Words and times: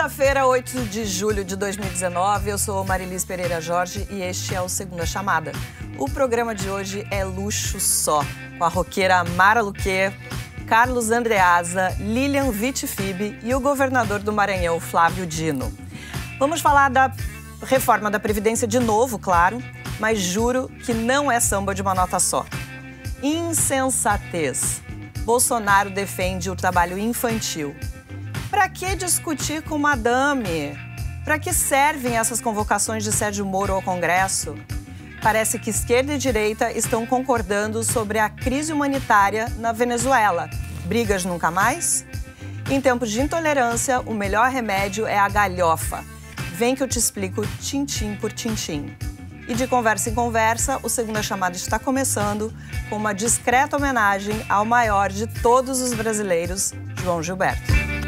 Segunda-feira, 0.00 0.46
8 0.46 0.84
de 0.84 1.04
julho 1.04 1.44
de 1.44 1.54
2019, 1.54 2.48
eu 2.48 2.56
sou 2.56 2.82
Marilis 2.86 3.22
Pereira 3.22 3.60
Jorge 3.60 4.08
e 4.08 4.22
este 4.22 4.54
é 4.54 4.60
o 4.62 4.66
Segunda 4.66 5.04
Chamada. 5.04 5.52
O 5.98 6.08
programa 6.08 6.54
de 6.54 6.70
hoje 6.70 7.06
é 7.10 7.22
luxo 7.22 7.78
só, 7.78 8.24
com 8.56 8.64
a 8.64 8.68
roqueira 8.68 9.22
Mara 9.24 9.60
Luque, 9.60 10.10
Carlos 10.66 11.10
Andreasa, 11.10 11.94
Lilian 11.98 12.50
Vitifib 12.50 13.38
e 13.42 13.54
o 13.54 13.60
governador 13.60 14.20
do 14.20 14.32
Maranhão, 14.32 14.80
Flávio 14.80 15.26
Dino. 15.26 15.70
Vamos 16.38 16.62
falar 16.62 16.88
da 16.88 17.12
reforma 17.60 18.10
da 18.10 18.18
Previdência 18.18 18.66
de 18.66 18.78
novo, 18.78 19.18
claro, 19.18 19.62
mas 19.98 20.18
juro 20.18 20.70
que 20.82 20.94
não 20.94 21.30
é 21.30 21.38
samba 21.40 21.74
de 21.74 21.82
uma 21.82 21.94
nota 21.94 22.18
só. 22.18 22.46
Insensatez. 23.22 24.80
Bolsonaro 25.26 25.90
defende 25.90 26.48
o 26.48 26.56
trabalho 26.56 26.98
infantil. 26.98 27.76
Para 28.50 28.68
que 28.68 28.96
discutir 28.96 29.62
com 29.62 29.78
madame? 29.78 30.76
Para 31.24 31.38
que 31.38 31.52
servem 31.52 32.18
essas 32.18 32.40
convocações 32.40 33.04
de 33.04 33.12
Sérgio 33.12 33.46
Moro 33.46 33.72
ao 33.72 33.80
Congresso? 33.80 34.56
Parece 35.22 35.56
que 35.56 35.70
esquerda 35.70 36.14
e 36.14 36.18
direita 36.18 36.72
estão 36.72 37.06
concordando 37.06 37.84
sobre 37.84 38.18
a 38.18 38.28
crise 38.28 38.72
humanitária 38.72 39.48
na 39.58 39.70
Venezuela. 39.70 40.50
Brigas 40.86 41.24
nunca 41.24 41.48
mais? 41.48 42.04
Em 42.68 42.80
tempos 42.80 43.12
de 43.12 43.20
intolerância, 43.20 44.00
o 44.00 44.12
melhor 44.12 44.50
remédio 44.50 45.06
é 45.06 45.16
a 45.16 45.28
galhofa. 45.28 46.04
Vem 46.54 46.74
que 46.74 46.82
eu 46.82 46.88
te 46.88 46.98
explico 46.98 47.46
tintim 47.60 48.16
por 48.16 48.32
tintim. 48.32 48.96
E 49.46 49.54
de 49.54 49.68
conversa 49.68 50.10
em 50.10 50.14
conversa, 50.14 50.80
o 50.82 50.88
Segunda 50.88 51.22
Chamada 51.22 51.56
está 51.56 51.78
começando 51.78 52.52
com 52.88 52.96
uma 52.96 53.12
discreta 53.12 53.76
homenagem 53.76 54.44
ao 54.48 54.64
maior 54.64 55.10
de 55.10 55.28
todos 55.28 55.80
os 55.80 55.92
brasileiros, 55.94 56.72
João 57.02 57.22
Gilberto. 57.22 57.99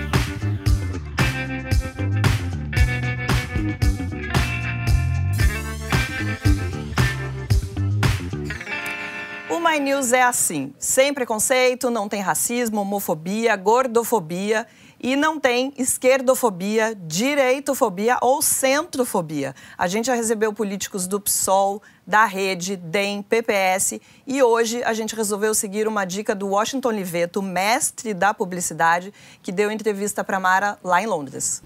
My 9.63 9.79
News 9.79 10.13
é 10.13 10.25
assim: 10.25 10.75
sem 10.77 11.15
preconceito, 11.15 11.89
não 11.89 12.09
tem 12.09 12.21
racismo, 12.21 12.81
homofobia, 12.81 13.55
gordofobia 13.55 14.67
e 15.01 15.15
não 15.15 15.39
tem 15.39 15.73
esquerdofobia, 15.79 16.97
direitofobia 16.97 18.19
ou 18.21 18.43
centrofobia. 18.43 19.55
A 19.79 19.87
gente 19.87 20.07
já 20.07 20.15
recebeu 20.15 20.53
políticos 20.53 21.07
do 21.07 21.21
PSOL, 21.21 21.81
da 22.05 22.25
Rede, 22.25 22.77
DEM, 22.77 23.23
PPS 23.23 24.01
e 24.27 24.43
hoje 24.43 24.83
a 24.83 24.93
gente 24.93 25.15
resolveu 25.15 25.55
seguir 25.55 25.87
uma 25.87 26.05
dica 26.05 26.35
do 26.35 26.49
Washington 26.49 26.91
Liveto, 26.91 27.41
mestre 27.41 28.13
da 28.13 28.35
publicidade, 28.35 29.15
que 29.45 29.53
deu 29.53 29.71
entrevista 29.71 30.25
para 30.25 30.41
Mara 30.41 30.77
lá 30.83 31.01
em 31.01 31.07
Londres. 31.07 31.63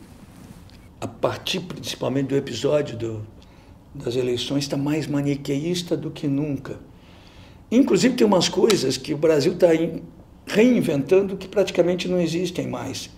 A 1.01 1.09
partir 1.09 1.61
principalmente 1.61 2.29
do 2.29 2.37
episódio 2.37 2.95
do, 2.99 3.27
das 3.95 4.17
eleições 4.17 4.65
está 4.65 4.77
mais 4.77 5.07
maniqueísta 5.07 5.97
do 5.97 6.11
que 6.11 6.29
nunca 6.29 6.79
Inclusive, 7.71 8.15
tem 8.15 8.27
umas 8.27 8.49
coisas 8.49 8.97
que 8.97 9.13
o 9.13 9.17
Brasil 9.17 9.53
está 9.53 9.69
reinventando 10.47 11.37
que 11.37 11.49
praticamente 11.49 12.09
não 12.09 12.21
existem 12.21 12.67
mais. 12.67 13.11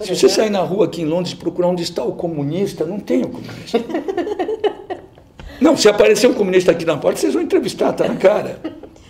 Se 0.00 0.14
você 0.14 0.28
sair 0.28 0.50
na 0.50 0.60
rua 0.60 0.84
aqui 0.84 1.00
em 1.00 1.06
Londres 1.06 1.32
e 1.32 1.36
procurar 1.36 1.68
onde 1.68 1.82
está 1.82 2.04
o 2.04 2.12
comunista, 2.12 2.84
não 2.84 3.00
tem 3.00 3.22
o 3.22 3.28
comunista. 3.28 3.80
não, 5.58 5.74
se 5.74 5.88
aparecer 5.88 6.26
um 6.26 6.34
comunista 6.34 6.70
aqui 6.70 6.84
na 6.84 6.98
porta, 6.98 7.18
vocês 7.18 7.32
vão 7.32 7.42
entrevistar, 7.42 7.94
tá 7.94 8.06
na 8.06 8.16
cara. 8.16 8.60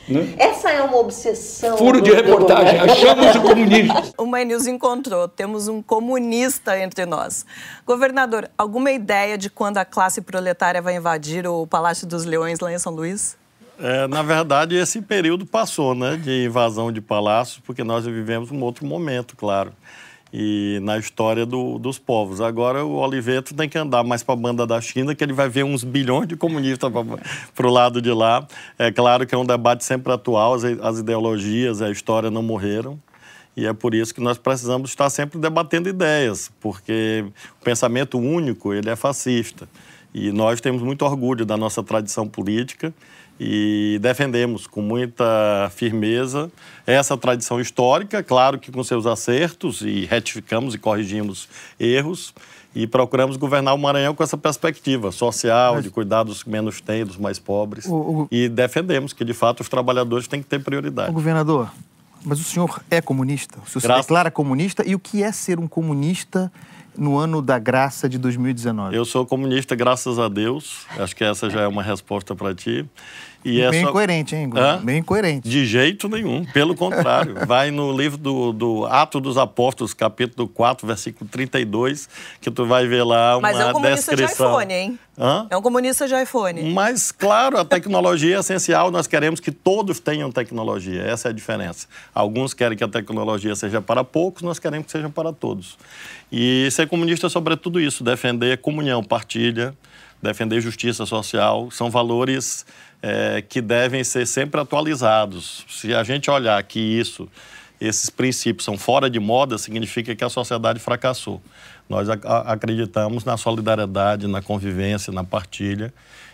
Né? 0.09 0.35
Essa 0.39 0.71
é 0.71 0.81
uma 0.83 0.99
obsessão. 0.99 1.77
Furo 1.77 2.01
de 2.01 2.13
reportagem, 2.13 2.79
achamos 2.79 3.35
o 3.35 3.43
comunista. 3.43 4.05
O 4.17 4.27
My 4.27 4.45
News 4.45 4.69
encontrou, 4.69 5.27
temos 5.27 5.67
um 5.67 5.83
comunista 5.83 6.79
entre 6.79 7.05
nós. 7.05 7.45
Governador, 7.85 8.49
alguma 8.57 8.93
ideia 8.93 9.37
de 9.37 9.51
quando 9.51 9.79
a 9.79 9.85
classe 9.85 10.21
proletária 10.21 10.81
vai 10.81 10.95
invadir 10.95 11.49
o 11.49 11.67
Palácio 11.67 12.07
dos 12.07 12.25
Leões 12.25 12.61
lá 12.61 12.73
em 12.73 12.79
São 12.79 12.93
Luís? 12.95 13.37
É, 13.79 14.07
na 14.07 14.23
verdade, 14.23 14.75
esse 14.75 15.03
período 15.03 15.45
passou, 15.45 15.95
né, 15.95 16.17
de 16.17 16.47
invasão 16.47 16.91
de 16.91 17.01
palácios, 17.01 17.61
porque 17.65 17.85
nós 17.85 18.07
vivemos 18.07 18.51
um 18.51 18.63
outro 18.63 18.87
momento, 18.87 19.37
claro, 19.37 19.73
e 20.33 20.79
na 20.83 20.99
história 20.99 21.45
do, 21.45 21.79
dos 21.79 21.99
povos. 21.99 22.41
Agora 22.41 22.85
o 22.85 22.97
Oliveto 22.97 23.55
tem 23.55 23.69
que 23.69 23.79
andar 23.79 24.03
mais 24.03 24.23
para 24.23 24.35
a 24.35 24.37
banda 24.37 24.67
da 24.67 24.81
China, 24.81 25.15
que 25.15 25.23
ele 25.23 25.33
vai 25.33 25.49
ver 25.49 25.65
uns 25.65 25.85
bilhões 25.85 26.27
de 26.27 26.37
comunistas 26.37 26.91
para 27.55 27.67
o 27.67 27.71
lado 27.71 28.01
de 28.01 28.11
lá. 28.11 28.47
É 28.79 28.91
claro 28.91 29.27
que 29.27 29.35
é 29.35 29.39
um 29.39 29.47
debate 29.47 29.85
sempre 29.85 30.13
atual, 30.13 30.55
as, 30.55 30.65
as 30.65 30.99
ideologias, 30.99 31.81
a 31.83 31.91
história 31.91 32.31
não 32.31 32.43
morreram. 32.43 32.99
E 33.57 33.67
é 33.67 33.73
por 33.73 33.95
isso 33.95 34.15
que 34.15 34.21
nós 34.21 34.37
precisamos 34.37 34.91
estar 34.91 35.09
sempre 35.09 35.39
debatendo 35.39 35.89
ideias, 35.89 36.51
porque 36.61 37.25
o 37.59 37.65
pensamento 37.65 38.19
único 38.19 38.75
ele 38.75 38.91
é 38.91 38.97
fascista. 38.97 39.67
E 40.13 40.31
nós 40.31 40.61
temos 40.61 40.83
muito 40.83 41.05
orgulho 41.05 41.47
da 41.47 41.57
nossa 41.57 41.83
tradição 41.83 42.29
política 42.29 42.93
e 43.39 43.99
defendemos 44.01 44.67
com 44.67 44.81
muita 44.81 45.71
firmeza 45.75 46.51
essa 46.87 47.17
tradição 47.17 47.61
histórica, 47.61 48.23
claro 48.23 48.59
que 48.59 48.73
com 48.73 48.83
seus 48.83 49.07
acertos, 49.07 49.83
e 49.83 50.05
retificamos 50.07 50.75
e 50.75 50.79
corrigimos 50.79 51.49
erros, 51.79 52.33
e 52.75 52.87
procuramos 52.87 53.37
governar 53.37 53.75
o 53.75 53.79
Maranhão 53.79 54.15
com 54.15 54.23
essa 54.23 54.37
perspectiva 54.37 55.11
social, 55.11 55.77
Mas... 55.77 55.85
de 55.85 55.91
cuidar 55.91 56.23
dos 56.23 56.43
que 56.43 56.51
menos 56.51 56.81
têm, 56.81 57.05
dos 57.05 57.17
mais 57.17 57.39
pobres, 57.39 57.87
o, 57.87 57.95
o... 57.95 58.29
e 58.31 58.49
defendemos 58.49 59.13
que, 59.13 59.25
de 59.25 59.33
fato, 59.33 59.61
os 59.61 59.69
trabalhadores 59.69 60.29
têm 60.29 60.43
que 60.43 60.49
ter 60.49 60.63
prioridade. 60.63 61.11
O 61.11 61.15
governador, 61.15 61.71
mas 62.25 62.41
o 62.41 62.45
senhor 62.45 62.83
é 62.91 63.01
comunista? 63.01 63.59
O 63.65 63.69
senhor 63.69 63.83
Graças... 63.83 64.05
se 64.05 64.09
declara 64.09 64.31
comunista? 64.31 64.83
E 64.87 64.95
o 64.95 64.99
que 64.99 65.23
é 65.23 65.31
ser 65.31 65.61
um 65.61 65.69
comunista 65.69 66.51
no 66.99 67.17
ano 67.17 67.41
da 67.41 67.59
graça 67.59 68.09
de 68.09 68.19
2019? 68.19 68.97
Eu 68.97 69.05
sou 69.05 69.25
comunista, 69.25 69.75
graças 69.75 70.19
a 70.19 70.29
Deus. 70.29 70.87
Acho 70.99 71.15
que 71.15 71.23
essa 71.23 71.49
já 71.49 71.61
é 71.61 71.69
uma 71.69 71.83
resposta 71.83 72.35
para 72.35 72.55
ti. 72.55 72.85
E 73.47 73.61
Bem 73.71 73.83
essa... 73.83 73.93
coerente, 73.93 74.35
hein, 74.35 74.51
Hã? 74.57 74.81
Bem 74.83 75.01
coerente. 75.01 75.49
De 75.49 75.65
jeito 75.65 76.09
nenhum, 76.09 76.45
pelo 76.47 76.75
contrário. 76.75 77.37
Vai 77.47 77.71
no 77.71 77.97
livro 77.97 78.19
do, 78.19 78.53
do 78.53 78.87
Ato 78.87 79.21
dos 79.21 79.39
Apóstolos, 79.39 79.95
capítulo 79.95 80.49
4, 80.49 80.85
versículo 80.85 81.31
32, 81.31 82.09
que 82.41 82.51
tu 82.51 82.67
vai 82.67 82.89
ver 82.89 83.05
lá 83.05 83.37
uma 83.37 83.43
Mas 83.43 83.61
é 83.61 83.67
um 83.67 83.73
comunista 83.73 84.17
descrição. 84.17 84.47
de 84.49 84.53
iPhone, 84.53 84.75
hein? 84.75 84.99
Hã? 85.17 85.47
É 85.49 85.57
um 85.57 85.63
comunista 85.63 86.09
de 86.09 86.21
iPhone. 86.21 86.73
Mas, 86.73 87.13
claro, 87.13 87.57
a 87.61 87.65
tecnologia 87.65 88.35
é 88.35 88.41
essencial. 88.41 88.91
Nós 88.91 89.07
queremos 89.07 89.39
que 89.39 89.53
todos 89.53 90.01
tenham 90.01 90.33
tecnologia. 90.33 91.03
Essa 91.03 91.29
é 91.29 91.31
a 91.31 91.33
diferença. 91.33 91.87
Alguns 92.13 92.53
querem 92.53 92.77
que 92.77 92.83
a 92.83 92.89
tecnologia 92.89 93.55
seja 93.55 93.81
para 93.81 94.03
poucos, 94.03 94.43
nós 94.43 94.59
queremos 94.59 94.87
que 94.87 94.93
seja 94.93 95.09
para 95.09 95.33
todos. 95.33 95.79
E 96.33 96.69
ser 96.73 96.89
comunista 96.89 97.29
é 97.29 97.31
sobretudo 97.31 97.81
isso, 97.81 98.03
defender 98.03 98.59
comunhão, 98.59 99.05
partilha, 99.05 99.73
defender 100.21 100.61
justiça 100.61 101.07
social. 101.07 101.71
São 101.71 101.91
valores 101.91 102.67
é, 103.03 103.43
que 103.43 103.61
devem 103.61 104.03
ser 104.03 104.27
sempre 104.27 104.61
atualizados. 104.61 105.65
Se 105.69 105.95
a 105.95 106.03
gente 106.03 106.31
olhar 106.31 106.63
que 106.63 106.81
isso, 106.81 107.29
esses 107.81 108.11
princípios 108.11 108.65
são 108.65 108.79
fora 108.79 109.09
de 109.09 109.21
moda, 109.21 109.59
significa 109.59 110.15
que 110.15 110.25
a 110.25 110.29
sociedade 110.29 110.79
fracassou. 110.79 111.41
Nós 111.89 112.09
acreditamos 112.09 113.25
na 113.25 113.37
solidariedade, 113.37 114.27
na 114.27 114.43
convivência, 114.43 115.13
na 115.13 115.23
partilha. 115.23 115.93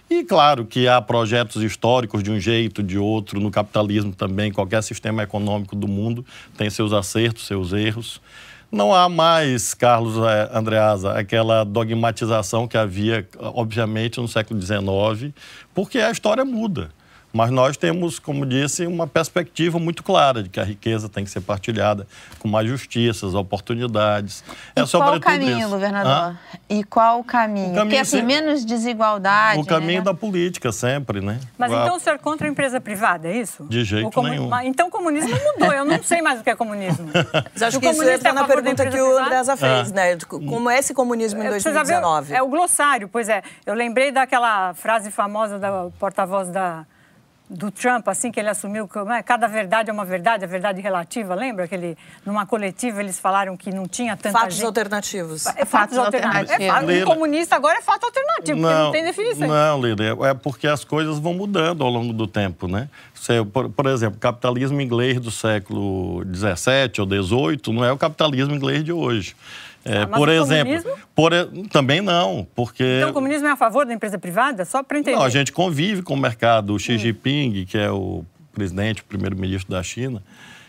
E 0.09 0.25
claro 0.25 0.65
que 0.65 0.89
há 0.89 1.01
projetos 1.01 1.63
históricos 1.63 2.23
de 2.23 2.31
um 2.31 2.39
jeito, 2.39 2.83
de 2.83 2.99
outro, 2.99 3.41
no 3.41 3.51
capitalismo 3.51 4.13
também, 4.13 4.53
qualquer 4.53 4.83
sistema 4.83 5.23
econômico 5.23 5.77
do 5.77 5.89
mundo 5.89 6.25
tem 6.57 6.69
seus 6.69 6.93
acertos, 6.93 7.47
seus 7.47 7.73
erros. 7.73 8.21
Não 8.73 8.95
há 8.95 9.07
mais, 9.07 9.75
Carlos 9.75 10.17
é, 10.17 10.49
Andreasa, 10.51 11.13
aquela 11.13 11.63
dogmatização 11.63 12.67
que 12.67 12.79
havia, 12.79 13.29
obviamente, 13.39 14.19
no 14.19 14.27
século 14.27 14.59
XIX, 14.59 15.35
porque 15.75 15.99
a 15.99 16.11
história 16.11 16.43
muda. 16.43 16.89
Mas 17.33 17.51
nós 17.51 17.77
temos, 17.77 18.19
como 18.19 18.45
disse, 18.45 18.87
uma 18.87 19.07
perspectiva 19.07 19.79
muito 19.79 20.03
clara 20.03 20.43
de 20.43 20.49
que 20.49 20.61
a 20.61 20.65
riqueza 20.65 21.09
tem 21.09 21.25
que 21.25 21.31
ser 21.31 21.41
partilhada 21.41 22.07
com 22.39 22.47
mais 22.47 22.69
justiça, 22.69 23.27
oportunidades. 23.39 24.45
É 24.77 24.81
e 24.81 24.85
é 24.85 24.87
qual 24.87 25.17
o 25.17 25.21
caminho, 25.21 25.59
isso. 25.61 25.69
governador? 25.69 26.13
Hã? 26.13 26.39
E 26.69 26.85
qual 26.85 27.21
o 27.21 27.25
caminho? 27.25 27.71
O 27.71 27.75
caminho 27.75 27.87
Porque, 27.87 27.97
assim, 27.97 28.23
menos 28.23 28.65
desigualdade... 28.65 29.61
O 29.61 29.65
caminho 29.65 30.01
né? 30.01 30.05
da 30.05 30.15
política, 30.15 30.71
sempre, 30.73 31.21
né? 31.21 31.41
Mas 31.57 31.73
então 31.73 31.97
o 31.97 32.01
senhor 32.01 32.17
é 32.17 32.19
contra 32.19 32.47
a 32.47 32.51
empresa 32.51 32.81
privada, 32.81 33.29
é 33.29 33.37
isso? 33.37 33.65
De 33.65 33.83
jeito 33.85 34.11
comun... 34.11 34.29
nenhum. 34.29 34.61
Então 34.63 34.89
o 34.89 34.91
comunismo 34.91 35.31
mudou, 35.31 35.73
eu 35.73 35.85
não 35.85 36.03
sei 36.03 36.21
mais 36.21 36.41
o 36.41 36.45
que 36.45 36.51
é 36.51 36.57
comunismo. 36.57 37.09
Mas 37.53 37.63
acho 37.63 37.81
que 37.81 37.89
isso 37.89 38.03
entra 38.03 38.29
é 38.31 38.33
na 38.33 38.45
pergunta 38.45 38.87
que 38.87 39.01
o 39.01 39.19
Andresa 39.19 39.57
fez, 39.57 39.91
né? 39.93 40.17
Como 40.27 40.69
é 40.69 40.79
esse 40.79 40.93
comunismo 40.93 41.43
em 41.43 41.49
2019? 41.49 42.35
É 42.35 42.43
o 42.43 42.49
glossário, 42.49 43.09
pois 43.09 43.29
é. 43.29 43.43
Eu 43.65 43.75
lembrei 43.75 44.11
daquela 44.11 44.75
frase 44.75 45.11
famosa 45.11 45.59
da 45.59 45.89
porta-voz 45.99 46.49
da 46.51 46.85
do 47.53 47.71
Trump, 47.71 48.09
assim 48.09 48.33
que 48.33 48.41
ele 48.41 48.49
assumiu, 48.49 48.89
que 48.89 48.99
né, 49.05 49.23
cada 49.23 49.47
verdade 49.47 49.91
é 49.91 49.93
uma 49.93 50.05
verdade, 50.05 50.45
a 50.45 50.49
verdade 50.49 50.81
relativa, 50.81 51.35
lembra 51.35 51.69
que 51.69 51.75
ele, 51.75 51.99
numa 52.25 52.47
coletiva 52.47 53.01
eles 53.01 53.21
falaram 53.21 53.57
que 53.57 53.71
não 53.71 53.87
tinha 53.87 54.17
tanta 54.17 54.39
fatos 54.39 54.57
gente... 54.57 54.65
alternativos. 54.65 55.47
É, 55.47 55.65
fatos, 55.65 55.71
fatos 55.71 55.99
alternativos. 55.99 56.51
alternativos. 56.51 56.95
É, 56.95 57.01
fato, 57.01 57.11
o 57.11 57.15
comunista 57.15 57.57
agora 57.57 57.79
é 57.79 57.83
fato 57.83 58.05
alternativo, 58.05 58.59
não, 58.59 58.69
porque 58.69 58.83
não 58.83 58.93
tem 58.93 59.05
definição. 59.05 59.49
Não, 59.49 59.81
Líder, 59.81 60.17
é 60.23 60.35
porque 60.35 60.67
as 60.67 60.83
coisas 60.83 61.19
vão 61.19 61.35
mudando 61.35 61.85
ao 61.85 61.91
longo 61.91 62.13
do 62.13 62.27
tempo, 62.27 62.67
né? 62.67 62.89
Você, 63.15 63.45
por, 63.45 63.69
por 63.69 63.87
exemplo, 63.87 64.17
o 64.17 64.21
capitalismo 64.21 64.81
inglês 64.81 65.21
do 65.21 65.31
século 65.31 66.25
XVII 66.25 67.01
ou 67.01 67.07
XVIII 67.07 67.75
não 67.75 67.85
é 67.85 67.93
o 67.93 67.99
capitalismo 67.99 68.55
inglês 68.55 68.83
de 68.83 68.93
hoje. 68.93 69.37
É, 69.85 70.03
ah, 70.03 70.07
por 70.07 70.29
exemplo, 70.29 70.99
por, 71.15 71.33
também 71.71 72.01
não, 72.01 72.47
porque... 72.55 72.99
Então 72.99 73.11
o 73.11 73.13
comunismo 73.13 73.49
é 73.49 73.51
a 73.51 73.57
favor 73.57 73.85
da 73.85 73.93
empresa 73.93 74.19
privada? 74.19 74.65
Só 74.65 74.83
para 74.83 74.99
entender. 74.99 75.17
Não, 75.17 75.25
a 75.25 75.29
gente 75.29 75.51
convive 75.51 76.03
com 76.03 76.15
o 76.15 76.17
mercado. 76.17 76.73
O 76.73 76.79
Xi 76.79 76.95
hum. 76.95 76.99
Jinping, 76.99 77.65
que 77.65 77.77
é 77.77 77.91
o 77.91 78.25
presidente, 78.53 79.03
o 79.03 79.05
primeiro-ministro 79.05 79.71
da 79.71 79.83
China, 79.83 80.23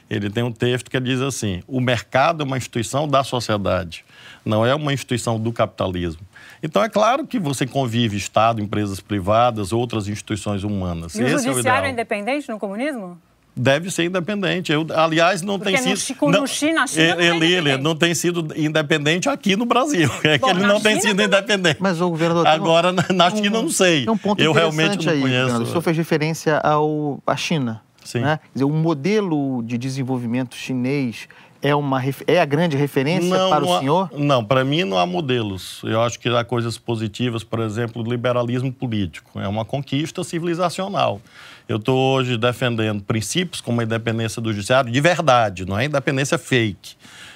ele 0.09 0.29
tem 0.29 0.43
um 0.43 0.51
texto 0.51 0.89
que 0.89 0.99
diz 0.99 1.21
assim, 1.21 1.61
o 1.67 1.79
mercado 1.79 2.43
é 2.43 2.45
uma 2.45 2.57
instituição 2.57 3.07
da 3.07 3.23
sociedade, 3.23 4.03
não 4.45 4.65
é 4.65 4.73
uma 4.73 4.93
instituição 4.93 5.39
do 5.39 5.51
capitalismo. 5.51 6.21
Então, 6.61 6.83
é 6.83 6.89
claro 6.89 7.27
que 7.27 7.37
você 7.39 7.67
convive 7.67 8.15
Estado, 8.15 8.61
empresas 8.61 8.99
privadas, 8.99 9.73
outras 9.73 10.07
instituições 10.07 10.63
humanas. 10.63 11.15
E 11.15 11.23
o 11.23 11.27
Esse 11.27 11.45
judiciário 11.45 11.85
é, 11.85 11.87
o 11.87 11.89
é 11.89 11.91
independente 11.91 12.49
no 12.49 12.57
comunismo? 12.57 13.19
Deve 13.55 13.91
ser 13.91 14.05
independente. 14.05 14.71
Eu, 14.71 14.85
aliás, 14.95 15.41
não 15.41 15.59
Porque 15.59 15.77
tem 15.77 15.95
sido. 15.95 16.17
No, 16.21 16.31
não, 16.31 16.47
China, 16.47 16.87
China 16.87 17.15
ele, 17.19 17.53
ele 17.53 17.77
não 17.77 17.95
tem 17.95 18.13
sido 18.13 18.47
independente 18.55 19.29
aqui 19.29 19.55
no 19.55 19.65
Brasil. 19.65 20.09
É 20.23 20.37
Bom, 20.37 20.47
que 20.47 20.53
ele 20.53 20.65
não 20.65 20.79
tem 20.79 20.99
sido 20.99 21.09
também. 21.11 21.25
independente. 21.25 21.77
Mas 21.79 21.99
o 21.99 22.09
governador. 22.09 22.47
Agora, 22.47 22.91
um, 22.91 23.13
na 23.13 23.29
China, 23.29 23.59
um, 23.59 23.63
não 23.63 23.69
sei. 23.69 24.05
Tem 24.05 24.13
um 24.13 24.17
ponto 24.17 24.41
eu 24.41 24.51
realmente 24.53 25.05
não 25.05 25.13
aí, 25.13 25.21
conheço. 25.21 25.61
O 25.61 25.65
senhor 25.65 25.81
fez 25.81 25.97
referência 25.97 26.57
ao, 26.59 27.21
à 27.27 27.35
China. 27.35 27.81
Sim. 28.03 28.19
Né? 28.19 28.37
Quer 28.37 28.49
dizer, 28.53 28.65
o 28.65 28.69
modelo 28.69 29.61
de 29.63 29.77
desenvolvimento 29.77 30.55
chinês 30.55 31.27
é, 31.61 31.73
uma, 31.73 32.01
é 32.27 32.41
a 32.41 32.45
grande 32.45 32.75
referência 32.75 33.29
não, 33.29 33.49
para 33.49 33.65
o 33.65 33.79
senhor? 33.79 34.09
não, 34.17 34.43
para 34.43 34.65
mim 34.65 34.83
não 34.83 34.97
há 34.97 35.05
modelos. 35.05 35.81
Eu 35.83 36.01
acho 36.01 36.19
que 36.19 36.27
há 36.27 36.43
coisas 36.43 36.77
positivas, 36.77 37.43
por 37.43 37.59
exemplo, 37.59 38.01
o 38.01 38.09
liberalismo 38.09 38.71
político. 38.71 39.39
É 39.39 39.47
uma 39.47 39.63
conquista 39.63 40.23
civilizacional. 40.23 41.21
Eu 41.67 41.77
estou 41.77 41.97
hoje 42.15 42.37
defendendo 42.37 43.01
princípios 43.03 43.61
como 43.61 43.81
a 43.81 43.83
independência 43.83 44.41
do 44.41 44.51
judiciário 44.51 44.91
de 44.91 45.01
verdade, 45.01 45.65
não 45.65 45.77
é 45.77 45.85
independência 45.85 46.37
fake 46.37 46.95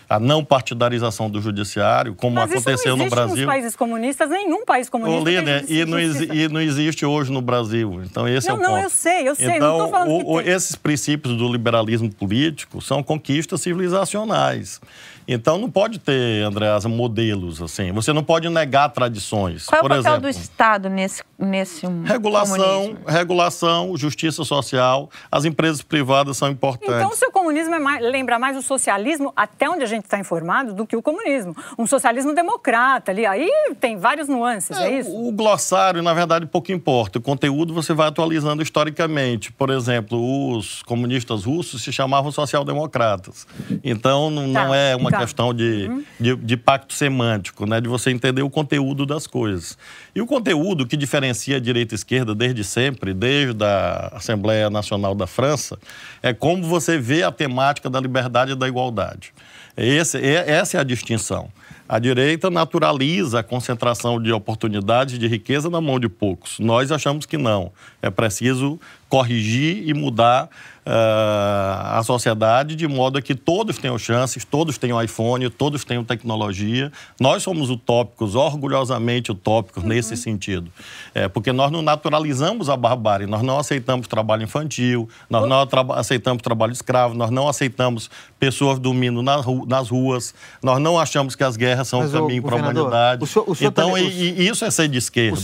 a 0.09 0.19
não 0.19 0.43
partidarização 0.43 1.29
do 1.29 1.41
judiciário, 1.41 2.15
como 2.15 2.35
Mas 2.35 2.51
aconteceu 2.51 2.95
no 2.95 3.09
Brasil. 3.09 3.35
Nos 3.35 3.45
países 3.45 3.75
comunistas, 3.75 4.29
nenhum 4.29 4.63
país 4.63 4.89
comunista. 4.89 5.21
Ô, 5.21 5.23
Línia, 5.23 5.65
e, 5.67 5.83
não 5.83 5.99
e 5.99 6.47
não 6.47 6.61
existe 6.61 7.05
hoje 7.05 7.31
no 7.31 7.41
Brasil. 7.41 8.01
Então, 8.05 8.27
esse 8.27 8.47
não, 8.47 8.55
é 8.55 8.57
o 8.57 8.61
ponto. 8.61 8.71
Não, 8.71 8.79
eu 8.79 8.89
sei, 8.89 9.27
eu 9.27 9.35
sei. 9.35 9.57
Então, 9.57 9.77
não 9.77 9.89
falando 9.89 10.25
o, 10.25 10.39
esses 10.39 10.75
princípios 10.75 11.35
do 11.35 11.51
liberalismo 11.51 12.09
político 12.09 12.81
são 12.81 13.03
conquistas 13.03 13.59
civilizacionais. 13.61 14.79
Então 15.27 15.57
não 15.57 15.69
pode 15.69 15.99
ter, 15.99 16.43
Andreasa, 16.43 16.87
modelos 16.87 17.61
assim. 17.61 17.91
Você 17.91 18.13
não 18.13 18.23
pode 18.23 18.47
negar 18.47 18.89
tradições. 18.89 19.65
Qual 19.65 19.77
é 19.77 19.79
o 19.79 19.83
papel 19.83 19.99
exemplo, 19.99 20.21
do 20.21 20.29
Estado 20.29 20.89
nesse, 20.89 21.21
nesse 21.37 21.85
regulação, 22.05 22.57
comunismo? 22.57 23.05
regulação, 23.05 23.97
justiça 23.97 24.45
social. 24.45 25.09
As 25.29 25.43
empresas 25.43 25.81
privadas 25.81 26.37
são 26.37 26.49
importantes. 26.49 26.95
Então 26.95 27.09
o 27.09 27.15
seu 27.15 27.29
comunismo 27.29 27.75
é 27.75 27.79
mais, 27.79 28.01
lembra 28.01 28.39
mais 28.39 28.55
o 28.55 28.61
socialismo, 28.61 29.33
até 29.35 29.69
onde 29.69 29.83
a 29.83 29.87
gente 29.87 30.05
está 30.05 30.17
informado, 30.17 30.73
do 30.73 30.87
que 30.87 30.95
o 30.95 31.01
comunismo. 31.01 31.53
Um 31.77 31.85
socialismo 31.85 32.33
democrata 32.33 33.11
ali. 33.11 33.25
Aí 33.25 33.49
tem 33.81 33.97
várias 33.97 34.29
nuances, 34.29 34.77
é, 34.77 34.87
é 34.87 34.99
isso? 34.99 35.13
O 35.13 35.31
glossário, 35.33 36.01
na 36.01 36.13
verdade, 36.13 36.45
pouco 36.45 36.71
importa. 36.71 37.19
O 37.19 37.21
conteúdo 37.21 37.73
você 37.73 37.93
vai 37.93 38.07
atualizando 38.07 38.63
historicamente. 38.63 39.51
Por 39.51 39.69
exemplo, 39.69 40.55
os 40.55 40.81
comunistas 40.83 41.43
russos 41.43 41.81
se 41.83 41.91
chamavam 41.91 42.31
social-democratas. 42.31 43.45
Então 43.83 44.29
não, 44.29 44.53
tá. 44.53 44.65
não 44.65 44.73
é 44.73 44.95
uma 44.95 45.16
tá. 45.17 45.25
questão 45.25 45.53
de, 45.53 45.87
uhum. 45.89 46.03
de, 46.19 46.35
de, 46.35 46.57
pacto 46.57 46.93
semântico, 46.93 47.65
né? 47.65 47.81
de 47.81 47.87
você 47.87 48.11
entender 48.11 48.41
o 48.41 48.49
conteúdo 48.49 49.05
das 49.05 49.27
coisas. 49.27 49.77
E 50.15 50.21
o 50.21 50.25
conteúdo 50.25 50.85
que 50.85 50.97
diferencia 50.97 51.57
a 51.57 51.59
direita 51.59 51.93
e 51.93 51.95
a 51.95 51.97
esquerda 51.97 52.33
desde 52.33 52.63
sempre, 52.63 53.13
desde 53.13 53.63
a 53.63 54.13
Assembleia 54.13 54.69
Nacional 54.69 55.13
da 55.13 55.27
França, 55.27 55.77
é 56.21 56.33
como 56.33 56.63
você 56.63 56.97
vê 56.97 57.23
a 57.23 57.31
temática 57.31 57.89
da 57.89 57.99
liberdade 57.99 58.51
e 58.51 58.55
da 58.55 58.67
igualdade. 58.67 59.33
Esse, 59.75 60.17
essa 60.17 60.77
é 60.77 60.79
a 60.79 60.83
distinção. 60.83 61.49
A 61.89 61.99
direita 61.99 62.49
naturaliza 62.49 63.39
a 63.39 63.43
concentração 63.43 64.21
de 64.21 64.31
oportunidades 64.33 65.15
e 65.15 65.17
de 65.17 65.27
riqueza 65.27 65.69
na 65.69 65.79
mão 65.79 65.99
de 65.99 66.09
poucos. 66.09 66.59
Nós 66.59 66.91
achamos 66.91 67.25
que 67.25 67.37
não. 67.37 67.71
É 68.01 68.09
preciso 68.09 68.77
corrigir 69.09 69.87
e 69.87 69.93
mudar 69.93 70.49
uh, 70.87 71.97
a 71.97 72.01
sociedade 72.03 72.75
de 72.75 72.87
modo 72.87 73.21
que 73.21 73.35
todos 73.35 73.77
tenham 73.77 73.97
chances, 73.97 74.45
todos 74.45 74.77
tenham 74.77 75.01
iPhone, 75.01 75.49
todos 75.49 75.83
tenham 75.83 76.03
tecnologia. 76.03 76.91
Nós 77.19 77.43
somos 77.43 77.69
utópicos, 77.69 78.35
orgulhosamente 78.35 79.31
utópicos 79.31 79.83
uhum. 79.83 79.89
nesse 79.89 80.15
sentido. 80.15 80.71
É, 81.13 81.27
porque 81.27 81.51
nós 81.51 81.71
não 81.71 81.81
naturalizamos 81.81 82.69
a 82.69 82.77
barbárie, 82.77 83.27
nós 83.27 83.41
não 83.41 83.59
aceitamos 83.59 84.07
trabalho 84.07 84.43
infantil, 84.43 85.09
nós 85.29 85.47
não 85.47 85.65
tra 85.67 85.85
aceitamos 85.95 86.41
trabalho 86.41 86.71
escravo, 86.71 87.13
nós 87.13 87.29
não 87.29 87.47
aceitamos 87.47 88.09
pessoas 88.39 88.79
dormindo 88.79 89.21
nas, 89.21 89.45
ru 89.45 89.65
nas 89.65 89.89
ruas, 89.89 90.33
nós 90.61 90.79
não 90.79 90.99
achamos 90.99 91.35
que 91.35 91.43
as 91.43 91.57
guerras 91.57 91.87
são 91.87 91.99
Mas, 91.99 92.13
o 92.13 92.21
caminho 92.21 92.43
para 92.43 92.55
a 92.55 92.59
humanidade. 92.59 93.23
O 93.23 93.27
senhor, 93.27 93.49
o 93.49 93.55
senhor 93.55 93.71
então, 93.71 93.91
tá, 93.91 93.99
e, 93.99 94.47
isso 94.47 94.63
é 94.63 94.71
ser 94.71 94.87
de 94.87 94.97
esquerda. 94.97 95.37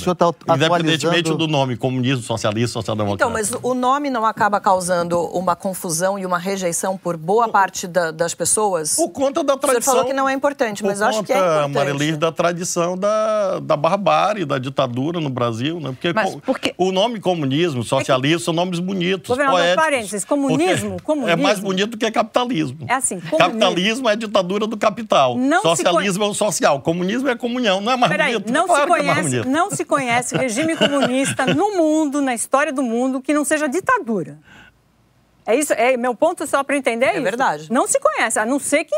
Tá 0.46 0.56
independentemente 0.56 1.34
do 1.34 1.48
nome, 1.48 1.76
comunismo, 1.76 2.24
socialismo, 2.24 2.70
social-democrata. 2.70 3.24
Então, 3.24 3.34
mas 3.54 3.60
o 3.64 3.74
nome 3.74 4.10
não 4.10 4.26
acaba 4.26 4.60
causando 4.60 5.20
uma 5.28 5.56
confusão 5.56 6.18
e 6.18 6.26
uma 6.26 6.38
rejeição 6.38 6.98
por 6.98 7.18
boa 7.18 7.48
parte 7.50 7.88
da, 7.88 8.12
das 8.12 8.34
pessoas? 8.34 8.96
Por 8.96 9.10
conta 9.10 9.44
da 9.44 9.58
tradição. 9.58 9.80
O 9.80 9.84
senhor 9.84 9.96
falou 9.96 10.06
que 10.06 10.14
não 10.14 10.28
é 10.28 10.34
importante, 10.34 10.84
mas 10.84 11.02
eu 11.02 11.08
acho 11.08 11.24
que 11.24 11.34
é 11.34 11.38
importante. 11.38 11.74
Marilis, 11.74 12.18
da 12.18 12.32
tradição 12.32 12.98
da, 12.98 13.60
da 13.60 13.76
barbárie, 13.76 14.46
da 14.46 14.58
ditadura 14.58 15.20
no 15.20 15.30
Brasil, 15.30 15.80
né? 15.80 15.90
Porque, 15.90 16.14
mas 16.14 16.36
porque... 16.38 16.74
o 16.78 16.92
nome 16.92 17.20
comunismo, 17.20 17.84
socialismo, 17.84 18.36
é 18.36 18.40
que... 18.40 18.46
são 18.46 18.54
nomes 18.54 18.80
bonitos, 18.80 19.30
Governador, 19.30 19.60
poéticos. 19.60 19.84
parênteses, 19.84 20.26
comunismo, 20.26 21.02
comunismo... 21.02 21.32
É 21.32 21.36
mais 21.36 21.60
bonito 21.60 21.92
do 21.92 21.98
que 21.98 22.10
capitalismo. 22.10 22.86
É 22.88 22.96
assim, 22.96 23.20
comunismo. 23.20 23.38
Capitalismo 23.38 24.10
é 24.10 24.16
ditadura 24.16 24.68
do 24.68 24.78
capital. 24.78 25.38
Não 25.38 25.62
Socialismo 25.62 26.24
é 26.24 26.28
o 26.28 26.34
social. 26.34 26.82
Comunismo 26.82 27.30
é 27.30 27.36
comunhão. 27.36 27.82
Não 27.82 27.92
é 27.92 27.98
mais 27.98 28.12
Peraí, 28.12 28.34
bonito? 28.34 28.52
Não, 28.52 28.68
claro 28.68 28.84
se 28.84 29.00
é 29.00 29.04
conhece, 29.04 29.40
é 29.40 29.46
não 29.46 29.72
se 29.72 29.86
conhece 29.86 30.38
regime 30.38 30.76
comunista 30.76 31.46
no 31.54 31.78
mundo, 31.78 32.22
na 32.22 32.34
história 32.34 32.72
do 32.72 32.84
mundo, 32.84 33.22
que 33.22 33.34
não 33.34 33.43
seja 33.44 33.68
ditadura. 33.68 34.38
É 35.46 35.56
isso, 35.56 35.74
é 35.74 35.98
meu 35.98 36.16
ponto 36.16 36.48
só 36.48 36.64
para 36.64 36.78
entender 36.78 37.08
é, 37.08 37.18
é 37.18 37.22
verdade. 37.22 37.72
Não 37.72 37.86
se 37.88 38.00
conhece, 38.00 38.40
a 38.40 38.46
não 38.46 38.60
ser 38.60 38.86
que 38.86 38.96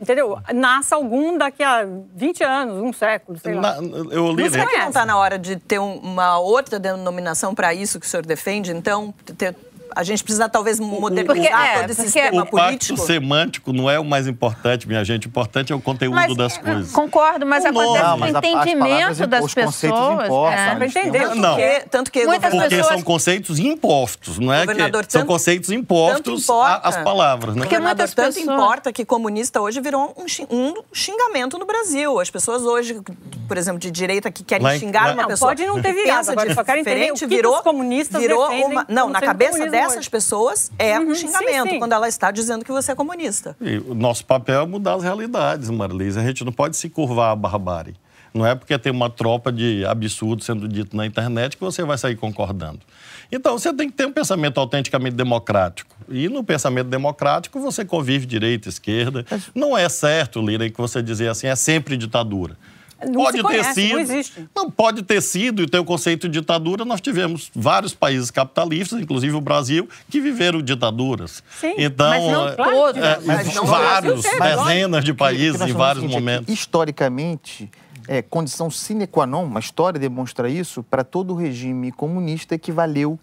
entendeu? 0.00 0.38
Nasça 0.54 0.94
algum 0.94 1.36
daqui 1.36 1.62
a 1.62 1.84
20 2.14 2.44
anos, 2.44 2.82
um 2.82 2.92
século, 2.92 3.38
sei 3.38 3.54
lá. 3.54 3.80
Na, 3.80 3.98
eu 4.12 4.32
li, 4.32 4.44
não, 4.44 4.50
será 4.50 4.66
que 4.66 4.76
não 4.76 4.88
está 4.88 5.04
na 5.04 5.18
hora 5.18 5.38
de 5.38 5.56
ter 5.56 5.78
um, 5.78 5.96
uma 5.96 6.38
outra 6.38 6.78
denominação 6.78 7.54
para 7.54 7.74
isso 7.74 7.98
que 7.98 8.06
o 8.06 8.08
senhor 8.08 8.24
defende? 8.24 8.70
Então, 8.70 9.12
ter, 9.36 9.54
a 9.94 10.02
gente 10.02 10.22
precisa 10.22 10.48
talvez 10.48 10.78
modernizar 10.80 11.26
porque, 11.26 11.46
é, 11.46 11.80
todo 11.80 11.90
esse 11.90 12.02
sistema 12.02 12.42
o 12.42 12.46
político. 12.46 12.94
O 12.94 12.96
pacto 12.96 13.06
semântico 13.06 13.72
não 13.72 13.90
é 13.90 13.98
o 13.98 14.04
mais 14.04 14.26
importante, 14.26 14.86
minha 14.86 15.04
gente. 15.04 15.26
O 15.26 15.28
importante 15.28 15.72
é 15.72 15.76
o 15.76 15.80
conteúdo 15.80 16.14
mas, 16.14 16.36
das 16.36 16.56
é, 16.56 16.60
coisas. 16.60 16.92
Concordo, 16.92 17.46
mas 17.46 17.64
o 17.64 17.68
acontece 17.68 18.04
não, 18.04 18.18
mas 18.18 18.34
o 18.34 18.38
entendimento 18.38 19.26
das 19.26 19.44
os 19.44 19.54
pessoas. 19.54 20.26
Impostos, 20.26 20.60
é. 20.60 20.74
Para 20.74 20.86
entender. 20.86 21.34
Não. 21.34 21.56
Tanto 21.90 22.10
que 22.10 22.24
Muitas 22.24 22.50
porque 22.50 22.68
pessoas... 22.68 22.86
são 22.86 23.02
conceitos 23.02 23.58
impostos, 23.58 24.38
não 24.38 24.52
é 24.52 24.66
que 24.66 24.74
tanto, 24.74 25.12
são 25.12 25.26
conceitos 25.26 25.70
impostos 25.70 26.46
às 26.82 26.96
palavras. 27.02 27.54
Né? 27.54 27.62
Porque 27.62 27.78
muitas 27.78 28.14
tanto 28.14 28.34
pessoas... 28.34 28.54
importa 28.54 28.92
que 28.92 29.04
comunista 29.04 29.60
hoje 29.60 29.80
virou 29.80 30.14
um, 30.16 30.56
um 30.56 30.74
xingamento 30.92 31.58
no 31.58 31.66
Brasil. 31.66 32.18
As 32.20 32.30
pessoas 32.30 32.62
hoje, 32.62 33.00
por 33.46 33.56
exemplo, 33.56 33.78
de 33.78 33.90
direita 33.90 34.30
que 34.30 34.42
querem 34.44 34.64
lá, 34.64 34.78
xingar 34.78 35.06
lá, 35.08 35.12
uma 35.12 35.26
pessoa. 35.26 35.50
Pode 35.50 35.66
não 35.66 35.80
ter 35.80 35.92
virado, 35.94 36.30
agora 36.30 36.54
só 36.54 36.64
quero 36.64 36.80
entender 36.80 37.12
o 37.12 37.14
que 37.14 37.26
virou, 37.26 37.56
os 37.56 37.62
comunistas 37.62 38.20
virou 38.20 38.48
uma, 38.50 38.84
Não, 38.88 39.08
na 39.08 39.20
cabeça 39.20 39.68
dessas 39.82 40.08
pessoas 40.08 40.70
é 40.78 40.98
uhum, 40.98 41.10
um 41.10 41.14
xingamento 41.14 41.64
sim, 41.64 41.70
sim. 41.70 41.78
quando 41.78 41.92
ela 41.92 42.08
está 42.08 42.30
dizendo 42.30 42.64
que 42.64 42.72
você 42.72 42.92
é 42.92 42.94
comunista. 42.94 43.56
E 43.60 43.78
o 43.78 43.94
nosso 43.94 44.24
papel 44.24 44.62
é 44.62 44.66
mudar 44.66 44.94
as 44.94 45.02
realidades, 45.02 45.70
Marilisa. 45.70 46.20
A 46.20 46.24
gente 46.24 46.44
não 46.44 46.52
pode 46.52 46.76
se 46.76 46.88
curvar 46.88 47.32
à 47.32 47.36
barbárie. 47.36 47.94
Não 48.32 48.46
é 48.46 48.54
porque 48.54 48.78
tem 48.78 48.92
uma 48.92 49.08
tropa 49.08 49.50
de 49.50 49.84
absurdo 49.86 50.44
sendo 50.44 50.68
dito 50.68 50.96
na 50.96 51.06
internet 51.06 51.56
que 51.56 51.62
você 51.62 51.82
vai 51.82 51.96
sair 51.96 52.16
concordando. 52.16 52.80
Então, 53.30 53.58
você 53.58 53.72
tem 53.72 53.90
que 53.90 53.96
ter 53.96 54.06
um 54.06 54.12
pensamento 54.12 54.58
autenticamente 54.58 55.16
democrático. 55.16 55.94
E 56.08 56.28
no 56.28 56.42
pensamento 56.42 56.88
democrático, 56.88 57.60
você 57.60 57.84
convive 57.84 58.26
direita 58.26 58.68
e 58.68 58.70
esquerda. 58.70 59.24
Não 59.54 59.76
é 59.76 59.88
certo, 59.88 60.40
Lira, 60.40 60.68
que 60.70 60.78
você 60.78 61.02
dizer 61.02 61.28
assim, 61.28 61.46
é 61.46 61.56
sempre 61.56 61.96
ditadura. 61.96 62.56
Não 63.06 63.22
pode 63.22 63.36
ter 63.36 63.42
conhece, 63.42 63.74
sido. 63.74 63.92
Não 63.92 64.00
existe. 64.00 64.48
Não 64.54 64.70
pode 64.70 65.02
ter 65.02 65.20
sido, 65.20 65.62
e 65.62 65.68
tem 65.68 65.80
o 65.80 65.84
conceito 65.84 66.28
de 66.28 66.40
ditadura. 66.40 66.84
Nós 66.84 67.00
tivemos 67.00 67.50
vários 67.54 67.94
países 67.94 68.30
capitalistas, 68.30 69.00
inclusive 69.00 69.36
o 69.36 69.40
Brasil, 69.40 69.88
que 70.10 70.20
viveram 70.20 70.60
ditaduras. 70.60 71.42
Sim, 71.60 71.74
então, 71.78 72.08
mas 72.08 72.24
não 72.24 72.56
todos. 72.56 73.02
É, 73.02 73.20
mas 73.24 73.54
não 73.54 73.66
vários, 73.66 74.22
dezenas 74.22 75.04
de 75.04 75.14
países 75.14 75.60
em 75.60 75.72
vários 75.72 76.04
momentos. 76.04 76.52
historicamente, 76.52 77.70
é 78.08 78.22
condição 78.22 78.70
sine 78.70 79.06
qua 79.06 79.26
non, 79.26 79.44
uma 79.44 79.60
história 79.60 80.00
demonstra 80.00 80.48
isso, 80.48 80.82
para 80.82 81.04
todo 81.04 81.34
regime 81.34 81.92
comunista 81.92 82.54
equivaleu 82.54 83.18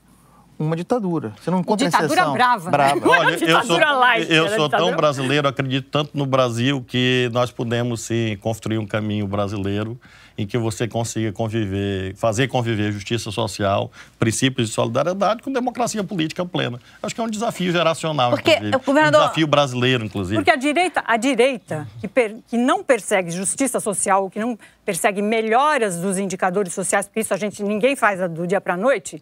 uma 0.58 0.76
ditadura. 0.76 1.34
Você 1.42 1.52
não 1.52 1.60
encontra 1.60 1.86
ditadura 1.86 2.14
exceção. 2.14 2.34
brava. 2.34 2.70
brava. 2.70 2.96
Né? 2.96 3.02
Olha, 3.06 3.36
eu 3.44 3.64
sou, 3.64 3.78
light, 3.78 4.32
eu 4.32 4.50
sou 4.50 4.70
tão 4.70 4.96
brasileiro, 4.96 5.48
acredito 5.48 5.88
tanto 5.90 6.12
no 6.18 6.26
Brasil 6.26 6.84
que 6.88 7.30
nós 7.34 7.52
podemos 7.52 8.02
sim 8.02 8.38
construir 8.42 8.78
um 8.78 8.86
caminho 8.86 9.28
brasileiro 9.28 10.00
em 10.38 10.46
que 10.46 10.58
você 10.58 10.88
consiga 10.88 11.32
conviver, 11.32 12.14
fazer 12.16 12.48
conviver 12.48 12.92
justiça 12.92 13.32
social, 13.32 13.92
princípios 14.20 14.70
de 14.70 14.74
solidariedade 14.74 15.42
com 15.42 15.52
democracia 15.52 16.04
política 16.04 16.46
plena. 16.46 16.80
Acho 17.02 17.16
que 17.16 17.22
é 17.22 17.24
um 17.24 17.30
desafio 17.30 17.72
geracional, 17.72 18.32
Porque, 18.32 18.52
inclusive. 18.52 18.78
Governador... 18.86 19.22
Um 19.22 19.24
desafio 19.24 19.48
brasileiro, 19.48 20.06
inclusive. 20.06 20.36
Porque 20.36 20.52
a 20.52 20.56
direita, 20.56 21.04
a 21.06 21.18
direita 21.18 21.88
que, 22.02 22.08
per, 22.08 22.36
que 22.48 22.58
não 22.58 22.84
persegue 22.84 23.32
justiça 23.32 23.80
social, 23.80 24.30
que 24.30 24.40
não 24.40 24.58
persegue 24.84 25.22
melhoras 25.22 25.98
dos 25.98 26.18
indicadores 26.18 26.74
sociais, 26.74 27.06
porque 27.06 27.22
isso 27.22 27.34
a 27.34 27.38
gente 27.38 27.64
ninguém 27.64 27.96
faz 27.96 28.20
do 28.30 28.46
dia 28.46 28.60
para 28.60 28.74
a 28.74 28.78
noite, 28.78 29.22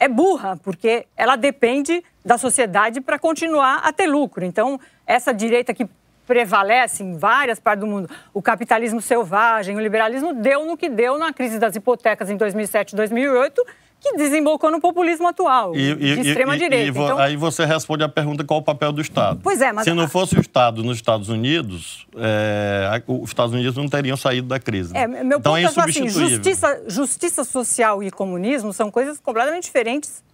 é 0.00 0.08
burra, 0.08 0.58
porque 0.64 1.06
ela 1.14 1.36
depende 1.36 2.02
da 2.24 2.38
sociedade 2.38 3.02
para 3.02 3.18
continuar 3.18 3.82
a 3.84 3.92
ter 3.92 4.06
lucro. 4.06 4.44
Então, 4.44 4.80
essa 5.06 5.32
direita 5.32 5.74
que 5.74 5.86
prevalece 6.26 7.02
em 7.02 7.18
várias 7.18 7.60
partes 7.60 7.80
do 7.80 7.86
mundo, 7.86 8.08
o 8.32 8.40
capitalismo 8.40 9.02
selvagem, 9.02 9.76
o 9.76 9.80
liberalismo, 9.80 10.32
deu 10.32 10.64
no 10.64 10.76
que 10.76 10.88
deu 10.88 11.18
na 11.18 11.32
crise 11.32 11.58
das 11.58 11.76
hipotecas 11.76 12.30
em 12.30 12.36
2007 12.36 12.92
e 12.92 12.96
2008, 12.96 13.66
que 14.00 14.16
desembocou 14.16 14.70
no 14.70 14.80
populismo 14.80 15.28
atual, 15.28 15.76
e, 15.76 15.94
de 15.94 16.28
extrema-direita. 16.28 16.98
Então... 16.98 17.18
Aí 17.18 17.36
você 17.36 17.66
responde 17.66 18.02
a 18.02 18.08
pergunta 18.08 18.42
qual 18.42 18.60
o 18.60 18.62
papel 18.62 18.92
do 18.92 19.00
Estado. 19.00 19.40
Pois 19.42 19.60
é, 19.60 19.72
mas... 19.72 19.84
Se 19.84 19.92
não 19.92 20.08
fosse 20.08 20.36
o 20.36 20.40
Estado 20.40 20.82
nos 20.82 20.96
Estados 20.96 21.28
Unidos, 21.28 22.06
é, 22.16 23.02
os 23.06 23.28
Estados 23.28 23.54
Unidos 23.54 23.76
não 23.76 23.88
teriam 23.88 24.16
saído 24.16 24.48
da 24.48 24.58
crise. 24.58 24.96
É, 24.96 25.06
meu 25.06 25.38
então 25.38 25.54
é 25.56 25.66
ponto 25.66 25.80
é, 25.80 25.82
é 25.82 25.88
assim, 25.90 26.08
justiça, 26.08 26.82
justiça 26.88 27.44
social 27.44 28.02
e 28.02 28.10
comunismo 28.10 28.72
são 28.72 28.90
coisas 28.90 29.20
completamente 29.20 29.64
diferentes, 29.64 30.24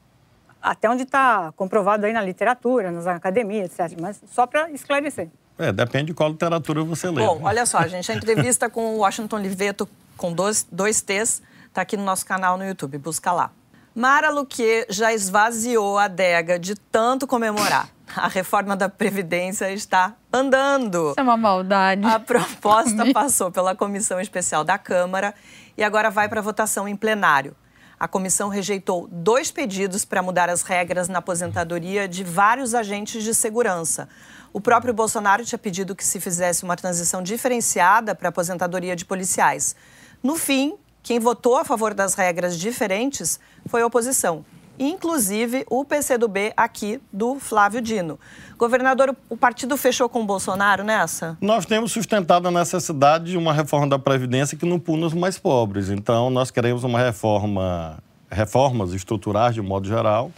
até 0.63 0.89
onde 0.89 1.03
está 1.03 1.53
comprovado 1.57 2.07
aí 2.07 2.13
na 2.13 2.23
literatura, 2.23 2.93
nas 2.93 3.07
academias, 3.09 3.77
etc. 3.77 3.99
Mas 4.01 4.23
só 4.31 4.47
para 4.47 4.71
esclarecer. 4.71 5.29
É, 5.59 5.73
depende 5.73 6.07
de 6.07 6.15
qual 6.15 6.31
literatura 6.31 6.85
você 6.85 7.09
lê. 7.11 7.25
Bom, 7.25 7.41
olha 7.43 7.67
só, 7.67 7.83
gente, 7.89 8.13
a 8.13 8.15
entrevista 8.15 8.71
com 8.71 8.95
o 8.95 8.99
Washington 8.99 9.39
Liveto, 9.39 9.89
com 10.17 10.33
dois, 10.33 10.67
dois 10.71 11.01
T's, 11.01 11.43
está 11.77 11.83
aqui 11.83 11.97
no 11.99 12.05
nosso 12.05 12.25
canal 12.25 12.57
no 12.57 12.65
YouTube, 12.65 12.97
busca 12.97 13.31
lá. 13.33 13.51
Mara 13.95 14.31
Luque 14.31 14.87
já 14.89 15.13
esvaziou 15.13 15.99
a 15.99 16.05
adega 16.05 16.59
de 16.59 16.75
tanto 16.75 17.27
comemorar. 17.27 17.91
A 18.17 18.29
reforma 18.29 18.75
da 18.75 18.89
Previdência 18.89 19.71
está 19.71 20.15
andando. 20.33 21.11
Isso 21.11 21.21
é 21.21 21.23
uma 21.23 21.37
maldade. 21.37 22.07
A 22.07 22.19
proposta 22.19 23.05
passou 23.13 23.51
pela 23.51 23.75
Comissão 23.75 24.19
Especial 24.19 24.65
da 24.65 24.79
Câmara 24.79 25.35
e 25.77 25.85
agora 25.85 26.11
vai 26.11 26.31
para 26.31 26.41
votação 26.41 26.89
em 26.89 26.97
plenário. 26.97 27.55
A 28.01 28.09
comissão 28.09 28.49
rejeitou 28.49 29.07
dois 29.11 29.51
pedidos 29.51 30.05
para 30.05 30.23
mudar 30.23 30.49
as 30.49 30.63
regras 30.63 31.09
na 31.09 31.19
aposentadoria 31.19 32.09
de 32.09 32.25
vários 32.25 32.75
agentes 32.75 33.23
de 33.23 33.35
segurança. 33.35 34.09
O 34.51 34.61
próprio 34.63 34.95
Bolsonaro 34.95 35.45
tinha 35.45 35.59
pedido 35.59 35.95
que 35.95 36.05
se 36.05 36.21
fizesse 36.21 36.65
uma 36.65 36.77
transição 36.77 37.23
diferenciada 37.23 38.15
para 38.15 38.29
a 38.29 38.31
aposentadoria 38.31 38.97
de 38.97 39.05
policiais. 39.05 39.77
No 40.23 40.37
fim, 40.37 40.77
quem 41.07 41.21
votou 41.21 41.57
a 41.57 41.65
favor 41.65 41.95
das 41.95 42.15
regras 42.15 42.59
diferentes 42.59 43.39
foi 43.67 43.81
a 43.81 43.87
oposição, 43.87 44.45
inclusive 44.77 45.65
o 45.71 45.85
PCdoB 45.85 46.53
aqui 46.57 47.01
do 47.13 47.39
Flávio 47.39 47.81
Dino. 47.81 48.19
Governador, 48.59 49.15
o 49.31 49.37
partido 49.37 49.77
fechou 49.77 50.09
com 50.09 50.23
o 50.23 50.27
Bolsonaro 50.27 50.83
nessa? 50.83 51.39
Nós 51.41 51.65
temos 51.65 51.93
sustentado 51.93 52.49
a 52.49 52.51
necessidade 52.51 53.27
de 53.27 53.37
uma 53.37 53.53
reforma 53.53 53.87
da 53.87 54.01
Previdência 54.01 54.59
que 54.59 54.67
não 54.67 54.81
puna 54.81 55.07
os 55.07 55.15
mais 55.15 55.39
pobres. 55.39 55.91
Então, 55.91 56.29
nós 56.29 56.51
queremos 56.51 56.83
uma 56.83 56.99
reforma, 56.99 57.99
reformas 58.29 58.93
estruturais 58.93 59.55
de 59.55 59.63
modo 59.63 59.87
geral, 59.87 60.33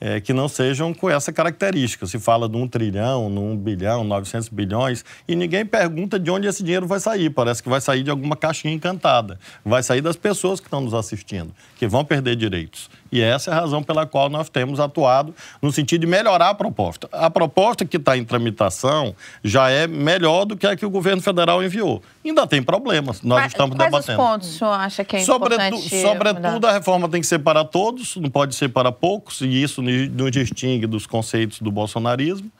é, 0.00 0.20
que 0.20 0.32
não 0.32 0.48
sejam 0.48 0.94
com 0.94 1.10
essa 1.10 1.32
característica. 1.32 2.06
Se 2.06 2.18
fala 2.18 2.48
de 2.48 2.56
um 2.56 2.68
trilhão, 2.68 3.28
num 3.28 3.56
bilhão, 3.56 4.04
900 4.04 4.48
bilhões, 4.48 5.04
e 5.26 5.34
ninguém 5.34 5.64
pergunta 5.64 6.18
de 6.18 6.30
onde 6.30 6.46
esse 6.46 6.62
dinheiro 6.62 6.86
vai 6.86 7.00
sair. 7.00 7.30
Parece 7.30 7.62
que 7.62 7.68
vai 7.68 7.80
sair 7.80 8.02
de 8.02 8.10
alguma 8.10 8.36
caixinha 8.36 8.72
encantada. 8.72 9.38
Vai 9.64 9.82
sair 9.82 10.00
das 10.00 10.16
pessoas 10.16 10.60
que 10.60 10.66
estão 10.66 10.80
nos 10.80 10.94
assistindo, 10.94 11.52
que 11.76 11.86
vão 11.86 12.04
perder 12.04 12.36
direitos. 12.36 12.88
E 13.10 13.20
essa 13.20 13.50
é 13.50 13.54
a 13.54 13.60
razão 13.60 13.82
pela 13.82 14.06
qual 14.06 14.28
nós 14.28 14.48
temos 14.48 14.78
atuado 14.78 15.34
no 15.62 15.72
sentido 15.72 16.02
de 16.02 16.06
melhorar 16.06 16.50
a 16.50 16.54
proposta. 16.54 17.08
A 17.10 17.30
proposta 17.30 17.84
que 17.84 17.96
está 17.96 18.16
em 18.16 18.24
tramitação 18.24 19.14
já 19.42 19.70
é 19.70 19.86
melhor 19.86 20.44
do 20.44 20.56
que 20.56 20.66
a 20.66 20.76
que 20.76 20.84
o 20.84 20.90
governo 20.90 21.22
federal 21.22 21.62
enviou. 21.62 22.02
Ainda 22.28 22.46
tem 22.46 22.62
problemas, 22.62 23.22
nós 23.22 23.40
Mas, 23.40 23.52
estamos 23.52 23.76
quais 23.76 23.90
debatendo. 23.90 24.18
Quais 24.18 24.30
pontos 24.30 24.48
o 24.48 24.58
senhor 24.58 24.72
acha 24.72 25.02
que 25.02 25.16
é 25.16 25.22
importante 25.22 26.00
Sobretudo, 26.02 26.66
a 26.66 26.72
reforma 26.72 27.08
tem 27.08 27.20
que 27.20 27.26
ser 27.26 27.38
para 27.38 27.64
todos, 27.64 28.16
não 28.16 28.28
pode 28.28 28.54
ser 28.54 28.68
para 28.68 28.92
poucos, 28.92 29.40
e 29.40 29.62
isso 29.62 29.80
nos 29.82 30.30
distingue 30.30 30.86
dos 30.86 31.06
conceitos 31.06 31.60
do 31.60 31.72
bolsonarismo. 31.72 32.50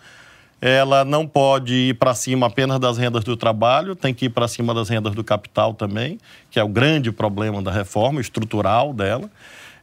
Ela 0.60 1.04
não 1.04 1.26
pode 1.26 1.72
ir 1.72 1.94
para 1.94 2.14
cima 2.14 2.46
apenas 2.46 2.80
das 2.80 2.98
rendas 2.98 3.22
do 3.22 3.36
trabalho, 3.36 3.94
tem 3.94 4.12
que 4.12 4.24
ir 4.24 4.30
para 4.30 4.48
cima 4.48 4.74
das 4.74 4.88
rendas 4.88 5.14
do 5.14 5.22
capital 5.22 5.72
também, 5.74 6.18
que 6.50 6.58
é 6.58 6.64
o 6.64 6.68
grande 6.68 7.12
problema 7.12 7.62
da 7.62 7.70
reforma 7.70 8.20
estrutural 8.20 8.92
dela. 8.92 9.30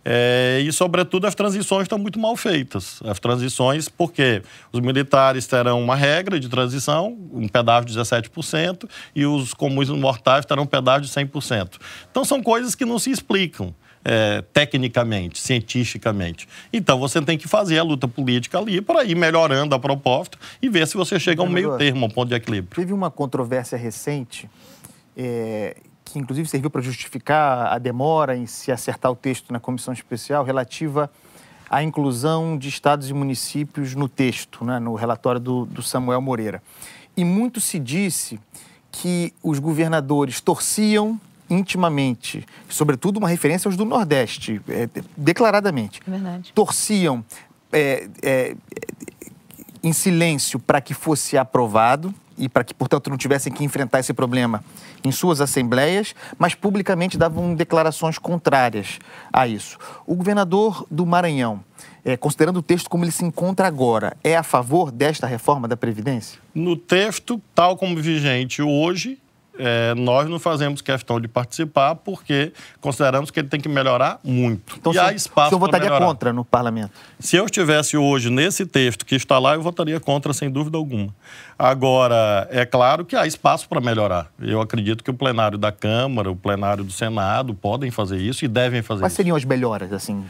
É, 0.08 0.62
e, 0.64 0.72
sobretudo, 0.72 1.26
as 1.26 1.34
transições 1.34 1.84
estão 1.84 1.98
muito 1.98 2.20
mal 2.20 2.36
feitas. 2.36 3.02
As 3.04 3.20
transições, 3.20 3.90
porque 3.90 4.44
os 4.72 4.80
militares 4.80 5.48
terão 5.48 5.82
uma 5.82 5.96
regra 5.96 6.40
de 6.40 6.48
transição, 6.48 7.18
um 7.34 7.48
pedágio 7.48 7.90
de 7.90 8.00
17%, 8.00 8.88
e 9.16 9.26
os 9.26 9.56
comuns 9.56 9.90
mortais 9.90 10.46
terão 10.46 10.64
um 10.64 10.68
pedágio 10.68 11.08
de 11.08 11.12
100%. 11.12 11.80
Então, 12.12 12.24
são 12.24 12.44
coisas 12.44 12.76
que 12.76 12.86
não 12.86 13.00
se 13.00 13.10
explicam. 13.10 13.74
É, 14.08 14.44
tecnicamente, 14.54 15.40
cientificamente. 15.40 16.48
Então 16.72 17.00
você 17.00 17.20
tem 17.24 17.40
que 17.40 17.48
fazer 17.48 17.80
a 17.80 17.84
luta 17.84 18.08
política 18.08 18.60
ali 18.60 18.80
para 18.80 19.04
ir 19.04 19.16
melhorando 19.16 19.74
a 19.74 19.80
proposta 19.80 20.38
e 20.62 20.70
ver 20.70 20.86
se 20.86 20.96
você 20.96 21.20
chega 21.20 21.42
a 21.42 21.44
um 21.44 21.50
meio 21.50 21.76
termo, 21.76 22.06
um 22.06 22.10
ponto 22.12 22.30
de 22.30 22.36
equilíbrio. 22.36 22.76
Teve 22.76 22.94
uma 22.94 23.10
controvérsia 23.10 23.76
recente 23.80 24.48
é, 25.18 25.76
que 26.06 26.20
inclusive 26.20 26.48
serviu 26.48 26.70
para 26.70 26.82
justificar 26.82 27.74
a 27.74 27.78
demora 27.80 28.38
em 28.38 28.46
se 28.46 28.72
acertar 28.72 29.12
o 29.12 29.16
texto 29.16 29.52
na 29.52 29.60
comissão 29.60 29.94
especial, 29.94 30.46
relativa 30.46 31.12
à 31.70 31.82
inclusão 31.84 32.58
de 32.58 32.70
estados 32.70 33.10
e 33.10 33.14
municípios 33.14 33.96
no 33.96 34.08
texto, 34.08 34.64
né, 34.64 34.80
no 34.80 34.94
relatório 34.94 35.42
do, 35.42 35.66
do 35.66 35.82
Samuel 35.82 36.22
Moreira. 36.22 36.62
E 37.18 37.26
muito 37.26 37.60
se 37.60 37.80
disse 37.80 38.40
que 38.92 39.34
os 39.44 39.60
governadores 39.60 40.40
torciam 40.40 41.20
intimamente, 41.50 42.46
sobretudo 42.70 43.18
uma 43.18 43.28
referência 43.28 43.68
aos 43.68 43.76
do 43.76 43.86
Nordeste, 43.86 44.62
é, 44.68 44.88
declaradamente, 45.18 46.02
Verdade. 46.06 46.52
torciam 46.54 47.24
é, 47.72 48.08
é, 48.22 48.56
em 49.86 49.94
silêncio 49.94 50.60
para 50.60 50.82
que 50.82 50.96
fosse 50.96 51.38
aprovado 51.38 52.14
e 52.38 52.50
para 52.50 52.64
que, 52.64 52.74
portanto, 52.74 53.10
não 53.10 53.18
tivessem 53.18 53.54
que 53.54 53.64
enfrentar 53.64 54.00
esse 54.00 54.14
problema 54.14 54.64
em 55.04 55.12
suas 55.12 55.40
assembleias, 55.40 56.16
mas 56.38 56.56
publicamente 56.56 57.18
davam 57.18 57.54
declarações 57.54 58.18
contrárias 58.18 59.00
a 59.32 59.48
isso. 59.48 59.78
O 60.06 60.16
governador 60.16 60.86
do 60.90 61.06
Maranhão, 61.06 61.64
é, 62.04 62.18
considerando 62.18 62.58
o 62.58 62.64
texto 62.64 62.90
como 62.90 63.06
ele 63.06 63.12
se 63.12 63.24
encontra 63.24 63.68
agora, 63.68 64.18
é 64.24 64.36
a 64.36 64.44
favor 64.44 64.92
desta 64.92 65.28
reforma 65.28 65.68
da 65.68 65.78
Previdência? 65.78 66.40
No 66.54 66.76
texto, 66.76 67.40
tal 67.54 67.78
como 67.78 67.96
vigente 68.02 68.62
hoje, 68.62 69.20
é, 69.58 69.94
nós 69.96 70.30
não 70.30 70.40
fazemos 70.40 70.82
questão 70.82 71.20
de 71.20 71.28
participar 71.28 71.96
porque 71.96 72.52
consideramos 72.82 73.32
que 73.32 73.40
ele 73.40 73.48
tem 73.48 73.60
que 73.60 73.70
melhorar 73.70 74.20
muito. 74.24 74.76
Então, 74.78 74.94
e 74.94 75.00
há 75.00 75.14
espaço 75.14 75.50
senhor 75.50 75.60
votaria 75.60 75.88
melhorar. 75.88 76.06
contra 76.06 76.34
no 76.34 76.44
parlamento? 76.44 76.92
Se 77.20 77.36
eu 77.36 77.46
estivesse 77.46 77.98
hoje 77.98 78.30
nesse 78.30 78.66
texto 78.66 79.06
que 79.06 79.16
está 79.16 79.40
lá, 79.40 79.56
eu 79.56 79.62
votaria 79.62 80.00
contra, 80.00 80.34
sem 80.34 80.50
dúvida 80.50 80.78
alguma. 80.78 81.14
Agora, 81.58 82.48
é 82.52 82.66
claro 82.66 83.06
que 83.06 83.16
há 83.16 83.26
espaço 83.26 83.70
para 83.70 83.80
melhorar. 83.80 84.28
Eu 84.42 84.60
acredito 84.60 85.04
que 85.04 85.10
o 85.10 85.14
plenário 85.14 85.58
da 85.58 85.72
Câmara, 85.72 86.30
o 86.30 86.36
plenário 86.36 86.84
do 86.84 86.92
Senado 86.92 87.54
podem 87.54 87.90
fazer 87.90 88.18
isso 88.18 88.44
e 88.44 88.48
devem 88.48 88.82
fazer 88.82 89.02
Quais 89.02 89.14
isso. 89.14 89.18
Quais 89.18 89.26
seriam 89.26 89.38
as 89.38 89.46
melhoras, 89.46 89.94
assim? 89.94 90.24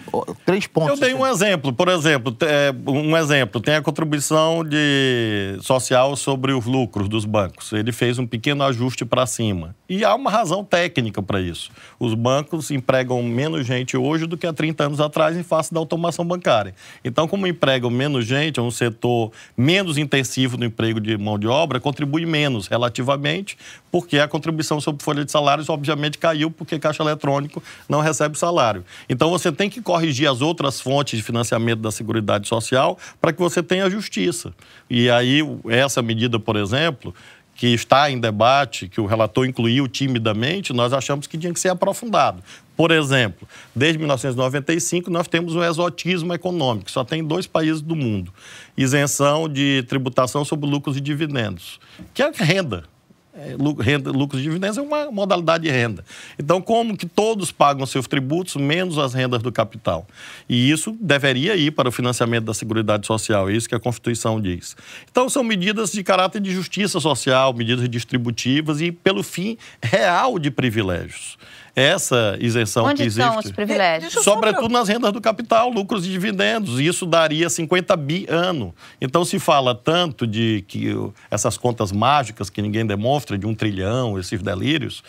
Três 0.46 0.68
pontos. 0.68 1.00
Eu 1.00 1.06
dei 1.06 1.16
um 1.16 1.26
exemplo. 1.26 1.74
Por 1.74 1.88
exemplo, 1.88 2.36
é, 2.42 2.74
um 2.88 3.18
exemplo, 3.18 3.60
tem 3.60 3.76
a 3.76 3.82
contribuição 3.82 4.64
de 4.64 5.58
social 5.62 6.16
sobre 6.16 6.54
os 6.54 6.66
lucros 6.66 7.10
dos 7.10 7.26
bancos. 7.26 7.74
Ele 7.74 7.92
fez 7.92 8.20
um 8.20 8.28
pequeno 8.28 8.64
ajuste 8.64 9.04
para 9.16 9.26
cima. 9.26 9.74
E 9.88 10.04
há 10.04 10.14
uma 10.14 10.30
razão 10.30 10.62
técnica 10.62 11.24
para 11.24 11.40
isso. 11.40 11.72
Os 11.98 12.14
bancos 12.14 12.70
empregam 12.70 13.24
menos 13.24 13.66
gente 13.66 13.96
hoje 13.96 14.26
do 14.26 14.36
que 14.36 14.46
há 14.46 14.52
30 14.52 14.84
anos 14.84 15.00
atrás 15.00 15.38
em 15.38 15.44
face 15.44 15.74
da 15.74 15.80
automação 15.80 16.26
bancária. 16.26 16.76
Então, 17.02 17.26
como 17.26 17.48
empregam 17.48 17.90
menos 17.90 18.26
gente, 18.26 18.60
é 18.60 18.64
um 18.64 18.72
setor 18.72 19.32
menos 19.56 19.98
intensivo 19.98 20.58
no 20.58 20.66
emprego 20.66 21.00
de 21.00 21.18
mão 21.18 21.40
de 21.40 21.48
obra 21.48 21.80
contribui 21.80 22.26
menos 22.26 22.68
relativamente, 22.68 23.58
porque 23.90 24.20
a 24.20 24.28
contribuição 24.28 24.82
sobre 24.82 25.02
folha 25.02 25.24
de 25.24 25.32
salários 25.32 25.70
obviamente 25.70 26.18
caiu 26.18 26.52
porque 26.52 26.78
caixa 26.78 27.02
eletrônico 27.02 27.64
não 27.88 28.02
recebe 28.02 28.38
salário. 28.38 28.84
Então 29.08 29.30
você 29.30 29.50
tem 29.50 29.70
que 29.70 29.82
corrigir 29.82 30.30
as 30.30 30.42
outras 30.42 30.82
fontes 30.82 31.18
de 31.18 31.24
financiamento 31.24 31.80
da 31.80 31.92
Seguridade 31.92 32.50
Social 32.50 32.98
para 33.22 33.32
que 33.32 33.40
você 33.40 33.64
tenha 33.64 33.90
justiça. 33.90 34.54
E 34.90 35.10
aí 35.10 35.40
essa 35.70 36.02
medida, 36.02 36.38
por 36.38 36.58
exemplo, 36.58 37.14
que 37.56 37.68
está 37.68 38.12
em 38.12 38.20
debate, 38.20 38.90
que 38.90 39.00
o 39.00 39.06
relator 39.06 39.48
incluiu 39.48 39.88
timidamente, 39.88 40.74
nós 40.74 40.92
achamos 40.92 41.26
que 41.26 41.38
tinha 41.38 41.54
que 41.54 41.60
ser 41.60 41.70
aprofundado. 41.70 42.44
Por 42.76 42.92
exemplo, 42.92 43.48
desde 43.74 43.98
1995 43.98 45.10
nós 45.10 45.28
temos 45.30 45.56
o 45.56 45.64
exotismo 45.64 46.34
econômico, 46.34 46.92
só 46.92 47.06
tem 47.06 47.24
dois 47.24 47.48
países 47.48 47.82
do 47.82 47.96
mundo. 47.96 48.34
Isenção 48.76 49.48
de 49.48 49.84
tributação 49.88 50.44
sobre 50.44 50.70
lucros 50.70 50.98
e 50.98 51.02
dividendos, 51.02 51.80
que 52.14 52.22
é 52.22 52.30
renda. 52.36 52.84
É, 53.38 53.54
renda, 53.84 54.12
lucros 54.12 54.40
e 54.40 54.44
dividendos 54.44 54.78
é 54.78 54.82
uma 54.82 55.12
modalidade 55.12 55.66
de 55.66 55.70
renda. 55.70 56.06
Então, 56.40 56.62
como 56.62 56.96
que 56.96 57.06
todos 57.06 57.52
pagam 57.52 57.86
seus 57.86 58.08
tributos, 58.08 58.56
menos 58.56 58.98
as 58.98 59.14
rendas 59.14 59.44
do 59.44 59.52
capital? 59.52 60.08
E 60.48 60.72
isso 60.72 60.96
deveria 61.02 61.54
ir 61.58 61.72
para 61.72 61.90
o 61.90 61.92
financiamento 61.92 62.46
da 62.46 62.54
Seguridade 62.54 63.06
Social, 63.06 63.50
é 63.50 63.54
isso 63.54 63.68
que 63.68 63.76
a 63.76 63.80
Constituição 63.80 64.40
diz. 64.40 64.78
Então, 65.12 65.28
são 65.28 65.44
medidas 65.44 65.92
de 65.92 66.02
caráter 66.02 66.40
de 66.40 66.50
justiça 66.50 66.98
social, 67.02 67.54
medidas 67.54 67.90
distributivas 67.90 68.80
e 68.80 68.90
pelo 68.90 69.22
fim 69.22 69.58
real 69.84 70.40
de 70.40 70.50
privilégios 70.50 71.38
essa 71.76 72.38
isenção 72.40 72.86
Onde 72.86 72.98
que 72.98 73.04
existe. 73.04 73.22
Onde 73.22 73.38
estão 73.38 73.52
os 73.52 73.56
privilégios? 73.56 74.14
Sobretudo 74.14 74.70
nas 74.70 74.88
rendas 74.88 75.12
do 75.12 75.20
capital, 75.20 75.70
lucros 75.70 76.06
e 76.06 76.10
dividendos. 76.10 76.80
E 76.80 76.88
isso 76.88 77.06
daria 77.06 77.50
50 77.50 77.96
bi 77.98 78.26
ano. 78.30 78.74
Então 79.02 79.26
se 79.26 79.38
fala 79.40 79.76
tanto 79.76 80.26
de 80.26 80.64
que 80.68 80.96
essas 81.30 81.58
contas 81.58 81.92
mágicas 81.92 82.50
que 82.50 82.62
ninguém 82.62 82.86
demonstra, 82.86 83.38
de 83.38 83.46
um 83.46 83.54
trilhão, 83.54 84.18
esses 84.18 84.42
delírios. 84.42 85.04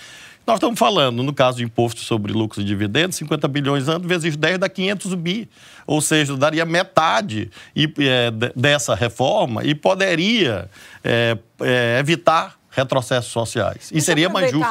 Nós 0.46 0.58
estamos 0.58 0.78
falando, 0.78 1.24
no 1.24 1.34
caso 1.34 1.58
de 1.58 1.64
imposto 1.64 2.00
sobre 2.02 2.32
lucros 2.32 2.62
e 2.62 2.66
dividendos, 2.66 3.16
50 3.16 3.48
bilhões 3.48 3.88
ano 3.88 4.06
vezes 4.06 4.36
10 4.36 4.58
dá 4.58 4.68
500 4.68 5.14
bi. 5.14 5.48
Ou 5.84 6.00
seja, 6.00 6.36
daria 6.36 6.64
metade 6.64 7.50
é, 7.76 8.30
dessa 8.54 8.94
reforma 8.94 9.64
e 9.64 9.74
poderia 9.74 10.70
é, 11.02 11.36
é, 11.60 11.98
evitar 11.98 12.55
retrocessos 12.76 13.32
sociais. 13.32 13.90
E 13.90 14.02
seria 14.02 14.28
mais 14.28 14.50
justo. 14.50 14.68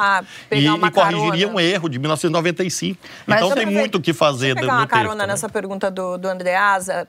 E, 0.52 0.68
e, 0.68 0.92
corrigiria 0.92 1.50
um 1.50 1.60
erro 1.60 1.90
de 1.90 1.98
1995. 1.98 3.00
Mas 3.26 3.42
então 3.42 3.52
tem 3.52 3.66
muito 3.66 3.98
o 3.98 4.02
que 4.02 4.14
fazer 4.14 4.54
dentro 4.54 4.62
pegar 4.62 4.78
uma 4.78 4.88
carona 4.88 5.26
né? 5.26 5.34
nessa 5.34 5.50
pergunta 5.50 5.90
do, 5.90 6.16
do 6.16 6.28
Andreasa, 6.28 7.08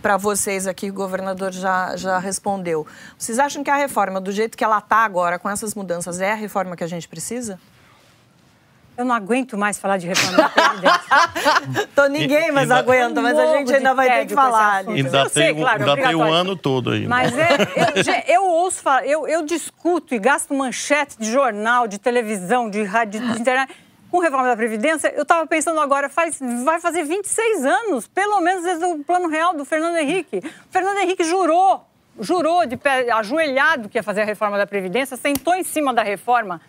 para 0.00 0.16
vocês 0.16 0.68
aqui, 0.68 0.90
o 0.90 0.94
governador 0.94 1.52
já, 1.52 1.96
já 1.96 2.18
respondeu. 2.18 2.86
Vocês 3.18 3.38
acham 3.40 3.64
que 3.64 3.70
a 3.70 3.74
reforma, 3.74 4.20
do 4.20 4.30
jeito 4.30 4.56
que 4.56 4.62
ela 4.62 4.78
está 4.78 4.98
agora, 4.98 5.40
com 5.40 5.50
essas 5.50 5.74
mudanças, 5.74 6.20
é 6.20 6.30
a 6.30 6.36
reforma 6.36 6.76
que 6.76 6.84
a 6.84 6.86
gente 6.86 7.08
precisa? 7.08 7.58
Eu 8.98 9.04
não 9.04 9.14
aguento 9.14 9.56
mais 9.56 9.78
falar 9.78 9.96
de 9.96 10.08
reforma 10.08 10.36
da 10.38 10.48
Previdência. 10.48 11.88
Tô 11.94 12.06
ninguém 12.06 12.50
mais 12.50 12.68
ainda, 12.68 12.78
aguenta, 12.78 13.22
mas 13.22 13.38
a 13.38 13.56
gente 13.56 13.72
ainda 13.72 13.94
vai 13.94 14.10
ter 14.10 14.26
que 14.26 14.34
falar. 14.34 14.88
Ainda 14.88 15.22
tem, 15.22 15.28
sei, 15.28 15.54
claro, 15.54 15.88
ainda 15.88 16.02
tem 16.02 16.16
um 16.16 16.22
ano 16.24 16.56
todo 16.56 16.90
ainda. 16.90 17.08
Mas 17.08 17.32
é, 17.38 18.24
eu, 18.26 18.42
eu, 18.42 18.44
ouço 18.44 18.82
falar, 18.82 19.06
eu, 19.06 19.28
eu 19.28 19.46
discuto 19.46 20.16
e 20.16 20.18
gasto 20.18 20.52
manchete 20.52 21.16
de 21.16 21.30
jornal, 21.30 21.86
de 21.86 21.96
televisão, 21.96 22.68
de 22.68 22.82
rádio, 22.82 23.20
de 23.20 23.40
internet 23.40 23.72
com 24.10 24.18
reforma 24.18 24.48
da 24.48 24.56
Previdência, 24.56 25.12
eu 25.14 25.22
estava 25.22 25.46
pensando 25.46 25.78
agora, 25.78 26.08
faz, 26.08 26.40
vai 26.64 26.80
fazer 26.80 27.04
26 27.04 27.64
anos, 27.66 28.08
pelo 28.08 28.40
menos 28.40 28.64
desde 28.64 28.84
o 28.84 29.04
plano 29.04 29.28
real 29.28 29.54
do 29.54 29.64
Fernando 29.64 29.96
Henrique. 29.96 30.38
O 30.38 30.72
Fernando 30.72 30.98
Henrique 30.98 31.22
jurou, 31.22 31.84
jurou 32.18 32.66
de 32.66 32.76
pé 32.76 33.12
ajoelhado 33.12 33.88
que 33.88 33.98
ia 33.98 34.02
fazer 34.02 34.22
a 34.22 34.24
reforma 34.24 34.58
da 34.58 34.66
Previdência, 34.66 35.16
sentou 35.16 35.54
em 35.54 35.62
cima 35.62 35.92
da 35.94 36.02
reforma 36.02 36.60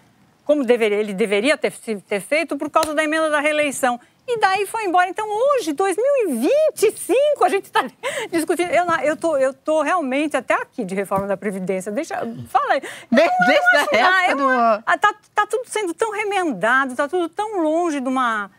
como 0.49 0.65
deveria, 0.65 0.97
ele 0.97 1.13
deveria 1.13 1.55
ter, 1.55 1.71
ter 1.71 2.19
feito 2.19 2.57
por 2.57 2.71
causa 2.71 2.95
da 2.95 3.03
emenda 3.03 3.29
da 3.29 3.39
reeleição. 3.39 3.99
E 4.27 4.39
daí 4.39 4.65
foi 4.65 4.85
embora. 4.85 5.07
Então, 5.07 5.29
hoje, 5.29 5.73
2025, 5.73 7.45
a 7.45 7.49
gente 7.49 7.65
está 7.65 7.85
discutindo. 8.33 8.71
Eu, 8.71 8.83
eu, 9.03 9.15
tô, 9.15 9.37
eu 9.37 9.53
tô 9.53 9.83
realmente 9.83 10.35
até 10.35 10.55
aqui 10.55 10.83
de 10.83 10.95
reforma 10.95 11.27
da 11.27 11.37
Previdência. 11.37 11.91
Deixa. 11.91 12.15
Fala 12.47 12.73
aí. 12.73 12.81
Desde 13.11 13.95
a 13.97 14.23
época 14.23 14.35
do... 14.37 14.83
Ah, 14.87 14.97
tá, 14.97 15.13
tá 15.35 15.45
tudo 15.45 15.65
sendo 15.67 15.93
tão 15.93 16.11
remendado, 16.11 16.95
tá 16.95 17.07
tudo 17.07 17.29
tão 17.29 17.61
longe 17.61 17.99
de 17.99 18.07
uma. 18.07 18.49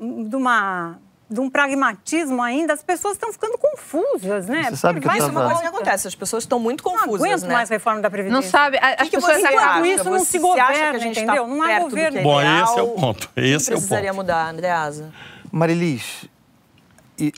De 0.00 0.36
uma 0.36 0.98
de 1.28 1.40
um 1.40 1.48
pragmatismo 1.48 2.42
ainda, 2.42 2.74
as 2.74 2.82
pessoas 2.82 3.14
estão 3.14 3.32
ficando 3.32 3.56
confusas, 3.58 4.46
né? 4.46 4.64
Você 4.64 4.76
sabe 4.76 5.00
que 5.00 5.06
vai, 5.06 5.20
uma 5.20 5.46
coisa 5.46 5.60
que 5.62 5.66
acontece, 5.66 6.06
as 6.06 6.14
pessoas 6.14 6.44
estão 6.44 6.58
muito 6.58 6.82
confusas, 6.82 7.20
não 7.20 7.26
aguento 7.26 7.42
né? 7.42 7.54
mais 7.54 7.70
reforma 7.70 8.00
da 8.00 8.10
Previdência. 8.10 8.42
Não 8.42 8.48
sabe, 8.48 8.78
as 8.78 9.08
que 9.08 9.16
pessoas... 9.16 9.38
Que 9.38 9.54
enquanto 9.54 9.86
isso 9.86 10.10
não 10.10 10.24
se 10.24 10.38
governa, 10.38 10.98
tá 10.98 11.06
entendeu? 11.06 11.42
Tá 11.42 11.48
não 11.48 11.62
há 11.62 11.78
governo. 11.80 12.18
É 12.18 12.22
Bom, 12.22 12.40
esse 12.40 12.78
é 12.78 12.82
o 12.82 12.88
ponto. 12.88 13.30
Esse 13.36 13.70
é 13.70 13.74
o 13.74 13.76
precisaria 13.76 14.10
ponto. 14.10 14.16
mudar, 14.20 14.50
Andreasa? 14.50 15.12
Marilis, 15.50 16.28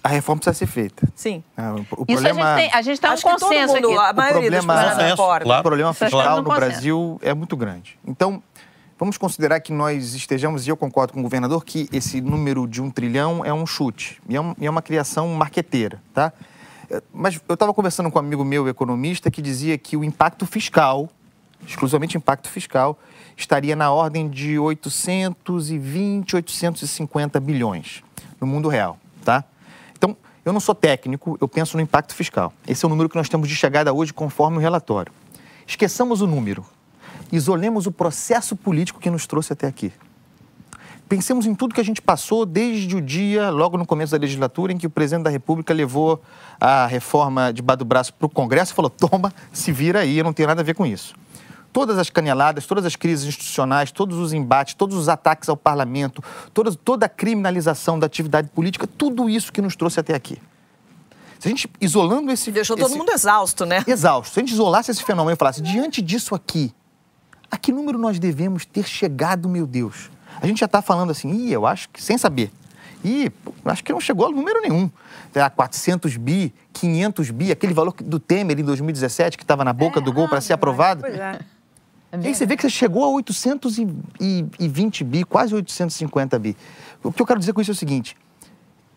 a 0.02 0.09
reforma 0.09 0.40
precisa 0.40 0.59
ser 0.59 0.66
feita. 0.66 1.07
Sim. 1.14 1.45
Ah, 1.57 1.75
o 1.75 1.81
Isso 1.81 2.23
problema... 2.23 2.55
a 2.55 2.83
gente 2.83 3.00
tem, 3.00 3.11
um 3.11 3.21
consenso 3.21 3.75
mundo, 3.75 3.90
aqui. 3.90 3.99
A 3.99 4.12
maioria 4.12 4.38
o 4.38 4.43
problema, 4.43 4.75
das 4.75 4.97
pessoas 4.97 5.14
claro. 5.14 5.49
O 5.49 5.62
problema 5.62 5.95
fiscal 5.95 6.43
no 6.43 6.50
Brasil 6.50 7.21
é 7.23 7.35
muito 7.35 7.57
grande. 7.57 7.99
Então, 8.07 8.43
Vamos 8.98 9.18
considerar 9.18 9.60
que 9.60 9.74
nós 9.74 10.14
estejamos, 10.14 10.66
e 10.66 10.70
eu 10.70 10.76
concordo 10.76 11.12
com 11.12 11.20
o 11.20 11.22
governador, 11.22 11.62
que 11.62 11.86
esse 11.92 12.18
número 12.22 12.66
de 12.66 12.80
um 12.80 12.90
trilhão 12.90 13.44
é 13.44 13.52
um 13.52 13.66
chute, 13.66 14.22
e 14.26 14.35
é, 14.35 14.40
um, 14.40 14.54
é 14.59 14.70
uma 14.70 14.80
criação 14.80 15.28
marqueteira, 15.35 16.00
tá? 16.14 16.32
É, 16.90 17.02
mas 17.12 17.38
eu 17.46 17.52
estava 17.52 17.74
conversando 17.74 18.11
com 18.11 18.18
um 18.18 18.22
amigo 18.22 18.42
meu, 18.42 18.66
economista, 18.68 19.30
que 19.30 19.42
dizia 19.42 19.76
que 19.76 19.98
o 19.98 20.04
impacto 20.04 20.46
fiscal, 20.46 21.11
exclusivamente 21.66 22.16
impacto 22.16 22.48
fiscal, 22.48 22.98
estaria 23.37 23.76
na 23.76 23.90
ordem 23.90 24.30
de 24.30 24.59
820, 24.59 26.35
850 26.37 27.38
bilhões 27.38 28.02
no 28.40 28.46
mundo 28.46 28.66
real, 28.66 28.98
tá? 29.22 29.44
Então, 29.92 30.16
eu 30.42 30.54
não 30.54 30.61
sou 30.61 30.74
técnico, 30.74 31.37
eu 31.38 31.46
penso 31.46 31.76
no 31.76 31.82
impacto 31.82 32.14
fiscal. 32.14 32.50
Esse 32.66 32.82
é 32.82 32.87
o 32.87 32.88
número 32.88 33.11
que 33.11 33.16
nós 33.16 33.28
temos 33.28 33.46
de 33.46 33.56
chegada 33.56 33.92
hoje, 33.92 34.14
conforme 34.14 34.56
o 34.56 34.61
relatório. 34.61 35.12
Esqueçamos 35.66 36.22
o 36.22 36.26
número 36.26 36.64
isolemos 37.33 37.87
o 37.87 37.92
processo 37.92 38.57
político 38.57 39.00
que 39.00 39.11
nos 39.11 39.26
trouxe 39.26 39.52
até 39.52 39.66
aqui. 39.66 39.92
Pensemos 41.09 41.46
em 41.46 41.55
tudo 41.55 41.72
que 41.72 41.81
a 41.81 41.85
gente 41.85 42.02
passou 42.02 42.44
desde 42.44 42.96
o 42.96 43.00
dia, 43.00 43.48
logo 43.48 43.79
no 43.79 43.87
começo 43.87 44.11
da 44.11 44.18
legislatura, 44.18 44.72
em 44.72 44.76
que 44.76 44.88
o 44.88 44.90
presidente 44.90 45.22
da 45.22 45.31
República 45.31 45.72
levou 45.72 46.20
a 46.61 46.85
reforma 46.87 47.52
de 47.52 47.62
do 47.62 47.85
braço 47.85 48.12
para 48.12 48.26
o 48.26 48.29
Congresso 48.29 48.72
e 48.72 48.74
falou: 48.74 48.90
toma, 48.90 49.33
se 49.52 49.70
vira 49.70 50.00
aí, 50.00 50.18
eu 50.18 50.24
não 50.24 50.33
tenho 50.33 50.48
nada 50.48 50.62
a 50.62 50.64
ver 50.64 50.74
com 50.74 50.85
isso. 50.85 51.14
Todas 51.72 51.96
as 51.98 52.11
caneladas, 52.11 52.66
todas 52.66 52.85
as 52.85 52.96
crises 52.96 53.26
institucionais, 53.26 53.92
todos 53.92 54.18
os 54.18 54.33
embates, 54.33 54.74
todos 54.74 54.96
os 54.96 55.09
ataques 55.09 55.48
ao 55.48 55.57
parlamento, 55.57 56.24
toda, 56.52 56.74
toda 56.74 57.07
a 57.07 57.09
criminalização 57.09 57.98
da 57.98 58.07
atividade 58.07 58.48
política, 58.48 58.87
tudo 58.87 59.31
isso 59.31 59.52
que 59.52 59.62
nos 59.62 59.76
trouxe 59.76 60.00
até 60.00 60.14
aqui. 60.14 60.38
Se 61.38 61.46
a 61.46 61.50
gente 61.50 61.70
isolando 61.81 62.33
esse. 62.33 62.50
Deixou 62.50 62.76
esse, 62.76 62.85
todo 62.85 62.98
mundo 62.98 63.12
exausto, 63.12 63.64
né? 63.64 63.85
Exausto. 63.87 64.35
Se 64.35 64.40
a 64.40 64.42
gente 64.42 64.52
isolasse 64.52 64.90
esse 64.90 65.05
fenômeno 65.05 65.35
e 65.35 65.38
falasse, 65.38 65.62
diante 65.62 66.02
disso 66.02 66.35
aqui, 66.35 66.74
a 67.50 67.56
que 67.56 67.72
número 67.72 67.98
nós 67.98 68.18
devemos 68.18 68.64
ter 68.64 68.85
chegado, 68.85 69.48
meu 69.48 69.66
Deus? 69.66 70.11
A 70.40 70.46
gente 70.46 70.61
já 70.61 70.66
está 70.66 70.82
falando 70.82 71.11
assim, 71.11 71.30
ih, 71.30 71.52
eu 71.52 71.66
acho 71.66 71.88
que 71.88 72.02
sem 72.02 72.18
saber. 72.18 72.50
E 73.04 73.30
acho 73.64 73.85
que 73.85 73.92
não 73.92 74.00
chegou 74.00 74.26
a 74.26 74.30
número 74.30 74.61
nenhum. 74.61 74.90
A 75.35 75.50
400 75.50 76.16
bi, 76.16 76.52
500 76.72 77.30
bi, 77.30 77.52
aquele 77.52 77.74
valor 77.74 77.94
do 78.00 78.18
Temer 78.18 78.59
em 78.59 78.64
2017, 78.64 79.37
que 79.37 79.44
estava 79.44 79.64
na 79.64 79.72
boca 79.72 80.00
é, 80.00 80.02
do 80.02 80.12
gol 80.12 80.28
para 80.28 80.40
ser 80.40 80.54
aprovado. 80.54 81.02
Pois 81.02 81.14
é. 81.14 81.38
É 82.12 82.18
e 82.20 82.28
aí 82.28 82.35
você 82.35 82.46
vê 82.46 82.56
que 82.56 82.62
você 82.62 82.70
chegou 82.70 83.04
a 83.04 83.09
820 83.09 85.04
bi, 85.04 85.24
quase 85.24 85.54
850 85.54 86.38
bi. 86.38 86.56
O 87.02 87.12
que 87.12 87.20
eu 87.20 87.26
quero 87.26 87.38
dizer 87.38 87.52
com 87.52 87.61
isso 87.61 87.70
é 87.70 87.74
o 87.74 87.76
seguinte: 87.76 88.16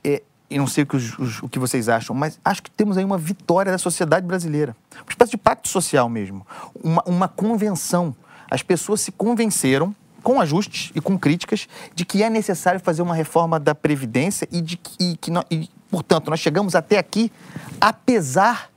é, 0.04 0.22
eu 0.50 0.60
não 0.60 0.68
sei 0.68 0.84
o 0.84 0.88
que, 0.88 0.96
os, 0.96 1.18
os, 1.20 1.44
o 1.44 1.50
que 1.50 1.60
vocês 1.60 1.90
acham, 1.90 2.16
mas 2.16 2.40
acho 2.44 2.64
que 2.64 2.72
temos 2.72 2.98
aí 2.98 3.06
uma 3.06 3.18
vitória 3.18 3.72
da 3.72 3.78
sociedade 3.78 4.26
brasileira. 4.26 4.76
Uma 4.94 5.10
espécie 5.10 5.32
de 5.32 5.38
pacto 5.38 5.68
social 5.68 6.08
mesmo. 6.08 6.46
Uma, 6.82 7.04
uma 7.06 7.28
convenção 7.28 8.16
as 8.50 8.62
pessoas 8.64 9.02
se 9.02 9.12
convenceram, 9.12 9.96
com 10.22 10.42
ajustes 10.42 10.92
e 10.94 11.00
com 11.00 11.18
críticas, 11.18 11.68
de 11.96 12.06
que 12.06 12.24
é 12.24 12.30
necessário 12.30 12.80
fazer 12.80 13.02
uma 13.02 13.16
reforma 13.16 13.60
da 13.60 13.74
Previdência 13.74 14.48
e 14.52 14.62
de 14.62 14.76
que, 14.76 15.18
que 15.18 15.32
e, 15.50 15.70
portanto, 15.90 16.30
nós 16.30 16.40
chegamos 16.40 16.76
até 16.76 16.98
aqui 16.98 17.32
apesar 17.80 18.70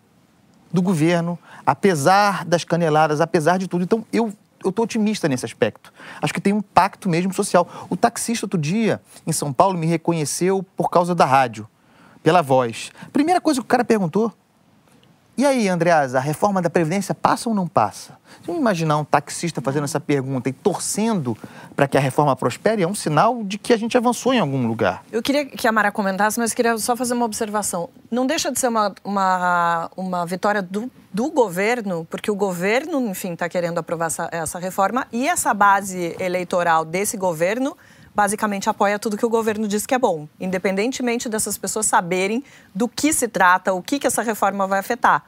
do 0.73 0.81
governo, 0.81 1.39
apesar 1.67 2.45
das 2.45 2.65
caneladas, 2.65 3.21
apesar 3.21 3.59
de 3.59 3.67
tudo. 3.69 3.83
Então, 3.85 4.05
eu 4.13 4.33
eu 4.65 4.71
estou 4.71 4.85
otimista 4.85 5.29
nesse 5.29 5.45
aspecto. 5.45 5.93
Acho 6.21 6.33
que 6.33 6.41
tem 6.41 6.53
um 6.53 6.63
pacto 6.63 7.09
mesmo 7.09 7.33
social. 7.33 7.69
O 7.91 7.97
taxista, 7.97 8.47
outro 8.47 8.61
dia, 8.61 9.01
em 9.27 9.33
São 9.33 9.53
Paulo, 9.53 9.77
me 9.77 9.87
reconheceu 9.87 10.65
por 10.77 10.89
causa 10.89 11.15
da 11.15 11.25
rádio, 11.25 11.69
pela 12.23 12.43
voz. 12.43 12.93
Primeira 13.13 13.41
coisa 13.41 13.61
que 13.61 13.65
o 13.65 13.69
cara 13.69 13.85
perguntou: 13.85 14.33
e 15.37 15.47
aí, 15.47 15.69
Andreas, 15.69 16.15
a 16.15 16.21
reforma 16.21 16.61
da 16.61 16.69
Previdência 16.69 17.15
passa 17.15 17.49
ou 17.49 17.55
não 17.55 17.67
passa? 17.67 18.19
Se 18.45 18.51
eu 18.51 18.57
imaginar 18.57 18.99
um 18.99 19.05
taxista 19.05 19.61
fazendo 19.63 19.85
essa 19.85 19.99
pergunta 19.99 20.49
e 20.49 20.53
torcendo 20.53 21.37
para 21.75 21.89
que 21.89 21.97
a 21.97 22.01
reforma 22.01 22.37
prospere, 22.37 22.83
é 22.83 22.87
um 22.87 22.95
sinal 22.95 23.43
de 23.43 23.57
que 23.57 23.73
a 23.73 23.77
gente 23.77 23.97
avançou 23.97 24.35
em 24.35 24.41
algum 24.41 24.67
lugar. 24.67 25.03
Eu 25.11 25.23
queria 25.23 25.47
que 25.47 25.67
a 25.67 25.73
Mara 25.73 25.91
comentasse, 25.91 26.39
mas 26.39 26.53
queria 26.53 26.77
só 26.77 26.95
fazer 26.95 27.15
uma 27.15 27.25
observação. 27.25 27.89
Não 28.11 28.27
deixa 28.27 28.53
de 28.53 28.59
ser 28.59 28.69
uma, 28.69 28.95
uma, 29.03 29.91
uma 29.97 30.27
vitória 30.27 30.61
do, 30.61 30.91
do 31.13 31.31
governo, 31.31 32.07
porque 32.11 32.31
o 32.31 32.35
governo, 32.35 33.01
enfim, 33.09 33.33
está 33.33 33.49
querendo 33.49 33.79
aprovar 33.79 34.07
essa, 34.07 34.29
essa 34.31 34.59
reforma 34.59 35.07
e 35.11 35.27
essa 35.27 35.55
base 35.55 36.15
eleitoral 36.21 36.85
desse 36.85 37.17
governo 37.17 37.77
basicamente 38.15 38.69
apoia 38.69 38.99
tudo 38.99 39.17
que 39.17 39.27
o 39.27 39.29
governo 39.29 39.67
diz 39.67 39.87
que 39.87 39.95
é 39.95 39.99
bom, 39.99 40.29
independentemente 40.39 41.29
dessas 41.29 41.57
pessoas 41.57 41.87
saberem 41.87 42.45
do 42.75 42.89
que 42.89 43.13
se 43.13 43.29
trata, 43.29 43.73
o 43.73 43.83
que, 43.83 43.99
que 43.99 44.07
essa 44.07 44.23
reforma 44.23 44.67
vai 44.67 44.79
afetar. 44.79 45.25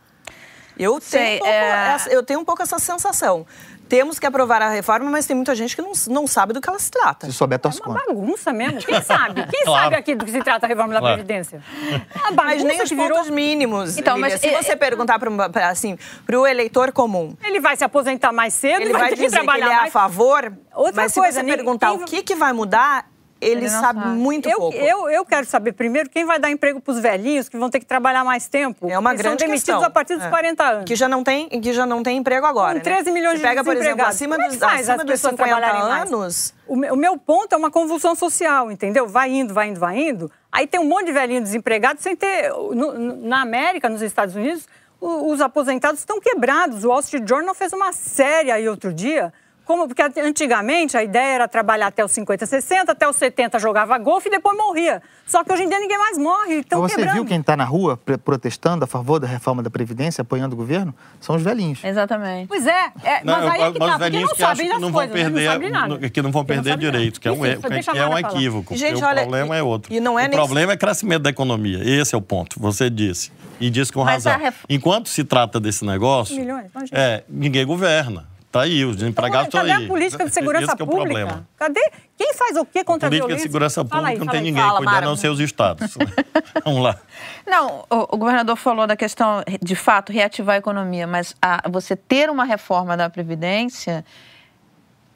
Eu, 0.78 1.00
Sei, 1.00 1.20
tenho 1.20 1.34
um 1.36 1.38
pouco, 1.38 1.48
é... 1.48 2.06
eu 2.10 2.22
tenho 2.22 2.40
um 2.40 2.44
pouco 2.44 2.62
essa 2.62 2.78
sensação 2.78 3.46
temos 3.94 4.18
que 4.18 4.26
aprovar 4.26 4.60
a 4.60 4.70
reforma, 4.70 5.08
mas 5.08 5.24
tem 5.24 5.36
muita 5.36 5.54
gente 5.54 5.76
que 5.76 5.80
não, 5.80 5.92
não 6.08 6.26
sabe 6.26 6.52
do 6.52 6.60
que 6.60 6.68
ela 6.68 6.80
se 6.80 6.90
trata. 6.90 7.28
Se 7.28 7.32
souber, 7.32 7.60
é 7.62 7.86
uma 7.86 7.94
bagunça 7.94 8.52
mesmo. 8.52 8.80
Quem 8.80 9.00
sabe? 9.00 9.46
Quem 9.46 9.62
claro. 9.62 9.84
sabe 9.84 9.94
aqui 9.94 10.16
do 10.16 10.24
que 10.24 10.32
se 10.32 10.42
trata 10.42 10.66
a 10.66 10.68
reforma 10.68 10.92
da 10.92 10.98
claro. 10.98 11.14
Previdência? 11.14 11.62
É 12.26 12.30
mas 12.32 12.64
nem 12.64 12.82
os 12.82 12.88
virou... 12.88 13.08
pontos 13.10 13.30
mínimos. 13.30 13.98
Então, 13.98 14.18
mas 14.18 14.40
se 14.40 14.50
você 14.50 14.74
perguntar 14.74 15.18
para 15.18 15.68
assim, 15.68 15.96
o 16.28 16.46
eleitor 16.46 16.90
comum... 16.90 17.36
Ele 17.44 17.60
vai 17.60 17.76
se 17.76 17.84
aposentar 17.84 18.32
mais 18.32 18.54
cedo, 18.54 18.80
ele 18.80 18.92
vai, 18.92 19.02
vai 19.02 19.10
dizer 19.14 19.40
que, 19.40 19.46
que 19.46 19.56
ele 19.56 19.68
é 19.68 19.74
a 19.74 19.90
favor, 19.90 20.52
Outra 20.74 21.02
mas 21.02 21.14
coisa, 21.14 21.40
se 21.40 21.46
você 21.46 21.56
perguntar 21.56 21.92
o 21.92 22.04
que, 22.04 22.22
que 22.22 22.34
vai 22.34 22.52
mudar, 22.52 23.06
ele, 23.40 23.60
ele 23.60 23.68
sabe, 23.68 24.00
sabe, 24.00 24.16
muito 24.16 24.48
eu, 24.48 24.58
pouco. 24.58 24.76
Eu, 24.76 25.08
eu 25.10 25.24
quero 25.24 25.46
saber 25.46 25.72
primeiro 25.72 26.08
quem 26.08 26.24
vai 26.24 26.38
dar 26.38 26.50
emprego 26.50 26.80
para 26.80 26.92
os 26.92 27.00
velhinhos 27.00 27.48
que 27.48 27.56
vão 27.56 27.68
ter 27.68 27.80
que 27.80 27.86
trabalhar 27.86 28.24
mais 28.24 28.48
tempo. 28.48 28.88
É 28.88 28.98
uma 28.98 29.12
grande 29.12 29.40
são 29.40 29.48
demitidos 29.48 29.74
questão. 29.74 29.84
a 29.84 29.90
partir 29.90 30.16
dos 30.16 30.24
é. 30.24 30.30
40 30.30 30.64
anos. 30.64 30.84
Que 30.84 30.96
já 30.96 31.08
não 31.08 31.22
tem, 31.22 31.48
que 31.48 31.72
já 31.72 31.84
não 31.84 32.02
tem 32.02 32.16
emprego 32.16 32.46
agora. 32.46 32.78
Com 32.78 32.84
13 32.84 33.04
né? 33.04 33.10
milhões 33.12 33.34
Você 33.34 33.42
de 33.42 33.48
pega, 33.48 33.64
por 33.64 33.76
exemplo, 33.76 34.06
acima 34.06 34.38
dos, 34.38 34.62
acima 34.62 35.04
dos 35.04 35.20
50 35.20 35.66
anos. 35.66 36.54
O, 36.66 36.74
o 36.74 36.96
meu 36.96 37.18
ponto 37.18 37.52
é 37.52 37.56
uma 37.56 37.70
convulsão 37.70 38.14
social, 38.14 38.70
entendeu? 38.70 39.06
Vai 39.06 39.30
indo, 39.30 39.52
vai 39.52 39.68
indo, 39.68 39.80
vai 39.80 39.98
indo. 39.98 40.30
Aí 40.50 40.66
tem 40.66 40.80
um 40.80 40.88
monte 40.88 41.06
de 41.06 41.12
velhinho 41.12 41.42
desempregado 41.42 42.00
sem 42.00 42.16
ter. 42.16 42.50
No, 42.50 42.92
na 43.26 43.42
América, 43.42 43.88
nos 43.88 44.00
Estados 44.00 44.34
Unidos, 44.34 44.66
os 45.00 45.40
aposentados 45.40 46.00
estão 46.00 46.20
quebrados. 46.20 46.84
O 46.84 46.88
Wall 46.88 47.00
Street 47.00 47.28
Journal 47.28 47.54
fez 47.54 47.72
uma 47.72 47.92
série 47.92 48.50
aí 48.50 48.68
outro 48.68 48.92
dia 48.92 49.32
como, 49.64 49.88
porque 49.88 50.02
antigamente 50.20 50.96
a 50.96 51.02
ideia 51.02 51.34
era 51.34 51.48
trabalhar 51.48 51.86
até 51.86 52.04
os 52.04 52.12
50, 52.12 52.44
60, 52.46 52.92
até 52.92 53.08
os 53.08 53.16
70 53.16 53.58
jogava 53.58 53.96
golfe 53.98 54.28
e 54.28 54.30
depois 54.30 54.56
morria. 54.56 55.02
Só 55.26 55.42
que 55.42 55.52
hoje 55.52 55.62
em 55.62 55.68
dia 55.68 55.80
ninguém 55.80 55.98
mais 55.98 56.18
morre. 56.18 56.58
Então 56.58 56.80
você 56.80 56.96
quebrando. 56.96 57.14
viu 57.14 57.24
quem 57.24 57.40
está 57.40 57.56
na 57.56 57.64
rua 57.64 57.98
protestando 58.24 58.84
a 58.84 58.86
favor 58.86 59.18
da 59.18 59.26
reforma 59.26 59.62
da 59.62 59.70
Previdência, 59.70 60.22
apoiando 60.22 60.54
o 60.54 60.56
governo? 60.56 60.94
São 61.20 61.36
os 61.36 61.42
velhinhos. 61.42 61.82
Exatamente. 61.82 62.48
Pois 62.48 62.66
é, 62.66 62.92
é 63.02 63.24
não, 63.24 63.34
mas 63.34 63.50
aí 63.50 63.62
é 63.62 63.72
que 63.72 63.78
mas 63.78 63.90
tá, 63.90 63.96
velhinhos 63.96 64.28
não 64.28 64.36
que 64.36 64.42
acham 64.42 64.66
que 64.66 64.72
não 64.72 64.80
vão 64.80 64.92
coisas, 64.92 65.12
perder, 65.12 65.70
não 65.88 65.98
que 66.10 66.22
não 66.22 66.30
vão 66.30 66.44
perder 66.44 66.76
direitos, 66.76 67.18
que 67.18 67.28
é 67.28 67.32
um, 67.32 67.40
que 67.40 67.98
é 67.98 68.06
um 68.06 68.18
equívoco. 68.18 68.76
Gente, 68.76 69.02
olha, 69.02 69.22
o 69.22 69.24
problema 69.24 69.56
é 69.56 69.62
outro. 69.62 69.92
E 69.92 69.98
não 70.00 70.18
é 70.18 70.26
o 70.26 70.30
problema 70.30 70.72
é 70.72 70.76
crescimento 70.76 71.22
da 71.22 71.30
economia. 71.30 71.80
Esse 71.82 72.14
é 72.14 72.18
o 72.18 72.22
ponto, 72.22 72.60
você 72.60 72.90
disse. 72.90 73.32
E 73.60 73.70
disse 73.70 73.92
com 73.92 74.02
razão. 74.02 74.36
Ref... 74.38 74.64
Enquanto 74.68 75.08
se 75.08 75.24
trata 75.24 75.58
desse 75.58 75.84
negócio, 75.84 76.36
Milhões, 76.36 76.70
é, 76.92 77.24
ninguém 77.28 77.64
governa. 77.64 78.33
Tá 78.54 78.60
aí, 78.60 78.84
os 78.84 78.94
desempregados 78.94 79.48
estão 79.48 79.62
aí. 79.62 79.68
Cadê 79.68 79.84
a 79.84 79.88
política 79.88 80.24
de 80.24 80.32
segurança 80.32 80.64
Esse 80.66 80.74
é 80.74 80.76
pública? 80.76 81.02
problema. 81.02 81.48
Cadê? 81.56 81.90
Quem 82.16 82.34
faz 82.34 82.56
o 82.56 82.64
quê 82.64 82.84
contra 82.84 83.08
a, 83.08 83.10
a 83.10 83.10
política 83.10 83.34
de 83.34 83.42
segurança 83.42 83.84
pública 83.84 84.08
aí, 84.10 84.16
não 84.16 84.26
tem 84.28 84.38
aí. 84.38 84.44
ninguém 84.44 84.62
Fala, 84.62 84.78
cuidando, 84.78 85.04
não 85.06 85.16
ser 85.16 85.28
os 85.28 85.40
estados. 85.40 85.98
Vamos 86.64 86.80
lá. 86.80 86.96
Não, 87.44 87.84
o, 87.90 88.14
o, 88.14 88.16
governador 88.16 88.54
falou 88.54 88.86
da 88.86 88.94
questão, 88.94 89.42
de 89.60 89.74
fato, 89.74 90.12
reativar 90.12 90.54
a 90.54 90.58
economia, 90.58 91.04
mas 91.04 91.34
a, 91.42 91.68
você 91.68 91.96
ter 91.96 92.30
uma 92.30 92.44
reforma 92.44 92.96
da 92.96 93.10
Previdência... 93.10 94.04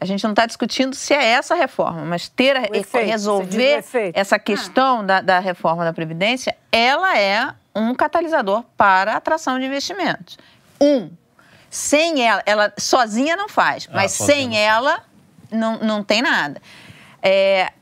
A 0.00 0.04
gente 0.04 0.22
não 0.24 0.30
está 0.30 0.44
discutindo 0.44 0.94
se 0.94 1.14
é 1.14 1.24
essa 1.24 1.54
reforma, 1.54 2.04
mas 2.04 2.28
ter 2.28 2.56
a, 2.56 2.64
efeito, 2.76 3.06
resolver 3.06 3.84
essa 4.14 4.34
ah. 4.34 4.38
questão 4.40 5.00
ah. 5.00 5.02
da, 5.02 5.20
da 5.20 5.38
reforma 5.38 5.84
da 5.84 5.92
Previdência, 5.92 6.56
ela 6.72 7.16
é 7.16 7.54
um 7.72 7.94
catalisador 7.94 8.64
para 8.76 9.12
a 9.12 9.16
atração 9.16 9.60
de 9.60 9.66
investimentos. 9.66 10.36
Um, 10.80 11.10
sem 11.70 12.26
ela, 12.26 12.42
ela 12.46 12.72
sozinha 12.78 13.36
não 13.36 13.48
faz, 13.48 13.86
ah, 13.88 13.92
mas 13.94 14.12
sem 14.12 14.58
ela 14.58 15.02
não, 15.50 15.78
não 15.78 16.02
tem 16.02 16.22
nada. 16.22 16.60
É, 17.22 17.72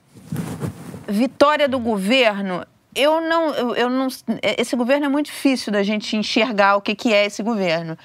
vitória 1.06 1.68
do 1.68 1.78
governo, 1.78 2.64
eu 2.94 3.20
não, 3.20 3.54
eu, 3.54 3.74
eu, 3.74 3.90
não. 3.90 4.08
Esse 4.42 4.74
governo 4.74 5.06
é 5.06 5.08
muito 5.08 5.26
difícil 5.26 5.72
da 5.72 5.82
gente 5.82 6.16
enxergar 6.16 6.76
o 6.76 6.80
que, 6.80 6.94
que 6.94 7.12
é 7.12 7.26
esse 7.26 7.42
governo. 7.42 7.96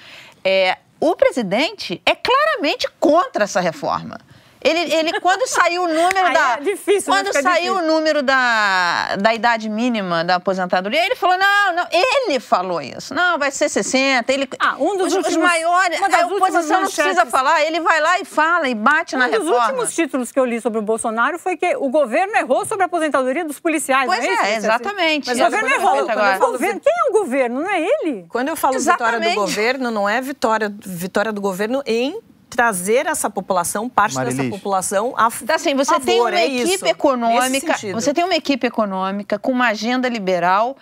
É, 0.43 0.77
o 0.99 1.15
presidente 1.15 2.01
é 2.05 2.13
claramente 2.15 2.87
contra 2.99 3.45
essa 3.45 3.59
reforma. 3.59 4.19
Ele, 4.63 4.93
ele 4.93 5.19
quando 5.19 5.47
saiu 5.47 5.83
o 5.83 5.87
número 5.87 6.25
Aí 6.27 6.33
da. 6.33 6.53
É 6.53 6.59
difícil, 6.61 7.11
quando 7.11 7.33
saiu 7.33 7.73
difícil. 7.73 7.75
o 7.75 7.81
número 7.81 8.21
da, 8.21 9.15
da 9.15 9.33
idade 9.33 9.67
mínima 9.67 10.23
da 10.23 10.35
aposentadoria, 10.35 11.03
ele 11.03 11.15
falou: 11.15 11.35
não, 11.37 11.75
não, 11.75 11.87
ele 11.91 12.39
falou 12.39 12.79
isso. 12.79 13.13
Não, 13.13 13.39
vai 13.39 13.49
ser 13.49 13.69
60. 13.69 14.31
Ele, 14.31 14.47
ah, 14.59 14.75
um 14.77 14.97
dos 14.97 15.07
os, 15.07 15.15
últimos, 15.15 15.35
os 15.35 15.37
maiores. 15.37 15.99
A 16.01 16.27
oposição 16.27 16.81
não 16.81 16.91
precisa 16.91 17.25
falar, 17.25 17.63
ele 17.63 17.79
vai 17.79 17.99
lá 17.99 18.19
e 18.19 18.25
fala 18.25 18.69
e 18.69 18.75
bate 18.75 19.15
um 19.15 19.19
na 19.19 19.25
reforma. 19.25 19.49
Um 19.49 19.51
dos 19.51 19.65
últimos 19.67 19.95
títulos 19.95 20.31
que 20.31 20.39
eu 20.39 20.45
li 20.45 20.61
sobre 20.61 20.77
o 20.77 20.81
Bolsonaro 20.83 21.39
foi 21.39 21.57
que 21.57 21.75
o 21.77 21.89
governo 21.89 22.35
errou 22.35 22.63
sobre 22.65 22.83
a 22.83 22.85
aposentadoria 22.85 23.43
dos 23.43 23.59
policiais. 23.59 24.05
Pois 24.05 24.23
é, 24.23 24.53
é, 24.53 24.55
exatamente. 24.57 25.27
Mas 25.27 25.39
o 25.39 25.43
governo 25.43 25.69
errou. 25.69 26.09
Agora. 26.11 26.37
Governo, 26.37 26.79
quem 26.79 26.93
é 26.93 27.09
o 27.09 27.13
governo? 27.13 27.61
Não 27.61 27.69
é 27.69 27.81
ele? 27.81 28.25
Quando 28.29 28.49
eu 28.49 28.55
falo 28.55 28.75
exatamente. 28.75 29.13
vitória 29.13 29.35
do 29.35 29.41
governo, 29.41 29.91
não 29.91 30.07
é 30.07 30.21
vitória, 30.21 30.71
vitória 30.85 31.31
do 31.31 31.41
governo 31.41 31.81
em 31.85 32.19
trazer 32.51 33.05
essa 33.05 33.29
população, 33.29 33.89
parte 33.89 34.15
Marilis. 34.15 34.37
dessa 34.37 34.49
população 34.49 35.13
a 35.17 35.29
então, 35.41 35.55
assim, 35.55 35.73
você 35.73 35.93
favor, 35.93 36.05
tem 36.05 36.19
uma 36.19 36.39
é 36.39 36.45
equipe 36.45 36.75
isso, 36.75 36.85
econômica, 36.85 37.77
você 37.93 38.13
tem 38.13 38.23
uma 38.23 38.35
equipe 38.35 38.67
econômica 38.67 39.39
com 39.39 39.51
uma 39.51 39.69
agenda 39.69 40.09
liberal 40.09 40.77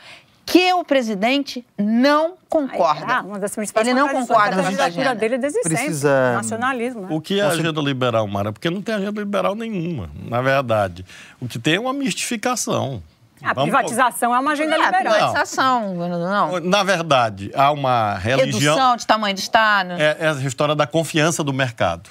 que 0.50 0.74
o 0.74 0.84
presidente 0.84 1.64
não 1.78 2.34
concorda. 2.50 3.18
Ah, 3.18 3.22
uma 3.22 3.38
das 3.38 3.56
Ele 3.56 3.94
não 3.94 4.10
concorda 4.10 4.56
com 4.56 4.62
a 4.62 4.64
candidatura 4.64 5.14
dele 5.14 5.38
desde 5.38 5.62
Precisa... 5.62 6.34
nacionalismo. 6.34 7.02
Né? 7.02 7.08
O 7.12 7.22
que 7.22 7.40
é 7.40 7.44
agenda 7.44 7.80
liberal, 7.80 8.28
Mara? 8.28 8.52
Porque 8.52 8.68
não 8.68 8.82
tem 8.82 8.96
agenda 8.96 9.22
liberal 9.22 9.54
nenhuma, 9.54 10.10
na 10.28 10.42
verdade. 10.42 11.06
O 11.40 11.48
que 11.48 11.60
tem 11.60 11.76
é 11.76 11.80
uma 11.80 11.94
mistificação. 11.94 13.04
A 13.42 13.54
Vamos... 13.54 13.72
privatização 13.72 14.36
é 14.36 14.40
uma 14.40 14.52
agenda 14.52 14.76
é, 14.76 14.78
liberal. 14.78 15.14
privatização, 15.14 15.94
não. 15.96 16.60
Na 16.60 16.84
verdade, 16.84 17.52
há 17.56 17.72
uma 17.72 18.16
religião... 18.16 18.76
Redução 18.76 18.96
de 18.98 19.08
tamanho 19.08 19.34
de 19.34 19.42
Estado. 19.42 19.94
É, 19.94 20.18
é 20.20 20.30
a 20.30 20.34
história 20.34 20.76
da 20.76 20.86
confiança 20.86 21.44
do 21.44 21.54
mercado. 21.54 22.10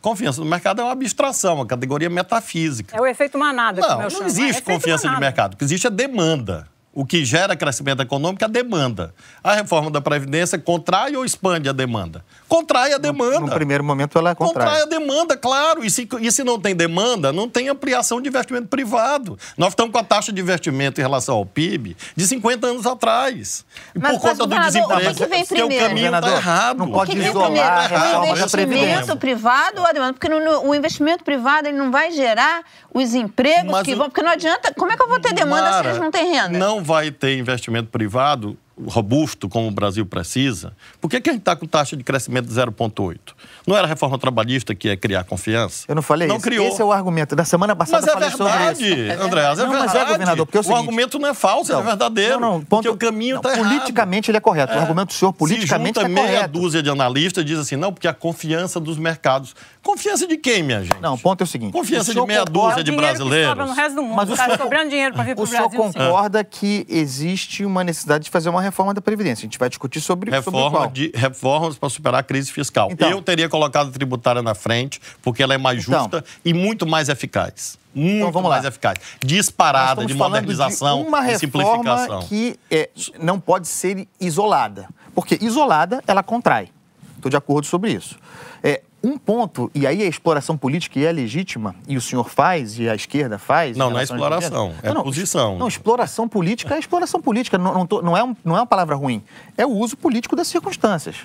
Confiança 0.00 0.40
do 0.40 0.46
mercado 0.46 0.82
é 0.82 0.84
uma 0.84 0.92
abstração, 0.92 1.54
uma 1.54 1.66
categoria 1.66 2.10
metafísica. 2.10 2.94
É 2.94 3.00
o 3.00 3.06
efeito 3.06 3.38
manada, 3.38 3.80
não, 3.80 4.02
Não 4.02 4.10
chamo. 4.10 4.24
existe 4.26 4.58
é 4.58 4.60
confiança 4.60 5.08
de 5.08 5.18
mercado. 5.18 5.54
O 5.54 5.56
que 5.56 5.64
existe 5.64 5.86
é 5.86 5.90
demanda. 5.90 6.68
O 6.94 7.04
que 7.04 7.24
gera 7.24 7.56
crescimento 7.56 8.00
econômico 8.02 8.44
é 8.44 8.46
a 8.46 8.48
demanda. 8.48 9.12
A 9.42 9.52
reforma 9.52 9.90
da 9.90 10.00
Previdência 10.00 10.56
contrai 10.56 11.16
ou 11.16 11.24
expande 11.24 11.68
a 11.68 11.72
demanda? 11.72 12.24
Contrai 12.48 12.92
a 12.92 12.98
demanda. 12.98 13.40
No, 13.40 13.46
no 13.46 13.52
primeiro 13.52 13.82
momento 13.82 14.16
ela 14.16 14.32
contrai. 14.32 14.64
Contrai 14.64 14.82
a 14.82 14.86
demanda, 14.86 15.36
claro. 15.36 15.84
E 15.84 15.90
se, 15.90 16.08
e 16.20 16.30
se 16.30 16.44
não 16.44 16.60
tem 16.60 16.76
demanda, 16.76 17.32
não 17.32 17.48
tem 17.48 17.68
ampliação 17.68 18.20
de 18.20 18.28
investimento 18.28 18.68
privado. 18.68 19.36
Nós 19.58 19.70
estamos 19.70 19.90
com 19.90 19.98
a 19.98 20.04
taxa 20.04 20.32
de 20.32 20.40
investimento 20.40 21.00
em 21.00 21.02
relação 21.02 21.34
ao 21.34 21.44
PIB 21.44 21.96
de 22.14 22.26
50 22.28 22.64
anos 22.64 22.86
atrás. 22.86 23.64
E 23.92 23.98
mas, 23.98 24.12
por 24.12 24.20
conta 24.20 24.46
do 24.46 24.60
desemprego, 24.60 25.10
o 25.10 25.14
que 25.14 25.26
vem 25.26 25.44
primeiro? 25.44 25.84
o 25.84 25.88
caminho 25.88 26.14
está 26.14 26.30
errado. 26.30 26.78
Não 26.78 26.92
pode 26.92 27.18
isolar 27.18 27.78
a 27.78 27.86
reforma 27.88 28.36
da 28.36 28.46
Previdência. 28.46 28.84
O 28.84 28.92
investimento 28.92 29.16
privado 29.16 29.80
ou 29.80 29.86
a 29.86 29.92
demanda? 29.92 30.12
Porque 30.12 30.28
no, 30.28 30.38
no, 30.38 30.68
o 30.68 30.74
investimento 30.76 31.24
privado 31.24 31.66
ele 31.66 31.76
não 31.76 31.90
vai 31.90 32.12
gerar 32.12 32.62
os 32.92 33.14
empregos 33.14 33.72
mas 33.72 33.82
que 33.82 33.96
vão... 33.96 34.08
Porque 34.08 34.22
não 34.22 34.30
adianta... 34.30 34.72
Como 34.74 34.92
é 34.92 34.96
que 34.96 35.02
eu 35.02 35.08
vou 35.08 35.18
ter 35.18 35.32
demanda 35.32 35.62
Mara, 35.62 35.82
se 35.82 35.88
eles 35.88 35.98
não 35.98 36.10
têm 36.12 36.30
renda? 36.30 36.56
Não 36.56 36.83
vai 36.84 37.10
ter 37.10 37.38
investimento 37.38 37.88
privado 37.88 38.56
robusto 38.86 39.48
como 39.48 39.68
o 39.68 39.70
Brasil 39.70 40.04
precisa, 40.04 40.72
por 41.00 41.08
que, 41.08 41.20
que 41.20 41.30
a 41.30 41.32
gente 41.32 41.42
está 41.42 41.54
com 41.54 41.66
taxa 41.66 41.96
de 41.96 42.02
crescimento 42.02 42.46
de 42.46 42.54
0,8? 42.54 43.18
Não 43.66 43.76
era 43.76 43.86
a 43.86 43.88
reforma 43.88 44.18
trabalhista 44.18 44.74
que 44.74 44.88
ia 44.88 44.96
criar 44.96 45.24
confiança? 45.24 45.84
Eu 45.88 45.94
não 45.94 46.02
falei 46.02 46.26
não 46.26 46.36
isso. 46.36 46.44
Criou. 46.44 46.68
Esse 46.68 46.82
é 46.82 46.84
o 46.84 46.92
argumento. 46.92 47.36
Da 47.36 47.44
semana 47.44 47.74
passada 47.74 48.06
mas 48.06 48.08
é 48.08 48.18
verdade, 48.18 48.36
sobre 48.36 48.52
isso. 48.52 49.22
André, 49.22 49.40
é, 49.40 49.44
é, 49.44 49.56
não, 49.56 49.70
verdade. 49.70 49.84
Mas 49.84 49.94
é, 49.94 50.04
governador, 50.04 50.46
porque 50.46 50.58
é 50.58 50.60
o, 50.60 50.62
seguinte, 50.62 50.76
o 50.76 50.80
argumento 50.80 51.18
não 51.18 51.28
é 51.28 51.34
falso, 51.34 51.72
não, 51.72 51.80
é 51.80 51.82
verdadeiro. 51.82 52.40
Não, 52.40 52.52
não, 52.54 52.60
ponto, 52.60 52.82
porque 52.82 52.88
o 52.88 52.96
caminho 52.96 53.36
está 53.36 53.52
errado. 53.52 53.68
Politicamente 53.68 54.30
ele 54.30 54.38
é 54.38 54.40
correto. 54.40 54.72
É. 54.72 54.76
O 54.76 54.80
argumento 54.80 55.08
do 55.08 55.14
senhor 55.14 55.32
politicamente 55.32 55.98
está 55.98 56.08
correto. 56.08 56.28
meia 56.28 56.46
dúzia 56.46 56.82
de 56.82 56.90
analistas 56.90 57.44
diz 57.44 57.58
assim, 57.58 57.76
não, 57.76 57.92
porque 57.92 58.08
a 58.08 58.14
confiança 58.14 58.80
dos 58.80 58.98
mercados. 58.98 59.54
Confiança 59.82 60.26
de 60.26 60.36
quem, 60.36 60.62
minha 60.62 60.82
gente? 60.82 61.00
Não, 61.00 61.14
o 61.14 61.18
ponto 61.18 61.40
é 61.40 61.44
o 61.44 61.46
seguinte. 61.46 61.72
Confiança 61.72 62.12
de 62.12 62.26
meia 62.26 62.44
dúzia 62.44 62.82
de 62.82 62.92
brasileiros. 62.92 63.56
no 63.56 63.72
resto 63.72 63.96
do 63.96 64.02
mundo. 64.02 64.16
Mas 64.16 64.30
está 64.30 64.56
sobrando 64.56 64.90
dinheiro 64.90 65.14
para 65.14 65.24
vir 65.24 65.34
para 65.34 65.44
o 65.44 65.46
Brasil. 65.46 65.66
O 65.66 65.70
senhor 65.70 65.92
concorda 65.92 66.42
que 66.42 66.86
existe 66.88 67.64
uma 67.64 67.84
necessidade 67.84 68.24
de 68.24 68.30
fazer 68.30 68.48
uma 68.48 68.63
reforma 68.64 68.92
da 68.92 69.00
Previdência? 69.00 69.42
A 69.42 69.46
gente 69.46 69.58
vai 69.58 69.68
discutir 69.68 70.00
sobre, 70.00 70.30
Reforma 70.30 70.80
sobre 70.80 71.10
de 71.10 71.16
Reformas 71.16 71.78
para 71.78 71.88
superar 71.88 72.20
a 72.20 72.22
crise 72.22 72.50
fiscal. 72.50 72.88
Então, 72.90 73.08
Eu 73.08 73.22
teria 73.22 73.48
colocado 73.48 73.88
a 73.88 73.92
tributária 73.92 74.42
na 74.42 74.54
frente, 74.54 75.00
porque 75.22 75.42
ela 75.42 75.54
é 75.54 75.58
mais 75.58 75.86
então, 75.86 76.02
justa 76.02 76.24
e 76.44 76.52
muito 76.52 76.86
mais 76.86 77.08
eficaz. 77.08 77.78
Muito 77.94 78.28
então, 78.28 78.42
mais 78.42 78.62
lá. 78.62 78.68
eficaz. 78.68 78.98
Disparada 79.20 80.04
de 80.04 80.14
modernização 80.14 81.02
de 81.02 81.08
uma 81.08 81.30
e 81.30 81.38
simplificação. 81.38 82.22
que 82.22 82.58
é, 82.70 82.90
não 83.20 83.38
pode 83.38 83.68
ser 83.68 84.08
isolada. 84.20 84.88
Porque 85.14 85.38
isolada, 85.40 86.02
ela 86.06 86.22
contrai. 86.22 86.70
Estou 87.16 87.30
de 87.30 87.36
acordo 87.36 87.66
sobre 87.66 87.92
isso. 87.92 88.18
É, 88.62 88.82
um 89.04 89.18
ponto, 89.18 89.70
e 89.74 89.86
aí 89.86 90.02
a 90.02 90.06
exploração 90.06 90.56
política 90.56 90.98
é 90.98 91.12
legítima, 91.12 91.76
e 91.86 91.94
o 91.94 92.00
senhor 92.00 92.30
faz, 92.30 92.78
e 92.78 92.88
a 92.88 92.94
esquerda 92.94 93.38
faz. 93.38 93.76
Não, 93.76 93.90
não 93.90 93.98
é 93.98 94.02
exploração, 94.02 94.74
é 94.82 94.94
não, 94.94 95.02
posição. 95.02 95.58
Não, 95.58 95.68
exploração 95.68 96.26
política 96.26 96.74
é 96.74 96.78
exploração 96.78 97.20
política, 97.20 97.58
não, 97.58 97.74
não, 97.74 97.86
tô, 97.86 98.00
não, 98.00 98.16
é 98.16 98.24
um, 98.24 98.34
não 98.42 98.56
é 98.56 98.60
uma 98.60 98.66
palavra 98.66 98.96
ruim. 98.96 99.22
É 99.58 99.66
o 99.66 99.70
uso 99.70 99.94
político 99.94 100.34
das 100.34 100.48
circunstâncias. 100.48 101.16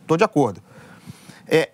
Estou 0.00 0.16
de 0.16 0.24
acordo. 0.24 0.62
É, 1.46 1.68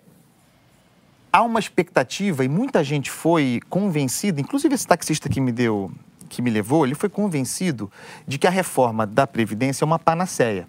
há 1.31 1.41
uma 1.41 1.59
expectativa, 1.59 2.43
e 2.43 2.49
muita 2.49 2.83
gente 2.83 3.09
foi 3.09 3.61
convencida, 3.69 4.41
inclusive 4.41 4.75
esse 4.75 4.85
taxista 4.85 5.29
que 5.29 5.39
me 5.39 5.53
deu, 5.53 5.89
que 6.27 6.41
me 6.41 6.49
levou, 6.49 6.85
ele 6.85 6.95
foi 6.95 7.07
convencido 7.07 7.89
de 8.27 8.37
que 8.37 8.45
a 8.45 8.49
reforma 8.51 9.07
da 9.07 9.25
Previdência 9.25 9.83
é 9.83 9.85
uma 9.85 9.99
panaceia. 9.99 10.67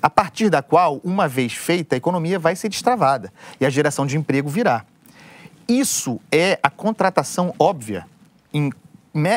A 0.00 0.10
partir 0.10 0.50
da 0.50 0.62
qual, 0.62 1.00
uma 1.04 1.28
vez 1.28 1.52
feita, 1.52 1.94
a 1.94 1.98
economia 1.98 2.38
vai 2.38 2.56
ser 2.56 2.68
destravada 2.68 3.32
e 3.60 3.66
a 3.66 3.70
geração 3.70 4.06
de 4.06 4.16
emprego 4.16 4.48
virá. 4.48 4.84
Isso 5.68 6.20
é 6.32 6.58
a 6.62 6.70
contratação 6.70 7.54
óbvia, 7.58 8.06
em, 8.52 8.70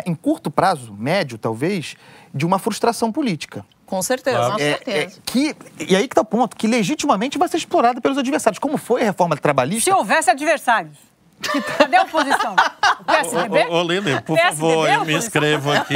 em 0.06 0.16
curto 0.16 0.50
prazo, 0.50 0.94
médio 0.94 1.38
talvez, 1.38 1.96
de 2.34 2.46
uma 2.46 2.58
frustração 2.58 3.12
política. 3.12 3.66
Com 3.86 4.02
certeza. 4.02 4.38
Claro. 4.38 4.54
Com 4.54 4.60
é, 4.62 4.70
certeza. 4.76 5.18
É, 5.18 5.22
que, 5.26 5.56
e 5.80 5.96
aí 5.98 6.08
que 6.08 6.14
está 6.14 6.22
o 6.22 6.26
ponto, 6.26 6.56
que 6.56 6.66
legitimamente 6.66 7.38
vai 7.38 7.50
ser 7.50 7.58
explorada 7.58 8.00
pelos 8.00 8.18
adversários. 8.18 8.58
Como 8.58 8.78
foi 8.78 9.02
a 9.02 9.06
reforma 9.06 9.36
trabalhista? 9.36 9.92
Se 9.92 9.98
houvesse 9.98 10.30
adversários. 10.30 11.11
Cadê 11.78 11.96
a 11.98 12.04
oposição? 12.04 12.56
O 13.00 13.04
PSDB? 13.04 13.68
Ô, 13.68 13.74
ô, 13.76 13.84
Lili, 13.84 14.22
por 14.22 14.38
PSDB 14.38 14.62
favor, 14.62 14.90
eu 14.90 15.06
me 15.06 15.14
inscrevo 15.16 15.72
aqui. 15.72 15.96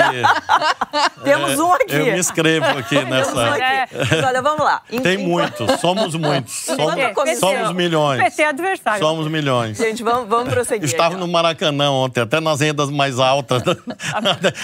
Temos 1.23 1.59
um 1.59 1.73
aqui. 1.73 1.95
Eu 1.95 2.05
me 2.05 2.19
inscrevo 2.19 2.65
aqui 2.65 3.03
nessa. 3.05 3.35
Um 3.35 3.53
aqui. 3.53 3.95
Mas 4.11 4.23
olha, 4.23 4.41
vamos 4.41 4.65
lá. 4.65 4.81
Tem 5.03 5.17
muitos, 5.17 5.79
somos 5.79 6.15
muitos. 6.15 6.53
Somos, 6.53 7.39
somos 7.39 7.71
milhões. 7.73 8.23
PT 8.23 8.43
adversário. 8.43 8.99
Somos 8.99 9.27
milhões. 9.27 9.77
Gente, 9.77 10.03
vamos, 10.03 10.27
vamos 10.27 10.53
prosseguir. 10.53 10.85
Estava 10.85 11.15
no 11.15 11.27
Maracanã 11.27 11.91
ontem, 11.91 12.21
até 12.21 12.39
nas 12.39 12.59
rendas 12.59 12.89
mais 12.89 13.19
altas. 13.19 13.61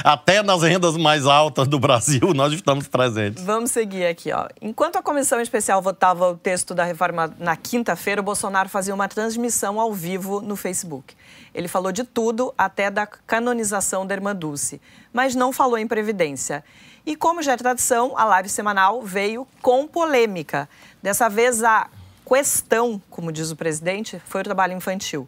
até 0.03 0.41
nas 0.41 0.61
rendas 0.63 0.97
mais 0.97 1.25
altas 1.25 1.67
do 1.67 1.79
Brasil, 1.79 2.33
nós 2.33 2.53
estamos 2.53 2.87
presentes. 2.87 3.43
Vamos 3.43 3.71
seguir 3.71 4.05
aqui, 4.05 4.31
ó. 4.31 4.47
Enquanto 4.61 4.97
a 4.97 5.03
comissão 5.03 5.39
especial 5.39 5.81
votava 5.81 6.29
o 6.29 6.37
texto 6.37 6.73
da 6.73 6.83
reforma 6.83 7.31
na 7.39 7.55
quinta-feira, 7.55 8.21
o 8.21 8.23
Bolsonaro 8.23 8.69
fazia 8.69 8.93
uma 8.93 9.07
transmissão 9.07 9.79
ao 9.79 9.93
vivo 9.93 10.41
no 10.41 10.55
Facebook 10.55 10.70
Facebook. 10.71 11.15
Ele 11.53 11.67
falou 11.67 11.91
de 11.91 12.05
tudo, 12.05 12.53
até 12.57 12.89
da 12.89 13.05
canonização 13.05 14.07
da 14.07 14.15
Irmã 14.15 14.33
Dulce, 14.33 14.81
mas 15.11 15.35
não 15.35 15.51
falou 15.51 15.77
em 15.77 15.85
Previdência. 15.85 16.63
E 17.05 17.15
como 17.15 17.43
já 17.43 17.53
é 17.53 17.57
tradição, 17.57 18.17
a 18.17 18.23
live 18.23 18.47
semanal 18.47 19.01
veio 19.01 19.45
com 19.61 19.85
polêmica. 19.85 20.69
Dessa 21.03 21.29
vez, 21.29 21.61
a 21.63 21.89
questão, 22.25 23.01
como 23.09 23.31
diz 23.31 23.51
o 23.51 23.55
presidente, 23.55 24.21
foi 24.25 24.41
o 24.41 24.43
trabalho 24.43 24.73
infantil. 24.73 25.27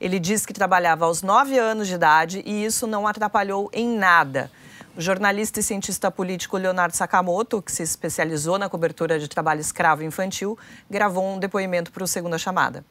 Ele 0.00 0.20
disse 0.20 0.46
que 0.46 0.52
trabalhava 0.52 1.06
aos 1.06 1.22
nove 1.22 1.58
anos 1.58 1.88
de 1.88 1.94
idade 1.94 2.42
e 2.46 2.64
isso 2.64 2.86
não 2.86 3.06
atrapalhou 3.06 3.70
em 3.72 3.88
nada. 3.88 4.50
O 4.96 5.00
jornalista 5.00 5.58
e 5.58 5.62
cientista 5.62 6.08
político 6.08 6.56
Leonardo 6.56 6.96
Sakamoto, 6.96 7.60
que 7.60 7.72
se 7.72 7.82
especializou 7.82 8.58
na 8.58 8.68
cobertura 8.68 9.18
de 9.18 9.26
trabalho 9.26 9.60
escravo 9.60 10.04
infantil, 10.04 10.56
gravou 10.88 11.26
um 11.26 11.38
depoimento 11.38 11.90
para 11.90 12.04
o 12.04 12.06
Segunda 12.06 12.38
Chamada. 12.38 12.84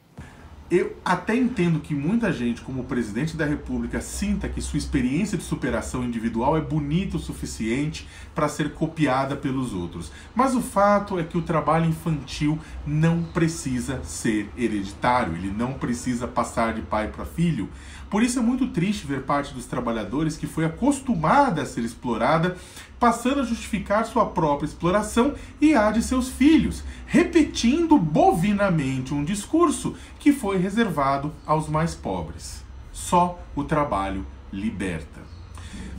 Eu 0.70 0.96
até 1.04 1.36
entendo 1.36 1.78
que 1.78 1.94
muita 1.94 2.32
gente, 2.32 2.62
como 2.62 2.84
presidente 2.84 3.36
da 3.36 3.44
República, 3.44 4.00
sinta 4.00 4.48
que 4.48 4.62
sua 4.62 4.78
experiência 4.78 5.36
de 5.36 5.44
superação 5.44 6.02
individual 6.02 6.56
é 6.56 6.60
bonita 6.60 7.18
o 7.18 7.20
suficiente 7.20 8.08
para 8.34 8.48
ser 8.48 8.72
copiada 8.72 9.36
pelos 9.36 9.74
outros. 9.74 10.10
Mas 10.34 10.54
o 10.54 10.62
fato 10.62 11.18
é 11.18 11.22
que 11.22 11.36
o 11.36 11.42
trabalho 11.42 11.84
infantil 11.84 12.58
não 12.86 13.22
precisa 13.22 14.02
ser 14.04 14.48
hereditário, 14.56 15.36
ele 15.36 15.50
não 15.50 15.74
precisa 15.74 16.26
passar 16.26 16.72
de 16.72 16.80
pai 16.80 17.08
para 17.08 17.26
filho. 17.26 17.68
Por 18.14 18.22
isso 18.22 18.38
é 18.38 18.42
muito 18.42 18.68
triste 18.68 19.08
ver 19.08 19.22
parte 19.22 19.52
dos 19.52 19.66
trabalhadores 19.66 20.36
que 20.36 20.46
foi 20.46 20.64
acostumada 20.64 21.62
a 21.62 21.66
ser 21.66 21.80
explorada 21.80 22.56
passando 22.96 23.40
a 23.40 23.44
justificar 23.44 24.06
sua 24.06 24.24
própria 24.26 24.68
exploração 24.68 25.34
e 25.60 25.74
a 25.74 25.90
de 25.90 26.00
seus 26.00 26.28
filhos, 26.28 26.84
repetindo 27.06 27.98
bovinamente 27.98 29.12
um 29.12 29.24
discurso 29.24 29.96
que 30.20 30.32
foi 30.32 30.58
reservado 30.58 31.32
aos 31.44 31.68
mais 31.68 31.96
pobres. 31.96 32.62
Só 32.92 33.36
o 33.56 33.64
trabalho 33.64 34.24
liberta. 34.52 35.20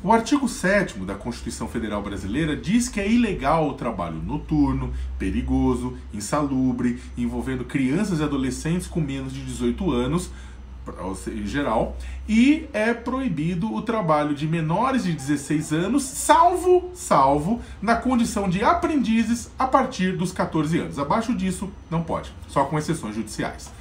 O 0.01 0.13
artigo 0.13 0.47
7 0.47 0.97
da 0.99 1.15
Constituição 1.15 1.67
Federal 1.67 2.01
Brasileira 2.01 2.55
diz 2.55 2.87
que 2.87 3.01
é 3.01 3.11
ilegal 3.11 3.67
o 3.67 3.73
trabalho 3.73 4.21
noturno, 4.23 4.93
perigoso, 5.19 5.97
insalubre, 6.13 6.97
envolvendo 7.17 7.65
crianças 7.65 8.21
e 8.21 8.23
adolescentes 8.23 8.87
com 8.87 9.01
menos 9.01 9.33
de 9.33 9.43
18 9.43 9.91
anos, 9.91 10.31
em 11.27 11.45
geral, 11.45 11.95
e 12.27 12.67
é 12.73 12.93
proibido 12.93 13.73
o 13.73 13.81
trabalho 13.81 14.35
de 14.35 14.47
menores 14.47 15.03
de 15.03 15.13
16 15.13 15.73
anos, 15.73 16.03
salvo, 16.03 16.91
salvo, 16.93 17.61
na 17.81 17.95
condição 17.95 18.49
de 18.49 18.63
aprendizes 18.63 19.51
a 19.57 19.67
partir 19.67 20.15
dos 20.15 20.31
14 20.31 20.79
anos. 20.79 20.99
Abaixo 20.99 21.33
disso, 21.33 21.69
não 21.89 22.03
pode, 22.03 22.33
só 22.47 22.65
com 22.65 22.77
exceções 22.77 23.15
judiciais. 23.15 23.71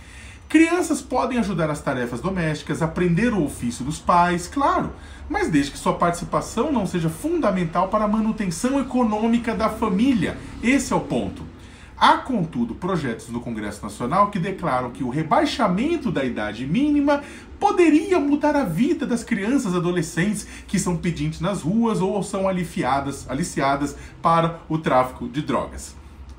Crianças 0.48 1.02
podem 1.02 1.38
ajudar 1.38 1.66
nas 1.66 1.80
tarefas 1.80 2.20
domésticas, 2.20 2.80
aprender 2.80 3.32
o 3.32 3.44
ofício 3.44 3.84
dos 3.84 3.98
pais, 3.98 4.46
claro, 4.46 4.92
mas 5.28 5.50
desde 5.50 5.72
que 5.72 5.78
sua 5.78 5.94
participação 5.94 6.70
não 6.70 6.86
seja 6.86 7.08
fundamental 7.08 7.88
para 7.88 8.04
a 8.04 8.08
manutenção 8.08 8.78
econômica 8.78 9.54
da 9.54 9.68
família. 9.68 10.36
Esse 10.62 10.92
é 10.92 10.96
o 10.96 11.00
ponto. 11.00 11.53
Há, 11.96 12.18
contudo, 12.18 12.74
projetos 12.74 13.28
no 13.28 13.40
Congresso 13.40 13.82
Nacional 13.82 14.30
que 14.30 14.38
declaram 14.38 14.90
que 14.90 15.04
o 15.04 15.08
rebaixamento 15.08 16.10
da 16.10 16.24
idade 16.24 16.66
mínima 16.66 17.22
poderia 17.58 18.18
mudar 18.18 18.56
a 18.56 18.64
vida 18.64 19.06
das 19.06 19.22
crianças 19.22 19.74
e 19.74 19.76
adolescentes 19.76 20.46
que 20.66 20.78
são 20.78 20.96
pedintes 20.96 21.40
nas 21.40 21.62
ruas 21.62 22.00
ou 22.00 22.20
são 22.22 22.48
aliciadas, 22.48 23.30
aliciadas 23.30 23.96
para 24.20 24.58
o 24.68 24.76
tráfico 24.76 25.28
de 25.28 25.40
drogas. 25.40 25.94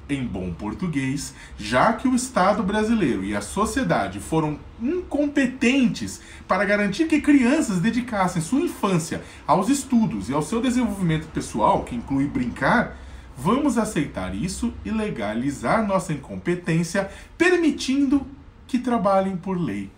Em 0.08 0.24
bom 0.24 0.54
português, 0.54 1.34
já 1.58 1.94
que 1.94 2.08
o 2.08 2.14
Estado 2.14 2.62
brasileiro 2.62 3.24
e 3.24 3.36
a 3.36 3.42
sociedade 3.42 4.20
foram 4.20 4.60
incompetentes 4.80 6.22
para 6.48 6.64
garantir 6.64 7.08
que 7.08 7.22
crianças 7.22 7.80
dedicassem 7.80 8.42
sua 8.42 8.60
infância 8.60 9.24
aos 9.48 9.68
estudos 9.68 10.30
e 10.30 10.34
ao 10.34 10.44
seu 10.44 10.62
desenvolvimento 10.62 11.28
pessoal, 11.30 11.84
que 11.84 11.96
inclui 11.96 12.28
brincar, 12.28 12.96
Vamos 13.38 13.78
aceitar 13.78 14.34
isso 14.34 14.74
e 14.86 14.90
legalizar 14.90 15.86
nossa 15.86 16.14
incompetência, 16.14 17.10
permitindo 17.38 18.26
que 18.66 18.80
trabalhem 18.80 19.36
por 19.36 19.60
lei. 19.60 19.92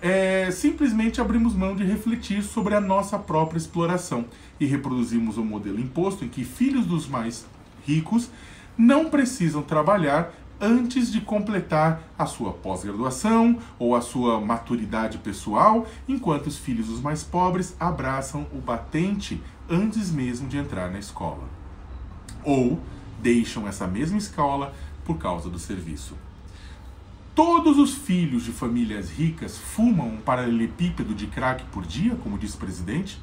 É, 0.00 0.50
simplesmente 0.50 1.20
abrimos 1.20 1.54
mão 1.54 1.76
de 1.76 1.84
refletir 1.84 2.42
sobre 2.42 2.74
a 2.74 2.80
nossa 2.80 3.16
própria 3.20 3.56
exploração 3.56 4.24
e 4.58 4.66
reproduzimos 4.66 5.38
um 5.38 5.44
modelo 5.44 5.78
imposto 5.78 6.24
em 6.24 6.28
que 6.28 6.44
filhos 6.44 6.84
dos 6.84 7.06
mais 7.06 7.46
ricos 7.86 8.28
não 8.76 9.08
precisam 9.08 9.62
trabalhar 9.62 10.34
antes 10.60 11.10
de 11.10 11.20
completar 11.20 12.02
a 12.18 12.26
sua 12.26 12.52
pós-graduação 12.52 13.58
ou 13.78 13.94
a 13.94 14.00
sua 14.00 14.40
maturidade 14.40 15.18
pessoal, 15.18 15.86
enquanto 16.08 16.48
os 16.48 16.58
filhos 16.58 16.88
dos 16.88 17.00
mais 17.00 17.22
pobres 17.22 17.76
abraçam 17.78 18.44
o 18.52 18.58
batente 18.58 19.40
antes 19.70 20.10
mesmo 20.10 20.48
de 20.48 20.56
entrar 20.56 20.90
na 20.90 20.98
escola 20.98 21.61
ou 22.44 22.80
deixam 23.20 23.66
essa 23.66 23.86
mesma 23.86 24.18
escola 24.18 24.74
por 25.04 25.18
causa 25.18 25.48
do 25.48 25.58
serviço. 25.58 26.16
Todos 27.34 27.78
os 27.78 27.94
filhos 27.94 28.44
de 28.44 28.52
famílias 28.52 29.10
ricas 29.10 29.56
fumam 29.56 30.08
um 30.08 30.16
paralelepípedo 30.18 31.14
de 31.14 31.26
crack 31.26 31.64
por 31.66 31.86
dia, 31.86 32.14
como 32.16 32.36
disse 32.36 32.56
o 32.56 32.58
presidente? 32.58 33.18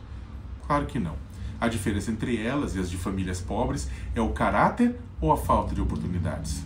Claro 0.65 0.87
que 0.87 0.97
não. 0.97 1.15
A 1.61 1.67
diferença 1.67 2.09
entre 2.09 2.41
elas 2.41 2.75
e 2.75 2.79
as 2.79 2.89
de 2.89 2.97
famílias 2.97 3.39
pobres 3.39 3.87
é 4.15 4.21
o 4.21 4.29
caráter 4.29 4.95
ou 5.21 5.31
a 5.31 5.37
falta 5.37 5.75
de 5.75 5.81
oportunidades. 5.81 6.63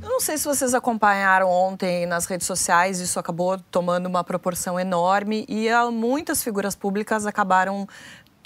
Eu 0.00 0.08
não 0.08 0.20
sei 0.20 0.38
se 0.38 0.44
vocês 0.44 0.72
acompanharam 0.72 1.50
ontem 1.50 2.06
nas 2.06 2.26
redes 2.26 2.46
sociais, 2.46 3.00
isso 3.00 3.18
acabou 3.18 3.58
tomando 3.70 4.06
uma 4.06 4.22
proporção 4.22 4.78
enorme 4.78 5.44
e 5.48 5.68
muitas 5.92 6.44
figuras 6.44 6.76
públicas 6.76 7.26
acabaram 7.26 7.88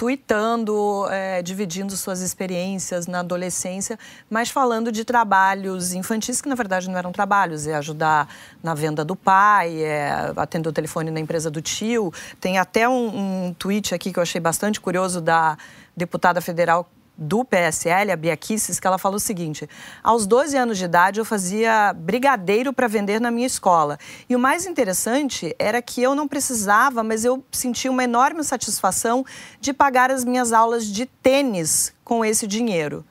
tweetando, 0.01 1.07
é, 1.11 1.43
dividindo 1.43 1.95
suas 1.95 2.23
experiências 2.23 3.07
na 3.07 3.21
adolescência, 3.21 3.99
mas 4.31 4.49
falando 4.49 4.91
de 4.91 5.05
trabalhos 5.05 5.93
infantis 5.93 6.41
que 6.41 6.49
na 6.49 6.55
verdade 6.55 6.89
não 6.89 6.97
eram 6.97 7.13
trabalhos, 7.13 7.67
é 7.67 7.75
ajudar 7.75 8.27
na 8.63 8.73
venda 8.73 9.05
do 9.05 9.15
pai, 9.15 9.83
é 9.83 10.33
atender 10.37 10.71
o 10.71 10.73
telefone 10.73 11.11
na 11.11 11.21
empresa 11.21 11.51
do 11.51 11.61
tio. 11.61 12.11
Tem 12.41 12.57
até 12.57 12.89
um, 12.89 13.49
um 13.49 13.53
tweet 13.53 13.95
aqui 13.95 14.11
que 14.11 14.19
eu 14.19 14.23
achei 14.23 14.41
bastante 14.41 14.81
curioso 14.81 15.21
da 15.21 15.59
deputada 15.95 16.41
federal 16.41 16.89
do 17.21 17.45
PSL, 17.45 18.11
a 18.11 18.17
Bia 18.17 18.35
Kisses, 18.35 18.81
que 18.81 18.87
ela 18.87 18.97
falou 18.97 19.17
o 19.17 19.21
seguinte: 19.21 19.69
aos 20.03 20.27
12 20.27 20.57
anos 20.57 20.79
de 20.79 20.87
idade 20.87 21.21
eu 21.21 21.25
fazia 21.25 21.93
brigadeiro 21.93 22.73
para 22.73 22.89
vender 22.89 23.21
na 23.21 23.31
minha 23.31 23.47
escola. 23.47 23.99
E 24.27 24.35
o 24.35 24.39
mais 24.39 24.65
interessante 24.65 25.55
era 25.59 25.83
que 25.83 26.03
eu 26.03 26.15
não 26.15 26.27
precisava, 26.27 27.03
mas 27.03 27.25
eu 27.25 27.45
sentia 27.53 27.91
uma 27.91 28.03
enorme 28.03 28.43
satisfação 28.43 29.25
de 29.61 29.75
pagar 29.75 30.11
as 30.11 30.25
minhas 30.25 30.51
aulas 30.51 30.87
de 30.87 31.05
tênis 31.05 31.93
com 32.03 32.25
esse 32.25 32.47
dinheiro. 32.47 33.05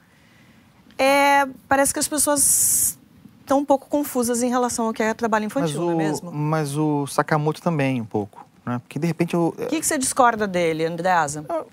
É, 0.97 1.47
parece 1.67 1.93
que 1.93 1.99
as 1.99 2.07
pessoas 2.07 2.97
estão 3.41 3.59
um 3.59 3.65
pouco 3.65 3.87
confusas 3.87 4.41
em 4.41 4.49
relação 4.49 4.87
ao 4.87 4.93
que 4.93 5.03
é 5.03 5.13
trabalho 5.13 5.45
infantil, 5.45 5.81
o, 5.81 5.85
não 5.85 5.91
é 5.91 5.95
mesmo? 5.95 6.31
Mas 6.31 6.75
o 6.75 7.05
Sakamoto 7.05 7.61
também, 7.61 8.01
um 8.01 8.05
pouco. 8.05 8.45
Né? 8.65 8.79
Porque 8.79 8.97
de 8.97 9.05
repente 9.05 9.35
eu. 9.35 9.53
O 9.57 9.67
que, 9.67 9.79
que 9.79 9.85
você 9.85 9.97
discorda 9.97 10.47
dele, 10.47 10.85
Andreasa? 10.85 11.45
Eu 11.47 11.67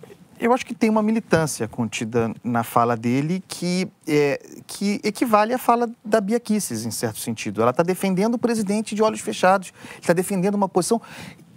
acho 0.52 0.66
que 0.66 0.74
tem 0.74 0.90
uma 0.90 1.02
militância 1.02 1.66
contida 1.66 2.32
na 2.44 2.62
fala 2.62 2.96
dele 2.96 3.42
que, 3.48 3.88
é, 4.06 4.40
que 4.66 5.00
equivale 5.02 5.54
à 5.54 5.58
fala 5.58 5.90
da 6.04 6.20
Bia 6.20 6.38
Kicis, 6.38 6.84
em 6.84 6.90
certo 6.90 7.18
sentido. 7.18 7.62
Ela 7.62 7.70
está 7.70 7.82
defendendo 7.82 8.34
o 8.34 8.38
presidente 8.38 8.94
de 8.94 9.02
olhos 9.02 9.20
fechados, 9.20 9.72
está 10.00 10.12
defendendo 10.12 10.54
uma 10.54 10.68
posição. 10.68 11.00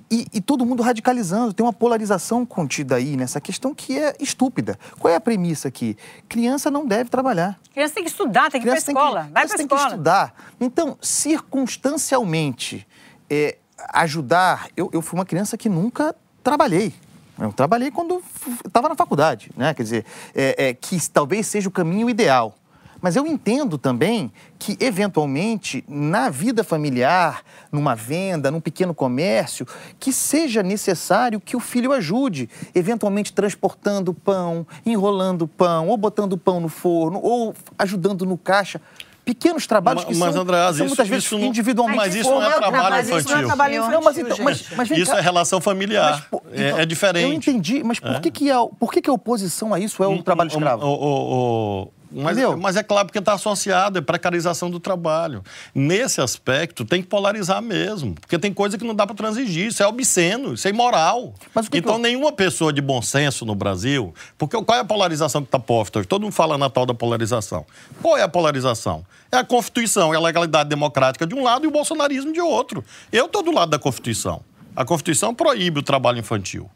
e, 0.10 0.26
e, 0.34 0.42
todo 0.42 0.66
mundo 0.66 0.82
radicalizando. 0.82 1.54
Tem 1.54 1.64
uma 1.64 1.74
polarização 1.74 2.46
contida 2.46 2.96
aí 2.96 3.16
nessa 3.16 3.40
questão 3.40 3.76
que 3.76 4.00
é 4.00 4.16
estúpida. 4.20 4.80
Qual 4.98 5.12
é 5.12 5.16
a 5.16 5.22
premissa 5.22 5.68
aqui? 5.68 5.96
Criança 6.28 6.72
não 6.72 6.86
deve 6.86 7.10
trabalhar. 7.10 7.60
Criança 7.74 7.94
tem 7.94 8.04
que 8.04 8.10
estudar, 8.10 8.50
tem 8.50 8.62
que 8.62 8.68
ir 8.68 8.72
para 8.72 8.76
a 8.76 8.78
escola. 8.78 9.26
Que, 9.26 9.32
Vai 9.32 9.32
para 9.32 9.42
a 9.42 9.46
escola. 9.46 9.68
tem 9.68 9.68
que 9.68 9.76
estudar. 9.94 10.34
Então, 10.60 10.98
circunstancialmente, 11.02 12.88
é, 13.30 13.58
ajudar... 13.94 14.68
Eu, 14.76 14.90
eu 14.94 15.02
fui 15.02 15.20
uma 15.20 15.26
criança 15.26 15.58
que 15.58 15.70
nunca 15.70 16.16
trabalhei. 16.44 16.94
Eu 17.40 17.54
trabalhei 17.54 17.90
quando 17.90 18.22
estava 18.66 18.90
na 18.90 18.96
faculdade, 18.96 19.50
né? 19.56 19.74
Quer 19.74 19.84
dizer, 19.84 20.06
é, 20.36 20.70
é, 20.70 20.74
que 20.74 20.98
talvez 21.10 21.48
seja 21.48 21.70
o 21.70 21.72
caminho 21.72 22.10
ideal. 22.10 22.56
Mas 23.02 23.16
eu 23.16 23.26
entendo 23.26 23.78
também 23.78 24.32
que, 24.58 24.78
eventualmente, 24.80 25.86
na 25.88 26.30
vida 26.30 26.66
familiar, 26.66 27.44
numa 27.72 27.96
venda, 27.96 28.52
num 28.52 28.60
pequeno 28.60 28.94
comércio, 28.94 29.66
que 29.98 30.12
seja 30.12 30.62
necessário 30.62 31.40
que 31.40 31.56
o 31.56 31.62
filho 31.62 31.94
ajude, 31.94 32.50
eventualmente 32.76 33.32
transportando 33.32 34.14
pão, 34.14 34.68
enrolando 34.86 35.48
pão, 35.48 35.88
ou 35.88 35.96
botando 35.96 36.38
pão 36.38 36.60
no 36.60 36.68
forno, 36.68 37.22
ou 37.24 37.56
ajudando 37.78 38.26
no 38.26 38.38
caixa 38.38 38.82
pequenos 39.30 39.68
trabalhos 39.68 40.04
que 40.04 40.16
mas, 40.16 40.34
são, 40.34 40.42
André, 40.42 40.58
são 40.74 40.88
muitas 40.88 40.92
isso, 40.92 41.06
vezes 41.06 41.26
isso 41.26 41.38
não, 41.38 41.46
individualmente. 41.46 41.98
Mas 41.98 42.16
isso 42.16 42.30
não 42.30 42.44
é 42.44 42.50
trabalho 42.52 42.90
mas 42.90 43.08
infantil. 43.08 43.20
Isso 43.20 43.30
não 43.30 43.38
é 43.38 43.46
trabalho 43.46 43.74
infantil, 43.76 43.94
não, 43.94 44.02
mas, 44.02 44.18
então, 44.18 44.38
mas, 44.42 44.66
mas 44.76 44.92
isso 44.92 45.12
cá. 45.12 45.18
é 45.20 45.22
relação 45.22 45.62
familiar. 45.62 46.28
Mas, 46.32 46.42
é, 46.52 46.68
então, 46.68 46.80
é, 46.80 46.86
diferente. 46.86 47.24
Eu 47.26 47.34
entendi, 47.34 47.84
mas 47.84 48.00
por, 48.00 48.12
é. 48.12 48.20
que, 48.20 48.32
que, 48.32 48.52
a, 48.52 48.66
por 48.66 48.92
que, 48.92 49.02
que 49.02 49.10
a 49.10 49.14
oposição 49.14 49.74
a 49.74 49.80
isso 49.80 50.04
é 50.04 50.08
o 50.08 50.12
um, 50.12 50.22
trabalho 50.22 50.48
escravo? 50.48 50.86
Um, 50.86 51.84
um, 51.84 51.88
mas, 52.12 52.38
mas, 52.58 52.76
é 52.76 52.84
claro 52.84 53.06
porque 53.06 53.20
está 53.20 53.34
associado, 53.34 54.00
é 54.00 54.02
precarização 54.02 54.70
do 54.70 54.80
trabalho. 54.80 55.44
Nesse 55.74 56.22
aspecto, 56.22 56.84
tem 56.84 57.02
que 57.02 57.08
polarizar 57.08 57.62
mesmo. 57.62 58.16
Porque 58.16 58.40
tem 58.40 58.54
coisa 58.54 58.78
que 58.78 58.84
não 58.84 58.96
dá 58.96 59.06
para 59.06 59.16
transigir. 59.16 59.68
Isso 59.68 59.84
é 59.84 59.88
obsceno, 59.88 60.54
isso 60.54 60.68
é 60.68 60.72
imoral. 60.72 61.34
Então, 61.74 61.96
eu... 61.96 62.00
nenhuma 62.00 62.32
pessoa 62.32 62.74
de 62.74 62.82
bom 62.82 63.02
senso 63.02 63.46
no 63.46 63.54
Brasil. 63.54 64.14
Porque 64.38 64.60
qual 64.64 64.78
é 64.78 64.82
a 64.82 64.86
polarização 64.86 65.42
que 65.42 65.48
está 65.48 65.60
posta 65.60 66.00
hoje? 66.00 66.08
Todo 66.08 66.24
mundo 66.24 66.34
fala 66.34 66.58
na 66.58 66.70
tal 66.70 66.86
da 66.86 66.94
polarização. 66.94 67.66
Qual 68.02 68.18
é 68.18 68.24
a 68.24 68.30
polarização? 68.30 69.06
É 69.32 69.38
a 69.38 69.44
Constituição, 69.44 70.14
é 70.14 70.18
a 70.18 70.20
legalidade 70.20 70.70
democrática 70.70 71.28
de 71.28 71.36
um 71.36 71.44
lado 71.44 71.66
e 71.66 71.68
o 71.68 71.72
bolsonarismo 71.72 72.34
de 72.34 72.42
outro. 72.42 72.84
Eu 73.12 73.28
estou 73.28 73.44
do 73.44 73.52
lado 73.52 73.70
da 73.70 73.78
Constituição. 73.78 74.42
A 74.76 74.84
Constituição 74.84 75.36
proíbe 75.36 75.80
o 75.80 75.84
trabalho 75.84 76.18
infantil 76.20 76.70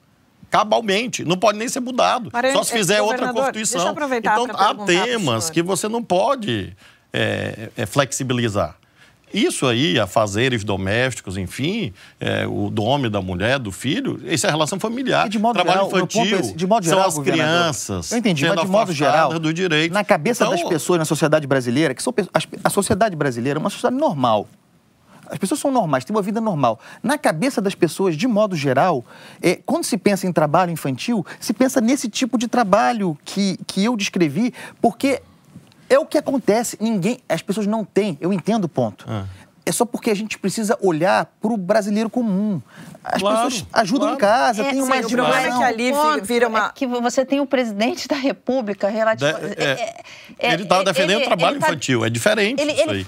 cabalmente, 0.53 1.25
não 1.25 1.35
pode 1.35 1.57
nem 1.57 1.67
ser 1.67 1.79
mudado, 1.79 2.29
Maranhão, 2.31 2.57
só 2.57 2.63
se 2.63 2.73
fizer 2.73 3.01
outra 3.01 3.33
Constituição. 3.33 3.95
então, 4.15 4.45
há 4.53 4.75
temas 4.85 5.49
que 5.49 5.63
você 5.63 5.87
não 5.87 6.03
pode 6.03 6.71
é, 7.11 7.69
é, 7.75 7.87
flexibilizar. 7.87 8.75
Isso 9.33 9.65
aí, 9.65 9.99
afazeres 9.99 10.63
domésticos, 10.63 11.37
enfim, 11.37 11.91
é, 12.19 12.45
o 12.45 12.69
do 12.69 12.83
homem, 12.83 13.09
da 13.09 13.19
mulher, 13.19 13.57
do 13.57 13.71
filho, 13.71 14.21
isso 14.25 14.45
é 14.45 14.51
relação 14.51 14.79
familiar. 14.79 15.25
E 15.25 15.29
de 15.29 15.39
modo 15.39 15.55
Trabalho 15.55 15.89
geral, 15.89 15.97
infantil, 15.97 16.37
é 16.37 16.41
de 16.41 16.67
modo 16.67 16.85
geral, 16.85 17.11
são 17.11 17.23
as 17.23 17.27
crianças. 17.27 18.11
Eu 18.11 18.19
entendi, 18.19 18.45
mas 18.45 18.61
de 18.61 18.67
modo 18.67 18.93
geral, 18.93 19.39
do 19.39 19.51
direito. 19.51 19.91
na 19.91 20.03
cabeça 20.03 20.43
então, 20.43 20.55
das 20.55 20.69
pessoas 20.69 20.99
na 20.99 21.05
sociedade 21.05 21.47
brasileira, 21.47 21.95
que 21.95 22.03
são, 22.03 22.13
a 22.63 22.69
sociedade 22.69 23.15
brasileira 23.15 23.57
é 23.57 23.59
uma 23.59 23.71
sociedade 23.71 23.99
normal. 23.99 24.47
As 25.33 25.39
pessoas 25.39 25.59
são 25.59 25.71
normais, 25.71 26.05
têm 26.05 26.15
uma 26.15 26.21
vida 26.21 26.39
normal. 26.39 26.79
Na 27.01 27.17
cabeça 27.17 27.59
das 27.59 27.73
pessoas, 27.73 28.15
de 28.15 28.27
modo 28.27 28.55
geral, 28.55 29.03
é, 29.41 29.55
quando 29.65 29.83
se 29.83 29.97
pensa 29.97 30.27
em 30.27 30.31
trabalho 30.31 30.71
infantil, 30.71 31.25
se 31.39 31.53
pensa 31.53 31.81
nesse 31.81 32.07
tipo 32.07 32.37
de 32.37 32.47
trabalho 32.47 33.17
que, 33.25 33.57
que 33.65 33.83
eu 33.83 33.97
descrevi, 33.97 34.53
porque 34.79 35.23
é 35.89 35.97
o 35.97 36.05
que 36.05 36.19
acontece. 36.19 36.77
Ninguém, 36.79 37.17
as 37.27 37.41
pessoas 37.41 37.65
não 37.65 37.83
têm. 37.83 38.15
Eu 38.21 38.31
entendo 38.31 38.65
o 38.65 38.69
ponto. 38.69 39.05
Ah. 39.09 39.25
É 39.65 39.71
só 39.71 39.85
porque 39.85 40.11
a 40.11 40.15
gente 40.15 40.37
precisa 40.37 40.77
olhar 40.79 41.25
para 41.41 41.51
o 41.51 41.57
brasileiro 41.57 42.11
comum. 42.11 42.61
As 43.03 43.19
claro, 43.19 43.49
pessoas 43.49 43.65
ajudam 43.73 44.09
claro. 44.09 44.15
em 44.15 44.19
casa, 44.19 44.61
é, 44.61 44.69
tem 44.69 44.81
uma 44.83 44.97
sim, 44.97 45.05
O 45.05 45.09
problema 45.09 45.41
é 45.41 45.57
que 45.57 45.63
ali 45.63 45.91
vira 46.21 46.47
uma... 46.47 46.67
É 46.67 46.71
que 46.75 46.85
você 46.85 47.25
tem 47.25 47.39
o 47.39 47.45
presidente 47.47 48.07
da 48.07 48.15
República 48.15 48.87
relativo... 48.87 49.31
É, 49.57 49.63
é, 49.63 50.03
é, 50.37 50.53
ele 50.53 50.63
está 50.63 50.83
defendendo 50.83 51.21
o 51.21 51.25
trabalho 51.25 51.59
tá 51.59 51.67
infantil, 51.67 52.05
é 52.05 52.09
diferente 52.09 52.61
ele, 52.61 52.73
ele, 52.73 53.05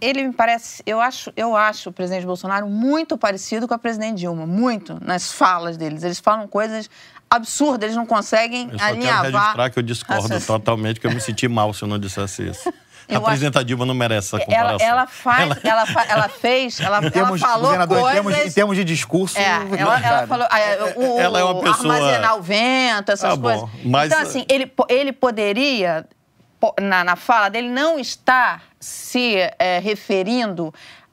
ele 0.00 0.26
me 0.26 0.32
parece, 0.32 0.82
eu 0.86 1.00
acho, 1.00 1.32
eu 1.36 1.56
acho 1.56 1.90
o 1.90 1.92
presidente 1.92 2.26
Bolsonaro 2.26 2.68
muito 2.68 3.16
parecido 3.18 3.68
com 3.68 3.74
a 3.74 3.78
presidente 3.78 4.18
Dilma, 4.18 4.46
muito 4.46 4.98
nas 5.00 5.32
falas 5.32 5.76
deles. 5.76 6.02
Eles 6.02 6.18
falam 6.18 6.48
coisas 6.48 6.88
absurdas, 7.28 7.84
eles 7.84 7.96
não 7.96 8.06
conseguem 8.06 8.68
eu 8.72 8.78
só 8.78 8.84
alinhavar. 8.86 9.22
Quero 9.22 9.36
registrar 9.38 9.70
que 9.70 9.78
eu 9.78 9.82
discordo 9.82 10.40
totalmente, 10.40 11.00
que 11.00 11.06
eu 11.06 11.12
me 11.12 11.20
senti 11.20 11.46
mal 11.46 11.72
se 11.72 11.82
eu 11.82 11.88
não 11.88 11.98
dissesse 11.98 12.48
isso. 12.48 12.72
Eu 13.10 13.18
a 13.18 13.24
presidenta 13.24 13.64
Dilma 13.64 13.84
não 13.84 13.94
merece 13.94 14.36
essa 14.36 14.44
comparação. 14.44 14.86
Ela, 14.86 15.00
ela 15.00 15.06
faz, 15.06 15.50
ela... 15.64 15.84
Ela, 15.84 16.04
ela, 16.08 16.28
fez, 16.30 16.78
ela, 16.78 17.04
em 17.04 17.10
termos, 17.10 17.42
ela 17.42 17.52
falou 17.52 17.88
coisas... 17.88 18.08
Em 18.08 18.14
termos, 18.14 18.38
em 18.38 18.52
termos, 18.52 18.76
de 18.76 18.84
discurso... 18.84 19.36
É, 19.36 19.66
ela, 19.76 20.00
ela 20.00 20.26
falou... 20.28 20.46
O, 20.94 21.18
ela 21.18 21.40
é 21.40 21.44
uma 21.44 21.60
pessoa... 21.60 21.94
Armazenar 21.94 22.36
o 22.36 22.42
vento, 22.42 23.10
essas 23.10 23.34
ah, 23.34 23.36
coisas. 23.36 23.62
Bom, 23.62 23.70
mas... 23.84 24.12
Então, 24.12 24.22
assim, 24.22 24.46
ele, 24.48 24.70
ele 24.88 25.12
poderia 25.12 26.06
na, 26.80 27.04
na 27.04 27.16
fala 27.16 27.48
dele, 27.48 27.68
não 27.68 27.98
está 27.98 28.60
se 28.78 29.36
é, 29.58 29.78
referindo 29.78 30.72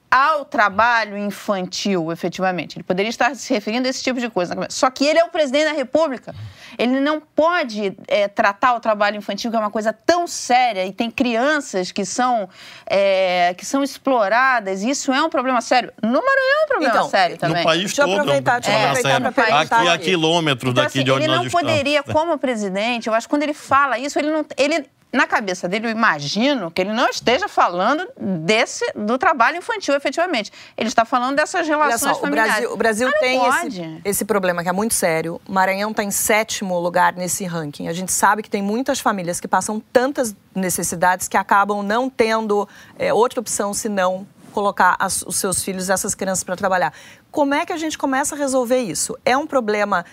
ao 0.09 0.45
trabalho 0.45 1.17
infantil, 1.17 2.13
efetivamente. 2.13 2.77
Ele 2.77 2.83
poderia 2.83 3.09
estar 3.09 3.35
se 3.35 3.53
referindo 3.53 3.87
a 3.87 3.89
esse 3.89 4.01
tipo 4.01 4.21
de 4.21 4.29
coisa. 4.29 4.55
Só 4.69 4.89
que 4.89 5.05
ele 5.05 5.19
é 5.19 5.23
o 5.23 5.29
presidente 5.29 5.65
da 5.65 5.73
República. 5.73 6.33
Ele 6.77 6.99
não 7.01 7.19
pode 7.19 7.95
é, 8.07 8.27
tratar 8.29 8.75
o 8.75 8.79
trabalho 8.79 9.17
infantil, 9.17 9.51
que 9.51 9.57
é 9.57 9.59
uma 9.59 9.69
coisa 9.69 9.91
tão 9.91 10.25
séria, 10.25 10.85
e 10.85 10.93
tem 10.93 11.11
crianças 11.11 11.91
que 11.91 12.05
são, 12.05 12.47
é, 12.85 13.53
que 13.57 13.65
são 13.65 13.83
exploradas. 13.83 14.81
Isso 14.81 15.11
é 15.11 15.21
um 15.21 15.29
problema 15.29 15.59
sério. 15.59 15.91
No 16.01 16.21
Maranhão 16.21 16.61
é 16.61 16.63
um 16.63 16.67
problema 16.67 16.93
então, 16.95 17.09
sério 17.09 17.37
também. 17.37 17.57
No 17.57 17.63
país 17.63 17.81
deixa 17.81 18.05
todo 18.05 18.13
aproveitar, 18.13 18.53
é 18.53 18.57
um 18.57 18.61
problema 18.61 19.31
sério. 19.33 19.57
Aqui, 19.57 19.89
a 19.89 19.97
quilômetros 19.97 20.71
então, 20.71 20.83
daqui 20.83 20.99
assim, 20.99 21.05
de 21.05 21.11
onde 21.11 21.27
nós 21.27 21.45
estamos. 21.45 21.53
Ele 21.53 21.67
não 21.67 21.73
poderia, 21.73 22.03
como 22.03 22.37
presidente, 22.37 23.07
eu 23.07 23.13
acho 23.13 23.27
que 23.27 23.29
quando 23.31 23.43
ele 23.43 23.53
fala 23.53 23.99
isso, 23.99 24.17
ele 24.17 24.31
não... 24.31 24.45
Ele, 24.55 24.85
na 25.11 25.25
cabeça 25.25 25.69
dele, 25.69 25.87
eu 25.87 25.91
imagino 25.91 26.69
que 26.69 26.81
ele 26.81 26.91
não 26.91 27.07
esteja 27.07 27.47
falando 27.47 28.05
desse 28.19 28.85
do 28.93 29.17
trabalho 29.17 29.57
infantil, 29.57 29.95
efetivamente. 29.95 30.51
Ele 30.75 30.89
está 30.89 31.05
falando 31.05 31.37
dessas 31.37 31.65
relações 31.65 32.17
só, 32.17 32.21
familiares. 32.21 32.65
O 32.65 32.75
Brasil, 32.75 33.07
o 33.07 33.09
Brasil 33.09 33.11
tem 33.19 33.47
esse, 33.47 34.01
esse, 34.03 34.25
problema 34.25 34.63
que 34.63 34.69
é 34.69 34.73
muito 34.73 34.93
sério. 34.93 35.39
Maranhão 35.47 35.91
está 35.91 36.03
em 36.03 36.11
sétimo 36.11 36.77
lugar 36.77 37.13
nesse 37.13 37.45
ranking. 37.45 37.87
A 37.87 37.93
gente 37.93 38.11
sabe 38.11 38.43
que 38.43 38.49
tem 38.49 38.61
muitas 38.61 38.99
famílias 38.99 39.39
que 39.39 39.47
passam 39.47 39.81
tantas 39.93 40.35
necessidades 40.53 41.27
que 41.29 41.37
acabam 41.37 41.81
não 41.81 42.09
tendo 42.09 42.67
é, 42.99 43.13
outra 43.13 43.39
opção 43.39 43.73
senão 43.73 44.27
colocar 44.51 44.97
as, 44.99 45.21
os 45.21 45.37
seus 45.37 45.63
filhos, 45.63 45.89
essas 45.89 46.13
crianças 46.15 46.43
para 46.43 46.55
trabalhar. 46.55 46.91
Como 47.31 47.53
é 47.53 47.65
que 47.65 47.71
a 47.71 47.77
gente 47.77 47.97
começa 47.97 48.35
a 48.35 48.37
resolver 48.37 48.79
isso? 48.79 49.17
É 49.23 49.37
um 49.37 49.47
problema 49.47 50.03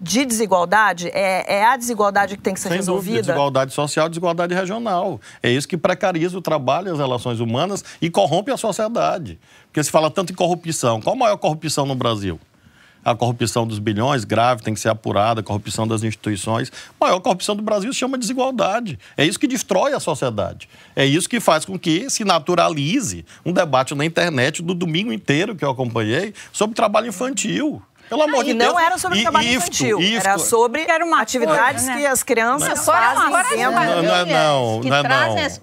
de 0.00 0.24
desigualdade? 0.24 1.08
É, 1.08 1.58
é, 1.58 1.64
a 1.64 1.76
desigualdade 1.76 2.36
que 2.36 2.42
tem 2.42 2.54
que 2.54 2.60
ser 2.60 2.68
Sem 2.68 2.78
resolvida? 2.78 3.16
Dúvida, 3.16 3.32
desigualdade 3.32 3.72
social, 3.72 4.08
desigualdade 4.08 4.54
regional. 4.54 5.20
É 5.42 5.50
isso 5.50 5.68
que 5.68 5.76
precariza 5.76 6.36
o 6.36 6.42
trabalho 6.42 6.88
e 6.88 6.90
as 6.90 6.98
relações 6.98 7.40
humanas 7.40 7.84
e 8.00 8.10
corrompe 8.10 8.50
a 8.50 8.56
sociedade. 8.56 9.38
Porque 9.66 9.82
se 9.82 9.90
fala 9.90 10.10
tanto 10.10 10.32
em 10.32 10.36
corrupção. 10.36 11.00
Qual 11.00 11.14
a 11.14 11.18
maior 11.18 11.36
corrupção 11.36 11.86
no 11.86 11.94
Brasil? 11.94 12.38
A 13.04 13.14
corrupção 13.14 13.66
dos 13.66 13.78
bilhões, 13.78 14.24
grave, 14.24 14.62
tem 14.62 14.72
que 14.72 14.80
ser 14.80 14.88
apurada, 14.88 15.40
a 15.40 15.44
corrupção 15.44 15.86
das 15.86 16.02
instituições. 16.02 16.72
A 16.98 17.04
maior 17.04 17.20
corrupção 17.20 17.54
do 17.54 17.62
Brasil 17.62 17.92
se 17.92 17.98
chama 17.98 18.16
desigualdade. 18.16 18.98
É 19.14 19.26
isso 19.26 19.38
que 19.38 19.46
destrói 19.46 19.92
a 19.92 20.00
sociedade. 20.00 20.70
É 20.96 21.04
isso 21.04 21.28
que 21.28 21.38
faz 21.38 21.66
com 21.66 21.78
que 21.78 22.08
se 22.08 22.24
naturalize 22.24 23.26
um 23.44 23.52
debate 23.52 23.94
na 23.94 24.06
internet 24.06 24.62
do 24.62 24.72
domingo 24.72 25.12
inteiro 25.12 25.54
que 25.54 25.62
eu 25.62 25.70
acompanhei 25.70 26.32
sobre 26.50 26.74
trabalho 26.74 27.08
infantil. 27.08 27.82
Pelo 28.08 28.22
amor 28.22 28.40
ah, 28.40 28.44
de 28.44 28.50
e 28.50 28.54
Deus. 28.54 28.72
não 28.72 28.80
era 28.80 28.98
sobre 28.98 29.22
trabalho 29.22 29.48
infantil, 29.48 29.98
era 30.00 30.38
sobre 30.38 30.82
era 30.82 31.04
uma 31.04 31.20
atividades 31.22 31.84
coisa, 31.84 31.94
né? 31.94 32.00
que 32.00 32.06
as 32.06 32.22
crianças 32.22 32.78
não, 32.78 32.84
fazem 32.84 33.56
dentro. 33.56 33.72
Não, 33.72 34.02
não, 34.02 34.26
não, 34.26 34.80
que 34.80 34.90
não, 34.90 35.02
trazem 35.02 35.44
as, 35.44 35.60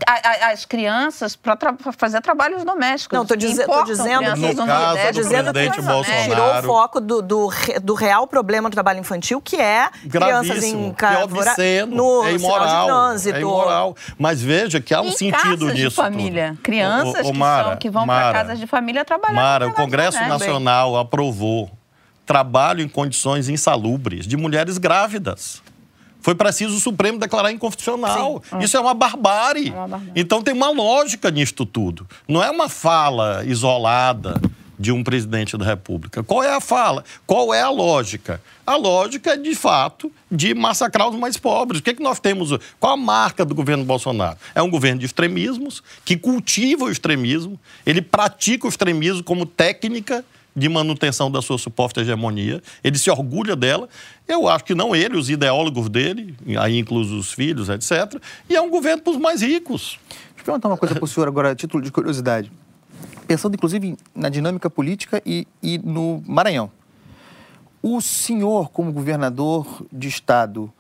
as, 0.52 0.66
crianças 0.66 1.36
para 1.36 1.56
tra 1.56 1.76
fazer 1.98 2.22
trabalhos 2.22 2.64
domésticos. 2.64 3.16
Não, 3.16 3.24
estou 3.24 3.38
diz, 3.38 3.58
dizendo 3.86 4.34
que, 4.34 4.54
no 4.54 4.66
caso 4.66 4.96
do 4.96 5.12
dizendo 5.14 5.54
presidente 5.54 5.82
Bolsonaro, 5.82 6.24
tirou 6.24 6.60
o 6.60 6.64
foco 6.64 7.00
do, 7.00 7.22
do, 7.22 7.50
do, 7.82 7.94
real 7.94 8.28
problema 8.28 8.70
do 8.70 8.74
trabalho 8.74 9.00
infantil, 9.00 9.42
que 9.42 9.58
é 9.58 9.90
crianças 10.10 10.64
em 10.64 10.94
que 10.94 11.06
é 11.06 11.86
no 11.86 12.26
é 12.26 12.34
imoral, 12.34 12.88
trânsito. 12.88 13.38
É 13.38 13.42
imoral. 13.42 13.96
Mas 14.18 14.42
veja 14.42 14.82
que 14.82 14.94
há 14.94 15.02
um 15.02 15.08
em 15.08 15.12
sentido 15.12 15.68
casas 15.68 15.74
nisso. 15.74 15.90
De 15.90 15.96
família. 15.96 16.50
Tudo. 16.50 16.62
Crianças 16.62 17.26
o, 17.26 17.30
o, 17.30 17.32
o 17.32 17.36
Mara, 17.36 17.72
que, 17.72 17.78
que 17.78 17.90
vão 17.90 18.06
para 18.06 18.34
casas 18.34 18.60
de 18.60 18.68
família 18.68 19.06
trabalhar. 19.06 19.36
Mara, 19.36 19.68
o 19.68 19.74
Congresso 19.74 20.20
Nacional 20.24 20.98
aprovou 20.98 21.70
trabalho 22.32 22.82
em 22.82 22.88
condições 22.88 23.50
insalubres 23.50 24.26
de 24.26 24.38
mulheres 24.38 24.78
grávidas. 24.78 25.62
Foi 26.22 26.34
preciso 26.34 26.78
o 26.78 26.80
Supremo 26.80 27.20
declarar 27.20 27.52
inconstitucional. 27.52 28.42
Sim. 28.50 28.60
Isso 28.60 28.78
é 28.78 28.80
uma 28.80 28.94
barbárie. 28.94 29.68
é 29.68 29.72
uma 29.74 29.86
barbárie. 29.86 30.14
Então 30.16 30.42
tem 30.42 30.54
uma 30.54 30.70
lógica 30.70 31.30
nisto 31.30 31.66
tudo. 31.66 32.08
Não 32.30 32.42
é 32.42 32.50
uma 32.50 32.70
fala 32.70 33.44
isolada 33.44 34.40
de 34.80 34.94
um 34.94 35.04
presidente 35.04 35.58
da 35.58 35.66
República. 35.66 36.24
Qual 36.24 36.42
é 36.42 36.56
a 36.56 36.62
fala? 36.62 37.04
Qual 37.28 37.54
é 37.54 37.62
a 37.62 37.70
lógica? 37.70 38.42
A 38.66 38.78
lógica 38.78 39.34
é, 39.34 39.38
de 39.38 39.54
fato, 39.54 40.10
de 40.32 40.54
massacrar 40.54 41.10
os 41.10 41.18
mais 41.18 41.36
pobres. 41.36 41.82
O 41.82 41.84
que, 41.84 41.90
é 41.90 41.94
que 41.94 42.02
nós 42.02 42.18
temos? 42.18 42.58
Qual 42.80 42.94
a 42.94 42.98
marca 42.98 43.44
do 43.44 43.54
governo 43.54 43.84
Bolsonaro? 43.84 44.38
É 44.56 44.62
um 44.62 44.70
governo 44.70 45.02
de 45.02 45.06
extremismos, 45.06 45.84
que 46.06 46.16
cultiva 46.16 46.86
o 46.86 46.90
extremismo, 46.90 47.60
ele 47.86 48.02
pratica 48.02 48.66
o 48.66 48.70
extremismo 48.70 49.22
como 49.22 49.46
técnica 49.46 50.24
de 50.56 50.68
manutenção 50.68 51.32
da 51.32 51.42
sua 51.42 51.58
suposta 51.58 52.02
hegemonia. 52.02 52.62
Ele 52.84 52.98
se 52.98 53.10
orgulha 53.10 53.56
dela. 53.56 53.88
Eu 54.28 54.48
acho 54.48 54.64
que 54.64 54.76
não 54.76 54.96
ele, 54.96 55.18
os 55.18 55.30
ideólogos 55.30 55.90
dele, 55.90 56.36
aí 56.60 56.78
incluso 56.78 57.18
os 57.18 57.32
filhos, 57.32 57.70
etc. 57.70 58.22
E 58.50 58.56
é 58.56 58.62
um 58.62 58.70
governo 58.70 59.02
para 59.02 59.12
os 59.12 59.18
mais 59.18 59.42
ricos. 59.42 60.00
Deixa 60.10 60.42
eu 60.42 60.46
perguntar 60.46 60.68
uma 60.70 60.78
coisa 60.78 60.96
para 60.96 61.04
o 61.04 61.08
senhor 61.08 61.28
agora, 61.28 61.52
a 61.52 61.56
título 61.56 61.84
de 61.84 61.92
curiosidade. 61.92 62.52
Pensando, 63.28 63.56
inclusive, 63.56 63.96
na 64.16 64.30
dinâmica 64.30 64.70
política 64.70 65.22
e, 65.26 65.48
e 65.62 65.78
no 65.78 66.22
Maranhão. 66.26 66.72
O 67.82 68.02
senhor, 68.02 68.70
como 68.70 68.92
governador 68.92 69.86
de 69.92 70.08
Estado, 70.08 70.72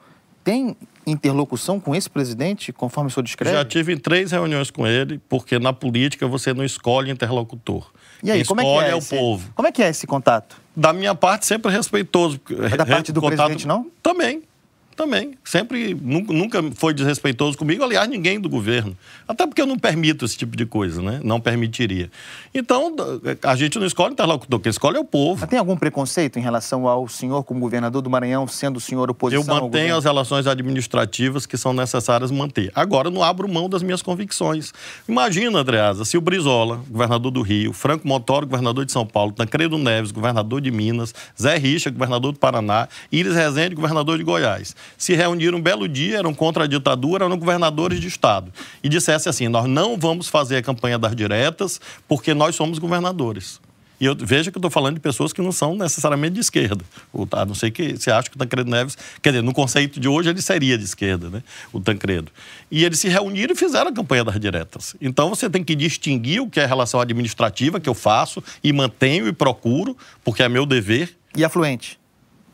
tem 0.43 0.75
interlocução 1.05 1.79
com 1.79 1.95
esse 1.95 2.09
presidente, 2.09 2.71
conforme 2.71 3.09
o 3.09 3.11
senhor 3.11 3.23
descreve? 3.23 3.55
Já 3.55 3.65
tive 3.65 3.97
três 3.97 4.31
reuniões 4.31 4.69
com 4.69 4.85
ele, 4.85 5.19
porque 5.29 5.57
na 5.57 5.73
política 5.73 6.27
você 6.27 6.53
não 6.53 6.63
escolhe 6.63 7.11
interlocutor. 7.11 7.91
E 8.23 8.31
aí, 8.31 8.39
Quem 8.39 8.45
como 8.45 8.61
é 8.61 8.63
que 8.63 8.69
é, 8.69 8.91
é, 8.91 8.97
esse, 8.97 9.15
o 9.15 9.17
povo. 9.17 9.49
Como 9.55 9.67
é 9.67 9.71
que 9.71 9.81
é 9.83 9.89
esse 9.89 10.05
contato? 10.05 10.55
Da 10.75 10.93
minha 10.93 11.13
parte, 11.15 11.45
sempre 11.45 11.71
respeitoso. 11.71 12.39
Da 12.77 12.85
parte 12.85 13.11
do 13.11 13.19
Contato- 13.19 13.37
presidente, 13.37 13.67
não? 13.67 13.87
Também. 14.01 14.43
Também. 14.95 15.33
Sempre, 15.43 15.93
nu- 15.99 16.21
nunca 16.21 16.61
foi 16.75 16.93
desrespeitoso 16.93 17.57
comigo, 17.57 17.83
aliás, 17.83 18.07
ninguém 18.09 18.39
do 18.39 18.49
governo. 18.49 18.95
Até 19.27 19.47
porque 19.47 19.61
eu 19.61 19.65
não 19.65 19.77
permito 19.79 20.25
esse 20.25 20.37
tipo 20.37 20.55
de 20.55 20.65
coisa, 20.65 21.01
né? 21.01 21.19
Não 21.23 21.39
permitiria. 21.39 22.11
Então, 22.53 22.93
a 23.43 23.55
gente 23.55 23.79
não 23.79 23.85
escolhe 23.87 24.13
interlocutor, 24.13 24.59
quem 24.59 24.69
escolhe 24.69 24.97
é 24.97 24.99
o 24.99 25.05
povo. 25.05 25.39
Mas 25.41 25.49
tem 25.49 25.57
algum 25.57 25.75
preconceito 25.77 26.37
em 26.37 26.41
relação 26.41 26.87
ao 26.87 27.07
senhor 27.07 27.43
como 27.43 27.59
governador 27.61 28.01
do 28.01 28.09
Maranhão, 28.09 28.47
sendo 28.47 28.77
o 28.77 28.79
senhor 28.81 29.09
oposição 29.09 29.55
Eu 29.57 29.61
mantenho 29.63 29.95
as 29.95 30.03
relações 30.03 30.45
administrativas 30.47 31.45
que 31.45 31.57
são 31.57 31.73
necessárias 31.73 32.29
manter. 32.31 32.71
Agora, 32.75 33.09
não 33.09 33.23
abro 33.23 33.47
mão 33.47 33.69
das 33.69 33.81
minhas 33.81 34.01
convicções. 34.01 34.73
Imagina, 35.07 35.59
Andreasa, 35.59 36.05
se 36.05 36.17
o 36.17 36.21
Brizola, 36.21 36.81
governador 36.89 37.31
do 37.31 37.41
Rio, 37.41 37.73
Franco 37.73 38.07
Montoro, 38.07 38.45
governador 38.45 38.85
de 38.85 38.91
São 38.91 39.05
Paulo, 39.05 39.31
Tancredo 39.31 39.77
Neves, 39.77 40.11
governador 40.11 40.61
de 40.61 40.69
Minas, 40.71 41.13
Zé 41.39 41.57
Richa, 41.57 41.89
governador 41.89 42.31
do 42.33 42.39
Paraná, 42.39 42.87
Iris 43.11 43.33
Rezende, 43.33 43.75
governador 43.75 44.17
de 44.17 44.23
Goiás, 44.23 44.75
se 44.97 45.13
reuniram 45.13 45.57
um 45.57 45.61
belo 45.61 45.87
dia, 45.87 46.17
eram 46.17 46.33
contra 46.33 46.63
a 46.65 46.67
ditadura, 46.67 47.25
eram 47.25 47.37
governadores 47.37 47.99
de 47.99 48.07
Estado, 48.07 48.51
e 48.83 48.89
dissessem 48.89 49.29
assim, 49.29 49.47
nós 49.47 49.67
não 49.67 49.97
vamos 49.97 50.27
fazer 50.27 50.57
a 50.57 50.61
campanha 50.61 50.97
das 50.97 51.15
diretas 51.15 51.79
porque 52.07 52.33
nós 52.33 52.55
somos 52.55 52.79
governadores. 52.79 53.59
E 54.01 54.05
eu 54.05 54.15
veja 54.15 54.49
que 54.49 54.57
eu 54.57 54.59
estou 54.59 54.71
falando 54.71 54.95
de 54.95 54.99
pessoas 54.99 55.31
que 55.31 55.43
não 55.43 55.51
são 55.51 55.75
necessariamente 55.75 56.33
de 56.33 56.39
esquerda. 56.39 56.83
A 57.33 57.45
não 57.45 57.53
ser 57.53 57.69
que 57.69 57.95
você 57.95 58.09
acha 58.09 58.31
que 58.31 58.35
o 58.35 58.39
Tancredo 58.39 58.67
Neves, 58.67 58.97
quer 59.21 59.29
dizer, 59.29 59.43
no 59.43 59.53
conceito 59.53 59.99
de 59.99 60.07
hoje 60.07 60.27
ele 60.27 60.41
seria 60.41 60.75
de 60.75 60.83
esquerda, 60.83 61.29
né? 61.29 61.43
O 61.71 61.79
Tancredo. 61.79 62.31
E 62.71 62.83
eles 62.83 62.97
se 62.97 63.07
reuniram 63.07 63.53
e 63.53 63.55
fizeram 63.55 63.91
a 63.91 63.93
campanha 63.93 64.23
das 64.23 64.39
diretas. 64.39 64.95
Então 64.99 65.29
você 65.29 65.47
tem 65.47 65.63
que 65.63 65.75
distinguir 65.75 66.41
o 66.41 66.49
que 66.49 66.59
é 66.59 66.63
a 66.63 66.67
relação 66.67 66.99
administrativa 66.99 67.79
que 67.79 67.87
eu 67.87 67.93
faço 67.93 68.43
e 68.63 68.73
mantenho 68.73 69.27
e 69.27 69.31
procuro, 69.31 69.95
porque 70.23 70.41
é 70.41 70.49
meu 70.49 70.65
dever. 70.65 71.15
E 71.37 71.45
afluente? 71.45 72.00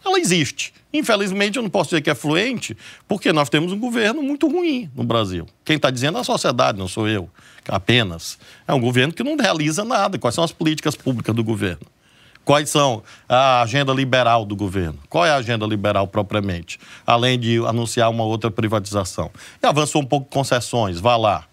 Ela 0.07 0.19
existe. 0.19 0.73
Infelizmente, 0.93 1.57
eu 1.57 1.63
não 1.63 1.69
posso 1.69 1.89
dizer 1.89 2.01
que 2.01 2.09
é 2.09 2.15
fluente, 2.15 2.77
porque 3.07 3.33
nós 3.33 3.49
temos 3.49 3.73
um 3.73 3.79
governo 3.79 4.23
muito 4.23 4.47
ruim 4.47 4.89
no 4.95 5.03
Brasil. 5.03 5.45
Quem 5.65 5.75
está 5.75 5.91
dizendo 5.91 6.17
é 6.17 6.21
a 6.21 6.23
sociedade, 6.23 6.77
não 6.77 6.87
sou 6.87 7.09
eu 7.09 7.29
apenas. 7.67 8.39
É 8.65 8.73
um 8.73 8.79
governo 8.79 9.13
que 9.13 9.21
não 9.21 9.35
realiza 9.35 9.83
nada. 9.83 10.17
Quais 10.17 10.33
são 10.33 10.45
as 10.45 10.53
políticas 10.53 10.95
públicas 10.95 11.35
do 11.35 11.43
governo? 11.43 11.85
Quais 12.45 12.69
são 12.69 13.03
a 13.27 13.61
agenda 13.61 13.91
liberal 13.91 14.45
do 14.45 14.55
governo? 14.55 14.97
Qual 15.09 15.25
é 15.25 15.31
a 15.31 15.35
agenda 15.35 15.65
liberal 15.65 16.07
propriamente? 16.07 16.79
Além 17.05 17.37
de 17.37 17.57
anunciar 17.65 18.09
uma 18.09 18.23
outra 18.23 18.49
privatização. 18.49 19.29
E 19.61 19.67
avançou 19.67 20.01
um 20.01 20.05
pouco 20.05 20.29
concessões, 20.29 21.01
vá 21.01 21.17
lá. 21.17 21.43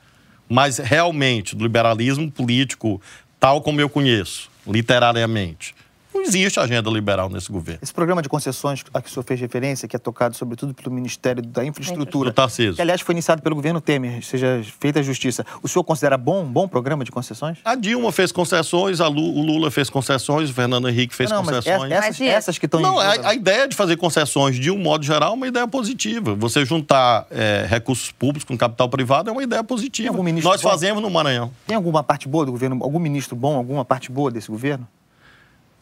Mas 0.49 0.79
realmente, 0.79 1.57
do 1.57 1.65
liberalismo 1.65 2.31
político, 2.31 3.03
tal 3.41 3.61
como 3.61 3.81
eu 3.81 3.89
conheço, 3.89 4.49
literariamente, 4.65 5.75
não 6.15 6.23
existe 6.23 6.59
agenda 6.61 6.89
liberal 6.91 7.29
nesse 7.29 7.51
governo. 7.51 7.81
Esse 7.83 7.93
programa 7.93 8.23
de 8.23 8.29
concessões 8.29 8.83
a 8.95 9.03
que 9.03 9.09
o 9.09 9.13
senhor 9.13 9.25
fez 9.25 9.41
referência, 9.41 9.87
que 9.89 9.97
é 9.97 9.99
tocado 9.99 10.35
sobretudo 10.37 10.73
pelo 10.73 10.91
Ministério 10.95 11.43
da 11.43 11.65
Infraestrutura, 11.65 12.31
Do 12.31 12.35
Tarcísio. 12.35 12.75
que 12.75 12.83
aliás 12.83 13.01
foi 13.01 13.13
iniciado 13.15 13.43
pelo 13.43 13.55
governo 13.55 13.81
Temer, 13.81 14.23
seja 14.25 14.63
feita 14.81 15.01
a 15.01 15.03
justiça. 15.03 15.45
O 15.63 15.69
senhor 15.69 15.85
considera 15.85 16.17
bom 16.17 16.43
um 16.43 16.47
bom 16.51 16.67
programa 16.69 17.05
de 17.05 17.11
concessões? 17.11 17.59
A 17.65 17.75
Dilma 17.75 18.13
fez 18.13 18.31
concessões, 18.33 19.01
a 19.01 19.09
Lu- 19.09 19.35
o 19.39 19.43
Lula 19.45 19.71
fez 19.71 19.91
concessões, 19.91 20.51
o 20.51 20.55
Fernando 20.55 20.89
Henrique 20.89 21.15
fez 21.15 21.31
não, 21.31 21.43
mas 21.43 21.57
concessões. 21.57 21.93
essas, 21.93 22.07
Mas 22.07 22.21
e- 22.21 22.27
essas 22.27 22.59
que 22.59 22.67
estão 22.67 22.81
Não, 22.81 22.95
em 23.03 23.05
a, 23.25 23.29
a 23.31 23.35
ideia 23.35 23.67
de 23.69 23.75
fazer 23.77 23.97
concessões, 23.97 24.57
de 24.57 24.71
um 24.71 24.79
modo 24.79 25.05
geral, 25.05 25.33
é 25.33 25.35
uma 25.35 25.47
ideia 25.49 25.67
positiva. 25.67 26.35
Você 26.35 26.65
juntar 26.65 27.27
é, 27.31 27.67
recursos 27.69 28.11
públicos 28.13 28.45
com 28.45 28.57
capital 28.57 28.89
privado 28.89 29.29
é 29.31 29.33
uma 29.33 29.43
ideia 29.43 29.65
positiva. 29.65 30.17
Nós 30.43 30.63
bom? 30.63 30.69
fazemos 30.71 31.03
no 31.03 31.11
Maranhão. 31.11 31.51
Tem 31.67 31.77
alguma 31.77 32.03
parte 32.03 32.29
boa 32.29 32.45
do 32.47 32.53
governo, 32.53 32.79
algum 32.83 32.99
ministro 32.99 33.35
bom, 33.35 33.57
alguma 33.57 33.85
parte 33.85 34.11
boa 34.11 34.31
desse 34.31 34.49
governo? 34.51 34.87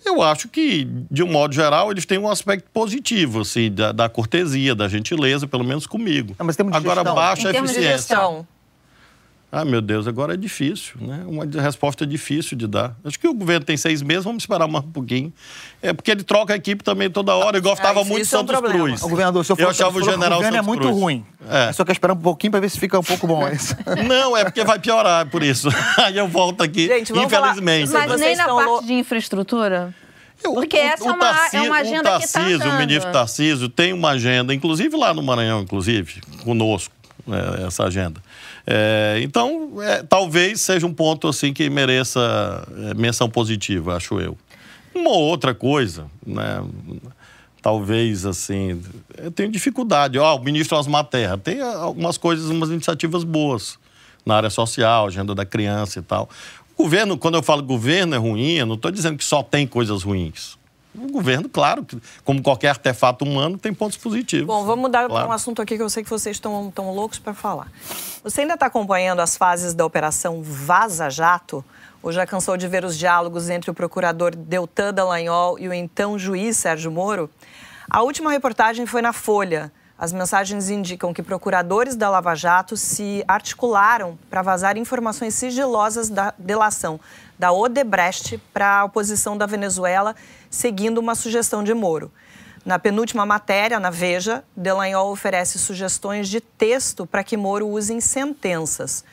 Eu 0.05 0.21
acho 0.23 0.49
que, 0.49 0.87
de 1.11 1.23
um 1.23 1.29
modo 1.31 1.55
geral, 1.55 1.91
eles 1.91 2.05
têm 2.05 2.19
um 2.19 2.29
aspecto 2.29 2.69
positivo, 2.73 3.41
assim, 3.41 3.71
da, 3.71 3.93
da 3.93 4.09
cortesia, 4.09 4.75
da 4.75 4.89
gentileza, 4.89 5.47
pelo 5.47 5.65
menos 5.65 5.87
comigo. 5.87 6.35
Não, 6.39 6.45
mas 6.47 6.57
temos 6.57 6.75
Agora, 6.75 6.97
gestão. 6.97 7.15
baixa 7.15 7.43
Em 7.43 7.51
a 7.51 7.53
termos 7.53 7.71
de 7.71 7.77
eficiência. 7.79 7.99
gestão, 8.17 8.47
Ah, 9.55 9.67
meu 9.67 9.83
Deus, 9.83 10.09
agora 10.09 10.33
é 10.33 10.37
difícil, 10.39 10.95
né? 10.99 11.25
Uma 11.27 11.45
resposta 11.63 12.07
difícil 12.07 12.57
de 12.57 12.67
dar. 12.67 12.97
Acho 13.05 13.21
que 13.21 13.29
o 13.29 13.35
governo 13.35 13.67
tem 13.67 13.77
seis 13.77 14.01
meses, 14.01 14.25
vamos 14.25 14.43
esperar 14.45 14.67
mais 14.67 14.83
um 14.83 14.91
pouquinho. 14.91 15.31
É 15.83 15.93
porque 15.93 16.11
ele 16.11 16.23
troca 16.23 16.55
a 16.55 16.57
equipe 16.57 16.83
também 16.83 17.11
toda 17.11 17.35
hora. 17.35 17.59
Eu 17.59 17.63
gostava 17.63 18.01
isso- 18.01 18.09
muito 18.09 18.23
de 18.23 18.27
isso 18.29 18.35
é 18.35 18.39
um 18.41 18.47
Santos. 18.47 18.71
Cruz. 18.73 19.03
O 19.03 19.09
governador, 19.11 19.43
o 19.43 19.45
senhor 19.45 19.55
Eu 19.59 19.67
falou, 19.67 19.71
achava 19.71 19.99
o 19.99 20.03
general 20.03 20.33
o 20.33 20.35
governo 20.37 20.57
é 20.57 20.61
Santos 20.61 20.67
muito 20.69 20.81
Cruz. 20.81 20.97
ruim. 20.97 21.27
É. 21.51 21.71
Só 21.75 21.85
quer 21.85 21.93
esperar 21.93 22.15
um 22.15 22.17
pouquinho 22.17 22.51
para 22.51 22.61
ver 22.61 22.71
se 22.71 22.81
fica 22.81 22.99
um 22.99 23.03
pouco 23.03 23.27
bom. 23.27 23.47
é 23.47 23.55
isso? 23.55 23.77
Não, 24.09 24.35
é 24.35 24.43
porque 24.45 24.65
vai 24.65 24.79
piorar, 24.79 25.29
por 25.29 25.43
isso. 25.43 25.69
Aí 26.03 26.17
eu 26.17 26.27
volto 26.29 26.63
aqui, 26.63 26.87
Gente, 26.87 27.13
vamos 27.13 27.31
falar- 27.31 27.49
infelizmente. 27.51 27.91
Mas 27.93 28.21
nem 28.21 28.35
na 28.35 28.47
parte 28.47 28.69
lo- 28.71 28.83
de 28.87 28.95
infraestrutura? 28.95 29.95
Eu- 30.43 30.55
Porque 30.55 30.79
essa 30.79 31.07
é 31.07 31.13
uma- 31.13 31.47
é 31.53 31.61
uma 31.61 31.77
agenda 31.77 32.17
o 32.17 32.21
que 32.21 32.27
tá. 32.33 32.41
O 32.41 32.79
ministro 32.79 33.13
Tarcísio 33.13 33.69
tem 33.69 33.93
uma 33.93 34.09
agenda, 34.13 34.55
inclusive 34.55 34.97
lá 34.97 35.13
no 35.13 35.23
Maranhão, 35.23 35.61
inclusive, 35.61 36.23
conosco, 36.43 36.93
é, 37.31 37.67
essa 37.67 37.85
agenda. 37.85 38.21
É, 38.67 39.21
então, 39.23 39.83
é, 39.83 40.03
talvez 40.03 40.61
seja 40.61 40.87
um 40.87 40.95
ponto 40.95 41.27
assim 41.29 41.53
que 41.53 41.69
mereça 41.69 42.67
é, 42.91 42.95
menção 42.95 43.29
positiva, 43.29 43.97
acho 43.97 44.21
eu. 44.21 44.37
Uma 44.95 45.11
outra 45.11 45.55
coisa, 45.55 46.07
né? 46.25 46.63
Talvez 47.61 48.27
assim, 48.27 48.81
eu 49.17 49.31
tenho 49.31 49.51
dificuldade. 49.51 50.19
Ó, 50.19 50.37
o 50.37 50.43
ministro 50.43 50.77
Osmar 50.77 51.05
Terra 51.05 51.39
tem 51.39 51.61
algumas 51.61 52.19
coisas, 52.19 52.51
umas 52.51 52.71
iniciativas 52.71 53.25
boas 53.25 53.79
na 54.27 54.37
área 54.37 54.51
social, 54.51 55.07
agenda 55.07 55.35
da 55.35 55.45
criança 55.45 55.99
e 55.99 56.03
tal. 56.03 56.29
O 56.77 56.85
governo, 56.85 57.17
quando 57.17 57.37
eu 57.37 57.43
falo 57.43 57.63
governo 57.63 58.15
é 58.15 58.19
ruim, 58.19 58.53
eu 58.53 58.67
não 58.67 58.75
estou 58.75 58.91
dizendo 58.91 59.17
que 59.17 59.25
só 59.25 59.43
tem 59.43 59.67
coisas 59.67 60.03
ruins. 60.03 60.59
O 60.95 61.11
governo, 61.11 61.49
claro, 61.49 61.87
como 62.25 62.43
qualquer 62.43 62.69
artefato 62.69 63.25
humano, 63.25 63.57
tem 63.57 63.73
pontos 63.73 63.97
positivos. 63.97 64.47
Bom, 64.47 64.65
vamos 64.65 64.83
mudar 64.83 65.01
para 65.01 65.09
Claro. 65.09 65.29
um 65.29 65.33
assunto 65.33 65.63
aqui 65.63 65.77
que 65.77 65.83
eu 65.83 65.89
sei 65.89 66.05
que 66.05 66.11
vocês 66.11 66.37
estão 66.37 66.71
tão 66.75 66.91
loucos 66.95 67.19
para 67.19 67.33
falar. 67.33 67.69
Você 68.23 68.43
ainda 68.43 68.55
está 68.55 68.67
acompanhando 68.67 69.21
as 69.21 69.37
fases 69.37 69.73
da 69.73 69.87
Operação 69.87 70.43
Vaza 70.43 71.09
Jato? 71.09 71.65
Ou 72.03 72.13
já 72.13 72.27
cansou 72.27 72.57
de 72.57 72.67
ver 72.69 72.85
os 72.85 72.99
diálogos 72.99 73.49
entre 73.49 73.71
o 73.71 73.75
procurador 73.75 74.35
Deltan 74.35 74.93
Dallagnol 74.93 75.59
e 75.59 75.69
o 75.69 75.73
então 75.73 76.19
juiz 76.19 76.57
Sérgio 76.57 76.91
Moro? 76.91 77.31
A 77.89 78.03
última 78.03 78.31
reportagem 78.31 78.85
foi 78.87 79.01
na 79.01 79.13
Folha. 79.13 79.73
As 79.97 80.13
mensagens 80.13 80.69
indicam 80.69 81.15
que 81.15 81.23
procuradores 81.23 81.95
da 81.95 82.11
Lava 82.11 82.35
Jato 82.35 82.77
se 82.77 83.23
articularam 83.29 84.19
para 84.29 84.43
vazar 84.43 84.77
informações 84.77 85.35
sigilosas 85.35 86.09
da 86.09 86.35
delação 86.37 86.99
da 87.43 87.51
Odebrecht 87.51 88.39
para 88.55 88.79
a 88.79 88.85
oposição 88.85 89.37
da 89.37 89.47
Venezuela, 89.47 90.15
seguindo 90.49 90.99
uma 90.99 91.17
sugestão 91.17 91.65
de 91.65 91.75
Moro. 91.75 92.09
Na 92.65 92.79
penúltima 92.79 93.27
matéria, 93.27 93.81
na 93.81 93.91
Veja, 93.91 94.45
Delanhol 94.57 95.11
oferece 95.11 95.59
sugestões 95.59 96.29
de 96.29 96.41
texto 96.41 97.05
para 97.05 97.25
que 97.25 97.37
Moro 97.37 97.67
use 97.67 97.93
em 97.93 98.01
sentenças. 98.01 99.05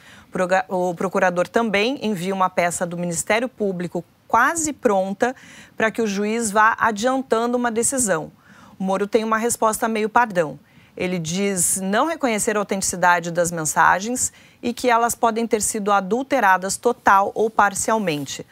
O 0.67 0.93
procurador 0.93 1.47
também 1.47 2.05
envia 2.05 2.31
uma 2.31 2.51
peça 2.51 2.85
do 2.85 2.95
Ministério 2.95 3.49
Público 3.49 4.05
quase 4.27 4.73
pronta 4.73 5.35
para 5.75 5.89
que 5.89 5.99
o 5.99 6.05
juiz 6.05 6.51
vá 6.51 6.77
adiantando 6.79 7.57
uma 7.57 7.71
decisão. 7.71 8.31
O 8.77 8.83
Moro 8.83 9.07
tem 9.07 9.23
uma 9.23 9.39
resposta 9.39 9.87
meio 9.87 10.07
padrão. 10.07 10.59
Ele 10.95 11.17
diz 11.17 11.81
não 11.81 12.05
reconhecer 12.05 12.55
a 12.55 12.59
autenticidade 12.59 13.31
das 13.31 13.51
mensagens 13.51 14.31
e 14.61 14.73
que 14.73 14.89
elas 14.89 15.15
podem 15.15 15.47
ter 15.47 15.61
sido 15.61 15.91
adulteradas 15.91 16.77
total 16.77 17.31
ou 17.33 17.49
parcialmente. 17.49 18.45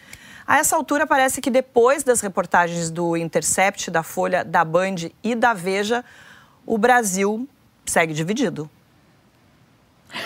A 0.46 0.58
essa 0.58 0.76
altura, 0.76 1.06
parece 1.06 1.42
que 1.42 1.52
depois 1.52 2.04
das 2.04 2.22
reportagens 2.22 2.90
do 2.90 3.18
Intercept, 3.18 3.92
da 3.92 4.02
Folha, 4.02 4.46
da 4.46 4.64
Band 4.64 5.10
e 5.22 5.36
da 5.36 5.54
Veja, 5.54 6.06
o 6.66 6.78
Brasil 6.78 7.48
segue 7.86 8.14
dividido. 8.14 8.70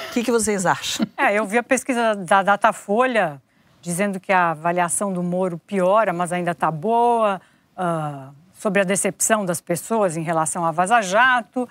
O 0.10 0.14
que, 0.14 0.24
que 0.24 0.32
vocês 0.32 0.66
acham? 0.66 1.08
É, 1.18 1.34
eu 1.34 1.46
vi 1.46 1.58
a 1.58 1.64
pesquisa 1.64 2.16
da 2.16 2.44
Datafolha 2.44 3.42
dizendo 3.82 4.20
que 4.20 4.32
a 4.32 4.52
avaliação 4.52 5.12
do 5.12 5.24
Moro 5.24 5.58
piora, 5.58 6.14
mas 6.14 6.32
ainda 6.32 6.52
está 6.52 6.70
boa, 6.70 7.42
ah, 7.76 8.30
sobre 8.54 8.82
a 8.82 8.84
decepção 8.84 9.44
das 9.44 9.60
pessoas 9.60 10.16
em 10.16 10.22
relação 10.22 10.64
a 10.64 10.72
Vaza 10.72 11.02
Jato. 11.02 11.68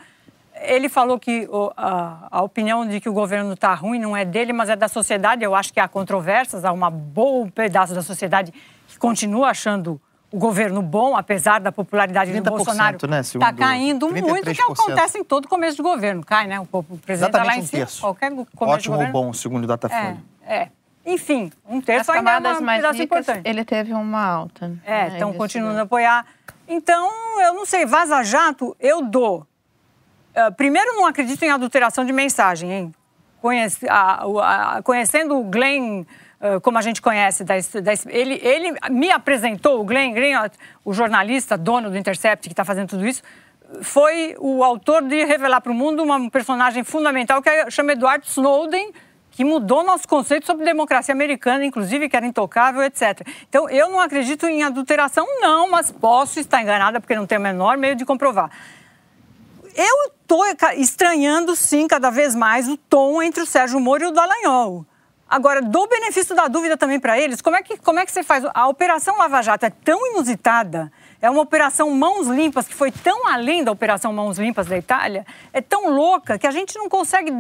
Ele 0.62 0.88
falou 0.88 1.18
que 1.18 1.48
o- 1.50 1.72
a, 1.76 2.28
a 2.30 2.42
opinião 2.42 2.86
de 2.86 3.00
que 3.00 3.08
o 3.08 3.12
governo 3.12 3.54
está 3.54 3.72
ruim 3.74 3.98
não 3.98 4.16
é 4.16 4.24
dele, 4.24 4.52
mas 4.52 4.68
é 4.68 4.76
da 4.76 4.88
sociedade. 4.88 5.42
Eu 5.42 5.54
acho 5.54 5.72
que 5.72 5.80
há 5.80 5.88
controvérsias, 5.88 6.64
há 6.64 6.72
um 6.72 6.90
bom 6.90 7.48
pedaço 7.48 7.94
da 7.94 8.02
sociedade 8.02 8.52
que 8.86 8.98
continua 8.98 9.48
achando 9.48 10.00
o 10.32 10.38
governo 10.38 10.80
bom, 10.80 11.16
apesar 11.16 11.58
da 11.60 11.72
popularidade 11.72 12.30
do 12.30 12.38
30%, 12.42 12.50
Bolsonaro, 12.50 12.98
né, 13.08 13.20
está 13.20 13.22
segundo- 13.24 13.56
caindo 13.58 14.06
33%. 14.08 14.28
muito, 14.28 14.52
que 14.54 14.60
acontece 14.62 15.18
em 15.18 15.24
todo 15.24 15.48
começo 15.48 15.76
de 15.76 15.82
governo. 15.82 16.22
Cai, 16.24 16.46
né? 16.46 16.60
O 16.60 16.64
o 16.72 16.82
presidente 16.98 17.28
está 17.30 17.38
lá 17.38 17.56
Exatamente 17.56 17.58
em 17.58 17.62
um 17.62 17.66
cima, 17.66 17.78
terço. 17.80 18.00
qualquer 18.00 18.30
começo 18.30 18.50
de 18.54 18.64
Ótimo 18.64 18.94
ou 18.94 18.98
governo. 19.06 19.12
bom, 19.26 19.32
segundo 19.32 19.64
o 19.64 19.66
Datafolha. 19.66 20.18
É, 20.46 20.56
é. 20.56 20.68
Enfim, 21.06 21.50
um 21.68 21.78
As 21.78 21.84
terço 21.84 22.12
ainda 22.12 22.30
é 22.36 22.60
mais 22.60 22.84
ricas, 22.96 23.20
importante. 23.26 23.40
ele 23.48 23.64
teve 23.64 23.92
uma 23.94 24.22
alta. 24.24 24.68
né? 24.68 24.76
É, 24.84 25.08
estão 25.08 25.30
Ele 25.30 25.38
continuando 25.38 25.78
a 25.78 25.82
apoiar. 25.82 26.26
Então, 26.68 27.10
eu 27.40 27.54
não 27.54 27.64
sei, 27.66 27.84
Vaza 27.86 28.22
Jato, 28.22 28.76
eu 28.78 29.02
dou. 29.02 29.44
Ah, 30.34 30.50
primeiro, 30.50 30.94
não 30.94 31.06
acredito 31.06 31.42
em 31.44 31.50
adulteração 31.50 32.04
de 32.04 32.12
mensagem, 32.12 32.72
hein? 32.72 32.94
Conhece- 33.40 33.88
a- 33.88 34.22
a- 34.76 34.82
conhecendo 34.82 35.38
o 35.38 35.44
Glenn, 35.44 36.04
ah, 36.40 36.60
como 36.60 36.78
a 36.78 36.82
gente 36.82 37.00
conhece, 37.02 37.42
da, 37.44 37.54
da 37.82 37.92
ele, 38.08 38.38
ele 38.42 38.74
me 38.90 39.10
apresentou, 39.10 39.80
o 39.80 39.84
Glenn 39.84 40.14
o 40.84 40.92
jornalista, 40.92 41.56
dono 41.56 41.90
do 41.90 41.96
Intercept, 41.96 42.48
que 42.48 42.52
está 42.52 42.64
fazendo 42.64 42.88
tudo 42.88 43.06
isso, 43.06 43.22
foi 43.82 44.34
o 44.38 44.62
autor 44.64 45.02
de 45.02 45.24
revelar 45.24 45.60
para 45.60 45.72
o 45.72 45.74
mundo 45.74 46.02
uma- 46.02 46.16
um 46.16 46.28
personagem 46.28 46.82
fundamental 46.84 47.40
que 47.42 47.48
é- 47.48 47.70
chama 47.70 47.92
Edward 47.92 48.26
Snowden, 48.26 48.92
que 49.30 49.44
mudou 49.44 49.84
nosso 49.84 50.06
conceito 50.08 50.44
sobre 50.44 50.64
democracia 50.64 51.14
americana, 51.14 51.64
inclusive 51.64 52.08
que 52.08 52.16
era 52.16 52.26
intocável, 52.26 52.82
etc. 52.82 53.20
Então, 53.48 53.70
eu 53.70 53.88
não 53.88 54.00
acredito 54.00 54.46
em 54.46 54.62
adulteração, 54.64 55.24
não, 55.40 55.70
mas 55.70 55.90
posso 55.90 56.40
estar 56.40 56.60
enganada 56.60 57.00
porque 57.00 57.14
não 57.14 57.26
tenho 57.26 57.40
o 57.40 57.44
menor 57.44 57.78
meio 57.78 57.94
de 57.94 58.04
comprovar. 58.04 58.50
Eu 59.82 60.12
estou 60.12 60.44
estranhando, 60.76 61.56
sim, 61.56 61.88
cada 61.88 62.10
vez 62.10 62.34
mais 62.34 62.68
o 62.68 62.76
tom 62.76 63.22
entre 63.22 63.42
o 63.42 63.46
Sérgio 63.46 63.80
Moro 63.80 64.04
e 64.04 64.06
o 64.08 64.10
Dallagnol. 64.12 64.84
Agora, 65.26 65.62
dou 65.62 65.88
benefício 65.88 66.34
da 66.36 66.48
dúvida 66.48 66.76
também 66.76 67.00
para 67.00 67.18
eles. 67.18 67.40
Como 67.40 67.56
é, 67.56 67.62
que, 67.62 67.78
como 67.78 67.98
é 67.98 68.04
que 68.04 68.12
você 68.12 68.22
faz? 68.22 68.44
A 68.52 68.68
Operação 68.68 69.16
Lava 69.16 69.40
Jato 69.40 69.64
é 69.64 69.70
tão 69.70 69.98
inusitada, 70.12 70.92
é 71.22 71.30
uma 71.30 71.40
operação 71.40 71.88
mãos 71.92 72.26
limpas, 72.26 72.68
que 72.68 72.74
foi 72.74 72.92
tão 72.92 73.26
além 73.26 73.64
da 73.64 73.72
Operação 73.72 74.12
Mãos 74.12 74.38
Limpas 74.38 74.66
da 74.66 74.76
Itália, 74.76 75.24
é 75.50 75.62
tão 75.62 75.88
louca 75.88 76.38
que 76.38 76.46
a 76.46 76.50
gente 76.50 76.76
não 76.76 76.86
consegue, 76.90 77.30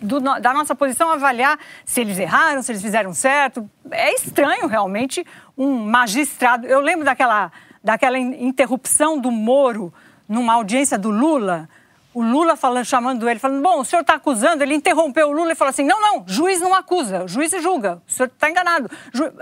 do- 0.00 0.20
da 0.20 0.52
nossa 0.54 0.76
posição, 0.76 1.10
avaliar 1.10 1.58
se 1.84 2.00
eles 2.00 2.20
erraram, 2.20 2.62
se 2.62 2.70
eles 2.70 2.82
fizeram 2.82 3.12
certo. 3.12 3.68
É 3.90 4.14
estranho, 4.14 4.68
realmente, 4.68 5.26
um 5.58 5.76
magistrado. 5.86 6.68
Eu 6.68 6.78
lembro 6.78 7.04
daquela, 7.04 7.50
daquela 7.82 8.16
in- 8.16 8.46
interrupção 8.46 9.18
do 9.18 9.32
Moro 9.32 9.92
numa 10.28 10.52
audiência 10.54 10.96
do 10.96 11.10
Lula, 11.10 11.68
o 12.12 12.22
Lula 12.22 12.56
falando, 12.56 12.84
chamando 12.84 13.28
ele, 13.28 13.38
falando, 13.38 13.62
bom, 13.62 13.80
o 13.80 13.84
senhor 13.84 14.02
está 14.02 14.14
acusando, 14.14 14.62
ele 14.62 14.74
interrompeu 14.74 15.28
o 15.28 15.32
Lula 15.32 15.52
e 15.52 15.54
falou 15.54 15.70
assim, 15.70 15.84
não, 15.84 16.00
não, 16.00 16.24
juiz 16.26 16.60
não 16.60 16.74
acusa, 16.74 17.26
juiz 17.28 17.52
julga, 17.62 18.02
o 18.08 18.10
senhor 18.12 18.26
está 18.28 18.50
enganado. 18.50 18.90
Ju- 19.12 19.32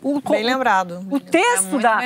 O, 0.00 0.20
Bem 0.20 0.44
lembrado. 0.44 1.04
O 1.10 1.18
texto, 1.18 1.76
É 1.78 1.82
da, 1.82 1.96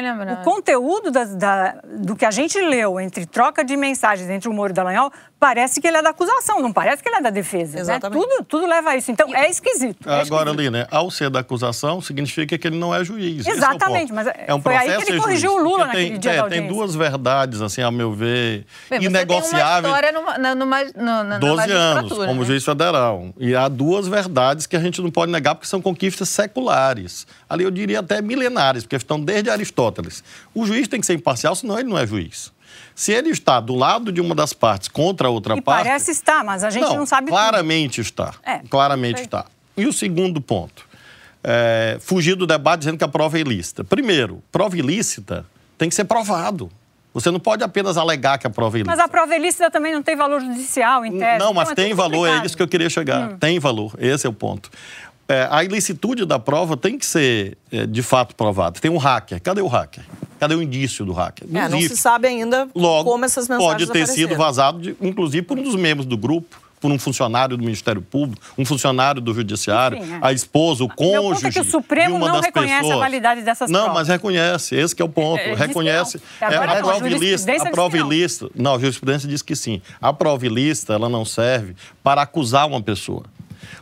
o 0.40 0.44
conteúdo 0.44 1.10
das- 1.10 1.34
da- 1.34 1.74
do 1.84 2.16
que 2.16 2.24
a 2.24 2.30
gente 2.30 2.58
leu 2.58 2.98
entre 2.98 3.26
troca 3.26 3.62
de 3.62 3.76
mensagens 3.76 4.30
entre 4.30 4.48
o 4.48 4.52
Moro 4.54 4.70
e 4.70 4.72
o 4.72 4.74
Dallagnol, 4.74 5.12
parece 5.40 5.80
que 5.80 5.88
ele 5.88 5.96
é 5.96 6.02
da 6.02 6.10
acusação, 6.10 6.60
não 6.60 6.70
parece 6.72 7.02
que 7.02 7.08
ele 7.08 7.16
é 7.16 7.22
da 7.22 7.30
defesa. 7.30 7.76
né? 7.76 7.80
Exatamente. 7.80 8.22
Tudo, 8.22 8.44
tudo 8.44 8.66
leva 8.66 8.90
a 8.90 8.96
isso. 8.96 9.10
Então, 9.10 9.34
é 9.34 9.48
esquisito. 9.48 10.06
é 10.08 10.20
Agora, 10.20 10.50
esquisito. 10.50 10.60
ali, 10.60 10.70
né? 10.70 10.86
Ao 10.90 11.10
ser 11.10 11.30
da 11.30 11.40
acusação, 11.40 12.00
significa 12.02 12.58
que 12.58 12.68
ele 12.68 12.76
não 12.78 12.94
é 12.94 13.02
juiz. 13.02 13.46
É 13.46 13.50
Exatamente, 13.52 14.08
ponto. 14.12 14.14
mas 14.14 14.26
é- 14.26 14.44
é 14.48 14.54
um 14.54 14.60
foi 14.60 14.76
aí 14.76 14.80
que 14.86 14.92
processo 14.92 15.12
ele 15.12 15.20
corrigiu 15.20 15.50
juiz, 15.52 15.62
o 15.62 15.64
Lula 15.68 15.86
naquele 15.86 16.10
tem, 16.10 16.18
dia 16.20 16.32
é, 16.32 16.36
da 16.36 16.48
tem 16.48 16.66
duas 16.68 16.94
verdades, 16.94 17.62
assim, 17.62 17.80
ao 17.80 17.90
meu 17.90 18.12
ver, 18.12 18.66
Bem, 18.90 19.00
você 19.00 19.06
inegociáveis. 19.06 19.50
Tem 19.82 19.90
uma 19.90 19.98
história 19.98 20.12
numa, 20.12 20.54
numa, 20.54 21.22
na 21.24 21.38
12 21.38 21.72
anos 21.72 22.12
como 22.12 22.40
né? 22.42 22.44
juiz 22.44 22.62
federal. 22.64 23.28
E 23.38 23.56
há 23.56 23.66
duas 23.66 24.06
verdades 24.06 24.66
que 24.66 24.76
a 24.76 24.80
gente 24.80 25.00
não 25.00 25.10
pode 25.10 25.32
negar 25.32 25.54
porque 25.54 25.66
são 25.66 25.80
conquistas 25.80 26.28
seculares. 26.28 27.26
Ali 27.48 27.64
eu 27.64 27.70
diria 27.70 28.00
até 28.00 28.20
milenares, 28.20 28.82
porque 28.82 28.96
estão 28.96 29.18
desde 29.18 29.48
Aristóteles. 29.48 30.22
O 30.54 30.66
juiz 30.66 30.86
tem 30.86 31.00
que 31.00 31.06
ser 31.06 31.14
imparcial, 31.14 31.54
senão 31.54 31.78
ele 31.78 31.88
não 31.88 31.96
é 31.96 32.06
juiz. 32.06 32.52
Se 33.00 33.12
ele 33.12 33.30
está 33.30 33.60
do 33.60 33.74
lado 33.74 34.12
de 34.12 34.20
uma 34.20 34.34
das 34.34 34.52
partes 34.52 34.86
contra 34.86 35.28
a 35.28 35.30
outra 35.30 35.56
E 35.56 35.62
parte. 35.62 35.84
parece 35.84 36.10
estar, 36.10 36.44
mas 36.44 36.62
a 36.62 36.68
gente 36.68 36.82
não, 36.82 37.06
sabe 37.06 37.28
tudo. 37.28 37.30
Claramente 37.30 37.98
está. 37.98 38.34
É, 38.44 38.58
claramente 38.68 39.16
sei. 39.16 39.24
está. 39.24 39.46
E 39.74 39.86
o 39.86 39.92
segundo 39.92 40.38
ponto? 40.38 40.86
É, 41.42 41.96
fugir 41.98 42.34
do 42.34 42.46
debate 42.46 42.80
dizendo 42.80 42.98
que 42.98 43.04
a 43.04 43.08
prova 43.08 43.38
é 43.38 43.40
ilícita. 43.40 43.82
Primeiro, 43.82 44.42
prova 44.52 44.76
ilícita 44.76 45.46
tem 45.78 45.88
que 45.88 45.94
ser 45.94 46.04
provado. 46.04 46.70
Você 47.14 47.30
não 47.30 47.40
pode 47.40 47.64
apenas 47.64 47.96
alegar 47.96 48.36
que 48.36 48.46
a 48.46 48.50
prova 48.50 48.76
é 48.76 48.80
ilícita. 48.80 48.94
Mas 48.94 49.02
a 49.02 49.08
prova 49.08 49.34
ilícita 49.34 49.70
também 49.70 49.94
não 49.94 50.02
tem 50.02 50.14
valor 50.14 50.42
judicial, 50.42 51.02
em 51.02 51.18
tese. 51.18 51.38
Não, 51.38 51.54
mas 51.54 51.70
Então 51.70 51.72
é 51.72 51.74
tem 51.74 51.88
tudo 51.92 51.96
valor, 51.96 52.26
é 52.26 52.28
complicado. 52.28 52.46
isso 52.48 52.56
que 52.58 52.62
eu 52.62 52.68
queria 52.68 52.90
chegar. 52.90 53.30
Hum. 53.30 53.38
Tem 53.38 53.58
valor, 53.58 53.94
esse 53.98 54.26
é 54.26 54.28
o 54.28 54.34
ponto. 54.34 54.68
É, 55.26 55.48
a 55.50 55.64
ilicitude 55.64 56.26
da 56.26 56.38
prova 56.38 56.76
tem 56.76 56.98
que 56.98 57.06
ser, 57.06 57.56
é, 57.72 57.86
de 57.86 58.02
fato, 58.02 58.36
provada. 58.36 58.78
Tem 58.78 58.90
um 58.90 58.98
hacker. 58.98 59.40
Cadê 59.40 59.62
o 59.62 59.68
hacker? 59.68 60.04
Cadê 60.40 60.54
o 60.56 60.62
indício 60.62 61.04
do 61.04 61.12
hacker? 61.12 61.46
É, 61.54 61.68
não 61.68 61.80
se 61.80 61.96
sabe 61.96 62.26
ainda 62.26 62.66
Logo, 62.74 63.10
como 63.10 63.24
essas 63.24 63.46
mensagens 63.48 63.86
pode 63.86 63.92
ter 63.92 64.06
sido 64.08 64.34
vazado, 64.36 64.80
de- 64.80 64.96
inclusive, 65.00 65.46
por 65.46 65.58
um 65.58 65.62
dos 65.62 65.76
membros 65.76 66.06
do 66.06 66.16
grupo, 66.16 66.56
por 66.80 66.90
um 66.90 66.98
funcionário 66.98 67.58
do 67.58 67.62
Ministério 67.62 68.00
Público, 68.00 68.40
um 68.56 68.64
funcionário 68.64 69.20
do 69.20 69.34
Judiciário, 69.34 69.98
Enfim, 69.98 70.14
é. 70.14 70.18
a 70.22 70.32
esposa, 70.32 70.82
o 70.82 70.88
cônjuge 70.88 71.48
é 71.48 71.50
que 71.50 71.60
o 71.60 71.64
Supremo 71.64 72.18
não 72.18 72.32
das 72.36 72.46
reconhece 72.46 72.72
a 72.74 72.80
pessoas. 72.80 72.98
validade 72.98 73.42
dessas 73.42 73.70
Não, 73.70 73.80
provas. 73.84 73.94
mas 73.98 74.08
reconhece, 74.08 74.74
esse 74.76 74.96
que 74.96 75.02
é 75.02 75.04
o 75.04 75.08
ponto. 75.10 75.38
É, 75.40 75.50
que 75.50 75.54
reconhece. 75.56 76.18
não. 76.40 76.48
Agora 76.48 76.62
a 76.62 76.66
não, 76.66 76.72
a 76.72 76.76
prova 76.84 77.06
ilícita, 77.06 77.26
jurisprudência 77.26 77.68
a 77.68 77.70
prova 77.70 77.96
que 77.96 78.02
não. 78.02 78.10
ilícita, 78.12 78.50
não, 78.54 78.74
a 78.76 78.78
jurisprudência 78.78 79.28
diz 79.28 79.42
que 79.42 79.54
sim. 79.54 79.82
A 80.00 80.10
prova 80.10 80.46
ilícita, 80.46 80.94
ela 80.94 81.10
não 81.10 81.22
serve 81.26 81.76
para 82.02 82.22
acusar 82.22 82.66
uma 82.66 82.80
pessoa. 82.80 83.24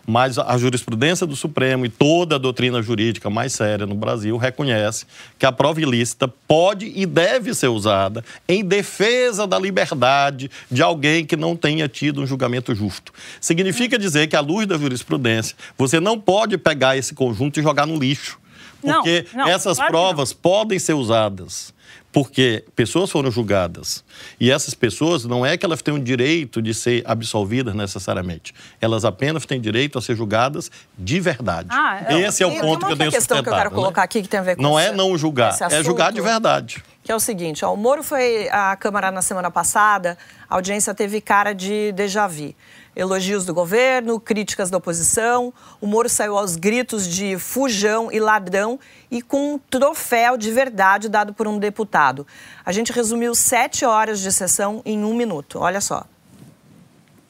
Mas 0.06 0.38
a 0.38 0.56
jurisprudência 0.56 1.26
do 1.26 1.36
Supremo 1.36 1.86
e 1.86 1.88
toda 1.88 2.36
a 2.36 2.38
doutrina 2.38 2.82
jurídica 2.82 3.28
mais 3.28 3.52
séria 3.52 3.86
no 3.86 3.94
Brasil 3.94 4.36
reconhece 4.36 5.06
que 5.38 5.46
a 5.46 5.52
prova 5.52 5.80
ilícita 5.80 6.28
pode 6.28 6.92
e 6.94 7.06
deve 7.06 7.54
ser 7.54 7.68
usada 7.68 8.24
em 8.48 8.64
defesa 8.64 9.46
da 9.46 9.58
liberdade 9.58 10.50
de 10.70 10.82
alguém 10.82 11.24
que 11.24 11.36
não 11.36 11.56
tenha 11.56 11.88
tido 11.88 12.20
um 12.20 12.26
julgamento 12.26 12.74
justo. 12.74 13.12
Significa 13.40 13.98
dizer 13.98 14.26
que, 14.26 14.36
à 14.36 14.40
luz 14.40 14.66
da 14.66 14.76
jurisprudência, 14.76 15.56
você 15.76 16.00
não 16.00 16.18
pode 16.18 16.56
pegar 16.58 16.96
esse 16.96 17.14
conjunto 17.14 17.58
e 17.58 17.62
jogar 17.62 17.86
no 17.86 17.98
lixo. 17.98 18.38
Porque 18.80 19.26
não, 19.34 19.48
essas 19.48 19.76
claro 19.78 19.92
não. 19.92 20.00
provas 20.00 20.32
podem 20.32 20.78
ser 20.78 20.94
usadas 20.94 21.76
porque 22.10 22.64
pessoas 22.74 23.10
foram 23.10 23.30
julgadas. 23.30 24.02
E 24.40 24.50
essas 24.50 24.72
pessoas 24.72 25.24
não 25.26 25.44
é 25.44 25.58
que 25.58 25.66
elas 25.66 25.82
tenham 25.82 25.98
direito 26.02 26.62
de 26.62 26.72
ser 26.72 27.02
absolvidas 27.06 27.74
necessariamente. 27.74 28.54
Elas 28.80 29.04
apenas 29.04 29.44
têm 29.44 29.60
direito 29.60 29.98
a 29.98 30.02
ser 30.02 30.16
julgadas 30.16 30.70
de 30.98 31.20
verdade. 31.20 31.68
Ah, 31.70 32.02
é. 32.08 32.20
Esse 32.20 32.42
é 32.42 32.46
o 32.46 32.50
Tem- 32.50 32.60
ponto 32.60 32.70
tem 32.70 32.78
que 32.78 32.84
eu 32.84 32.88
uma 32.88 32.96
tenho 32.96 33.10
questão 33.12 33.42
que 33.42 33.48
eu 33.48 33.54
quero 33.54 33.70
né? 33.70 33.74
colocar 33.76 34.02
aqui 34.02 34.22
que 34.22 34.28
tem 34.28 34.40
a 34.40 34.42
ver 34.42 34.56
com 34.56 34.62
Não 34.62 34.78
é 34.78 34.86
esse- 34.86 34.96
não 34.96 35.16
julgar, 35.18 35.54
é 35.70 35.82
julgar 35.84 36.10
de 36.10 36.20
verdade. 36.22 36.82
Que 37.04 37.12
é 37.12 37.14
o 37.14 37.20
seguinte, 37.20 37.64
ó, 37.64 37.72
o 37.72 37.76
Moro 37.76 38.02
foi 38.02 38.48
à 38.50 38.74
Câmara 38.76 39.10
na 39.10 39.22
semana 39.22 39.50
passada, 39.50 40.16
a 40.48 40.54
audiência 40.54 40.94
teve 40.94 41.20
cara 41.20 41.52
de 41.52 41.92
déjà 41.92 42.26
vu. 42.26 42.54
Elogios 42.98 43.46
do 43.46 43.54
governo, 43.54 44.18
críticas 44.18 44.70
da 44.70 44.78
oposição, 44.78 45.54
o 45.80 45.86
Moro 45.86 46.08
saiu 46.08 46.36
aos 46.36 46.56
gritos 46.56 47.06
de 47.06 47.38
fujão 47.38 48.10
e 48.10 48.18
ladrão 48.18 48.76
e 49.08 49.22
com 49.22 49.54
um 49.54 49.58
troféu 49.58 50.36
de 50.36 50.50
verdade 50.50 51.08
dado 51.08 51.32
por 51.32 51.46
um 51.46 51.60
deputado. 51.60 52.26
A 52.66 52.72
gente 52.72 52.92
resumiu 52.92 53.36
sete 53.36 53.84
horas 53.84 54.18
de 54.18 54.32
sessão 54.32 54.82
em 54.84 55.04
um 55.04 55.14
minuto, 55.14 55.60
olha 55.60 55.80
só. 55.80 56.04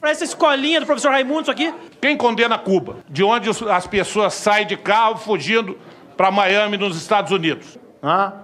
Para 0.01 0.09
essa 0.09 0.23
escolinha 0.23 0.79
do 0.79 0.87
professor 0.87 1.11
Raimundo, 1.11 1.43
isso 1.43 1.51
aqui. 1.51 1.71
Quem 2.01 2.17
condena 2.17 2.57
Cuba? 2.57 2.97
De 3.07 3.23
onde 3.23 3.47
as 3.69 3.85
pessoas 3.85 4.33
saem 4.33 4.65
de 4.65 4.75
carro 4.75 5.17
fugindo 5.17 5.77
para 6.17 6.31
Miami, 6.31 6.77
nos 6.77 6.97
Estados 6.97 7.31
Unidos? 7.31 7.77
Ah, 8.01 8.39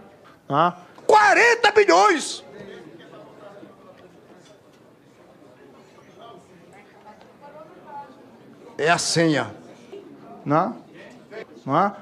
ah. 0.48 0.76
40 1.08 1.72
bilhões! 1.72 2.45
É 8.78 8.90
a 8.90 8.98
senha. 8.98 9.54
Não? 10.44 10.76
Não? 11.66 11.96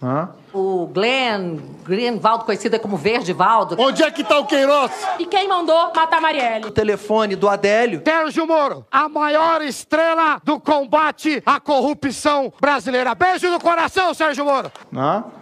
Não? 0.00 0.44
O 0.52 0.86
Glenn 0.86 1.56
Greenwald, 1.82 2.44
conhecido 2.44 2.78
como 2.78 2.96
Verdevaldo. 2.96 3.74
Onde 3.78 4.02
é 4.02 4.10
que 4.10 4.22
tá 4.22 4.38
o 4.38 4.46
Queiroz? 4.46 4.92
E 5.18 5.26
quem 5.26 5.48
mandou 5.48 5.92
matar 5.94 6.20
Marielle? 6.20 6.66
O 6.66 6.70
telefone 6.70 7.34
do 7.34 7.48
Adélio. 7.48 8.02
Sérgio 8.04 8.46
Moro, 8.46 8.86
a 8.92 9.08
maior 9.08 9.62
estrela 9.62 10.40
do 10.44 10.60
combate 10.60 11.42
à 11.44 11.58
corrupção 11.58 12.52
brasileira. 12.60 13.14
Beijo 13.14 13.50
no 13.50 13.58
coração, 13.58 14.12
Sérgio 14.14 14.44
Moro. 14.44 14.70
Não? 14.92 15.32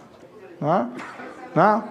Não? 0.59 0.93
Não? 1.53 1.83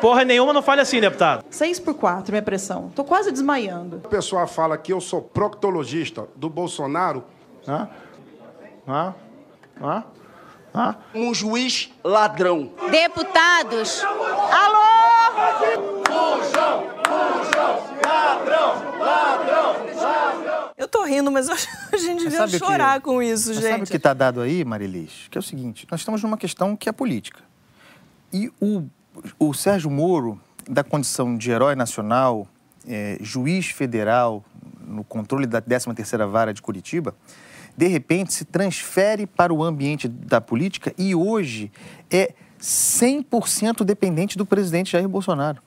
Porra 0.00 0.24
nenhuma 0.24 0.52
não 0.52 0.62
fale 0.62 0.80
assim, 0.80 1.00
deputado. 1.00 1.44
6 1.50 1.80
por 1.80 1.94
4, 1.94 2.32
minha 2.32 2.42
pressão. 2.42 2.90
Tô 2.94 3.04
quase 3.04 3.32
desmaiando. 3.32 3.96
O 4.04 4.08
pessoal 4.08 4.46
fala 4.46 4.78
que 4.78 4.92
eu 4.92 5.00
sou 5.00 5.20
proctologista 5.20 6.28
do 6.36 6.48
Bolsonaro. 6.48 7.24
Não? 7.68 7.86
Não? 8.86 9.14
Não? 9.78 10.04
Não? 10.72 10.96
Um 11.14 11.34
juiz 11.34 11.90
ladrão. 12.02 12.72
Deputados. 12.90 14.02
Eu 20.76 20.88
tô 20.88 21.04
rindo, 21.04 21.30
mas 21.30 21.48
eu 21.48 21.54
acho 21.54 21.66
que 21.90 21.96
a 21.96 21.98
gente 21.98 22.24
devia 22.24 22.44
o 22.44 22.48
que- 22.48 22.58
chorar 22.58 23.00
com 23.00 23.22
isso, 23.22 23.48
Mas 23.48 23.56
gente. 23.58 23.70
Sabe 23.70 23.82
o 23.84 23.86
que 23.86 23.96
está 23.96 24.14
dado 24.14 24.40
aí, 24.40 24.64
Marilis? 24.64 25.28
Que 25.30 25.36
é 25.36 25.40
o 25.40 25.42
seguinte: 25.42 25.86
nós 25.90 26.00
estamos 26.00 26.22
numa 26.22 26.36
questão 26.38 26.76
que 26.76 26.88
é 26.88 26.92
política. 26.92 27.42
E 28.32 28.50
o, 28.60 28.84
o 29.38 29.52
Sérgio 29.52 29.90
Moro, 29.90 30.40
da 30.68 30.84
condição 30.84 31.36
de 31.36 31.50
herói 31.50 31.74
nacional, 31.74 32.46
é, 32.86 33.18
juiz 33.20 33.66
federal 33.66 34.44
no 34.86 35.04
controle 35.04 35.46
da 35.46 35.60
13ª 35.60 36.26
Vara 36.28 36.54
de 36.54 36.62
Curitiba, 36.62 37.14
de 37.78 37.86
repente 37.86 38.34
se 38.34 38.44
transfere 38.44 39.24
para 39.24 39.54
o 39.54 39.62
ambiente 39.62 40.08
da 40.08 40.40
política 40.40 40.92
e 40.98 41.14
hoje 41.14 41.70
é 42.10 42.32
100% 42.60 43.84
dependente 43.84 44.36
do 44.36 44.44
presidente 44.44 44.90
Jair 44.90 45.08
Bolsonaro. 45.08 45.62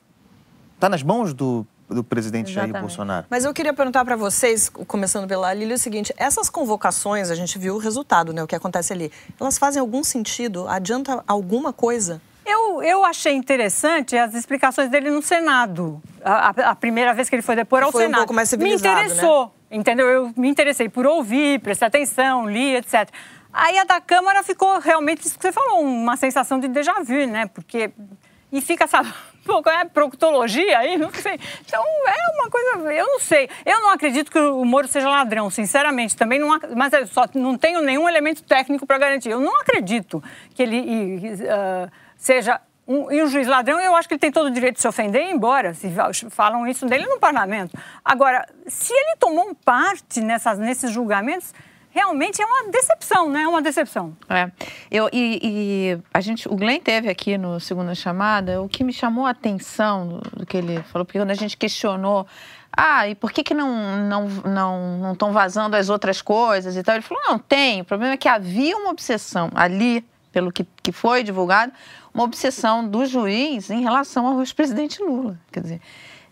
Está 0.74 0.90
nas 0.90 1.02
mãos 1.02 1.32
do, 1.32 1.66
do 1.88 2.04
presidente 2.04 2.50
Exatamente. 2.50 2.72
Jair 2.72 2.82
Bolsonaro. 2.82 3.26
Mas 3.30 3.46
eu 3.46 3.54
queria 3.54 3.72
perguntar 3.72 4.04
para 4.04 4.14
vocês, 4.14 4.68
começando 4.68 5.26
pela 5.26 5.54
Lília, 5.54 5.74
o 5.74 5.78
seguinte: 5.78 6.12
essas 6.18 6.50
convocações, 6.50 7.30
a 7.30 7.34
gente 7.34 7.58
viu 7.58 7.76
o 7.76 7.78
resultado, 7.78 8.34
né, 8.34 8.42
o 8.42 8.46
que 8.46 8.54
acontece 8.54 8.92
ali, 8.92 9.10
elas 9.40 9.56
fazem 9.56 9.80
algum 9.80 10.04
sentido? 10.04 10.68
Adianta 10.68 11.24
alguma 11.26 11.72
coisa? 11.72 12.20
Eu, 12.44 12.82
eu 12.82 13.04
achei 13.06 13.32
interessante 13.32 14.18
as 14.18 14.34
explicações 14.34 14.90
dele 14.90 15.10
no 15.10 15.22
Senado. 15.22 16.02
A, 16.22 16.48
a, 16.48 16.70
a 16.72 16.74
primeira 16.74 17.14
vez 17.14 17.30
que 17.30 17.36
ele 17.36 17.42
foi 17.42 17.56
depor 17.56 17.82
ao 17.82 17.90
foi 17.90 18.02
Senado. 18.02 18.18
Um 18.18 18.22
pouco 18.24 18.34
mais 18.34 18.50
civilizado, 18.50 18.96
me 18.96 19.04
interessou, 19.06 19.44
né? 19.46 19.50
Entendeu? 19.72 20.08
Eu 20.08 20.32
me 20.36 20.48
interessei 20.48 20.88
por 20.88 21.06
ouvir, 21.06 21.60
prestar 21.60 21.86
atenção, 21.86 22.48
li, 22.48 22.76
etc. 22.76 23.08
Aí 23.52 23.78
a 23.78 23.84
da 23.84 24.00
Câmara 24.00 24.42
ficou 24.42 24.78
realmente 24.78 25.26
isso 25.26 25.36
que 25.36 25.42
você 25.42 25.52
falou, 25.52 25.80
uma 25.80 26.16
sensação 26.16 26.58
de 26.58 26.68
déjà 26.68 26.94
vu, 27.02 27.26
né? 27.26 27.46
Porque. 27.46 27.90
E 28.50 28.60
fica, 28.60 28.84
um 28.84 29.42
pouco, 29.44 29.70
é 29.70 29.84
proctologia 29.86 30.78
aí, 30.78 30.98
não 30.98 31.10
sei. 31.10 31.38
Então 31.64 31.82
é 31.82 32.40
uma 32.40 32.50
coisa, 32.50 32.92
eu 32.92 33.06
não 33.06 33.18
sei. 33.18 33.48
Eu 33.64 33.80
não 33.80 33.90
acredito 33.90 34.30
que 34.30 34.38
o 34.38 34.64
Moro 34.64 34.86
seja 34.86 35.08
ladrão, 35.08 35.48
sinceramente. 35.50 36.14
Também 36.14 36.38
não, 36.38 36.58
mas 36.76 36.92
eu 36.92 37.06
só 37.06 37.24
não 37.34 37.56
tenho 37.56 37.80
nenhum 37.80 38.08
elemento 38.08 38.42
técnico 38.42 38.86
para 38.86 38.98
garantir. 38.98 39.30
Eu 39.30 39.40
não 39.40 39.58
acredito 39.60 40.22
que 40.54 40.62
ele 40.62 41.32
uh, 41.34 41.90
seja 42.16 42.60
um, 42.86 43.10
e 43.12 43.22
um 43.22 43.28
juiz 43.28 43.46
ladrão, 43.46 43.78
eu 43.80 43.94
acho 43.94 44.08
que 44.08 44.14
ele 44.14 44.20
tem 44.20 44.32
todo 44.32 44.46
o 44.46 44.50
direito 44.50 44.76
de 44.76 44.82
se 44.82 44.88
ofender 44.88 45.22
e 45.22 45.30
ir 45.30 45.34
embora, 45.34 45.72
se 45.74 45.88
falam 46.30 46.66
isso 46.66 46.86
dele 46.86 47.06
no 47.06 47.18
parlamento. 47.18 47.78
Agora, 48.04 48.46
se 48.66 48.92
ele 48.92 49.16
tomou 49.18 49.54
parte 49.64 50.20
nessas, 50.20 50.58
nesses 50.58 50.90
julgamentos, 50.90 51.54
realmente 51.90 52.42
é 52.42 52.46
uma 52.46 52.70
decepção, 52.70 53.30
né? 53.30 53.42
É 53.42 53.48
uma 53.48 53.62
decepção. 53.62 54.16
É. 54.28 54.50
Eu, 54.90 55.08
e, 55.12 55.38
e, 55.42 55.98
a 56.12 56.20
gente, 56.20 56.48
o 56.48 56.56
Glenn 56.56 56.80
teve 56.80 57.08
aqui 57.08 57.38
no 57.38 57.60
segunda 57.60 57.94
chamada, 57.94 58.60
o 58.60 58.68
que 58.68 58.82
me 58.82 58.92
chamou 58.92 59.26
a 59.26 59.30
atenção 59.30 60.08
do, 60.08 60.20
do 60.38 60.46
que 60.46 60.56
ele 60.56 60.82
falou, 60.84 61.04
porque 61.04 61.18
quando 61.18 61.30
a 61.30 61.34
gente 61.34 61.56
questionou 61.56 62.26
ah, 62.74 63.06
e 63.06 63.14
por 63.14 63.30
que, 63.30 63.42
que 63.42 63.52
não 63.52 64.08
não 64.08 64.28
não 64.28 64.98
não 64.98 65.12
estão 65.12 65.30
vazando 65.30 65.76
as 65.76 65.90
outras 65.90 66.22
coisas 66.22 66.74
e 66.74 66.82
tal? 66.82 66.94
Ele 66.94 67.02
falou, 67.02 67.22
não, 67.28 67.38
tem. 67.38 67.82
O 67.82 67.84
problema 67.84 68.14
é 68.14 68.16
que 68.16 68.28
havia 68.28 68.76
uma 68.76 68.90
obsessão 68.90 69.50
ali, 69.54 70.02
pelo 70.32 70.50
que, 70.50 70.66
que 70.82 70.90
foi 70.90 71.22
divulgado, 71.22 71.70
uma 72.14 72.24
obsessão 72.24 72.86
do 72.86 73.04
juiz 73.06 73.70
em 73.70 73.82
relação 73.82 74.26
ao 74.26 74.40
ex-presidente 74.40 75.02
Lula. 75.02 75.38
Quer 75.50 75.60
dizer, 75.60 75.80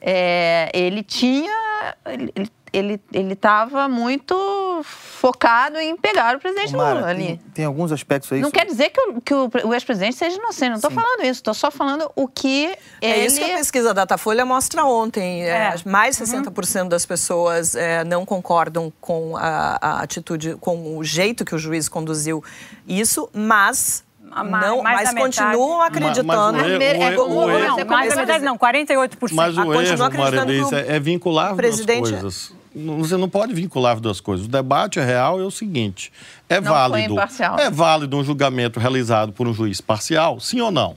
é, 0.01 0.71
ele 0.75 1.03
tinha... 1.03 1.97
Ele, 2.07 2.33
ele 2.35 2.51
ele 2.73 3.01
estava 3.33 3.89
muito 3.89 4.81
focado 4.85 5.79
em 5.79 5.97
pegar 5.97 6.37
o 6.37 6.41
presidente 6.41 6.75
Mara, 6.75 6.95
Lula 6.95 7.09
ali. 7.09 7.27
Tem, 7.27 7.41
tem, 7.55 7.65
alguns 7.65 7.93
aspectos 7.93 8.33
aí. 8.33 8.41
Não 8.41 8.51
quer 8.51 8.65
dizer 8.65 8.91
que 8.91 9.01
o, 9.01 9.21
que 9.21 9.35
o, 9.35 9.51
o 9.65 9.75
ex-presidente 9.75 10.17
seja 10.17 10.37
inocente, 10.37 10.71
não 10.71 10.77
estou 10.77 10.91
falando 10.91 11.23
isso, 11.23 11.41
estou 11.41 11.55
só 11.55 11.71
falando 11.71 12.11
o 12.15 12.29
que 12.29 12.67
é 13.01 13.19
ele... 13.19 13.27
isso 13.27 13.39
que 13.39 13.45
a 13.45 13.57
pesquisa 13.57 13.89
da 13.89 14.01
Datafolha 14.01 14.45
mostra 14.45 14.85
ontem. 14.85 15.45
É. 15.45 15.75
É, 15.75 15.75
mais 15.85 16.17
de 16.17 16.25
60% 16.25 16.83
uhum. 16.83 16.89
das 16.89 17.05
pessoas 17.05 17.75
é, 17.75 18.05
não 18.05 18.25
concordam 18.25 18.93
com 19.01 19.37
a, 19.37 19.79
a 19.81 20.03
atitude, 20.03 20.57
com 20.57 20.97
o 20.97 21.05
jeito 21.05 21.45
que 21.45 21.55
o 21.55 21.59
juiz 21.59 21.89
conduziu 21.89 22.43
isso, 22.87 23.29
mas 23.33 24.05
não, 24.31 24.83
mas 24.83 25.13
continuam 25.13 25.83
acreditando. 25.83 26.59
Mas, 26.59 26.79
mas 26.79 26.83
é 26.83 27.15
como, 27.17 27.47
não, 27.47 27.85
mais 27.85 28.15
da 28.15 28.17
metade 28.17 28.45
não, 28.45 28.57
48%. 28.57 29.33
Mas 29.33 29.57
o 29.57 29.61
ah, 29.61 29.85
erro, 29.85 30.19
Marilise, 30.19 30.75
é, 30.75 30.97
é 30.97 31.01
vincular 31.01 31.55
presidente... 31.57 32.11
duas 32.11 32.21
coisas. 32.21 32.61
Você 32.73 33.17
não 33.17 33.29
pode 33.29 33.53
vincular 33.53 33.99
duas 33.99 34.21
coisas. 34.21 34.47
O 34.47 34.49
debate 34.49 35.01
real 35.01 35.41
é 35.41 35.45
o 35.45 35.51
seguinte: 35.51 36.13
é 36.49 36.61
não 36.61 36.73
válido, 36.73 37.17
é 37.59 37.69
válido 37.69 38.17
um 38.17 38.23
julgamento 38.23 38.79
realizado 38.79 39.33
por 39.33 39.49
um 39.49 39.53
juiz 39.53 39.81
parcial, 39.81 40.39
sim 40.39 40.61
ou 40.61 40.71
não? 40.71 40.97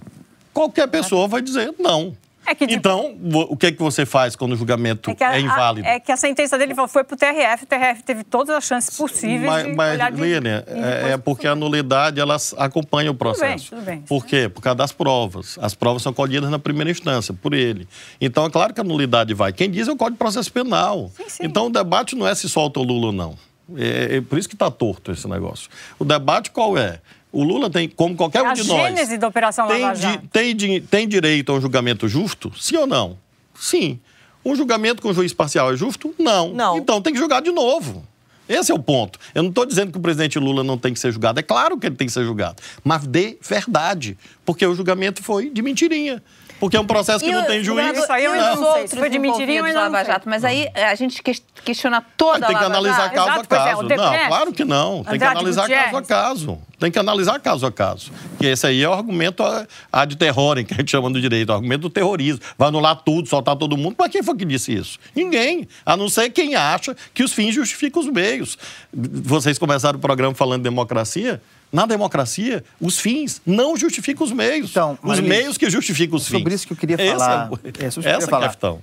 Qualquer 0.54 0.88
pessoa 0.88 1.28
vai 1.28 1.42
dizer 1.42 1.74
não. 1.80 2.16
É 2.46 2.54
que, 2.54 2.66
então, 2.66 3.18
o 3.50 3.56
que, 3.56 3.68
é 3.68 3.72
que 3.72 3.80
você 3.80 4.06
faz 4.06 4.36
quando 4.36 4.52
o 4.52 4.56
julgamento 4.56 5.12
é, 5.12 5.24
a, 5.24 5.36
é 5.36 5.40
inválido? 5.40 5.88
A, 5.88 5.92
é 5.92 6.00
que 6.00 6.12
a 6.12 6.18
sentença 6.18 6.58
dele 6.58 6.76
foi 6.88 7.04
para 7.04 7.14
o 7.14 7.18
TRF, 7.18 7.64
o 7.64 7.68
TRF 7.68 8.04
teve 8.04 8.24
todas 8.24 8.56
as 8.56 8.66
chances 8.66 8.98
possíveis 8.98 9.44
mas, 9.44 9.66
de 9.66 9.74
mas, 9.74 9.94
olhar 9.94 10.12
de, 10.12 10.22
Lênia, 10.22 10.64
é, 10.68 11.12
é 11.12 11.18
porque 11.18 11.48
a 11.48 11.56
nulidade 11.56 12.20
ela 12.20 12.36
acompanha 12.58 13.12
o 13.12 13.16
processo. 13.16 13.70
Tudo 13.70 13.78
bem, 13.78 13.86
tudo 13.86 13.86
bem. 13.86 14.02
Por 14.02 14.26
quê? 14.26 14.50
Por 14.50 14.62
causa 14.62 14.76
das 14.76 14.92
provas. 14.92 15.58
As 15.62 15.74
provas 15.74 16.02
são 16.02 16.14
colhidas 16.14 16.50
na 16.50 16.60
primeira 16.60 16.92
instância, 16.92 17.34
por 17.34 17.54
ele. 17.54 17.88
Então, 18.20 18.46
é 18.46 18.50
claro 18.50 18.74
que 18.74 18.82
a 18.82 18.84
nulidade 18.84 19.34
vai. 19.34 19.54
Quem 19.54 19.70
diz 19.72 19.88
é 19.88 19.92
o 19.92 19.96
Código 19.96 20.16
de 20.16 20.20
Processo 20.20 20.52
Penal. 20.52 21.12
Sim, 21.16 21.30
sim. 21.30 21.44
Então, 21.46 21.68
o 21.68 21.70
debate 21.70 22.16
não 22.16 22.28
é 22.28 22.36
se 22.36 22.50
solta 22.50 22.80
o 22.80 22.84
Lula 22.84 23.08
ou 23.08 23.12
não. 23.14 23.38
É, 23.78 24.18
é 24.18 24.22
por 24.22 24.38
isso 24.38 24.50
que 24.50 24.56
está 24.56 24.70
torto 24.70 25.12
esse 25.12 25.28
negócio. 25.28 25.70
O 25.98 26.04
debate 26.04 26.52
qual 26.52 26.78
é? 26.78 27.00
O 27.34 27.44
Lula 27.44 27.68
tem, 27.68 27.90
como 27.90 28.16
qualquer 28.16 28.46
é 28.46 28.50
um 28.50 28.54
de 28.54 28.64
nós. 28.68 28.80
A 28.80 28.88
gênese 28.90 29.18
da 29.18 29.28
Operação 29.28 29.68
tem, 29.68 29.82
Lava 29.82 29.96
Jato. 29.96 30.28
Tem, 30.32 30.82
tem 30.82 31.08
direito 31.08 31.52
a 31.52 31.56
um 31.56 31.60
julgamento 31.60 32.08
justo? 32.08 32.54
Sim 32.56 32.78
ou 32.78 32.88
não? 32.88 33.18
Sim. 33.56 34.00
Um 34.46 34.56
julgamento 34.56 35.02
com 35.02 35.12
juiz 35.12 35.34
parcial 35.34 35.74
é 35.74 35.76
justo? 35.76 36.14
Não. 36.20 36.54
Não. 36.54 36.78
Então 36.78 37.02
tem 37.02 37.12
que 37.12 37.20
julgar 37.20 37.42
de 37.42 37.52
novo. 37.52 38.06
Esse 38.48 38.72
é 38.72 38.76
o 38.76 38.80
ponto. 38.80 39.18
Eu 39.34 39.42
não 39.42 39.50
estou 39.50 39.66
dizendo 39.66 39.92
que 39.92 39.98
o 39.98 40.02
presidente 40.02 40.38
Lula 40.38 40.64
não 40.64 40.78
tem 40.78 40.94
que 40.94 41.00
ser 41.00 41.12
julgado. 41.12 41.40
É 41.40 41.44
claro 41.44 41.78
que 41.78 41.88
ele 41.88 41.96
tem 41.96 42.06
que 42.06 42.14
ser 42.14 42.24
julgado. 42.24 42.62
Mas 42.84 43.08
de 43.08 43.38
verdade. 43.42 44.16
Porque 44.46 44.66
o 44.66 44.76
julgamento 44.76 45.24
foi 45.24 45.50
de 45.50 45.62
mentirinha 45.62 46.22
porque 46.64 46.78
é 46.78 46.80
um 46.80 46.88
processo 46.88 47.22
que 47.22 47.30
e 47.30 47.34
não 47.34 47.44
tem 47.44 47.62
juiz. 47.62 47.98
Isso 47.98 48.10
aí 48.10 48.24
eu 48.24 48.34
não, 48.34 48.56
não 48.56 48.74
sei. 48.76 48.88
Se 48.88 48.96
foi 48.96 49.10
de 49.10 49.20
mentirinha, 49.20 49.60
eu 49.60 49.76
Lava 49.76 50.02
Jato. 50.06 50.30
Mas 50.30 50.46
aí 50.46 50.70
a 50.74 50.96
gente 50.96 51.22
questiona 51.22 52.02
toda 52.16 52.46
a 52.46 52.48
Tem 52.48 52.58
que 52.58 52.64
analisar 52.64 53.12
caso 53.12 53.42
a 53.42 53.44
caso. 53.44 53.92
É, 53.92 53.98
não, 53.98 54.28
claro 54.30 54.54
que 54.54 54.64
não. 54.64 55.04
Tem 55.04 55.20
que 55.20 55.26
analisar 55.26 55.68
caso 55.68 55.98
a 55.98 56.02
caso. 56.02 56.58
Tem 56.80 56.90
que 56.90 56.98
analisar 56.98 57.38
caso 57.42 57.66
a 57.66 57.72
caso. 57.72 58.14
Que 58.40 58.46
esse 58.46 58.66
aí 58.66 58.82
é 58.82 58.88
o 58.88 58.94
argumento 58.94 59.44
ad 59.92 60.16
terrorem, 60.16 60.64
que 60.64 60.74
a 60.74 60.78
gente 60.78 60.90
chama 60.90 61.10
do 61.10 61.20
direito, 61.20 61.50
o 61.50 61.54
argumento 61.54 61.82
do 61.82 61.90
terrorismo. 61.90 62.40
Vai 62.58 62.70
anular 62.70 62.96
tudo, 62.96 63.28
soltar 63.28 63.58
todo 63.58 63.76
mundo. 63.76 63.98
Mas 64.00 64.10
quem 64.10 64.24
foi 64.24 64.38
que 64.38 64.46
disse 64.46 64.74
isso? 64.74 64.98
Ninguém. 65.14 65.68
A 65.86 65.98
não 65.98 66.08
ser 66.08 66.30
quem 66.30 66.56
acha 66.56 66.96
que 67.14 67.24
os 67.24 67.34
fins 67.34 67.54
justificam 67.54 68.02
os 68.02 68.08
meios. 68.08 68.58
Vocês 68.94 69.60
começaram 69.60 70.00
o 70.00 70.02
programa 70.02 70.34
falando 70.34 70.62
de 70.62 70.70
democracia. 70.70 71.42
Na 71.74 71.88
democracia, 71.88 72.64
os 72.80 73.00
fins 73.00 73.42
não 73.44 73.76
justificam 73.76 74.24
os 74.24 74.32
meios. 74.32 74.70
Então, 74.70 74.96
os 75.02 75.20
meios 75.20 75.58
que 75.58 75.68
justificam 75.72 76.18
os 76.18 76.24
sobre 76.24 76.38
fins. 76.38 76.42
Sobre 76.44 76.54
isso 76.54 76.68
que 76.68 76.74
eu 76.74 76.78
queria 76.78 76.98
falar. 76.98 77.50
É, 77.64 77.84
é, 77.84 77.88
essa 77.88 78.00
é 78.02 78.36
a 78.36 78.48
questão. 78.48 78.82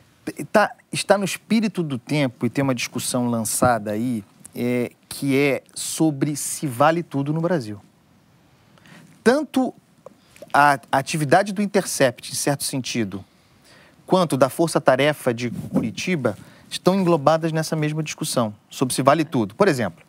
Tá, 0.50 0.72
está 0.92 1.16
no 1.16 1.24
espírito 1.24 1.84
do 1.84 1.98
tempo 1.98 2.44
e 2.44 2.50
tem 2.50 2.62
uma 2.62 2.74
discussão 2.74 3.28
lançada 3.28 3.92
aí 3.92 4.24
é, 4.54 4.90
que 5.08 5.36
é 5.36 5.62
sobre 5.72 6.34
se 6.34 6.66
vale 6.66 7.04
tudo 7.04 7.32
no 7.32 7.40
Brasil. 7.40 7.80
Tanto 9.22 9.72
a, 10.52 10.80
a 10.90 10.98
atividade 10.98 11.52
do 11.52 11.62
Intercept, 11.62 12.32
em 12.32 12.34
certo 12.34 12.64
sentido, 12.64 13.24
quanto 14.04 14.36
da 14.36 14.48
Força 14.48 14.80
Tarefa 14.80 15.32
de 15.32 15.50
Curitiba 15.50 16.36
estão 16.68 16.94
englobadas 16.96 17.52
nessa 17.52 17.76
mesma 17.76 18.02
discussão 18.02 18.52
sobre 18.68 18.94
se 18.94 19.02
vale 19.02 19.24
tudo. 19.24 19.54
Por 19.54 19.68
exemplo, 19.68 20.04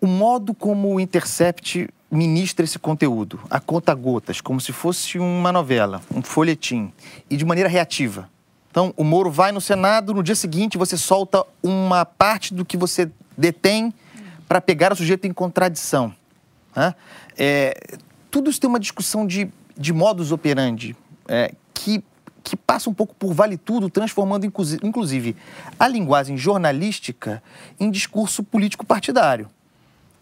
o, 0.00 0.06
modo 0.06 0.52
como 0.52 0.94
o 0.94 1.00
Intercept 1.00 1.88
ministra 2.10 2.64
esse 2.64 2.78
conteúdo, 2.78 3.40
a 3.48 3.60
conta 3.60 3.94
gotas, 3.94 4.40
como 4.40 4.60
se 4.60 4.72
fosse 4.72 5.18
uma 5.18 5.52
novela, 5.52 6.00
um 6.14 6.22
folhetim, 6.22 6.92
e 7.30 7.36
de 7.36 7.44
maneira 7.44 7.68
reativa. 7.68 8.28
Então, 8.70 8.92
o 8.96 9.04
Moro 9.04 9.30
vai 9.30 9.52
no 9.52 9.60
Senado, 9.60 10.14
no 10.14 10.22
dia 10.22 10.34
seguinte 10.34 10.78
você 10.78 10.96
solta 10.96 11.44
uma 11.62 12.04
parte 12.04 12.52
do 12.54 12.64
que 12.64 12.76
você 12.76 13.10
detém 13.36 13.92
para 14.48 14.60
pegar 14.60 14.92
o 14.92 14.96
sujeito 14.96 15.26
em 15.26 15.32
contradição. 15.32 16.14
Né? 16.74 16.94
É, 17.36 17.96
tudo 18.30 18.50
isso 18.50 18.60
tem 18.60 18.68
uma 18.68 18.80
discussão 18.80 19.26
de, 19.26 19.48
de 19.76 19.92
modus 19.92 20.32
operandi 20.32 20.96
é, 21.26 21.52
que, 21.74 22.02
que 22.42 22.56
passa 22.56 22.88
um 22.88 22.94
pouco 22.94 23.14
por 23.14 23.32
vale 23.32 23.56
tudo, 23.56 23.90
transformando 23.90 24.44
inclusive 24.82 25.36
a 25.78 25.86
linguagem 25.86 26.36
jornalística 26.36 27.42
em 27.78 27.90
discurso 27.90 28.42
político 28.42 28.84
partidário 28.84 29.48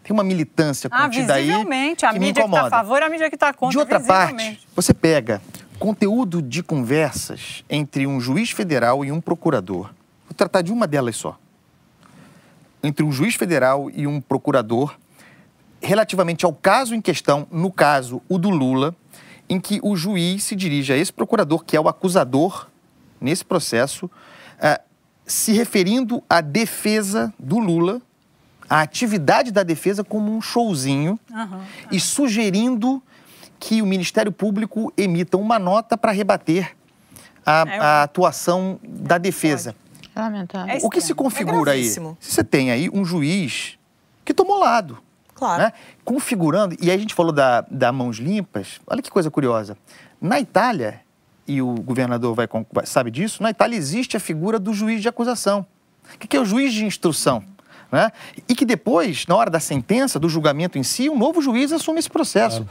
tem 0.07 0.13
uma 0.13 0.23
militância 0.23 0.89
ah, 0.89 1.03
contida 1.03 1.33
aí 1.33 1.51
que 1.97 2.05
a 2.05 2.13
mídia 2.13 2.41
que 2.41 2.47
está 2.47 2.67
a 2.67 2.69
favor, 2.69 3.03
a 3.03 3.09
mídia 3.09 3.29
que 3.29 3.35
está 3.35 3.53
contra. 3.53 3.71
De 3.71 3.77
outra 3.77 3.99
parte, 3.99 4.65
você 4.73 4.93
pega 4.93 5.41
conteúdo 5.77 6.41
de 6.41 6.63
conversas 6.63 7.65
entre 7.69 8.07
um 8.07 8.17
juiz 8.17 8.51
federal 8.51 9.03
e 9.03 9.11
um 9.11 9.19
procurador. 9.19 9.91
Vou 10.25 10.33
tratar 10.33 10.61
de 10.61 10.71
uma 10.71 10.87
delas 10.87 11.17
só. 11.17 11.37
Entre 12.81 13.03
um 13.03 13.11
juiz 13.11 13.35
federal 13.35 13.91
e 13.91 14.07
um 14.07 14.21
procurador, 14.21 14.95
relativamente 15.81 16.45
ao 16.45 16.53
caso 16.53 16.95
em 16.95 17.01
questão, 17.01 17.45
no 17.51 17.69
caso, 17.69 18.21
o 18.29 18.37
do 18.37 18.49
Lula, 18.49 18.95
em 19.49 19.59
que 19.59 19.81
o 19.83 19.97
juiz 19.97 20.45
se 20.45 20.55
dirige 20.55 20.93
a 20.93 20.97
esse 20.97 21.11
procurador, 21.11 21.65
que 21.65 21.75
é 21.75 21.81
o 21.81 21.89
acusador 21.89 22.69
nesse 23.19 23.43
processo, 23.43 24.05
uh, 24.05 24.81
se 25.25 25.51
referindo 25.51 26.23
à 26.29 26.39
defesa 26.39 27.33
do 27.37 27.59
Lula 27.59 28.01
a 28.69 28.81
atividade 28.81 29.51
da 29.51 29.63
defesa 29.63 30.03
como 30.03 30.35
um 30.35 30.41
showzinho 30.41 31.19
uhum, 31.31 31.61
e 31.91 31.99
sugerindo 31.99 33.01
que 33.59 33.81
o 33.81 33.85
Ministério 33.85 34.31
Público 34.31 34.91
emita 34.97 35.37
uma 35.37 35.57
nota 35.57 35.97
para 35.97 36.11
rebater 36.11 36.75
a, 37.45 37.65
É, 37.67 37.79
a 37.79 38.03
atuação 38.03 38.79
da 38.83 39.17
defesa. 39.17 39.75
Lamentável. 40.15 40.79
o 40.83 40.89
que 40.89 40.99
se 40.99 41.13
configura 41.13 41.71
aí? 41.73 41.87
É 41.87 42.15
você 42.19 42.43
tem 42.43 42.71
aí 42.71 42.89
um 42.91 43.05
juiz 43.05 43.77
que 44.25 44.33
tomou 44.33 44.59
lado, 44.59 44.97
Claro. 45.33 45.63
né? 45.63 45.73
configurando, 46.03 46.75
e 46.81 46.89
aí 46.89 46.97
a 46.97 46.99
gente 46.99 47.13
falou 47.13 47.31
da, 47.31 47.61
da 47.69 47.91
mãos 47.91 48.17
limpas, 48.17 48.81
olha 48.87 49.01
que 49.01 49.11
coisa 49.11 49.29
curiosa. 49.29 49.77
Na 50.19 50.39
Itália, 50.39 51.01
e 51.47 51.61
o 51.61 51.75
governador 51.75 52.33
vai, 52.35 52.47
sabe 52.85 53.11
disso, 53.11 53.41
na 53.41 53.51
Itália 53.51 53.77
existe 53.77 54.17
a 54.17 54.19
figura 54.19 54.57
do 54.59 54.73
juiz 54.73 55.01
de 55.01 55.07
acusação. 55.07 55.65
O 56.13 56.17
que 56.17 56.27
que 56.27 56.35
é 56.35 56.41
o 56.41 56.45
juiz 56.45 56.73
de 56.73 56.83
instrução? 56.85 57.43
Né? 57.91 58.11
E 58.49 58.53
que 58.55 58.65
depois, 58.65 59.25
na 59.27 59.35
hora 59.35 59.49
da 59.49 59.59
sentença, 59.59 60.19
do 60.19 60.27
julgamento 60.27 60.77
em 60.77 60.83
si, 60.83 61.09
um 61.09 61.17
novo 61.17 61.41
juiz 61.41 61.71
assume 61.71 61.99
esse 61.99 62.09
processo. 62.09 62.67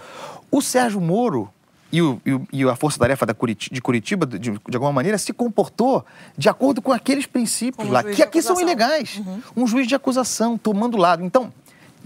O 0.50 0.60
Sérgio 0.60 1.00
Moro 1.00 1.50
e, 1.90 2.02
o- 2.02 2.20
e 2.26 2.32
o- 2.34 2.48
e 2.52 2.62
a 2.64 2.76
Força 2.76 2.98
Tarefa 2.98 3.24
da 3.24 3.32
Curiti- 3.32 3.70
de 3.72 3.80
Curitiba, 3.80 4.26
de, 4.26 4.38
de 4.38 4.58
alguma 4.74 4.92
maneira, 4.92 5.16
se 5.16 5.32
comportou 5.32 6.04
de 6.36 6.48
acordo 6.48 6.82
com 6.82 6.92
aqueles 6.92 7.24
princípios 7.24 7.76
Como 7.78 7.92
lá, 7.92 8.02
que 8.02 8.22
aqui 8.22 8.42
são 8.42 8.60
ilegais. 8.60 9.20
Um 9.56 9.66
juiz 9.66 9.86
de 9.86 9.94
acusação, 9.94 10.58
tomando 10.58 10.98
lado. 10.98 11.24
Então, 11.24 11.50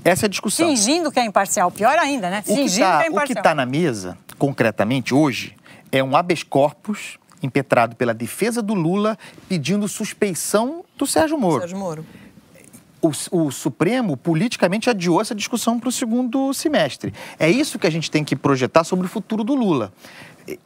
essa 0.05 0.25
é 0.25 0.29
a 0.29 0.31
discussão. 0.31 0.69
Fingindo 0.69 1.11
que 1.11 1.19
é 1.19 1.25
imparcial. 1.25 1.71
Pior 1.73 1.99
ainda, 1.99 2.31
né? 2.31 2.41
O 2.41 2.43
que 2.45 2.55
Fingindo 2.55 2.87
tá- 2.87 2.99
que 2.99 3.05
é 3.07 3.09
o 3.09 3.13
imparcial. 3.13 3.27
que 3.27 3.33
está 3.41 3.55
na 3.55 3.67
mesa, 3.67 4.17
concretamente, 4.39 5.13
hoje, 5.15 5.57
é 5.91 6.03
um 6.05 6.15
habeas 6.15 6.43
corpus 6.45 7.19
impetrado 7.43 7.97
pela 7.97 8.13
defesa 8.15 8.61
do 8.63 8.75
Lula 8.75 9.19
pedindo 9.49 9.89
suspeição 9.89 10.85
do 10.97 11.07
Sérgio 11.07 11.39
Moro. 11.39 11.61
Sérgio 11.61 11.79
Moro. 11.79 12.07
O, 13.03 13.11
o 13.31 13.51
Supremo 13.51 14.17
politicamente 14.17 14.91
adiou 14.91 15.21
essa 15.21 15.35
discussão 15.35 15.79
para 15.81 15.89
o 15.89 15.93
segundo 15.93 16.53
semestre. 16.53 17.13
É 17.39 17.49
isso 17.51 17.79
que 17.79 17.87
a 17.87 17.91
gente 17.91 18.11
tem 18.11 18.23
que 18.23 18.37
projetar 18.37 18.85
sobre 18.85 19.07
o 19.07 19.09
futuro 19.09 19.43
do 19.43 19.55
Lula. 19.55 19.93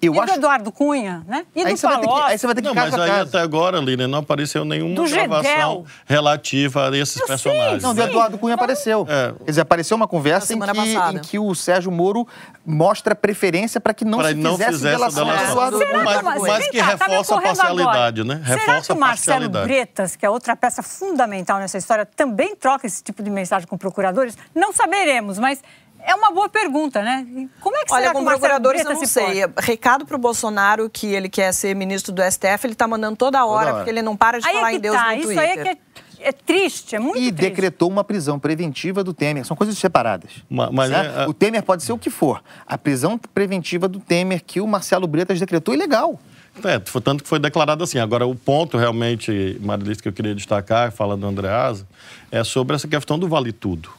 Eu 0.00 0.14
e 0.14 0.18
acho 0.18 0.32
do 0.32 0.38
Eduardo 0.38 0.72
Cunha, 0.72 1.24
né? 1.26 1.44
E 1.54 1.60
Aí 1.62 1.72
do 1.72 1.76
você 1.76 1.86
vai 1.86 1.96
ter 1.96 2.00
que- 2.02 2.06
Palocci. 2.08 2.30
aí 2.32 2.38
você 2.38 2.46
vai 2.46 2.54
ter 2.54 2.62
que 2.62 2.68
Não, 2.68 2.74
mas 2.74 2.94
aí 2.94 3.10
caso. 3.10 3.28
até 3.28 3.38
agora, 3.40 3.78
Lina, 3.78 4.06
não 4.08 4.18
apareceu 4.20 4.64
nenhuma 4.64 4.94
Do 4.94 5.06
Gedel. 5.06 5.28
gravação 5.28 5.84
relativa 6.06 6.88
a 6.90 6.96
esses 6.96 7.20
personagens. 7.26 7.82
Não, 7.82 7.94
do 7.94 8.02
Eduardo 8.02 8.38
Cunha 8.38 8.54
apareceu. 8.54 9.06
É. 9.08 9.32
Quer 9.44 9.50
dizer, 9.50 9.60
apareceu 9.62 9.96
uma 9.96 10.06
conversa 10.08 10.54
em 10.54 10.58
que, 10.60 11.16
em 11.16 11.18
que 11.20 11.38
o 11.38 11.54
Sérgio 11.54 11.90
Moro 11.90 12.26
mostra 12.64 13.14
preferência 13.14 13.80
para 13.80 13.92
que 13.92 14.04
não 14.04 14.18
Para 14.18 14.28
se 14.28 14.34
não 14.34 14.56
fizesse 14.56 14.82
delação 14.82 15.26
Será. 15.26 16.04
Mas, 16.04 16.22
Mas, 16.22 16.42
mas 16.42 16.68
que 16.68 16.78
cá, 16.78 16.96
tá 16.96 17.08
me 17.08 17.14
reforça 17.16 17.34
a 17.36 17.40
parcialidade, 17.40 18.20
agora. 18.22 18.38
né? 18.38 18.44
Será 18.46 18.58
Reforça 18.60 18.86
que 18.86 18.92
o 18.92 18.96
a 18.96 18.98
Marcelo. 18.98 19.48
Bretas, 19.48 20.16
que 20.16 20.24
é 20.26 20.30
outra 20.30 20.56
peça 20.56 20.82
fundamental 20.82 21.58
nessa 21.58 21.78
história, 21.78 22.06
também 22.06 22.54
troca 22.56 22.86
esse 22.86 23.02
tipo 23.02 23.22
de 23.22 23.30
mensagem 23.30 23.66
com 23.68 23.76
procuradores? 23.76 24.36
Não 24.54 24.72
saberemos, 24.72 25.38
mas 25.38 25.62
é 26.06 26.14
uma 26.14 26.30
boa 26.30 26.48
pergunta, 26.48 27.02
né? 27.02 27.26
E 27.28 27.48
Como 27.60 27.76
é 27.76 27.84
que 27.84 27.92
Olha, 27.92 28.02
será 28.02 28.12
com 28.12 28.20
que 28.20 28.24
o 28.24 28.28
procuradores 28.28 28.82
eu 28.84 28.90
não 28.90 28.96
se 28.98 29.06
sei. 29.06 29.40
porta? 29.46 29.60
Recado 29.62 30.04
pro 30.06 30.18
Bolsonaro 30.18 30.88
que 30.90 31.06
ele 31.06 31.28
quer 31.28 31.52
ser 31.52 31.74
ministro 31.74 32.12
do 32.12 32.22
STF, 32.22 32.66
ele 32.66 32.74
tá 32.74 32.86
mandando 32.86 33.16
toda 33.16 33.44
hora, 33.44 33.66
hora. 33.68 33.74
porque 33.76 33.90
ele 33.90 34.02
não 34.02 34.16
para 34.16 34.38
de 34.38 34.46
Aí 34.46 34.54
falar 34.54 34.72
é 34.72 34.74
em 34.76 34.80
Deus 34.80 34.96
tá, 34.96 35.06
no 35.08 35.12
isso 35.14 35.22
Twitter. 35.24 35.42
aí 35.44 35.50
é 35.50 35.62
que 35.62 35.68
é, 35.68 36.28
é 36.28 36.32
triste, 36.32 36.96
é 36.96 36.98
muito 36.98 37.16
E 37.18 37.32
triste. 37.32 37.34
decretou 37.50 37.88
uma 37.88 38.04
prisão 38.04 38.38
preventiva 38.38 39.02
do 39.04 39.12
Temer. 39.12 39.44
São 39.44 39.56
coisas 39.56 39.76
separadas. 39.78 40.30
Ma- 40.48 40.70
mas 40.72 40.90
né? 40.90 41.24
é- 41.24 41.26
O 41.28 41.34
Temer 41.34 41.62
pode 41.62 41.82
ser 41.82 41.92
o 41.92 41.98
que 41.98 42.10
for. 42.10 42.42
A 42.66 42.76
prisão 42.78 43.18
preventiva 43.18 43.86
do 43.88 43.98
Temer 44.00 44.42
que 44.44 44.60
o 44.60 44.66
Marcelo 44.66 45.06
Bretas 45.06 45.38
decretou 45.40 45.74
é 45.74 45.76
ilegal. 45.76 46.18
É, 46.62 46.80
foi 46.84 47.00
tanto 47.00 47.24
que 47.24 47.28
foi 47.28 47.40
declarado 47.40 47.82
assim. 47.82 47.98
Agora, 47.98 48.24
o 48.26 48.34
ponto 48.34 48.78
realmente, 48.78 49.58
Marilis, 49.60 50.00
que 50.00 50.08
eu 50.08 50.12
queria 50.12 50.34
destacar, 50.36 50.92
fala 50.92 51.16
do 51.16 51.26
Andreasa, 51.26 51.84
é 52.30 52.44
sobre 52.44 52.76
essa 52.76 52.86
questão 52.86 53.18
do 53.18 53.26
vale 53.28 53.50
tudo. 53.52 53.90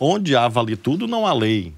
Onde 0.00 0.34
há 0.34 0.48
vale 0.48 0.74
tudo, 0.74 1.06
não 1.06 1.26
há 1.26 1.34
lei. 1.34 1.74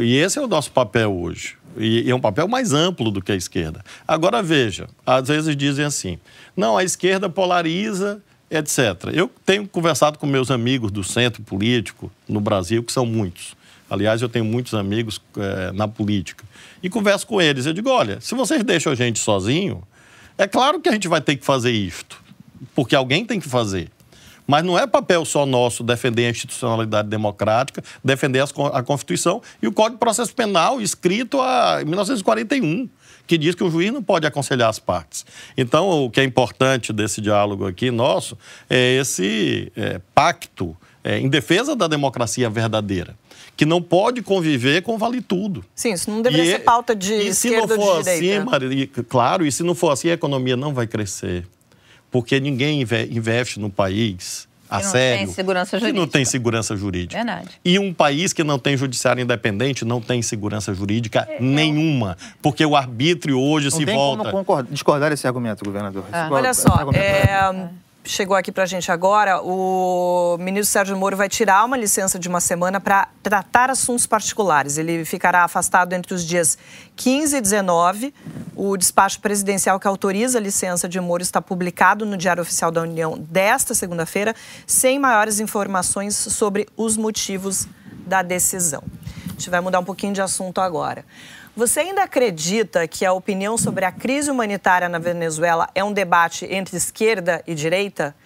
E 0.00 0.16
esse 0.16 0.38
é 0.38 0.42
o 0.42 0.46
nosso 0.46 0.70
papel 0.70 1.12
hoje. 1.12 1.56
E 1.76 2.08
é 2.08 2.14
um 2.14 2.20
papel 2.20 2.46
mais 2.46 2.72
amplo 2.72 3.10
do 3.10 3.20
que 3.20 3.32
a 3.32 3.34
esquerda. 3.34 3.84
Agora, 4.06 4.42
veja, 4.42 4.88
às 5.04 5.26
vezes 5.28 5.56
dizem 5.56 5.84
assim, 5.84 6.18
não, 6.56 6.78
a 6.78 6.84
esquerda 6.84 7.28
polariza, 7.28 8.22
etc. 8.50 9.10
Eu 9.12 9.30
tenho 9.44 9.66
conversado 9.66 10.18
com 10.18 10.26
meus 10.26 10.50
amigos 10.50 10.90
do 10.90 11.02
centro 11.02 11.42
político 11.42 12.12
no 12.28 12.40
Brasil, 12.40 12.82
que 12.82 12.92
são 12.92 13.04
muitos. 13.04 13.56
Aliás, 13.88 14.22
eu 14.22 14.28
tenho 14.28 14.44
muitos 14.44 14.74
amigos 14.74 15.20
eh, 15.36 15.72
na 15.72 15.88
política. 15.88 16.44
E 16.82 16.88
converso 16.88 17.26
com 17.26 17.40
eles. 17.42 17.66
Eu 17.66 17.72
digo, 17.72 17.90
olha, 17.90 18.20
se 18.20 18.34
vocês 18.34 18.62
deixam 18.62 18.92
a 18.92 18.94
gente 18.94 19.18
sozinho, 19.18 19.82
é 20.38 20.46
claro 20.46 20.80
que 20.80 20.88
a 20.88 20.92
gente 20.92 21.08
vai 21.08 21.20
ter 21.20 21.36
que 21.36 21.44
fazer 21.44 21.72
isto. 21.72 22.22
Porque 22.74 22.94
alguém 22.94 23.24
tem 23.24 23.38
que 23.38 23.48
fazer. 23.48 23.90
Mas 24.52 24.62
não 24.66 24.78
é 24.78 24.86
papel 24.86 25.24
só 25.24 25.46
nosso 25.46 25.82
defender 25.82 26.26
a 26.26 26.28
institucionalidade 26.30 27.08
democrática, 27.08 27.82
defender 28.04 28.40
as 28.40 28.52
a 28.74 28.82
Constituição 28.82 29.40
e 29.62 29.66
o 29.66 29.72
Código 29.72 29.96
de 29.96 30.00
Processo 30.00 30.34
Penal, 30.34 30.78
escrito 30.78 31.40
a- 31.40 31.78
em 31.80 31.86
1941, 31.86 32.86
que 33.26 33.38
diz 33.38 33.54
que 33.54 33.64
o 33.64 33.70
juiz 33.70 33.90
não 33.90 34.02
pode 34.02 34.26
aconselhar 34.26 34.68
as 34.68 34.78
partes. 34.78 35.24
Então, 35.56 36.04
o 36.04 36.10
que 36.10 36.20
é 36.20 36.24
importante 36.24 36.92
desse 36.92 37.22
diálogo 37.22 37.66
aqui 37.66 37.90
nosso 37.90 38.36
é 38.68 38.98
esse 38.98 39.72
é, 39.74 39.98
pacto 40.14 40.76
é, 41.02 41.18
em 41.18 41.30
defesa 41.30 41.74
da 41.74 41.88
democracia 41.88 42.50
verdadeira, 42.50 43.16
que 43.56 43.64
não 43.64 43.80
pode 43.80 44.20
conviver 44.20 44.82
com 44.82 44.98
vale 44.98 45.22
tudo. 45.22 45.64
Sim, 45.74 45.94
isso 45.94 46.10
não 46.10 46.20
deveria 46.20 46.44
E 46.44 46.50
ser 46.50 46.58
pauta 46.58 46.94
de 46.94 47.14
e 47.14 47.34
se 47.34 47.48
não 47.48 47.64
esquerda 47.64 47.74
ou 47.80 47.86
for 47.86 48.02
de 48.02 48.10
assim, 48.10 48.20
direita. 48.20 48.44
Maria, 48.44 48.86
claro, 49.08 49.46
e 49.46 49.50
se 49.50 49.62
não 49.62 49.74
for 49.74 49.92
assim, 49.92 50.10
a 50.10 50.12
economia 50.12 50.58
não 50.58 50.74
vai 50.74 50.86
crescer. 50.86 51.46
Porque 52.12 52.38
ninguém 52.38 52.82
inve- 52.82 53.08
investe 53.10 53.58
no 53.58 53.68
país 53.70 54.46
a 54.70 54.78
Que 54.78 54.84
não 54.84 54.90
sério. 54.92 55.26
tem 55.26 55.34
segurança 55.34 55.76
Que 55.78 55.82
não 55.84 55.90
jurídica. 55.90 56.12
tem 56.12 56.24
segurança 56.24 56.76
jurídica. 56.76 57.16
Verdade. 57.16 57.48
E 57.64 57.78
um 57.78 57.92
país 57.92 58.32
que 58.32 58.44
não 58.44 58.58
tem 58.58 58.76
judiciário 58.76 59.20
independente 59.22 59.84
não 59.84 60.00
tem 60.00 60.22
segurança 60.22 60.72
jurídica 60.72 61.28
nenhuma. 61.40 62.16
Porque 62.40 62.64
o 62.64 62.74
arbítrio 62.76 63.38
hoje 63.40 63.70
Não 63.70 63.78
se 63.78 63.84
tem 63.84 63.94
volta. 63.94 64.22
como 64.24 64.32
concordar- 64.32 64.70
discordar 64.72 65.10
desse 65.10 65.26
argumento, 65.26 65.64
governador. 65.64 66.04
Esse 66.10 66.32
Olha 66.32 66.48
esse 66.50 66.62
só, 66.62 66.72
argumento 66.72 67.02
é, 67.02 67.68
chegou 68.04 68.36
aqui 68.36 68.50
pra 68.50 68.66
gente 68.66 68.90
agora, 68.90 69.40
o 69.42 70.36
ministro 70.38 70.72
Sérgio 70.72 70.96
Moro 70.96 71.16
vai 71.16 71.28
tirar 71.28 71.64
uma 71.64 71.76
licença 71.76 72.18
de 72.18 72.28
uma 72.28 72.40
semana 72.40 72.80
para 72.80 73.08
tratar 73.22 73.70
assuntos 73.70 74.06
particulares. 74.06 74.78
Ele 74.78 75.04
ficará 75.04 75.44
afastado 75.44 75.92
entre 75.92 76.14
os 76.14 76.24
dias 76.24 76.58
15 76.96 77.36
e 77.36 77.40
19. 77.40 78.14
O 78.54 78.76
despacho 78.76 79.20
presidencial 79.20 79.78
que 79.78 79.86
autoriza 79.86 80.38
a 80.38 80.40
licença 80.40 80.88
de 80.88 81.00
Moro 81.00 81.22
está 81.22 81.40
publicado 81.40 82.04
no 82.04 82.16
Diário 82.16 82.42
Oficial 82.42 82.70
da 82.70 82.82
União 82.82 83.18
desta 83.18 83.74
segunda-feira, 83.74 84.34
sem 84.66 84.98
maiores 84.98 85.40
informações 85.40 86.16
sobre 86.16 86.66
os 86.76 86.96
motivos 86.96 87.66
da 88.06 88.22
decisão. 88.22 88.82
A 89.26 89.32
gente 89.32 89.50
vai 89.50 89.60
mudar 89.60 89.80
um 89.80 89.84
pouquinho 89.84 90.12
de 90.12 90.20
assunto 90.20 90.60
agora. 90.60 91.04
Você 91.54 91.80
ainda 91.80 92.02
acredita 92.02 92.88
que 92.88 93.04
a 93.04 93.12
opinião 93.12 93.58
sobre 93.58 93.84
a 93.84 93.92
crise 93.92 94.30
humanitária 94.30 94.88
na 94.88 94.98
Venezuela 94.98 95.68
é 95.74 95.84
um 95.84 95.92
debate 95.92 96.46
entre 96.46 96.78
esquerda 96.78 97.44
e 97.46 97.54
direita? 97.54 98.16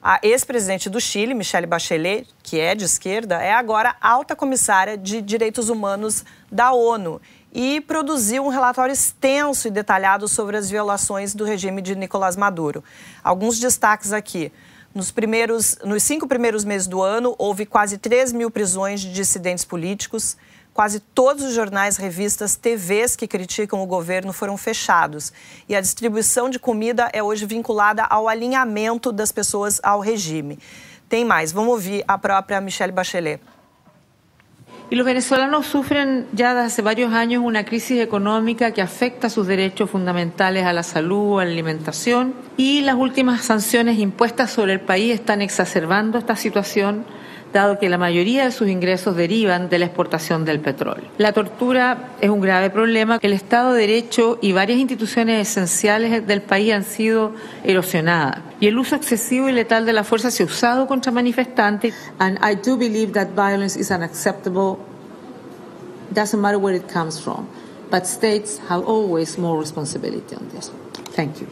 A 0.00 0.20
ex-presidente 0.22 0.88
do 0.88 1.00
Chile, 1.00 1.34
Michelle 1.34 1.66
Bachelet, 1.66 2.24
que 2.40 2.60
é 2.60 2.76
de 2.76 2.84
esquerda, 2.84 3.42
é 3.42 3.52
agora 3.52 3.96
alta 4.00 4.36
comissária 4.36 4.96
de 4.96 5.20
direitos 5.20 5.68
humanos 5.68 6.24
da 6.52 6.72
ONU 6.72 7.20
e 7.52 7.80
produziu 7.80 8.44
um 8.44 8.48
relatório 8.48 8.92
extenso 8.92 9.66
e 9.66 9.70
detalhado 9.70 10.28
sobre 10.28 10.56
as 10.56 10.70
violações 10.70 11.34
do 11.34 11.44
regime 11.44 11.82
de 11.82 11.96
Nicolás 11.96 12.36
Maduro. 12.36 12.84
Alguns 13.24 13.58
destaques 13.58 14.12
aqui. 14.12 14.52
Nos, 14.94 15.10
primeiros, 15.10 15.78
nos 15.84 16.04
cinco 16.04 16.28
primeiros 16.28 16.64
meses 16.64 16.86
do 16.86 17.02
ano, 17.02 17.34
houve 17.38 17.66
quase 17.66 17.98
3 17.98 18.32
mil 18.32 18.52
prisões 18.52 19.00
de 19.00 19.12
dissidentes 19.12 19.64
políticos. 19.64 20.36
Quase 20.74 21.00
todos 21.00 21.44
os 21.44 21.54
jornais, 21.54 21.98
revistas, 21.98 22.56
TVs 22.56 23.14
que 23.14 23.28
criticam 23.28 23.82
o 23.82 23.86
governo 23.86 24.32
foram 24.32 24.56
fechados. 24.56 25.32
E 25.68 25.76
a 25.76 25.80
distribuição 25.80 26.48
de 26.48 26.58
comida 26.58 27.10
é 27.12 27.22
hoje 27.22 27.44
vinculada 27.44 28.04
ao 28.04 28.26
alinhamento 28.26 29.12
das 29.12 29.30
pessoas 29.30 29.80
ao 29.82 30.00
regime. 30.00 30.58
Tem 31.10 31.26
mais, 31.26 31.52
vamos 31.52 31.72
ouvir 31.72 32.02
a 32.08 32.16
própria 32.16 32.60
Michelle 32.60 32.92
Bachelet. 32.92 33.40
Y 34.88 34.94
los 34.94 35.06
venezolanos 35.06 35.66
sufren 35.66 36.26
ya 36.34 36.52
desde 36.52 36.66
hace 36.66 36.82
varios 36.82 37.14
años 37.14 37.42
una 37.42 37.64
crisis 37.64 37.98
económica 37.98 38.72
que 38.72 38.82
afecta 38.82 39.30
sus 39.30 39.46
derechos 39.46 39.88
fundamentales 39.88 40.66
a 40.66 40.72
la 40.74 40.82
salud, 40.82 41.40
a 41.40 41.46
la 41.46 41.50
alimentación 41.50 42.34
y 42.58 42.82
las 42.82 42.96
últimas 42.96 43.42
sanciones 43.42 43.98
impuestas 43.98 44.50
sobre 44.50 44.74
el 44.74 44.80
país 44.80 45.14
están 45.14 45.40
exacerbando 45.40 46.18
esta 46.18 46.36
situación 46.36 47.06
dado 47.52 47.78
que 47.78 47.88
la 47.88 47.98
mayoría 47.98 48.44
de 48.44 48.52
sus 48.52 48.68
ingresos 48.68 49.16
derivan 49.16 49.68
de 49.68 49.78
la 49.78 49.86
exportación 49.86 50.44
del 50.44 50.60
petróleo. 50.60 51.04
La 51.18 51.32
tortura 51.32 52.10
es 52.20 52.30
un 52.30 52.40
grave 52.40 52.70
problema. 52.70 53.18
El 53.20 53.32
Estado 53.32 53.72
de 53.72 53.82
Derecho 53.82 54.38
y 54.40 54.52
varias 54.52 54.78
instituciones 54.78 55.48
esenciales 55.48 56.26
del 56.26 56.42
país 56.42 56.72
han 56.72 56.84
sido 56.84 57.32
erosionadas. 57.64 58.38
Y 58.60 58.68
el 58.68 58.78
uso 58.78 58.96
excesivo 58.96 59.48
y 59.48 59.52
letal 59.52 59.86
de 59.86 59.92
la 59.92 60.04
fuerza 60.04 60.30
se 60.30 60.42
ha 60.42 60.46
usado 60.46 60.86
contra 60.86 61.12
manifestantes. 61.12 61.94
And 62.18 62.38
I 62.38 62.54
do 62.54 62.76
believe 62.76 63.12
that 63.12 63.28
violence 63.34 63.78
is 63.78 63.90
unacceptable. 63.90 64.78
Doesn't 66.14 66.40
matter 66.40 66.58
where 66.58 66.76
it 66.76 66.90
comes 66.92 67.20
from. 67.20 67.46
But 67.90 68.06
states 68.06 68.58
have 68.68 68.84
always 68.86 69.38
more 69.38 69.60
responsibility 69.60 70.34
on 70.34 70.48
this. 70.48 70.72
Thank 71.14 71.40
you. 71.40 71.46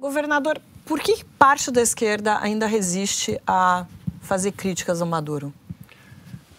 Governador, 0.00 0.60
por 0.84 1.00
que 1.00 1.14
parte 1.38 1.70
da 1.70 1.82
esquerda 1.82 2.40
ainda 2.42 2.66
resiste 2.66 3.40
a 3.46 3.86
fazer 4.24 4.52
críticas 4.52 5.00
ao 5.00 5.06
Maduro? 5.06 5.52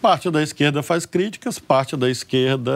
Parte 0.01 0.29
da 0.29 0.43
esquerda 0.43 0.83
faz 0.83 1.03
críticas, 1.05 1.57
parte 1.57 1.97
da 1.97 2.07
esquerda 2.07 2.71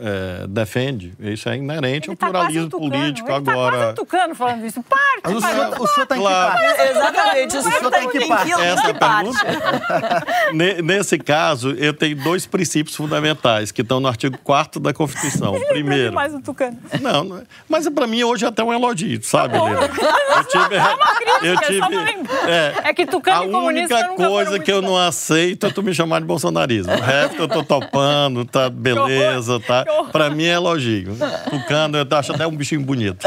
é, 0.00 0.46
defende. 0.46 1.12
Isso 1.18 1.48
é 1.48 1.56
inerente 1.56 2.08
ao 2.08 2.14
Tá 2.14 2.26
pluralismo 2.26 2.70
quase 2.70 2.84
tucano. 2.84 2.90
político. 3.02 3.28
Ele 3.32 3.44
tá 3.44 3.50
Agora, 3.52 3.76
quase 3.76 3.90
um 3.90 3.94
tucano 3.94 4.34
falando 4.36 4.64
isso. 4.66 4.82
Parte, 4.84 5.20
Mas 5.24 5.34
o 5.36 5.40
parte, 5.40 5.54
senhor, 5.56 5.80
o 5.80 5.86
senhor 5.88 6.06
tá 6.06 6.16
em 6.16 6.18
que 6.20 6.24
Claro. 6.24 6.52
parte? 6.52 6.82
Exatamente, 6.90 7.56
o 7.56 7.58
O 7.58 7.62
senhor 7.62 7.90
tá 7.90 7.98
tem 7.98 8.06
em 8.06 8.10
que 8.10 8.28
parte? 8.28 8.52
Essa 8.52 8.88
é 8.88 8.92
a. 8.92 10.52
Ne- 10.54 10.82
Nesse 10.82 11.18
caso, 11.18 11.72
eu 11.72 11.92
tenho 11.92 12.16
dois 12.22 12.46
princípios 12.46 12.94
fundamentais 12.94 13.72
que 13.72 13.82
estão 13.82 13.98
no 13.98 14.06
artigo 14.06 14.38
4 14.44 14.80
da 14.80 14.92
Constituição. 14.94 15.58
Primeiro, 15.68 16.12
mais 16.12 16.32
um 16.32 16.40
tucano. 16.40 16.78
não, 17.00 17.24
não 17.24 17.38
é- 17.38 17.42
mas 17.68 17.88
para 17.88 18.06
mim 18.06 18.22
hoje 18.22 18.44
é 18.44 18.48
até 18.48 18.62
um 18.62 18.72
elogio, 18.72 19.20
sabe, 19.24 19.54
Lila? 19.58 19.80
Eu 19.82 20.44
tive, 20.44 20.76
eu 20.76 21.56
crítica, 21.56 21.66
tive, 21.66 21.78
só 21.80 21.88
pra 21.88 22.02
lembrar. 22.02 22.48
é, 22.50 22.74
É 22.84 22.94
que 22.94 23.04
tucano 23.06 23.42
a 23.42 23.46
e 23.46 23.50
comunista 23.50 23.94
única 23.94 24.08
nunca 24.08 24.16
foram 24.22 24.30
coisa 24.30 24.58
que 24.60 24.70
eu 24.72 24.80
não 24.82 24.96
aceito 24.96 25.66
é 25.66 25.70
tu 25.70 25.82
me 25.82 25.92
chamar 25.92 26.20
de 26.20 26.26
bolsonarismo. 26.58 26.92
O 26.94 27.00
resto 27.00 27.36
eu 27.42 27.48
tô 27.48 27.62
topando, 27.62 28.44
tá 28.44 28.68
beleza, 28.68 29.60
tá? 29.60 29.84
Para 30.12 30.30
mim 30.30 30.44
é 30.44 30.52
elogio. 30.54 31.16
Tucano, 31.50 31.98
eu 31.98 32.06
acho 32.18 32.32
até 32.32 32.46
um 32.46 32.56
bichinho 32.56 32.80
bonito. 32.80 33.26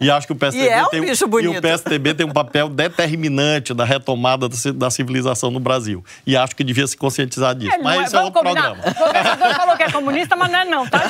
E 0.00 0.10
acho 0.10 0.26
que 0.26 0.32
o 0.32 0.36
PSDB 0.36 0.66
E 0.66 0.68
é 0.72 0.82
um 0.82 0.88
tem 0.88 1.00
bicho 1.02 1.24
e 1.24 1.28
bonito. 1.28 1.58
o 1.58 1.62
PSDB 1.62 2.14
tem 2.14 2.26
um 2.26 2.32
papel 2.32 2.68
determinante 2.68 3.74
da 3.74 3.84
retomada 3.84 4.48
da 4.48 4.56
ci- 4.56 4.72
da 4.72 4.90
civilização 4.90 5.50
no 5.50 5.60
Brasil. 5.60 6.02
E 6.26 6.36
acho 6.36 6.56
que 6.56 6.64
devia 6.64 6.86
se 6.86 6.96
conscientizar 6.96 7.54
disso. 7.54 7.72
Ele 7.74 7.78
não 7.78 7.84
Mas 7.84 8.00
é- 8.00 8.04
isso 8.04 8.16
é 8.16 8.20
outro 8.22 8.40
combinar. 8.40 8.74
programa. 8.74 8.96
O 8.96 9.06
governador 9.06 9.54
falou 9.54 9.76
que 9.76 9.82
é 9.82 9.90
comunista, 9.90 10.36
mas 10.36 10.50
não 10.50 10.58
é 10.58 10.64
não, 10.64 10.86
tá? 10.88 11.02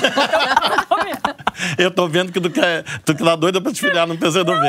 Então. 1.11 1.35
Eu 1.79 1.91
tô 1.91 2.09
vendo 2.09 2.33
que 2.33 2.41
tu 2.41 2.49
quer, 2.51 2.85
tu 3.05 3.15
que 3.15 3.23
tá 3.23 3.37
doida 3.37 3.61
pra 3.61 3.73
te 3.73 3.81
filiar 3.81 4.07
no 4.07 4.17
PCdoB. 4.17 4.67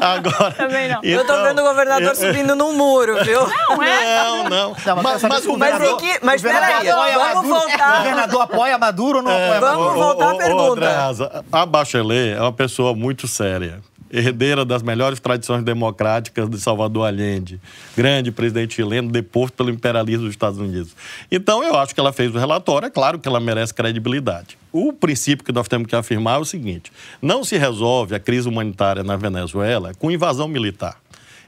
Agora, 0.00 0.50
Também 0.52 0.88
não. 0.88 1.00
Eu 1.02 1.24
tô 1.24 1.32
então, 1.32 1.44
vendo 1.44 1.60
o 1.60 1.64
governador 1.64 2.08
eu- 2.08 2.14
subindo 2.14 2.54
num 2.54 2.74
muro, 2.76 3.24
viu? 3.24 3.40
Não 3.70 3.82
é? 3.82 4.18
Não, 4.24 4.44
não. 4.44 4.76
Não, 4.84 4.96
mas 4.96 5.04
mas, 5.04 5.22
mas 5.22 5.46
o 5.50 5.54
se 5.54 5.58
Mas, 5.58 5.82
em 5.82 5.96
que, 5.96 6.20
mas 6.24 6.40
O 6.42 6.44
governador 6.46 6.82
peraí, 6.82 6.88
apoia 6.90 7.18
vamos 7.18 7.34
Maduro? 7.34 7.54
O 7.54 7.60
voltar. 7.60 7.98
governador 7.98 8.42
apoia 8.42 8.78
Maduro 8.78 9.16
ou 9.18 9.22
não 9.24 9.32
apoia 9.32 9.60
Vamos 9.60 9.86
Maduro? 9.86 9.98
voltar 9.98 10.30
à 10.30 10.34
pergunta. 10.36 11.44
A 11.52 11.66
Bachelet 11.66 12.34
é 12.36 12.40
uma 12.40 12.52
pessoa 12.52 12.94
muito 12.94 13.26
séria. 13.28 13.80
Herdeira 14.10 14.64
das 14.64 14.82
melhores 14.82 15.20
tradições 15.20 15.62
democráticas 15.62 16.48
de 16.48 16.58
Salvador 16.58 17.06
Allende, 17.06 17.60
grande 17.94 18.32
presidente 18.32 18.76
chileno, 18.76 19.10
deposto 19.10 19.52
pelo 19.58 19.68
imperialismo 19.68 20.24
dos 20.24 20.30
Estados 20.32 20.58
Unidos. 20.58 20.96
Então, 21.30 21.62
eu 21.62 21.76
acho 21.76 21.94
que 21.94 22.00
ela 22.00 22.10
fez 22.10 22.34
o 22.34 22.38
relatório, 22.38 22.86
é 22.86 22.90
claro 22.90 23.18
que 23.18 23.28
ela 23.28 23.38
merece 23.38 23.74
credibilidade. 23.74 24.56
O 24.72 24.94
princípio 24.94 25.44
que 25.44 25.52
nós 25.52 25.68
temos 25.68 25.86
que 25.86 25.94
afirmar 25.94 26.38
é 26.38 26.40
o 26.40 26.44
seguinte: 26.46 26.90
não 27.20 27.44
se 27.44 27.58
resolve 27.58 28.14
a 28.14 28.18
crise 28.20 28.48
humanitária 28.48 29.02
na 29.02 29.14
Venezuela 29.14 29.92
com 29.98 30.10
invasão 30.10 30.48
militar. 30.48 30.96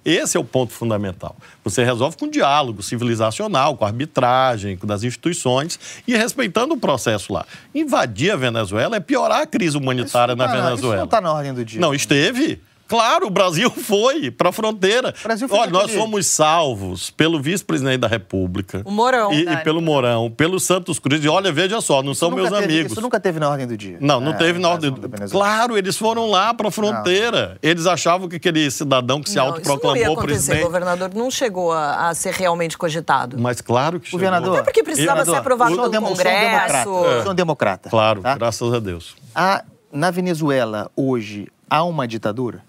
Esse 0.04 0.36
é 0.36 0.40
o 0.40 0.44
ponto 0.44 0.72
fundamental. 0.72 1.36
Você 1.62 1.84
resolve 1.84 2.16
com 2.16 2.28
diálogo 2.28 2.82
civilizacional, 2.82 3.76
com 3.76 3.84
arbitragem, 3.84 4.76
com 4.76 4.86
das 4.86 5.02
instituições 5.02 5.78
e 6.06 6.16
respeitando 6.16 6.74
o 6.74 6.78
processo 6.78 7.32
lá. 7.32 7.44
Invadir 7.74 8.32
a 8.32 8.36
Venezuela 8.36 8.96
é 8.96 9.00
piorar 9.00 9.40
a 9.42 9.46
crise 9.46 9.76
humanitária 9.76 10.34
na 10.34 10.46
Não, 10.46 10.52
não, 10.52 10.58
Isso 10.60 10.68
Venezuela. 10.68 10.96
não 10.96 11.04
está 11.04 11.20
na 11.20 11.32
ordem 11.32 11.52
do 11.52 11.64
dia. 11.64 11.80
Não, 11.80 11.94
esteve. 11.94 12.60
Claro, 12.90 13.28
o 13.28 13.30
Brasil 13.30 13.70
foi 13.72 14.30
para 14.32 14.48
a 14.48 14.52
fronteira. 14.52 15.14
Brasil 15.22 15.48
foi 15.48 15.58
Olha, 15.60 15.70
nós 15.70 15.94
fomos 15.94 16.26
salvos 16.26 17.08
pelo 17.10 17.40
vice-presidente 17.40 17.98
da 17.98 18.08
República. 18.08 18.82
O 18.84 18.90
Mourão. 18.90 19.32
E, 19.32 19.44
e 19.48 19.56
pelo 19.58 19.80
Mourão, 19.80 20.30
pelo 20.30 20.58
Santos 20.58 20.98
Cruz. 20.98 21.24
E 21.24 21.28
olha, 21.28 21.52
veja 21.52 21.80
só, 21.80 22.02
não 22.02 22.14
são 22.14 22.30
Nunca 22.30 22.42
meus 22.42 22.52
teve- 22.52 22.64
amigos. 22.74 22.92
Isso 22.92 23.00
nunca 23.00 23.20
teve 23.20 23.38
na 23.38 23.48
ordem 23.48 23.66
do 23.66 23.76
dia. 23.76 23.96
Não, 24.00 24.20
não 24.20 24.32
É, 24.32 24.36
teve 24.36 24.58
na 24.58 24.68
a 24.68 24.70
ordem. 24.72 24.90
da 24.92 25.06
Venezuela. 25.08 25.30
Claro, 25.46 25.78
eles 25.78 25.96
foram 25.96 26.28
lá 26.28 26.52
para 26.52 26.66
a 26.68 26.70
fronteira. 26.70 27.56
Eles 27.62 27.86
achavam 27.86 28.28
que 28.28 28.36
aquele 28.36 28.68
cidadão 28.70 29.22
que 29.22 29.30
se 29.30 29.36
Não, 29.36 29.44
isso 29.44 29.50
não 29.68 29.74
autoproclamou 29.74 30.16
presidente. 30.16 30.62
governador. 30.64 31.10
Não 31.14 31.30
chegou 31.30 31.72
a, 31.72 32.08
a 32.08 32.14
ser 32.14 32.34
realmente 32.34 32.76
cogitado. 32.76 33.38
Mas 33.38 33.60
claro 33.60 34.00
que 34.00 34.06
chegou. 34.06 34.18
Governador. 34.18 34.54
Até 34.56 34.64
porque 34.64 34.82
precisava 34.82 35.24
ser 35.24 35.36
aprovado 35.36 35.76
pelo 35.76 35.88
demo- 35.88 36.06
sou 36.08 36.14
um 36.14 36.18
democrata. 36.18 36.84
Congresso. 36.84 36.88
Eu 37.06 37.22
sou 37.22 37.32
um 37.32 37.34
democrata. 37.34 37.88
Claro, 37.90 38.20
tá? 38.20 38.34
graças 38.36 38.72
a 38.74 38.78
Deus. 38.80 39.14
Há- 39.34 39.62
na 39.92 40.10
Venezuela, 40.10 40.90
hoje, 40.96 41.46
há 41.68 41.84
uma 41.84 42.06
ditadura? 42.08 42.62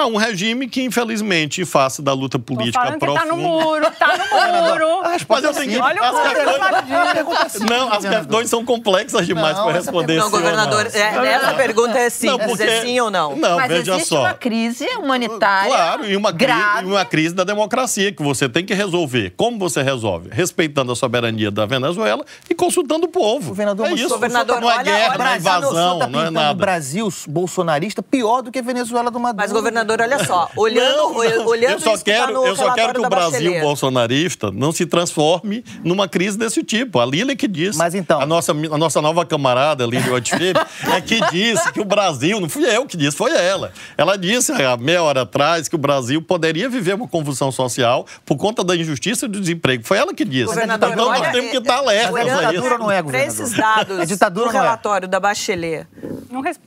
Há 0.00 0.06
um 0.06 0.16
regime 0.16 0.66
que, 0.68 0.82
infelizmente, 0.82 1.64
face 1.64 2.00
da 2.00 2.12
luta 2.12 2.38
política 2.38 2.92
profunda... 2.98 3.20
tá 3.20 3.26
no 3.26 3.36
muro, 3.36 3.86
tá 3.98 4.16
no 4.16 4.62
muro. 4.70 4.86
Mas 5.28 5.44
eu 5.44 5.52
tenho 5.52 5.70
que... 5.72 5.78
Olha 5.78 6.00
o 6.00 6.04
as 6.04 6.12
muro. 6.12 7.42
questões- 7.44 7.60
Não, 7.70 7.92
as 7.92 8.04
questões 8.04 8.48
são 8.50 8.64
complexas 8.64 9.26
demais 9.26 9.56
Não, 9.56 9.64
para 9.64 9.72
responder 9.74 10.16
Não, 10.16 10.28
sim 10.28 10.34
ou 10.34 10.40
governador, 10.40 10.84
não. 10.84 11.24
é, 11.24 11.32
essa 11.32 11.54
pergunta 11.54 11.98
é 11.98 12.08
sim. 12.10 12.26
Não, 12.26 12.38
dizer 12.38 12.48
porque- 12.48 12.80
sim 12.82 13.00
ou 13.00 13.10
não. 13.10 13.36
Não, 13.36 13.56
Mas 13.56 13.68
veja 13.68 13.92
existe 13.94 14.08
só. 14.08 14.20
uma 14.20 14.34
crise 14.34 14.86
humanitária 14.98 15.70
Claro, 15.70 16.06
e 16.06 16.16
uma, 16.16 16.32
crise, 16.32 16.46
grave. 16.52 16.86
e 16.88 16.90
uma 16.90 17.04
crise 17.04 17.34
da 17.34 17.44
democracia 17.44 18.12
que 18.12 18.22
você 18.22 18.48
tem 18.48 18.64
que 18.64 18.74
resolver. 18.74 19.34
Como 19.36 19.58
você 19.58 19.82
resolve? 19.82 20.30
Respeitando 20.32 20.92
a 20.92 20.96
soberania 20.96 21.50
da 21.50 21.66
Venezuela 21.66 22.24
e 22.48 22.54
consultando 22.54 23.06
o 23.06 23.08
povo. 23.08 23.48
Governador, 23.48 23.86
é 23.88 23.92
isso. 23.94 24.08
governador, 24.08 24.60
não 24.60 24.70
é 24.70 24.74
olha- 24.74 24.82
guerra, 24.82 25.08
olha- 25.14 25.18
não 25.18 25.26
é 25.26 25.36
invasão, 25.36 25.98
tá 25.98 26.06
não 26.06 26.20
é 26.22 26.30
nada. 26.30 26.50
o 26.52 26.54
Brasil 26.54 27.08
bolsonarista 27.28 28.02
pior 28.02 28.42
do 28.42 28.50
que 28.52 28.58
a 28.58 28.62
Venezuela 28.62 29.10
do 29.10 29.18
Maduro. 29.18 29.42
Mas, 29.42 29.52
governador, 29.52 29.89
olha 30.00 30.24
só. 30.24 30.50
Olhando, 30.56 30.96
Não, 30.96 31.12
não. 31.14 31.46
olhando 31.46 31.72
eu 31.72 31.80
só 31.80 31.94
isso 31.94 32.04
que 32.04 32.12
tá 32.12 32.26
quero, 32.26 32.32
no 32.34 32.46
eu 32.46 32.54
só 32.56 32.72
quero 32.74 32.92
que 32.94 33.00
o 33.00 33.08
Brasil 33.08 33.30
Bachelet. 33.40 33.60
bolsonarista 33.62 34.50
não 34.50 34.72
se 34.72 34.84
transforme 34.86 35.64
numa 35.82 36.08
crise 36.08 36.36
desse 36.38 36.62
tipo. 36.62 36.98
A 37.00 37.06
Lili 37.06 37.34
que 37.36 37.48
disse. 37.48 37.78
Mas 37.78 37.94
então- 37.94 38.20
A 38.20 38.26
nossa, 38.26 38.52
a 38.52 38.78
nossa 38.78 39.00
nova 39.00 39.24
camarada, 39.24 39.84
Lili 39.86 40.10
Otfilho, 40.10 40.60
é 40.94 41.00
que 41.00 41.20
disse 41.30 41.72
que 41.72 41.80
o 41.80 41.84
Brasil, 41.84 42.38
não 42.40 42.48
fui 42.48 42.64
eu 42.64 42.86
que 42.86 42.96
disse, 42.96 43.16
foi 43.16 43.32
ela. 43.32 43.72
Ela 43.96 44.16
disse 44.16 44.52
há 44.52 44.76
meia 44.76 45.02
hora 45.02 45.22
atrás 45.22 45.68
que 45.68 45.74
o 45.74 45.78
Brasil 45.78 46.20
poderia 46.20 46.68
viver 46.68 46.94
uma 46.94 47.08
convulsão 47.08 47.50
social 47.50 48.06
por 48.26 48.36
conta 48.36 48.62
da 48.62 48.76
injustiça 48.76 49.26
e 49.26 49.28
do 49.28 49.40
desemprego. 49.40 49.82
Foi 49.84 49.96
ela 49.98 50.12
que 50.12 50.24
disse. 50.24 50.46
Governador, 50.46 50.90
então 50.92 51.06
nós 51.06 51.20
olha, 51.20 51.32
temos 51.32 51.50
que 51.50 51.56
é- 51.56 51.60
estar 51.60 51.76
alertas 51.78 52.10
Mas 52.12 52.26
é 52.26 52.30
a 52.32 52.36
ditadura 52.50 52.78
não 52.78 52.90
é, 52.90 53.02
governador? 53.02 53.32
esses 53.42 53.56
dados 53.56 53.98
É 54.00 54.06
ditadura 54.06 54.50
do 54.50 54.56
é? 54.56 54.60
relatório 54.60 55.08
da 55.08 55.18
Bachelet, 55.20 55.86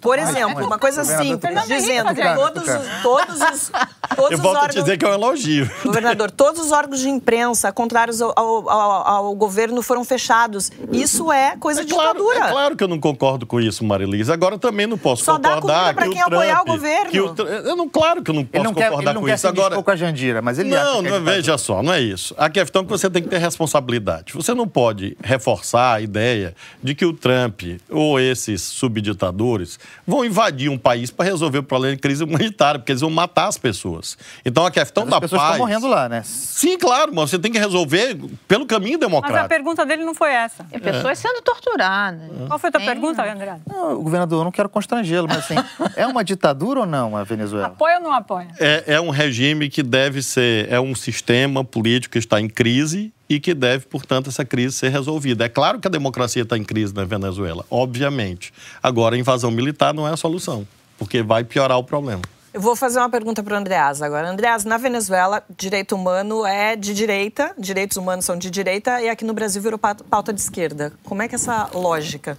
por 0.01 0.19
exemplo, 0.19 0.65
uma 0.65 0.78
coisa 0.78 1.01
Governador, 1.03 1.32
simples, 1.39 1.67
dizendo 1.67 2.13
que 2.13 2.36
todos 2.36 2.63
os, 2.63 3.01
todos 3.04 3.36
os, 3.36 3.72
todos 4.16 4.32
Eu 4.32 4.38
os 4.38 4.43
volto 4.43 4.58
a 4.58 4.60
te 4.62 4.66
órgãos... 4.70 4.84
dizer 4.86 4.97
que 4.97 5.06
é 5.06 5.10
um 5.10 5.14
elogio. 5.14 5.70
Governador, 5.86 6.32
todos 6.32 6.60
os 6.66 6.72
órgãos 6.72 6.99
de 7.01 7.10
imprensa 7.10 7.72
contrários 7.72 8.22
ao, 8.22 8.34
ao- 8.36 8.70
ao- 8.70 9.08
ao 9.28 9.36
governo 9.36 9.82
foram 9.84 10.04
fechados. 10.04 10.72
Isso 10.91 11.32
é 11.32 11.56
coisa 11.58 11.84
de 11.86 11.93
Claro, 11.93 12.14
ditadura. 12.14 12.45
é 12.47 12.51
claro 12.51 12.76
que 12.76 12.84
eu 12.84 12.88
não 12.88 12.99
concordo 12.99 13.45
com 13.45 13.60
isso, 13.60 13.84
Marilise. 13.84 14.32
Agora 14.32 14.58
também 14.58 14.88
não 14.88 14.97
posso 14.97 15.24
Só 15.24 15.38
dá 15.38 15.56
concordar 15.56 15.80
comida 15.80 15.93
pra 15.93 16.04
que 16.06 16.10
quem 16.14 16.22
o 16.22 16.26
Trump, 16.26 16.34
apoiar 16.34 16.62
o 16.62 16.66
governo. 16.66 17.12
que 17.12 17.20
o 17.22 17.36
eu 17.64 17.76
não, 17.76 17.89
claro 17.89 18.24
que 18.24 18.32
eu 18.32 18.36
não 18.36 18.43
posso 18.45 18.56
Ele 18.58 18.64
não 18.64 18.74
quer, 18.74 18.89
concordar 18.89 19.10
ele 19.12 19.14
não 19.16 19.22
com 19.22 19.28
quer 19.28 19.36
isso. 19.36 19.47
Agora, 19.47 19.84
com 19.84 19.91
a 19.91 19.95
Jandira, 19.95 20.41
mas 20.41 20.58
ele 20.58 20.74
acha 20.76 20.84
não, 20.86 21.01
que 21.01 21.08
é 21.08 21.12
não 21.12 21.22
veja 21.24 21.58
só, 21.58 21.84
não 21.84 21.91
é 21.93 21.99
isso. 22.01 22.34
A 22.38 22.49
questão 22.49 22.82
é 22.82 22.86
que 22.86 22.91
você 22.91 23.10
tem 23.10 23.22
que 23.22 23.28
ter 23.30 23.38
responsabilidade. 23.38 24.32
Você 24.34 24.54
não 24.54 24.68
pode 24.68 25.18
reforçar 25.22 25.93
a 25.95 26.01
ideia 26.01 26.56
de 26.82 26.95
que 26.95 27.06
o 27.06 27.12
Trump 27.14 27.62
ou 27.89 28.20
esses 28.20 28.62
subditadores 28.62 29.80
vão 30.08 30.24
invadir 30.24 30.70
um 30.70 30.78
país 30.78 31.12
para 31.12 31.26
resolver 31.26 31.60
o 31.60 31.64
problema 31.64 31.95
de 31.95 32.01
crise 32.01 32.24
humanitária, 32.24 32.80
porque 32.80 32.92
eles 32.93 33.01
vão 33.01 33.09
matar 33.09 33.47
as 33.47 33.57
pessoas. 33.57 34.17
Então 34.45 34.65
a 34.65 34.71
questão 34.71 35.03
Mas 35.03 35.11
da 35.11 35.17
As 35.17 35.21
pessoas 35.21 35.41
paz. 35.41 35.51
estão 35.53 35.67
morrendo 35.67 35.87
lá, 35.87 36.07
né? 36.09 36.21
Sim, 36.23 36.77
claro, 36.77 37.11
mas 37.13 37.29
você 37.29 37.37
tem 37.39 37.51
que 37.51 37.59
resolver 37.59 38.17
pelo 38.47 38.65
caminho 38.65 38.93
Mas 38.97 39.03
a 39.03 39.07
democrático. 39.07 39.49
pergunta 39.49 39.85
dele 39.85 40.03
não 40.05 40.15
foi 40.15 40.31
essa. 40.31 40.65
E 40.71 40.79
pessoas 40.79 41.17
sendo 41.19 41.41
torturadas. 41.41 42.21
Qual 42.47 42.57
foi 42.59 42.69
a 42.69 42.71
tua 42.71 42.79
Tem- 42.81 42.89
pergunta, 42.89 43.23
André? 43.23 43.59
Não, 43.67 44.01
governador, 44.01 44.39
eu 44.41 44.43
não 44.45 44.51
quero 44.51 44.69
constrangê-lo, 44.69 45.27
mas 45.27 45.39
assim, 45.39 45.55
é 45.95 46.05
uma 46.07 46.23
ditadura 46.23 46.81
ou 46.81 46.85
não 46.85 47.17
a 47.17 47.23
Venezuela? 47.23 47.67
Apoia 47.67 47.97
ou 47.97 48.03
não 48.03 48.13
apoia? 48.13 48.47
É, 48.59 48.83
é 48.95 49.01
um 49.01 49.09
regime 49.09 49.69
que 49.69 49.83
deve 49.83 50.21
ser, 50.23 50.71
é 50.71 50.79
um 50.79 50.95
sistema 50.95 51.63
político 51.63 52.13
que 52.13 52.19
está 52.19 52.39
em 52.39 52.47
crise 52.49 53.13
e 53.29 53.39
que 53.39 53.53
deve, 53.53 53.85
portanto, 53.87 54.29
essa 54.29 54.45
crise 54.45 54.75
ser 54.75 54.89
resolvida. 54.89 55.45
É 55.45 55.49
claro 55.49 55.79
que 55.79 55.87
a 55.87 55.91
democracia 55.91 56.43
está 56.43 56.57
em 56.57 56.63
crise 56.63 56.93
na 56.93 57.03
Venezuela, 57.03 57.65
obviamente. 57.69 58.53
Agora, 58.81 59.15
a 59.15 59.17
invasão 59.17 59.49
militar 59.49 59.93
não 59.93 60.07
é 60.07 60.11
a 60.11 60.17
solução, 60.17 60.67
porque 60.97 61.23
vai 61.23 61.43
piorar 61.43 61.77
o 61.77 61.83
problema. 61.83 62.21
Eu 62.54 62.62
vou 62.62 62.76
fazer 62.76 62.99
uma 62.99 63.10
pergunta 63.10 63.41
para 63.41 63.56
o 63.56 63.58
Andreas 63.58 64.01
agora. 64.01 64.30
Andreas, 64.30 64.64
na 64.64 64.78
Venezuela, 64.78 65.43
direito 65.58 65.95
humano 65.95 66.45
é 66.45 66.76
de 66.76 66.93
direita, 66.93 67.51
direitos 67.58 67.97
humanos 67.97 68.26
são 68.26 68.38
de 68.38 68.51
direita, 68.51 69.01
e 69.01 69.10
aqui 69.10 69.26
no 69.26 69.34
Brasil 69.34 69.60
virou 69.62 69.80
pa- 69.80 69.95
pauta 69.95 70.32
de 70.32 70.39
esquerda. 70.39 70.93
Como 71.04 71.22
é 71.24 71.28
que 71.28 71.34
é 71.34 71.38
essa 71.38 71.70
lógica? 71.74 72.38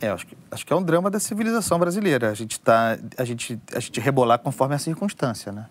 É, 0.00 0.08
acho 0.08 0.24
que, 0.24 0.38
acho 0.52 0.64
que 0.64 0.72
é 0.72 0.76
um 0.76 0.82
drama 0.82 1.10
da 1.10 1.18
civilização 1.18 1.80
brasileira. 1.80 2.30
A 2.30 2.34
gente, 2.34 2.60
tá, 2.60 2.96
a 3.16 3.24
gente, 3.24 3.58
a 3.74 3.80
gente 3.80 3.98
rebolar 3.98 4.38
conforme 4.38 4.76
a 4.76 4.78
circunstância, 4.78 5.50
né? 5.50 5.66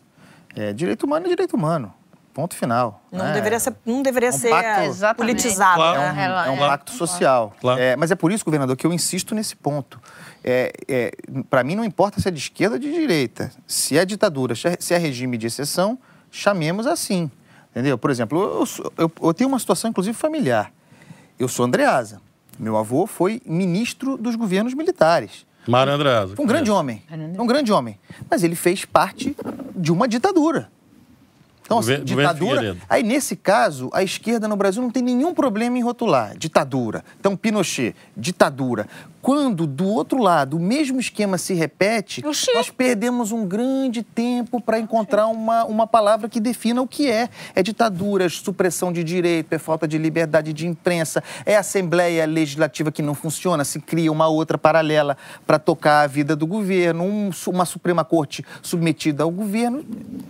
É, 0.54 0.74
direito 0.74 1.06
humano 1.06 1.28
é 1.28 1.30
direito 1.30 1.56
humano. 1.56 1.94
Ponto 2.38 2.56
final. 2.56 3.02
Não 3.12 3.26
né? 3.26 3.34
deveria 3.34 3.60
ser, 3.60 3.74
não 3.84 4.04
deveria 4.04 4.30
É 4.30 4.32
um 4.32 4.38
ser 4.38 4.50
pacto- 4.52 4.82
Exatamente. 4.84 5.18
politizado. 5.18 5.74
Claro. 5.76 6.00
É 6.46 6.52
um 6.52 6.64
É. 6.64 6.68
pacto 6.68 6.92
social. 6.92 7.52
Claro. 7.60 7.82
É, 7.82 7.96
mas 7.96 8.12
é 8.12 8.16
por 8.16 8.32
isso, 8.32 8.46
governador, 8.46 8.78
que 8.78 8.86
eu 8.86 8.94
insisto 8.94 9.34
nesse 9.34 9.56
ponto. 9.56 10.00
É, 10.44 10.72
é, 10.88 11.12
Para 11.50 11.64
mim, 11.64 11.74
não 11.74 11.84
importa 11.84 12.22
se 12.22 12.28
é 12.28 12.32
de 12.32 12.38
esquerda 12.38 12.76
ou 12.76 12.80
de 12.80 12.92
direita. 12.94 13.52
Se 13.66 13.98
é 13.98 14.06
ditadura, 14.06 14.54
se 14.54 14.68
é- 14.68 14.78
é 14.96 14.98
regime 15.00 15.36
de 15.36 15.48
exceção, 15.48 15.98
chamemos 16.30 16.86
assim. 16.86 17.32
Entendeu? 17.72 17.98
Por 17.98 18.12
exemplo, 18.12 18.40
eu, 18.60 18.66
sou- 18.68 18.94
eu- 19.00 19.12
eu 19.20 19.34
tenho 19.34 19.48
uma 19.48 19.58
situação, 19.58 19.90
inclusive, 19.90 20.16
familiar. 20.16 20.72
Eu 21.40 21.48
sou 21.48 21.66
Andreasa. 21.66 22.22
Meu 22.60 22.78
avô 22.78 23.08
foi 23.08 23.42
ministro 23.48 24.16
dos 24.16 24.36
governos 24.36 24.76
militares. 24.76 25.44
Mário 25.68 25.92
Andreasa. 25.92 26.36
Um 26.38 26.46
grande 26.46 26.70
homem. 26.70 27.02
Um 27.40 27.48
grande 27.48 27.72
homem. 27.74 28.00
Mas 28.30 28.44
ele 28.44 28.56
fez 28.56 28.86
parte 28.86 29.36
de 29.76 29.92
uma 29.92 30.08
ditadura. 30.08 30.70
Então, 31.68 31.80
assim, 31.80 32.02
ditadura. 32.02 32.78
Aí, 32.88 33.04
nesse 33.04 33.36
caso, 33.36 33.90
a 33.92 34.02
esquerda 34.02 34.48
no 34.48 34.56
Brasil 34.56 34.82
não 34.82 34.90
tem 34.90 35.04
nenhum 35.04 35.34
problema 35.34 35.78
em 35.78 35.84
rotular 35.84 36.36
ditadura. 36.38 37.04
Então, 37.20 37.36
Pinochet, 37.36 37.94
ditadura. 38.16 38.88
Quando, 39.28 39.68
do 39.68 39.86
outro 39.90 40.24
lado, 40.24 40.56
o 40.56 40.60
mesmo 40.60 41.02
esquema 41.02 41.38
se 41.38 41.54
repete, 41.54 42.24
nós 42.24 42.70
perdemos 42.70 43.34
um 43.34 43.46
grande 43.46 44.02
tempo 44.02 44.62
para 44.62 44.80
encontrar 44.80 45.28
uma, 45.28 45.66
uma 45.66 45.86
palavra 45.86 46.30
que 46.30 46.40
defina 46.40 46.82
o 46.82 46.88
que 46.88 47.12
é. 47.12 47.28
É 47.54 47.62
ditadura, 47.62 48.24
é 48.24 48.30
supressão 48.30 48.90
de 48.90 49.04
direito, 49.04 49.52
é 49.52 49.58
falta 49.58 49.86
de 49.86 49.98
liberdade 49.98 50.54
de 50.54 50.66
imprensa, 50.66 51.22
é 51.46 51.58
Assembleia 51.58 52.26
Legislativa 52.26 52.90
que 52.90 53.02
não 53.02 53.14
funciona, 53.14 53.66
se 53.66 53.82
cria 53.82 54.14
uma 54.14 54.30
outra 54.30 54.58
paralela 54.58 55.18
para 55.46 55.60
tocar 55.60 56.04
a 56.04 56.08
vida 56.08 56.34
do 56.34 56.48
governo, 56.48 57.04
um 57.04 57.30
uma 57.48 57.66
Suprema 57.66 58.06
Corte 58.06 58.46
submetida 58.62 59.24
ao 59.24 59.30
governo. 59.30 59.84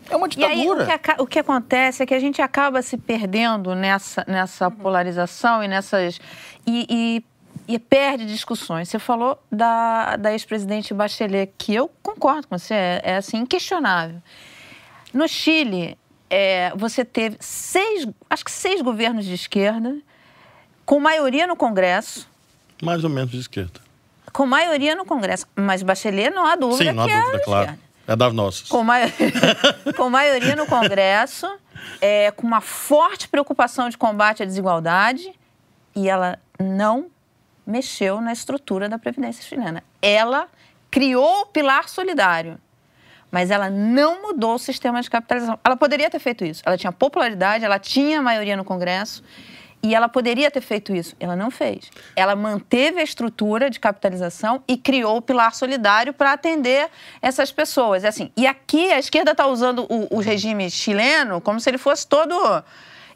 É 0.09 0.15
uma 0.15 0.27
E 0.35 0.43
aí, 0.43 0.61
ditadura. 0.61 0.83
o 0.83 0.87
que, 0.87 1.21
o 1.21 1.27
que 1.27 1.37
acontece 1.37 2.01
é 2.01 2.05
que 2.07 2.15
a 2.15 2.19
gente 2.19 2.41
acaba 2.41 2.81
se 2.81 2.97
perdendo 2.97 3.75
nessa, 3.75 4.25
nessa 4.27 4.71
polarização 4.71 5.63
e 5.63 5.67
nessas. 5.67 6.19
E, 6.65 6.87
e- 6.89 7.36
e 7.67 7.77
perde 7.77 8.25
discussões. 8.25 8.87
Você 8.87 8.97
falou 8.97 9.37
da, 9.51 10.15
da 10.15 10.31
ex-presidente 10.31 10.93
Bachelet, 10.93 11.51
que 11.57 11.75
eu 11.75 11.91
concordo 12.01 12.47
com 12.47 12.57
você, 12.57 12.73
é, 12.73 13.01
é 13.03 13.17
assim, 13.17 13.37
inquestionável. 13.37 14.21
No 15.13 15.27
Chile, 15.27 15.97
é, 16.29 16.71
você 16.75 17.03
teve 17.03 17.37
seis, 17.39 18.07
acho 18.29 18.45
que 18.45 18.51
seis 18.51 18.81
governos 18.81 19.25
de 19.25 19.33
esquerda, 19.33 19.97
com 20.85 20.99
maioria 20.99 21.45
no 21.45 21.55
Congresso. 21.55 22.27
Mais 22.81 23.03
ou 23.03 23.09
menos 23.09 23.31
de 23.31 23.39
esquerda. 23.39 23.81
Com 24.31 24.45
maioria 24.45 24.95
no 24.95 25.05
Congresso. 25.05 25.45
Mas 25.55 25.83
Bachelet 25.83 26.29
não 26.29 26.45
há 26.45 26.55
dúvida 26.55 26.91
Sim, 26.91 26.95
não 26.95 27.03
há 27.03 27.07
que 27.07 27.11
é 27.11 27.19
dúvida, 27.19 27.37
de 27.37 27.43
claro. 27.43 27.63
esquerda. 27.65 27.87
É 28.07 28.15
das 28.15 28.33
nossas. 28.33 28.69
Com, 28.69 28.85
com 29.97 30.09
maioria 30.09 30.55
no 30.55 30.65
Congresso, 30.65 31.47
é, 31.99 32.31
com 32.31 32.47
uma 32.47 32.61
forte 32.61 33.27
preocupação 33.27 33.89
de 33.89 33.97
combate 33.97 34.41
à 34.43 34.45
desigualdade, 34.45 35.29
e 35.93 36.07
ela 36.07 36.39
não 36.57 37.07
mexeu 37.67 38.21
na 38.21 38.31
estrutura 38.31 38.87
da 38.87 38.97
Previdência 38.97 39.43
chilena. 39.43 39.83
Ela 40.01 40.47
criou 40.89 41.41
o 41.41 41.45
pilar 41.47 41.89
solidário, 41.89 42.57
mas 43.29 43.51
ela 43.51 43.69
não 43.69 44.21
mudou 44.21 44.55
o 44.55 44.59
sistema 44.59 45.01
de 45.01 45.09
capitalização. 45.09 45.59
Ela 45.63 45.75
poderia 45.75 46.09
ter 46.09 46.19
feito 46.19 46.45
isso. 46.45 46.63
Ela 46.65 46.77
tinha 46.77 46.91
popularidade, 46.93 47.65
ela 47.65 47.77
tinha 47.77 48.21
maioria 48.21 48.55
no 48.55 48.63
Congresso. 48.63 49.21
E 49.83 49.93
ela 49.93 50.09
poderia 50.09 50.49
ter 50.49 50.61
feito 50.61 50.93
isso. 50.95 51.15
Ela 51.19 51.35
não 51.35 51.51
fez. 51.51 51.91
Ela 52.15 52.35
manteve 52.35 52.99
a 52.99 53.03
estrutura 53.03 53.69
de 53.69 53.79
capitalização 53.79 54.63
e 54.67 54.75
criou 54.75 55.17
o 55.17 55.21
pilar 55.21 55.53
solidário 55.53 56.13
para 56.13 56.33
atender 56.33 56.89
essas 57.21 57.51
pessoas. 57.51 58.03
É 58.03 58.07
assim, 58.07 58.31
e 58.35 58.47
aqui 58.47 58.91
a 58.91 58.97
esquerda 58.97 59.31
está 59.31 59.45
usando 59.45 59.85
o, 59.87 60.17
o 60.17 60.19
regime 60.19 60.69
chileno 60.71 61.39
como 61.39 61.59
se 61.59 61.69
ele 61.69 61.77
fosse 61.77 62.07
todo. 62.07 62.63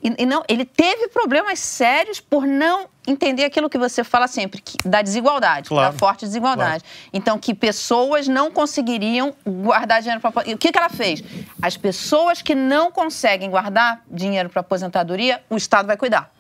E, 0.04 0.24
e 0.24 0.26
não, 0.26 0.44
ele 0.48 0.66
teve 0.66 1.08
problemas 1.10 1.60
sérios 1.60 2.20
por 2.20 2.46
não 2.48 2.88
entender 3.08 3.44
aquilo 3.46 3.70
que 3.70 3.78
você 3.78 4.04
fala 4.04 4.28
sempre, 4.28 4.62
que- 4.62 4.78
da 4.88 5.02
desigualdade, 5.02 5.70
Claro. 5.70 5.92
da 5.94 5.98
forte 6.00 6.26
desigualdade. 6.26 6.84
Então, 7.12 7.38
que 7.40 7.54
pessoas 7.54 8.28
não 8.28 8.52
conseguiriam 8.52 9.34
guardar 9.46 10.02
dinheiro 10.02 10.22
para. 10.22 10.30
O 10.54 10.58
que, 10.58 10.72
que 10.72 10.78
ela 10.78 10.90
fez? 10.90 11.24
As 11.62 11.78
pessoas 11.78 12.42
que 12.42 12.54
não 12.56 12.92
conseguem 12.92 13.50
guardar 13.50 14.04
dinheiro 14.10 14.50
para 14.50 14.62
aposentadoria, 14.62 15.44
o 15.50 15.58
Estado 15.58 15.86
vai 15.88 15.98
cuidar. 15.98 16.32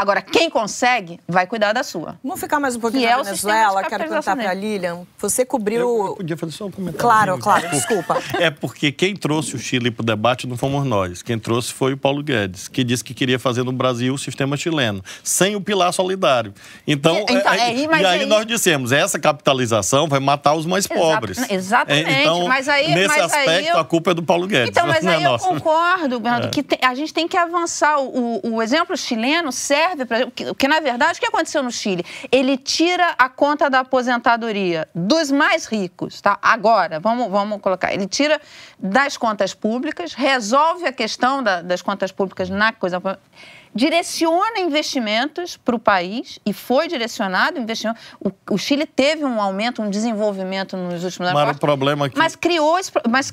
Agora, 0.00 0.22
quem 0.22 0.48
consegue, 0.48 1.20
vai 1.28 1.46
cuidar 1.46 1.74
da 1.74 1.82
sua. 1.82 2.18
Vamos 2.24 2.40
ficar 2.40 2.58
mais 2.58 2.74
um 2.74 2.80
pouquinho 2.80 3.02
Que 3.02 3.06
na 3.10 3.12
é 3.12 3.20
o 3.20 3.24
sistema 3.24 3.52
Venezuela. 3.52 3.82
Quero 3.84 4.04
perguntar 4.08 4.34
para 4.34 4.50
a. 4.50 4.54
Lilian. 4.54 5.00
Você 5.18 5.44
cobriu... 5.44 6.06
Eu 6.06 6.16
podia 6.16 6.36
fazer 6.38 6.52
só 6.52 6.64
um 6.64 6.70
comentário. 6.70 6.98
Claro, 7.00 7.38
claro, 7.38 7.68
desculpa. 7.68 8.16
É 8.40 8.50
porque 8.50 8.90
quem 8.90 9.14
trouxe 9.14 9.54
o 9.54 9.58
Chile 9.58 9.90
para 9.90 10.02
o 10.02 10.06
debate 10.06 10.46
não 10.46 10.56
fomos 10.56 10.86
nós. 10.86 11.22
Quem 11.22 11.38
trouxe 11.38 11.70
foi 11.74 11.92
o 11.92 11.98
Paulo 11.98 12.22
Guedes, 12.22 12.66
que 12.66 12.82
disse 12.82 13.04
que 13.04 13.12
queria 13.12 13.38
fazer 13.38 13.62
no 13.62 13.72
Brasil 13.72 14.14
o 14.14 14.18
sistema 14.18 14.56
chileno, 14.56 15.04
sem 15.22 15.54
o 15.54 15.60
pilar 15.60 15.92
solidário. 15.92 16.54
Então, 16.86 17.16
E- 17.18 17.20
então, 17.28 17.52
é, 17.52 17.58
é, 17.70 17.74
e- 17.76 17.86
mas 17.86 18.00
e 18.00 18.04
aí 18.06 18.20
aí- 18.20 18.26
nós 18.26 18.46
dissemos, 18.46 18.92
essa 18.92 19.18
capitalização 19.18 20.08
vai 20.08 20.18
matar 20.20 20.54
os 20.54 20.64
mais 20.64 20.86
Exato- 20.86 20.98
pobres. 21.00 21.50
exatamente, 21.50 22.08
É, 22.08 22.22
então, 22.22 22.46
mas 22.48 22.66
aí- 22.70 22.94
nesse 22.94 23.08
mas 23.08 23.32
aí 23.34 23.40
aspecto, 23.40 23.68
eu- 23.68 23.78
a 23.78 23.84
culpa 23.84 24.12
é 24.12 24.14
do 24.14 24.22
Paulo 24.22 24.46
Guedes, 24.46 24.70
Então, 24.70 24.86
mas 24.86 25.04
é 25.04 25.08
aí 25.16 25.22
eu 25.22 25.30
nossa. 25.32 25.46
concordo, 25.46 26.18
Bernardo, 26.20 26.46
É. 26.46 26.50
que 26.50 26.62
te- 26.62 26.78
a 26.82 26.94
gente 26.94 27.12
tem 27.12 27.28
que 27.28 27.36
avançar. 27.36 27.98
O, 28.00 28.40
o- 28.42 28.54
o 28.54 28.62
exemplo 28.62 28.96
chileno 28.96 29.52
serve 29.52 29.89
para. 30.06 30.30
Que, 30.30 30.54
que, 30.54 30.68
na 30.68 30.80
verdade, 30.80 31.18
o 31.18 31.20
que 31.20 31.26
aconteceu 31.26 31.62
no 31.62 31.70
Chile? 31.70 32.04
Ele 32.30 32.56
tira 32.56 33.14
a 33.18 33.28
conta 33.28 33.68
da 33.68 33.80
aposentadoria 33.80 34.88
dos 34.94 35.30
mais 35.30 35.66
ricos, 35.66 36.20
tá? 36.20 36.38
Agora, 36.42 37.00
vamos, 37.00 37.30
vamos 37.30 37.60
colocar. 37.60 37.92
Ele 37.92 38.06
tira 38.06 38.40
das 38.78 39.16
contas 39.16 39.54
públicas, 39.54 40.14
resolve 40.14 40.86
a 40.86 40.92
questão 40.92 41.42
da- 41.42 41.62
das 41.62 41.82
contas 41.82 42.10
públicas 42.12 42.50
na 42.50 42.72
coisa. 42.72 43.00
Direciona 43.72 44.58
investimentos 44.58 45.56
para 45.56 45.76
o 45.76 45.78
país 45.78 46.40
e 46.44 46.52
foi 46.52 46.88
direcionado 46.88 47.58
investimento. 47.58 48.00
O, 48.18 48.32
o 48.54 48.58
Chile 48.58 48.84
teve 48.84 49.24
um 49.24 49.40
aumento, 49.40 49.80
um 49.80 49.88
desenvolvimento 49.88 50.76
nos 50.76 51.04
últimos 51.04 51.28
anos. 51.28 51.40
Mas 51.44 51.56
o 51.56 51.60
problema 51.60 52.06
aqui... 52.06 52.18
mas 52.18 52.34
criou 52.34 52.76
Mas 53.08 53.32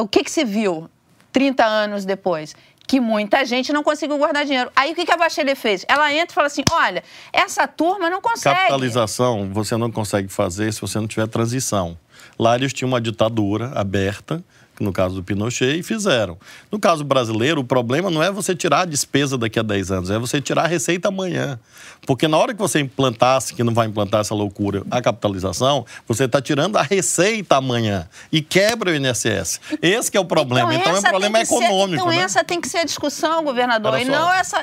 o 0.00 0.08
que, 0.08 0.24
que 0.24 0.30
se 0.30 0.44
viu 0.44 0.90
30 1.32 1.64
anos 1.64 2.04
depois? 2.04 2.56
Que 2.86 3.00
muita 3.00 3.44
gente 3.44 3.72
não 3.72 3.82
conseguiu 3.82 4.18
guardar 4.18 4.44
dinheiro. 4.44 4.70
Aí 4.74 4.92
o 4.92 4.94
que, 4.94 5.06
que 5.06 5.12
a 5.12 5.16
Bachelet 5.16 5.58
fez? 5.58 5.84
Ela 5.88 6.12
entra 6.12 6.32
e 6.32 6.34
fala 6.34 6.46
assim: 6.46 6.62
olha, 6.70 7.02
essa 7.32 7.66
turma 7.66 8.10
não 8.10 8.20
consegue. 8.20 8.56
Capitalização 8.56 9.50
você 9.52 9.76
não 9.76 9.90
consegue 9.90 10.28
fazer 10.28 10.72
se 10.72 10.80
você 10.80 10.98
não 10.98 11.06
tiver 11.06 11.26
transição. 11.28 11.96
Lá 12.38 12.54
eles 12.54 12.72
tinham 12.72 12.88
uma 12.88 13.00
ditadura 13.00 13.72
aberta, 13.74 14.42
no 14.82 14.92
caso 14.92 15.14
do 15.14 15.22
Pinochet, 15.22 15.78
e 15.78 15.82
fizeram. 15.82 16.36
No 16.70 16.78
caso 16.78 17.04
brasileiro, 17.04 17.60
o 17.60 17.64
problema 17.64 18.10
não 18.10 18.22
é 18.22 18.30
você 18.30 18.54
tirar 18.54 18.80
a 18.80 18.84
despesa 18.84 19.38
daqui 19.38 19.58
a 19.58 19.62
10 19.62 19.90
anos, 19.90 20.10
é 20.10 20.18
você 20.18 20.40
tirar 20.40 20.64
a 20.64 20.66
receita 20.66 21.08
amanhã. 21.08 21.58
Porque 22.06 22.26
na 22.26 22.36
hora 22.36 22.52
que 22.52 22.58
você 22.58 22.80
implantasse, 22.80 23.54
que 23.54 23.62
não 23.62 23.72
vai 23.72 23.86
implantar 23.86 24.20
essa 24.22 24.34
loucura, 24.34 24.82
a 24.90 25.00
capitalização, 25.00 25.86
você 26.06 26.24
está 26.24 26.42
tirando 26.42 26.76
a 26.76 26.82
receita 26.82 27.56
amanhã 27.56 28.08
e 28.32 28.42
quebra 28.42 28.90
o 28.90 28.94
INSS. 28.94 29.60
Esse 29.80 30.10
que 30.10 30.16
é 30.16 30.20
o 30.20 30.24
problema. 30.24 30.74
Então, 30.74 30.96
é 30.96 30.98
um 30.98 31.02
problema 31.02 31.38
que 31.38 31.46
ser- 31.46 31.54
econômico. 31.54 31.94
então, 32.02 32.08
né? 32.08 32.22
essa 32.24 32.42
tem 32.42 32.60
que 32.60 32.68
ser 32.68 32.78
a 32.78 32.84
discussão, 32.84 33.44
governador, 33.44 33.98
e 34.00 34.04
não 34.04 34.32
essa, 34.32 34.60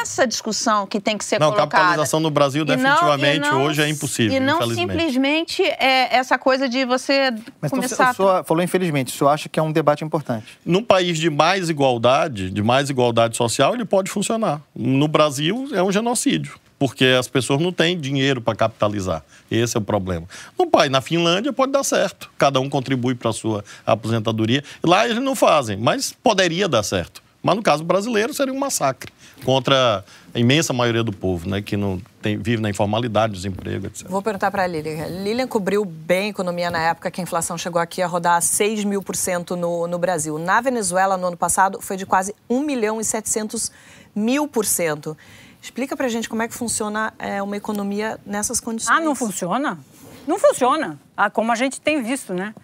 essa 0.00 0.26
discussão 0.26 0.86
que 0.86 1.00
tem 1.00 1.16
que 1.16 1.24
ser 1.24 1.40
Não, 1.40 1.46
colocada. 1.52 1.70
capitalização 1.70 2.20
no 2.20 2.30
Brasil, 2.30 2.64
não- 2.64 2.76
definitivamente, 2.76 3.46
e 3.46 3.50
não- 3.50 3.62
hoje 3.64 3.82
é 3.82 3.88
impossível, 3.88 4.36
E 4.36 4.40
não 4.40 4.56
infelizmente. 4.56 4.90
simplesmente 4.92 5.62
é 5.62 6.14
essa 6.16 6.36
coisa 6.38 6.68
de 6.68 6.84
você 6.84 7.30
Mas 7.60 7.70
então, 7.70 7.70
começar 7.70 8.10
o 8.12 8.14
senhor 8.14 8.44
falou 8.44 8.62
infelizmente, 8.62 9.14
o 9.14 9.16
senhor 9.16 9.30
acha 9.30 9.48
que 9.48 9.58
é 9.58 9.61
um 9.62 9.72
debate 9.72 10.04
importante? 10.04 10.46
Num 10.64 10.82
país 10.82 11.18
de 11.18 11.30
mais 11.30 11.68
igualdade, 11.68 12.50
de 12.50 12.62
mais 12.62 12.90
igualdade 12.90 13.36
social, 13.36 13.74
ele 13.74 13.84
pode 13.84 14.10
funcionar. 14.10 14.60
No 14.74 15.08
Brasil, 15.08 15.68
é 15.72 15.82
um 15.82 15.90
genocídio, 15.90 16.58
porque 16.78 17.04
as 17.04 17.28
pessoas 17.28 17.60
não 17.60 17.72
têm 17.72 17.98
dinheiro 17.98 18.40
para 18.40 18.54
capitalizar. 18.54 19.24
Esse 19.50 19.76
é 19.76 19.80
o 19.80 19.82
problema. 19.82 20.26
No 20.58 20.66
país, 20.66 20.90
na 20.90 21.00
Finlândia, 21.00 21.52
pode 21.52 21.72
dar 21.72 21.84
certo. 21.84 22.30
Cada 22.36 22.60
um 22.60 22.68
contribui 22.68 23.14
para 23.14 23.30
a 23.30 23.32
sua 23.32 23.64
aposentadoria. 23.86 24.62
Lá 24.82 25.04
eles 25.06 25.22
não 25.22 25.34
fazem, 25.34 25.76
mas 25.76 26.12
poderia 26.22 26.68
dar 26.68 26.82
certo. 26.82 27.22
Mas 27.42 27.56
no 27.56 27.62
caso 27.62 27.82
brasileiro, 27.82 28.32
seria 28.32 28.52
um 28.52 28.58
massacre 28.58 29.12
contra 29.44 30.04
a 30.34 30.38
imensa 30.38 30.72
maioria 30.72 31.02
do 31.02 31.12
povo, 31.12 31.48
né, 31.48 31.60
que 31.60 31.76
não 31.76 32.00
tem, 32.20 32.38
vive 32.38 32.62
na 32.62 32.70
informalidade, 32.70 33.34
desemprego, 33.34 33.86
etc. 33.86 34.08
Vou 34.08 34.22
perguntar 34.22 34.50
para 34.50 34.62
a 34.62 34.66
Lilian. 34.66 35.06
Lilian 35.06 35.46
cobriu 35.46 35.84
bem 35.84 36.26
a 36.26 36.28
economia 36.28 36.70
na 36.70 36.80
época 36.80 37.10
que 37.10 37.20
a 37.20 37.24
inflação 37.24 37.58
chegou 37.58 37.80
aqui 37.80 38.00
a 38.00 38.06
rodar 38.06 38.40
6 38.40 38.84
mil 38.84 39.02
por 39.02 39.14
cento 39.14 39.56
no, 39.56 39.86
no 39.86 39.98
Brasil. 39.98 40.38
Na 40.38 40.60
Venezuela, 40.60 41.16
no 41.16 41.26
ano 41.26 41.36
passado, 41.36 41.80
foi 41.80 41.96
de 41.96 42.06
quase 42.06 42.34
1 42.48 42.60
milhão 42.60 43.00
e 43.00 43.04
700 43.04 43.70
mil 44.14 44.48
por 44.48 44.64
cento. 44.64 45.16
Explica 45.60 45.96
para 45.96 46.08
gente 46.08 46.28
como 46.28 46.42
é 46.42 46.48
que 46.48 46.54
funciona 46.54 47.12
é, 47.18 47.42
uma 47.42 47.56
economia 47.56 48.18
nessas 48.24 48.58
condições. 48.58 48.96
Ah, 48.96 49.00
não 49.00 49.14
funciona? 49.14 49.78
Não 50.26 50.38
funciona, 50.38 50.98
ah, 51.16 51.30
como 51.30 51.52
a 51.52 51.54
gente 51.54 51.80
tem 51.80 52.02
visto, 52.02 52.32
né? 52.32 52.54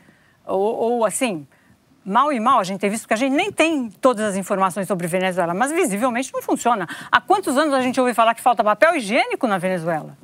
Ou, 0.46 0.74
ou, 0.74 1.04
assim, 1.04 1.46
mal 2.08 2.32
e 2.32 2.40
mal 2.40 2.58
a 2.60 2.64
gente 2.64 2.80
tem 2.80 2.90
visto, 2.90 3.02
porque 3.02 3.14
a 3.14 3.16
gente 3.18 3.32
nem 3.34 3.52
tem 3.52 3.90
todas 4.00 4.24
as 4.24 4.36
informações 4.36 4.86
sobre 4.88 5.06
Venezuela, 5.06 5.52
mas 5.54 5.70
visivelmente 5.70 6.32
não 6.32 6.42
funciona. 6.42 6.88
Há 7.10 7.20
quantos 7.20 7.56
anos 7.56 7.74
a 7.74 7.80
gente 7.80 8.00
ouve 8.00 8.14
falar 8.14 8.34
que 8.34 8.40
falta 8.40 8.64
papel 8.64 8.96
higiênico 8.96 9.46
na 9.46 9.58
Venezuela? 9.58 10.16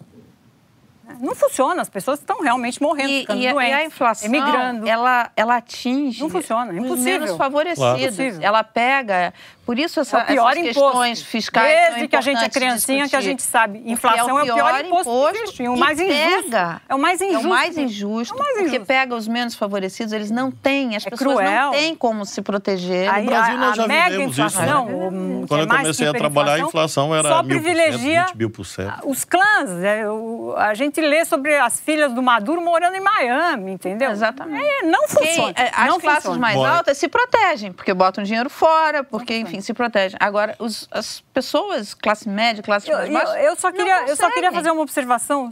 Não 1.20 1.34
funciona, 1.34 1.82
as 1.82 1.88
pessoas 1.88 2.18
estão 2.18 2.40
realmente 2.40 2.82
morrendo, 2.82 3.10
E, 3.10 3.20
ficando 3.20 3.40
e 3.40 3.46
a- 3.46 3.52
doentes, 3.52 3.72
e 3.72 3.74
a 3.74 3.84
inflação, 3.84 4.26
emigrando. 4.28 4.88
ela, 4.88 5.30
ela 5.36 5.56
atinge 5.56 6.20
Não 6.20 6.30
funciona, 6.30 6.72
é 6.72 6.80
os 6.80 6.84
impossível. 6.84 7.20
menos 7.20 7.36
favorecidos. 7.36 8.16
Claro. 8.16 8.42
Ela 8.42 8.64
pega, 8.64 9.34
Por 9.64 9.78
isso 9.78 9.98
essa, 10.00 10.18
É 10.18 10.22
o 10.22 10.26
pior 10.26 10.50
essas 10.52 10.62
imposto. 10.66 10.82
questões 10.90 11.22
fiscais 11.22 11.90
Desde 11.90 12.08
que 12.08 12.16
a 12.16 12.20
gente 12.20 12.44
é 12.44 12.48
criancinha 12.48 13.08
que 13.08 13.16
a 13.16 13.20
gente 13.20 13.42
sabe. 13.42 13.78
Porque 13.78 13.92
Inflação 13.92 14.38
é 14.38 14.42
o 14.42 14.54
pior 14.54 14.84
imposto 14.84 15.10
que 15.32 15.38
existe, 15.38 15.68
o 15.68 15.76
mais 15.76 15.98
injusto. 16.00 16.42
pega. 16.50 16.82
É 16.88 16.94
o 16.94 16.98
mais 16.98 17.20
É 17.20 17.24
injusto. 17.26 17.46
o 17.46 17.50
mais 17.50 17.78
injusto. 17.78 18.34
É 18.34 18.36
o 18.36 18.40
mais 18.40 18.52
Porque 18.54 18.68
injusto. 18.68 18.86
pega 18.86 19.14
os 19.14 19.26
menos 19.26 19.54
favorecidos, 19.54 20.12
eles 20.12 20.30
não 20.30 20.50
têm, 20.50 20.96
as 20.96 21.06
É 21.06 21.10
pessoas 21.10 21.32
cruel. 21.36 21.62
não 21.66 21.70
têm 21.72 21.94
como 21.94 22.26
se 22.26 22.42
proteger. 22.42 23.08
Aí, 23.12 23.24
No 23.24 23.30
Brasil 23.30 23.54
a, 23.54 23.58
nós 23.58 23.76
já 23.76 23.84
a 23.84 23.88
mega 23.88 24.10
vivemos 24.10 24.32
isso, 24.38 24.40
inflação, 24.46 24.84
né? 24.86 24.92
o- 24.92 25.40
que 25.42 25.48
Quando 25.48 25.60
é 25.60 25.64
eu 25.64 25.68
comecei 25.68 26.08
a 26.08 26.12
que 26.12 26.18
trabalhar, 26.18 26.52
a 26.54 26.58
inflação 26.60 27.14
era 27.14 27.28
só 27.28 27.42
mil 27.42 27.56
por 27.58 27.64
cento, 27.64 27.74
privilegia 27.74 28.24
20 28.26 28.36
mil 28.36 28.50
por 28.50 28.64
cento. 28.66 28.92
os 29.08 29.24
clãs. 29.24 29.70
é, 29.82 30.08
o- 30.10 30.54
a 30.58 30.74
gente 30.74 31.00
lê 31.00 31.24
sobre 31.24 31.56
as 31.56 31.80
filhas 31.80 32.12
do 32.12 32.22
Maduro 32.22 32.60
morando 32.60 32.96
em 32.96 33.00
Miami, 33.00 33.72
entendeu? 33.72 34.10
Exatamente. 34.10 34.62
É, 34.64 34.82
não 34.86 35.08
funciona. 35.08 35.54
Quem- 35.54 35.64
é, 35.64 35.70
as 35.74 35.86
não 35.86 35.98
classes 36.00 36.22
funciona. 36.24 36.38
mais 36.38 36.56
Bom, 36.56 36.66
altas 36.66 36.98
se 36.98 37.08
protegem, 37.08 37.72
porque 37.72 37.92
botam 37.94 38.22
dinheiro 38.24 38.50
fora, 38.50 39.02
porque, 39.04 39.36
enfim, 39.38 39.53
se 39.60 39.72
protegem. 39.74 40.16
Agora, 40.20 40.54
os- 40.58 40.88
as 40.90 41.20
pessoas, 41.32 41.94
classe 41.94 42.28
média, 42.28 42.62
classe 42.62 42.88
Eu, 42.90 42.96
mais 42.96 43.08
eu- 43.08 43.14
baixa, 43.14 43.38
eu 43.42 43.56
só 43.56 43.68
não 43.70 43.76
queria, 43.76 44.06
eu 44.08 44.16
só 44.16 44.30
queria 44.30 44.52
fazer 44.52 44.70
uma 44.70 44.82
observação. 44.82 45.50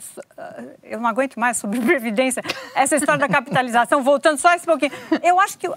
Eu 0.83 1.01
não 1.01 1.09
aguento 1.09 1.39
mais 1.39 1.57
sobre 1.57 1.81
Previdência. 1.83 2.43
Essa 2.75 2.97
história 2.97 3.21
da 3.21 3.29
capitalização, 3.29 4.03
voltando 4.05 4.39
só 4.39 4.53
esse 4.55 4.65
pouquinho. 4.67 4.93
Eu 5.23 5.39
acho 5.41 5.59
que 5.59 5.69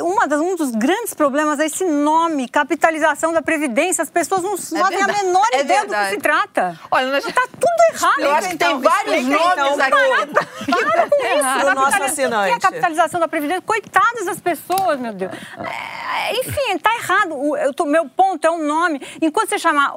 uma 0.00 0.26
das, 0.26 0.40
um 0.40 0.56
dos 0.56 0.70
grandes 0.72 1.14
problemas 1.14 1.58
é 1.60 1.66
esse 1.66 1.84
nome, 1.84 2.48
capitalização 2.48 3.32
da 3.32 3.42
Previdência. 3.42 4.02
As 4.02 4.10
pessoas 4.10 4.42
não 4.42 4.56
fazem 4.56 4.98
verdade, 4.98 5.20
a 5.20 5.22
menor 5.24 5.46
é 5.52 5.60
ideia 5.60 5.80
do 5.80 5.86
que 5.86 5.90
verdade. 5.90 6.10
se 6.10 6.18
trata. 6.18 6.80
Olha, 6.90 7.10
nós... 7.12 7.24
Está 7.26 7.42
tudo 7.48 7.94
errado. 7.94 8.20
Eu 8.20 8.34
acho 8.34 8.48
que 8.48 8.56
tem 8.56 8.68
Então, 8.68 8.80
vários 8.80 9.14
explica, 9.16 9.38
nomes 9.56 9.86
então, 9.86 10.14
aqui. 10.14 10.32
Para 10.70 11.08
com 11.08 11.26
isso. 11.26 11.60
Pro 11.60 11.74
nosso 11.74 12.02
assinante. 12.02 12.42
O 12.42 12.46
que 12.46 12.52
é 12.52 12.54
a 12.56 12.60
capitalização 12.60 13.20
da 13.20 13.28
Previdência? 13.28 13.62
Coitadas 13.62 14.26
das 14.26 14.40
pessoas, 14.40 14.98
meu 14.98 15.12
Deus. 15.12 15.32
É, 15.58 16.32
enfim, 16.40 16.72
está 16.74 16.94
errado. 16.96 17.34
O, 17.34 17.49
eu 17.56 17.72
meu 17.86 18.08
ponto 18.08 18.44
é 18.46 18.50
um 18.50 18.66
nome. 18.66 19.00
Enquanto 19.20 19.48
você 19.50 19.58
chamar, 19.58 19.92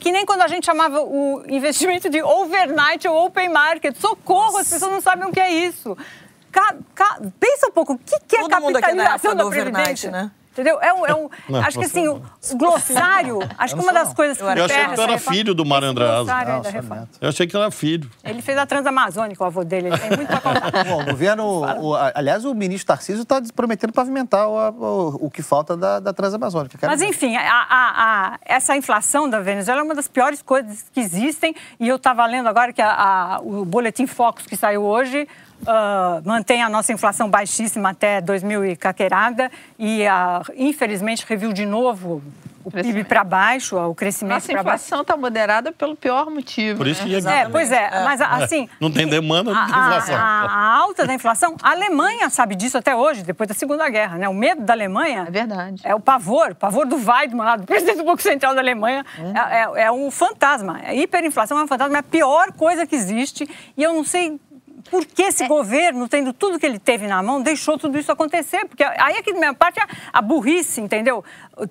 que 0.00 0.10
nem 0.12 0.24
quando 0.26 0.42
a 0.42 0.48
gente 0.48 0.64
chamava 0.66 1.00
o 1.02 1.42
investimento 1.48 2.08
de 2.08 2.22
overnight 2.22 3.06
ou 3.08 3.26
open 3.26 3.48
market, 3.48 3.96
socorro, 3.96 4.58
as 4.58 4.68
pessoas 4.68 4.92
não 4.92 5.00
sabem 5.00 5.28
o 5.28 5.32
que 5.32 5.40
é 5.40 5.50
isso. 5.52 5.96
Ca- 6.50 6.76
ca- 6.94 7.18
pensa 7.38 7.68
um 7.68 7.72
pouco, 7.72 7.92
o 7.92 7.98
que, 7.98 8.18
que 8.26 8.36
é 8.36 8.40
Todo 8.40 8.60
mundo 8.60 8.76
aqui 8.76 8.80
da 8.96 9.04
capitalização 9.04 9.30
época 9.32 9.34
da 9.36 9.42
do 9.42 9.48
overnight, 9.48 9.74
Previdência? 9.76 10.10
né? 10.10 10.30
Entendeu? 10.58 10.80
É 10.82 10.92
um, 10.92 11.06
é 11.06 11.14
um- 11.14 11.28
Não, 11.48 11.60
acho 11.60 11.78
que 11.78 11.84
assim, 11.84 12.08
o, 12.08 12.16
o 12.16 12.56
glossário, 12.56 13.38
acho 13.56 13.76
que 13.76 13.80
uma 13.82 13.92
das 13.92 14.12
coisas 14.12 14.36
que 14.36 14.42
Eu 14.42 14.48
achei 14.48 14.66
que 14.86 14.94
tu 14.94 15.00
era 15.02 15.12
reforma- 15.12 15.36
filho 15.36 15.54
do 15.54 15.64
Mário. 15.64 15.88
Eu 17.20 17.28
achei 17.28 17.46
que 17.46 17.56
era 17.56 17.70
filho. 17.70 18.10
Ele 18.24 18.42
fez 18.42 18.58
a 18.58 18.66
Transamazônica, 18.66 19.42
o 19.42 19.46
avô 19.46 19.62
dele. 19.64 19.88
Ele 19.88 19.98
tem 19.98 20.10
muito 20.16 20.26
pra 20.28 20.40
contar. 20.40 20.70
Bom, 20.84 21.02
o 21.02 21.04
governo. 21.06 21.44
o- 21.80 21.94
a- 21.94 22.12
aliás, 22.14 22.44
o 22.44 22.54
ministro 22.54 22.88
Tarcísio 22.88 23.22
está 23.22 23.40
prometendo 23.54 23.92
pavimentar 23.92 24.48
o, 24.48 24.56
o, 24.56 25.26
o 25.26 25.30
que 25.30 25.42
falta 25.42 25.76
da, 25.76 26.00
da 26.00 26.12
Transamazônica. 26.12 26.76
Quero 26.76 26.90
Mas, 26.90 27.02
enfim, 27.02 27.36
a- 27.36 27.42
a- 27.42 28.32
a- 28.32 28.38
essa 28.44 28.76
inflação 28.76 29.28
da 29.30 29.40
Venezuela 29.40 29.80
é 29.80 29.84
uma 29.84 29.94
das 29.94 30.08
piores 30.08 30.42
coisas 30.42 30.84
que 30.92 31.00
existem. 31.00 31.54
E 31.78 31.86
eu 31.88 31.96
estava 31.96 32.24
lendo 32.26 32.48
agora 32.48 32.72
que 32.72 32.82
a- 32.82 33.36
a- 33.36 33.40
o 33.42 33.64
Boletim 33.64 34.06
Focus, 34.06 34.46
que 34.46 34.56
saiu 34.56 34.82
hoje, 34.82 35.28
ah, 35.66 36.20
mantém 36.24 36.62
a 36.62 36.68
nossa 36.68 36.92
inflação 36.92 37.28
baixíssima 37.28 37.90
até 37.90 38.20
2000 38.20 38.64
e 38.66 38.76
caquerada. 38.76 39.50
E, 39.78 40.06
ah, 40.06 40.42
infelizmente, 40.56 41.24
reviu 41.28 41.52
de 41.52 41.66
novo 41.66 42.22
o 42.64 42.70
PIB 42.70 43.04
para 43.04 43.24
baixo, 43.24 43.78
o 43.78 43.94
crescimento 43.94 44.44
para 44.44 44.62
baixo. 44.62 44.84
inflação 44.84 45.00
está 45.00 45.16
moderada 45.16 45.72
pelo 45.72 45.96
pior 45.96 46.28
motivo. 46.28 46.76
Por 46.76 46.86
isso 46.86 47.00
né? 47.06 47.18
que 47.20 47.26
ia- 47.26 47.30
É, 47.32 47.48
pois 47.48 47.72
é, 47.72 48.04
mas 48.04 48.20
assim. 48.20 48.68
Não 48.78 48.90
tem 48.92 49.06
demanda, 49.08 49.54
não 49.54 49.64
tem 49.66 49.74
A, 49.74 49.78
inflação. 49.86 50.14
a- 50.16 50.20
a 50.50 50.76
alta 50.76 51.06
da 51.06 51.14
inflação, 51.14 51.56
a 51.62 51.70
Alemanha 51.70 52.28
sabe 52.28 52.54
disso 52.54 52.76
até 52.76 52.94
hoje, 52.94 53.22
depois 53.22 53.48
da 53.48 53.54
Segunda 53.54 53.88
Guerra, 53.88 54.18
né? 54.18 54.28
O 54.28 54.34
medo 54.34 54.60
da 54.62 54.74
Alemanha 54.74 55.24
É 55.26 55.30
verdade. 55.30 55.80
é 55.82 55.94
o 55.94 56.00
pavor, 56.00 56.50
o 56.50 56.54
pavor 56.56 56.84
do 56.84 56.96
Weidmann, 56.96 57.46
lá, 57.46 57.56
do 57.56 57.64
presidente 57.66 57.96
do 57.98 58.04
Banco 58.04 58.20
Central 58.20 58.54
da 58.54 58.60
Alemanha. 58.60 59.02
É, 59.18 59.80
é- 59.80 59.84
é 59.86 59.92
um 59.92 60.10
fantasma. 60.10 60.78
A 60.84 60.92
hiperinflação 60.94 61.58
é 61.58 61.62
um 61.64 61.68
fantasma, 61.68 61.96
é 61.96 62.00
a 62.00 62.02
pior 62.02 62.52
coisa 62.52 62.86
que 62.86 62.94
existe. 62.94 63.48
E 63.78 63.82
eu 63.82 63.94
não 63.94 64.04
sei 64.04 64.38
por 64.90 65.04
que 65.04 65.22
esse 65.22 65.46
governo, 65.46 66.08
tendo 66.08 66.32
tudo 66.32 66.58
que 66.58 66.66
ele 66.66 66.78
teve 66.78 67.06
na 67.06 67.22
mão, 67.22 67.42
deixou 67.42 67.78
tudo 67.78 67.98
isso 67.98 68.10
acontecer. 68.10 68.66
Porque 68.66 68.82
aí 68.82 69.16
é 69.16 69.22
que, 69.22 69.32
da 69.32 69.38
minha 69.38 69.54
parte, 69.54 69.80
a, 69.80 69.86
a 70.12 70.22
burrice, 70.22 70.80
entendeu? 70.80 71.24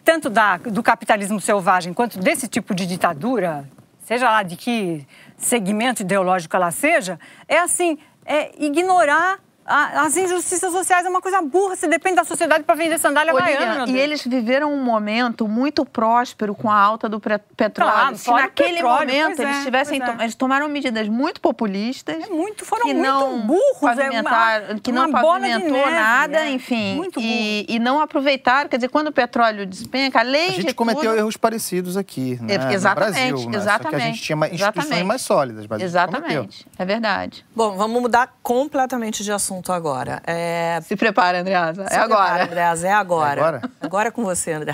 Tanto 0.03 0.29
da, 0.29 0.57
do 0.57 0.81
capitalismo 0.83 1.39
selvagem 1.39 1.93
quanto 1.93 2.19
desse 2.19 2.47
tipo 2.47 2.73
de 2.73 2.85
ditadura, 2.85 3.67
seja 3.99 4.29
lá 4.29 4.43
de 4.43 4.55
que 4.55 5.05
segmento 5.37 6.01
ideológico 6.01 6.55
ela 6.55 6.71
seja, 6.71 7.19
é 7.47 7.59
assim, 7.59 7.97
é 8.25 8.51
ignorar 8.57 9.39
as 9.67 10.15
injustiças 10.15 10.71
sociais 10.71 11.05
é 11.05 11.09
uma 11.09 11.21
coisa 11.21 11.41
burra. 11.41 11.75
Você 11.75 11.87
depende 11.87 12.15
da 12.15 12.23
sociedade 12.23 12.63
para 12.63 12.75
vender 12.75 12.97
sandália 12.97 13.33
meu 13.33 13.85
e 13.87 13.97
eles 13.99 14.23
viveram 14.23 14.73
um 14.73 14.81
momento 14.81 15.45
muito 15.47 15.85
próspero 15.85 16.55
com 16.55 16.71
a 16.71 16.75
alta 16.79 17.09
do 17.09 17.19
petróleo. 17.19 17.91
Claro, 17.91 18.17
Se 18.17 18.31
naquele 18.31 18.75
petróleo, 18.75 18.99
momento 19.07 19.41
eles 19.41 19.57
é, 19.57 19.63
tivessem 19.63 20.01
é. 20.01 20.23
eles 20.23 20.35
tomaram 20.35 20.69
medidas 20.69 21.09
muito 21.09 21.41
populistas, 21.41 22.29
muito, 22.29 22.63
foram 22.65 22.85
que 22.85 22.93
muito 22.93 23.05
não 23.09 23.41
burros, 23.41 23.97
é 23.97 24.09
uma- 24.21 24.79
que 24.81 24.91
não 24.91 25.11
pavimentou 25.11 25.71
neve, 25.71 25.91
nada, 25.91 26.39
é. 26.45 26.51
enfim, 26.51 26.95
Muito 26.95 27.19
e, 27.19 27.65
e 27.67 27.77
não 27.79 27.99
aproveitaram. 27.99 28.69
Quer 28.69 28.77
dizer, 28.77 28.87
quando 28.89 29.07
o 29.07 29.11
petróleo 29.11 29.65
despenca, 29.65 30.19
além 30.19 30.47
A 30.49 30.51
gente 30.53 30.67
de 30.67 30.73
cometeu 30.73 31.11
tudo, 31.11 31.17
erros 31.17 31.35
parecidos 31.35 31.97
aqui, 31.97 32.39
né? 32.41 32.55
É, 32.55 32.73
exatamente, 32.73 33.31
no 33.31 33.33
Brasil, 33.33 33.37
né? 33.37 33.41
Só 33.41 33.49
que 33.49 33.55
a 33.57 33.59
exatamente, 33.59 34.03
gente 34.05 34.21
tinha 34.21 34.35
instituições 34.37 34.61
exatamente. 34.85 35.03
mais 35.03 35.21
sólidas, 35.21 35.67
mas 35.67 35.81
a. 35.81 35.85
Exatamente, 35.85 36.65
é 36.79 36.85
verdade. 36.85 37.45
Bom, 37.53 37.75
vamos 37.75 38.01
mudar 38.01 38.33
completamente 38.41 39.23
de 39.23 39.31
assunto 39.31 39.56
agora. 39.71 40.21
É... 40.25 40.79
Se 40.85 40.95
prepara, 40.95 41.41
Andreasa, 41.41 41.83
é 41.83 41.95
agora. 41.97 42.05
prepara, 42.23 42.43
Andreasa, 42.45 42.87
é 42.87 42.91
agora. 42.91 43.39
É 43.41 43.43
agora? 43.43 43.71
Agora 43.81 44.07
é 44.09 44.11
com 44.11 44.23
você, 44.23 44.51
André. 44.53 44.73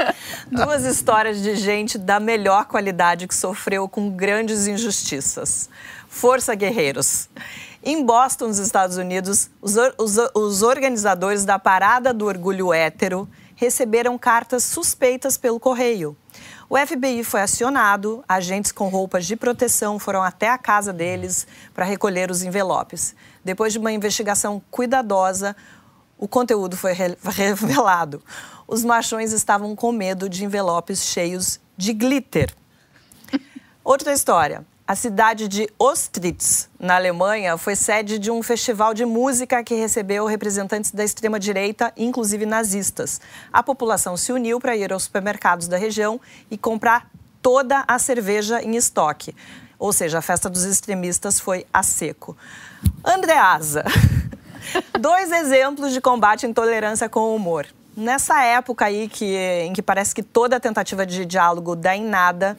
Duas 0.50 0.84
histórias 0.84 1.42
de 1.42 1.56
gente 1.56 1.98
da 1.98 2.18
melhor 2.20 2.66
qualidade 2.66 3.26
que 3.26 3.34
sofreu 3.34 3.88
com 3.88 4.10
grandes 4.10 4.66
injustiças. 4.66 5.68
Força 6.08 6.54
Guerreiros. 6.54 7.28
Em 7.82 8.04
Boston, 8.04 8.46
nos 8.48 8.58
Estados 8.58 8.96
Unidos, 8.96 9.50
os, 9.60 9.76
or- 9.76 9.94
os, 9.98 10.16
os 10.34 10.62
organizadores 10.62 11.44
da 11.44 11.58
Parada 11.58 12.14
do 12.14 12.24
Orgulho 12.26 12.72
Hétero 12.72 13.28
receberam 13.56 14.16
cartas 14.16 14.64
suspeitas 14.64 15.36
pelo 15.36 15.60
correio. 15.60 16.16
O 16.68 16.78
FBI 16.78 17.22
foi 17.22 17.42
acionado, 17.42 18.24
agentes 18.28 18.72
com 18.72 18.88
roupas 18.88 19.26
de 19.26 19.36
proteção 19.36 19.98
foram 19.98 20.22
até 20.22 20.48
a 20.48 20.56
casa 20.58 20.92
deles 20.92 21.46
para 21.74 21.84
recolher 21.84 22.30
os 22.30 22.42
envelopes. 22.42 23.14
Depois 23.44 23.72
de 23.72 23.78
uma 23.78 23.92
investigação 23.92 24.62
cuidadosa, 24.70 25.54
o 26.18 26.26
conteúdo 26.26 26.76
foi 26.76 26.92
re- 26.92 27.16
revelado. 27.24 28.22
Os 28.66 28.84
machões 28.84 29.32
estavam 29.32 29.76
com 29.76 29.92
medo 29.92 30.28
de 30.28 30.44
envelopes 30.44 31.04
cheios 31.04 31.60
de 31.76 31.92
glitter. 31.92 32.54
Outra 33.84 34.12
história. 34.12 34.64
A 34.86 34.94
cidade 34.94 35.48
de 35.48 35.66
Ostritz, 35.78 36.68
na 36.78 36.96
Alemanha, 36.96 37.56
foi 37.56 37.74
sede 37.74 38.18
de 38.18 38.30
um 38.30 38.42
festival 38.42 38.92
de 38.92 39.06
música 39.06 39.64
que 39.64 39.74
recebeu 39.74 40.26
representantes 40.26 40.90
da 40.90 41.02
extrema-direita, 41.02 41.90
inclusive 41.96 42.44
nazistas. 42.44 43.18
A 43.50 43.62
população 43.62 44.14
se 44.14 44.30
uniu 44.30 44.60
para 44.60 44.76
ir 44.76 44.92
aos 44.92 45.04
supermercados 45.04 45.68
da 45.68 45.78
região 45.78 46.20
e 46.50 46.58
comprar 46.58 47.10
toda 47.40 47.82
a 47.88 47.98
cerveja 47.98 48.62
em 48.62 48.76
estoque. 48.76 49.34
Ou 49.78 49.90
seja, 49.90 50.18
a 50.18 50.22
festa 50.22 50.50
dos 50.50 50.64
extremistas 50.64 51.40
foi 51.40 51.66
a 51.72 51.82
seco. 51.82 52.36
Andreasa, 53.04 53.84
dois 55.00 55.30
exemplos 55.30 55.92
de 55.92 56.00
combate 56.00 56.46
à 56.46 56.48
intolerância 56.48 57.08
com 57.08 57.34
humor. 57.34 57.66
Nessa 57.96 58.42
época 58.42 58.86
aí 58.86 59.08
que, 59.08 59.36
em 59.62 59.72
que 59.72 59.80
parece 59.82 60.14
que 60.14 60.22
toda 60.22 60.58
tentativa 60.58 61.06
de 61.06 61.24
diálogo 61.24 61.76
dá 61.76 61.94
em 61.94 62.04
nada, 62.04 62.56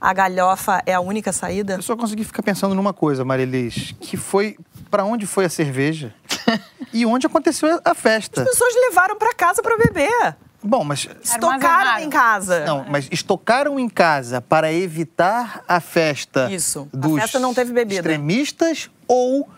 a 0.00 0.12
galhofa 0.12 0.82
é 0.86 0.94
a 0.94 1.00
única 1.00 1.32
saída? 1.32 1.74
Eu 1.74 1.82
só 1.82 1.96
consegui 1.96 2.24
ficar 2.24 2.42
pensando 2.42 2.74
numa 2.74 2.92
coisa, 2.92 3.24
Marilis, 3.24 3.94
que 4.00 4.16
foi 4.16 4.56
para 4.90 5.04
onde 5.04 5.26
foi 5.26 5.44
a 5.44 5.48
cerveja 5.50 6.14
e 6.92 7.04
onde 7.04 7.26
aconteceu 7.26 7.80
a 7.84 7.94
festa. 7.94 8.42
As 8.42 8.48
pessoas 8.48 8.74
levaram 8.88 9.18
para 9.18 9.34
casa 9.34 9.62
para 9.62 9.76
beber. 9.76 10.36
Bom, 10.62 10.82
mas 10.82 11.08
Estocaram 11.22 12.00
em 12.02 12.10
casa. 12.10 12.64
Não, 12.64 12.84
mas 12.88 13.08
estocaram 13.12 13.78
em 13.78 13.88
casa 13.88 14.40
para 14.40 14.72
evitar 14.72 15.62
a 15.68 15.80
festa. 15.80 16.50
Isso. 16.50 16.88
A 16.92 16.96
Dos 16.96 17.20
festa 17.20 17.38
não 17.38 17.54
teve 17.54 17.72
bebida. 17.72 18.00
extremistas 18.00 18.90
ou 19.06 19.48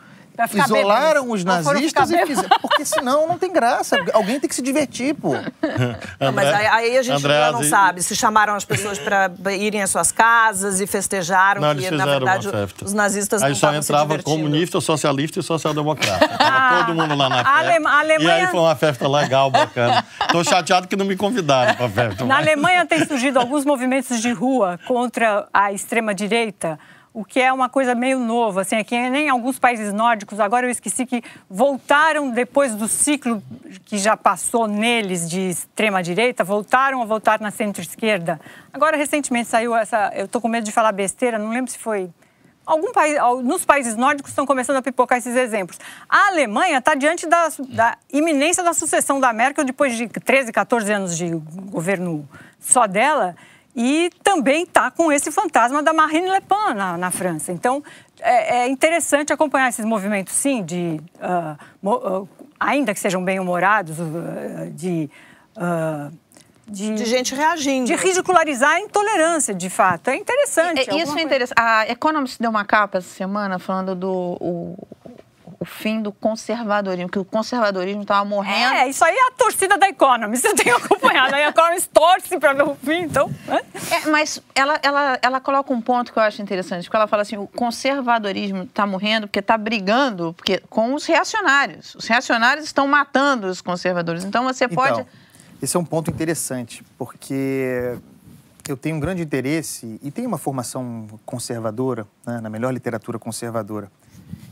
isolaram 0.54 1.22
bêbados. 1.22 1.34
os 1.40 1.44
nazistas 1.44 2.10
e 2.10 2.26
fizeram. 2.26 2.58
Porque 2.60 2.84
senão 2.84 3.26
não 3.28 3.38
tem 3.38 3.52
graça. 3.52 3.96
Alguém 4.12 4.40
tem 4.40 4.48
que 4.48 4.54
se 4.54 4.62
divertir, 4.62 5.14
pô. 5.14 5.34
Não, 6.20 6.32
mas 6.32 6.48
aí, 6.48 6.66
aí 6.66 6.98
a 6.98 7.02
gente 7.02 7.16
André, 7.16 7.38
já 7.40 7.52
não 7.52 7.62
sabe 7.62 8.02
se 8.02 8.14
chamaram 8.16 8.54
as 8.54 8.64
pessoas 8.64 8.98
para 8.98 9.30
irem 9.54 9.82
às 9.82 9.90
suas 9.90 10.10
casas 10.12 10.80
e 10.80 10.86
festejaram 10.86 11.60
Não, 11.60 11.74
que, 11.74 11.90
na 11.90 12.04
verdade, 12.06 12.48
uma 12.48 12.66
festa. 12.66 12.84
os 12.84 12.92
nazistas 12.92 13.42
Aí 13.42 13.50
não 13.50 13.56
só 13.56 13.68
estavam 13.68 13.82
se 13.82 13.92
entrava 13.92 14.22
comunista, 14.22 14.80
socialista 14.80 15.40
e 15.40 15.42
social-democrata. 15.42 16.28
Tava 16.28 16.84
todo 16.84 16.94
mundo 16.94 17.14
lá 17.14 17.28
na 17.28 17.36
festa. 17.44 17.50
Alema- 17.58 17.90
a 17.90 17.92
E 17.92 17.96
aí 18.10 18.12
Alemanha- 18.16 18.48
foi 18.48 18.60
uma 18.60 18.76
festa 18.76 19.08
legal, 19.08 19.50
bacana. 19.50 20.04
Tô 20.30 20.42
chateado 20.44 20.88
que 20.88 20.96
não 20.96 21.04
me 21.06 21.16
convidaram 21.16 21.74
pra 21.74 21.88
festa. 21.88 22.24
Na 22.24 22.36
mas- 22.36 22.46
Alemanha 22.46 22.86
tem 22.86 23.04
surgido 23.06 23.38
alguns 23.38 23.64
movimentos 23.64 24.20
de 24.20 24.32
rua 24.32 24.78
contra 24.86 25.46
a 25.52 25.72
extrema-direita. 25.72 26.78
O 27.12 27.24
que 27.24 27.40
é 27.40 27.52
uma 27.52 27.68
coisa 27.68 27.94
meio 27.94 28.20
nova, 28.20 28.60
assim, 28.60 28.76
é 28.76 28.84
que 28.84 28.96
nem 29.10 29.28
alguns 29.28 29.58
países 29.58 29.92
nórdicos, 29.92 30.38
agora 30.38 30.66
eu 30.66 30.70
esqueci 30.70 31.04
que 31.04 31.22
voltaram 31.48 32.30
depois 32.30 32.74
do 32.74 32.86
ciclo 32.86 33.42
que 33.84 33.98
já 33.98 34.16
passou 34.16 34.68
neles 34.68 35.28
de 35.28 35.50
extrema 35.50 36.02
direita, 36.02 36.44
voltaram 36.44 37.02
a 37.02 37.04
votar 37.04 37.40
na 37.40 37.50
centro-esquerda. 37.50 38.40
Agora 38.72 38.96
recentemente 38.96 39.48
saiu 39.48 39.74
essa, 39.74 40.12
eu 40.14 40.26
estou 40.26 40.40
com 40.40 40.46
medo 40.46 40.64
de 40.64 40.72
falar 40.72 40.92
besteira, 40.92 41.36
não 41.36 41.50
lembro 41.50 41.70
se 41.70 41.78
foi 41.78 42.10
algum 42.64 42.92
país, 42.92 43.18
nos 43.42 43.64
países 43.64 43.96
nórdicos 43.96 44.30
estão 44.30 44.46
começando 44.46 44.76
a 44.76 44.82
pipocar 44.82 45.18
esses 45.18 45.34
exemplos. 45.34 45.80
A 46.08 46.28
Alemanha 46.28 46.78
está 46.78 46.94
diante 46.94 47.26
da, 47.26 47.48
da, 47.70 47.98
iminência 48.12 48.62
da 48.62 48.72
sucessão 48.72 49.18
da 49.18 49.32
Merkel 49.32 49.64
depois 49.64 49.96
de 49.96 50.06
13, 50.06 50.52
14 50.52 50.92
anos 50.92 51.16
de 51.16 51.30
governo 51.70 52.28
só 52.60 52.86
dela 52.86 53.34
e 53.74 54.10
também 54.22 54.64
está 54.64 54.90
com 54.90 55.12
esse 55.12 55.30
fantasma 55.30 55.82
da 55.82 55.92
Marine 55.92 56.28
Le 56.28 56.40
Pen 56.40 56.74
na, 56.74 56.96
na 56.96 57.10
França. 57.10 57.52
Então, 57.52 57.82
é, 58.20 58.58
é, 58.58 58.68
interessante 58.68 59.32
acompanhar 59.32 59.68
esses 59.68 59.84
movimentos, 59.84 60.34
sim, 60.34 60.62
de, 60.62 61.00
uh, 61.82 61.88
uh, 61.88 62.28
ainda 62.58 62.92
que 62.92 63.00
sejam 63.00 63.24
bem-humorados, 63.24 63.98
uh, 63.98 64.70
de, 64.72 65.08
de, 66.66 66.94
de... 66.94 67.04
gente 67.04 67.34
reagindo. 67.34 67.86
De 67.86 67.94
ridicularizar 67.94 68.72
a 68.72 68.80
intolerância, 68.80 69.54
de 69.54 69.70
fato. 69.70 70.08
É 70.08 70.16
interessante. 70.16 70.90
É, 70.90 71.02
isso 71.02 71.18
é 71.18 71.22
interessante. 71.22 71.58
A 71.58 71.88
Economist 71.88 72.40
deu 72.40 72.50
uma 72.50 72.64
capa 72.64 72.98
essa 72.98 73.08
semana 73.08 73.58
falando 73.58 73.94
do 73.94 74.36
o, 74.40 74.88
o 75.60 75.64
fim 75.66 76.00
do 76.00 76.10
conservadorismo, 76.10 77.10
que 77.10 77.18
o 77.18 77.24
conservadorismo 77.24 78.00
estava 78.00 78.24
morrendo. 78.24 78.76
É, 78.76 78.88
isso 78.88 79.04
aí 79.04 79.14
é 79.14 79.28
a 79.28 79.30
torcida 79.32 79.76
da 79.76 79.90
Economist, 79.90 80.48
você 80.48 80.54
tem 80.54 80.72
acompanhado. 80.72 81.34
a 81.34 81.48
Economist 81.48 81.90
torce 81.90 82.38
para 82.38 82.54
ver 82.54 82.62
o 82.62 82.74
fim, 82.74 83.02
então... 83.02 83.30
É, 83.46 84.08
mas 84.08 84.40
ela, 84.54 84.80
ela, 84.82 85.18
ela 85.20 85.38
coloca 85.38 85.70
um 85.70 85.82
ponto 85.82 86.14
que 86.14 86.18
eu 86.18 86.22
acho 86.22 86.40
interessante, 86.40 86.84
porque 86.84 86.96
ela 86.96 87.06
fala 87.06 87.20
assim, 87.20 87.36
o 87.36 87.46
conservadorismo 87.46 88.62
está 88.62 88.86
morrendo 88.86 89.26
porque 89.26 89.40
está 89.40 89.58
brigando 89.58 90.32
porque, 90.32 90.62
com 90.70 90.94
os 90.94 91.04
reacionários. 91.04 91.94
Os 91.94 92.06
reacionários 92.06 92.64
estão 92.64 92.88
matando 92.88 93.46
os 93.46 93.60
conservadores. 93.60 94.24
Então 94.24 94.44
você 94.44 94.66
pode... 94.66 95.02
Então, 95.02 95.06
esse 95.60 95.76
é 95.76 95.78
um 95.78 95.84
ponto 95.84 96.10
interessante, 96.10 96.82
porque 96.96 97.98
eu 98.66 98.78
tenho 98.78 98.96
um 98.96 99.00
grande 99.00 99.20
interesse 99.20 100.00
e 100.02 100.10
tenho 100.10 100.26
uma 100.26 100.38
formação 100.38 101.06
conservadora, 101.26 102.06
né, 102.26 102.40
na 102.40 102.48
melhor 102.48 102.72
literatura 102.72 103.18
conservadora. 103.18 103.92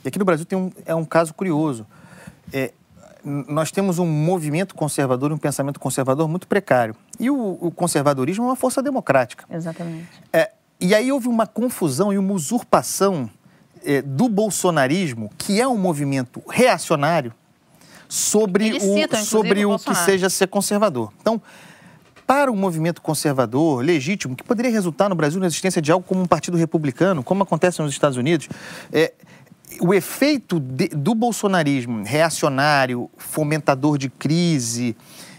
E 0.09 0.11
aqui 0.11 0.19
no 0.19 0.25
Brasil 0.25 0.47
tem 0.47 0.59
um, 0.59 0.73
é 0.87 0.95
um 0.95 1.05
caso 1.05 1.35
curioso. 1.35 1.87
É, 2.51 2.73
nós 3.23 3.71
temos 3.71 3.99
um 3.99 4.07
movimento 4.07 4.75
conservador, 4.75 5.31
um 5.31 5.37
pensamento 5.37 5.79
conservador 5.79 6.27
muito 6.27 6.49
precário. 6.49 6.97
E 7.21 7.29
o, 7.29 7.59
o 7.61 7.71
conservadorismo 7.71 8.45
é 8.45 8.47
uma 8.49 8.57
força 8.57 8.83
democrática. 8.83 9.45
Exatamente. 9.51 10.09
É, 10.33 10.51
e 10.81 10.95
aí 10.95 11.13
houve 11.13 11.29
uma 11.29 11.47
confusão 11.47 12.11
e 12.11 12.17
uma 12.17 12.33
usurpação 12.33 13.29
é, 13.85 14.01
do 14.01 14.31
bolsonarismo, 14.31 15.31
que 15.37 15.61
é 15.61 15.69
um 15.69 15.77
movimento 15.77 16.43
reacionário, 16.49 17.35
sobre 18.09 18.79
o, 18.79 19.17
sobre 19.19 19.67
o, 19.67 19.75
o 19.75 19.79
que 19.79 19.95
seja 19.95 20.31
ser 20.31 20.47
conservador. 20.47 21.13
Então, 21.21 21.43
para 22.27 22.51
o 22.51 22.57
movimento 22.57 23.03
conservador, 23.03 23.85
legítimo, 23.85 24.35
que 24.35 24.43
poderia 24.43 24.71
resultar 24.71 25.11
no 25.11 25.15
Brasil 25.15 25.39
na 25.39 25.47
existência 25.47 25.83
de 25.83 25.93
algo 25.93 26.07
como 26.07 26.23
um 26.23 26.27
partido 26.27 26.57
republicano, 26.57 27.23
como 27.23 27.43
acontece 27.43 27.83
nos 27.83 27.93
Estados 27.93 28.17
Unidos, 28.17 28.49
é, 28.91 29.13
o 29.81 29.95
efeito 29.95 30.61
de, 30.61 30.89
do 30.89 31.15
bolsonarismo 31.15 32.03
reacionário, 32.05 33.11
fomentador 33.17 33.99
de 33.99 34.09
crise, 34.09 34.97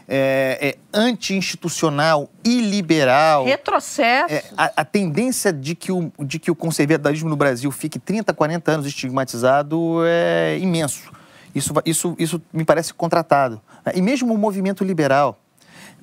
é, 0.08 0.58
é, 0.60 0.78
anti-institucional 0.92 2.30
e 2.44 2.62
liberal. 2.62 3.46
Retrocesso. 3.46 4.34
É, 4.34 4.44
a, 4.58 4.72
a, 4.78 4.86
tendência 4.86 5.54
de 5.54 5.76
que, 5.76 5.92
o, 5.92 6.12
de 6.20 6.40
que 6.40 6.50
o 6.50 6.56
conservadorismo 6.56 7.30
no 7.30 7.36
Brasil 7.36 7.72
fique 7.72 8.00
30, 8.00 8.34
40 8.34 8.72
anos 8.72 8.86
estigmatizado 8.88 10.04
é 10.04 10.58
imenso. 10.60 11.12
Isso, 11.54 11.74
isso, 11.86 12.16
isso 12.18 12.42
me 12.52 12.66
parece 12.66 12.94
contratado. 12.94 13.62
E 13.94 14.02
mesmo 14.02 14.34
o 14.34 14.38
movimento 14.38 14.84
liberal. 14.84 15.40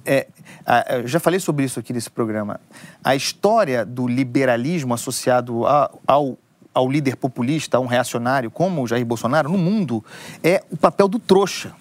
É, 0.05 0.29
a, 0.65 1.03
já 1.05 1.19
falei 1.19 1.41
sobre 1.41 1.65
isso 1.65 1.81
aqui 1.81 1.93
nesse 1.93 2.11
programa. 2.11 2.61
A 3.03 3.17
história 3.17 3.85
do 3.85 4.07
liberalismo 4.07 4.95
associado 4.95 5.67
a, 5.67 5.91
ao 6.07 6.39
ao 6.77 6.91
líder 6.91 7.17
populista, 7.17 7.79
a 7.79 7.81
um 7.81 7.87
reacionário 7.87 8.51
como 8.51 8.83
o 8.83 8.87
Jair 8.87 9.05
Bolsonaro 9.07 9.51
no 9.51 9.57
mundo 9.57 10.05
é 10.45 10.63
o 10.71 10.77
papel 10.77 11.09
do 11.09 11.19
trouxa. 11.19 11.73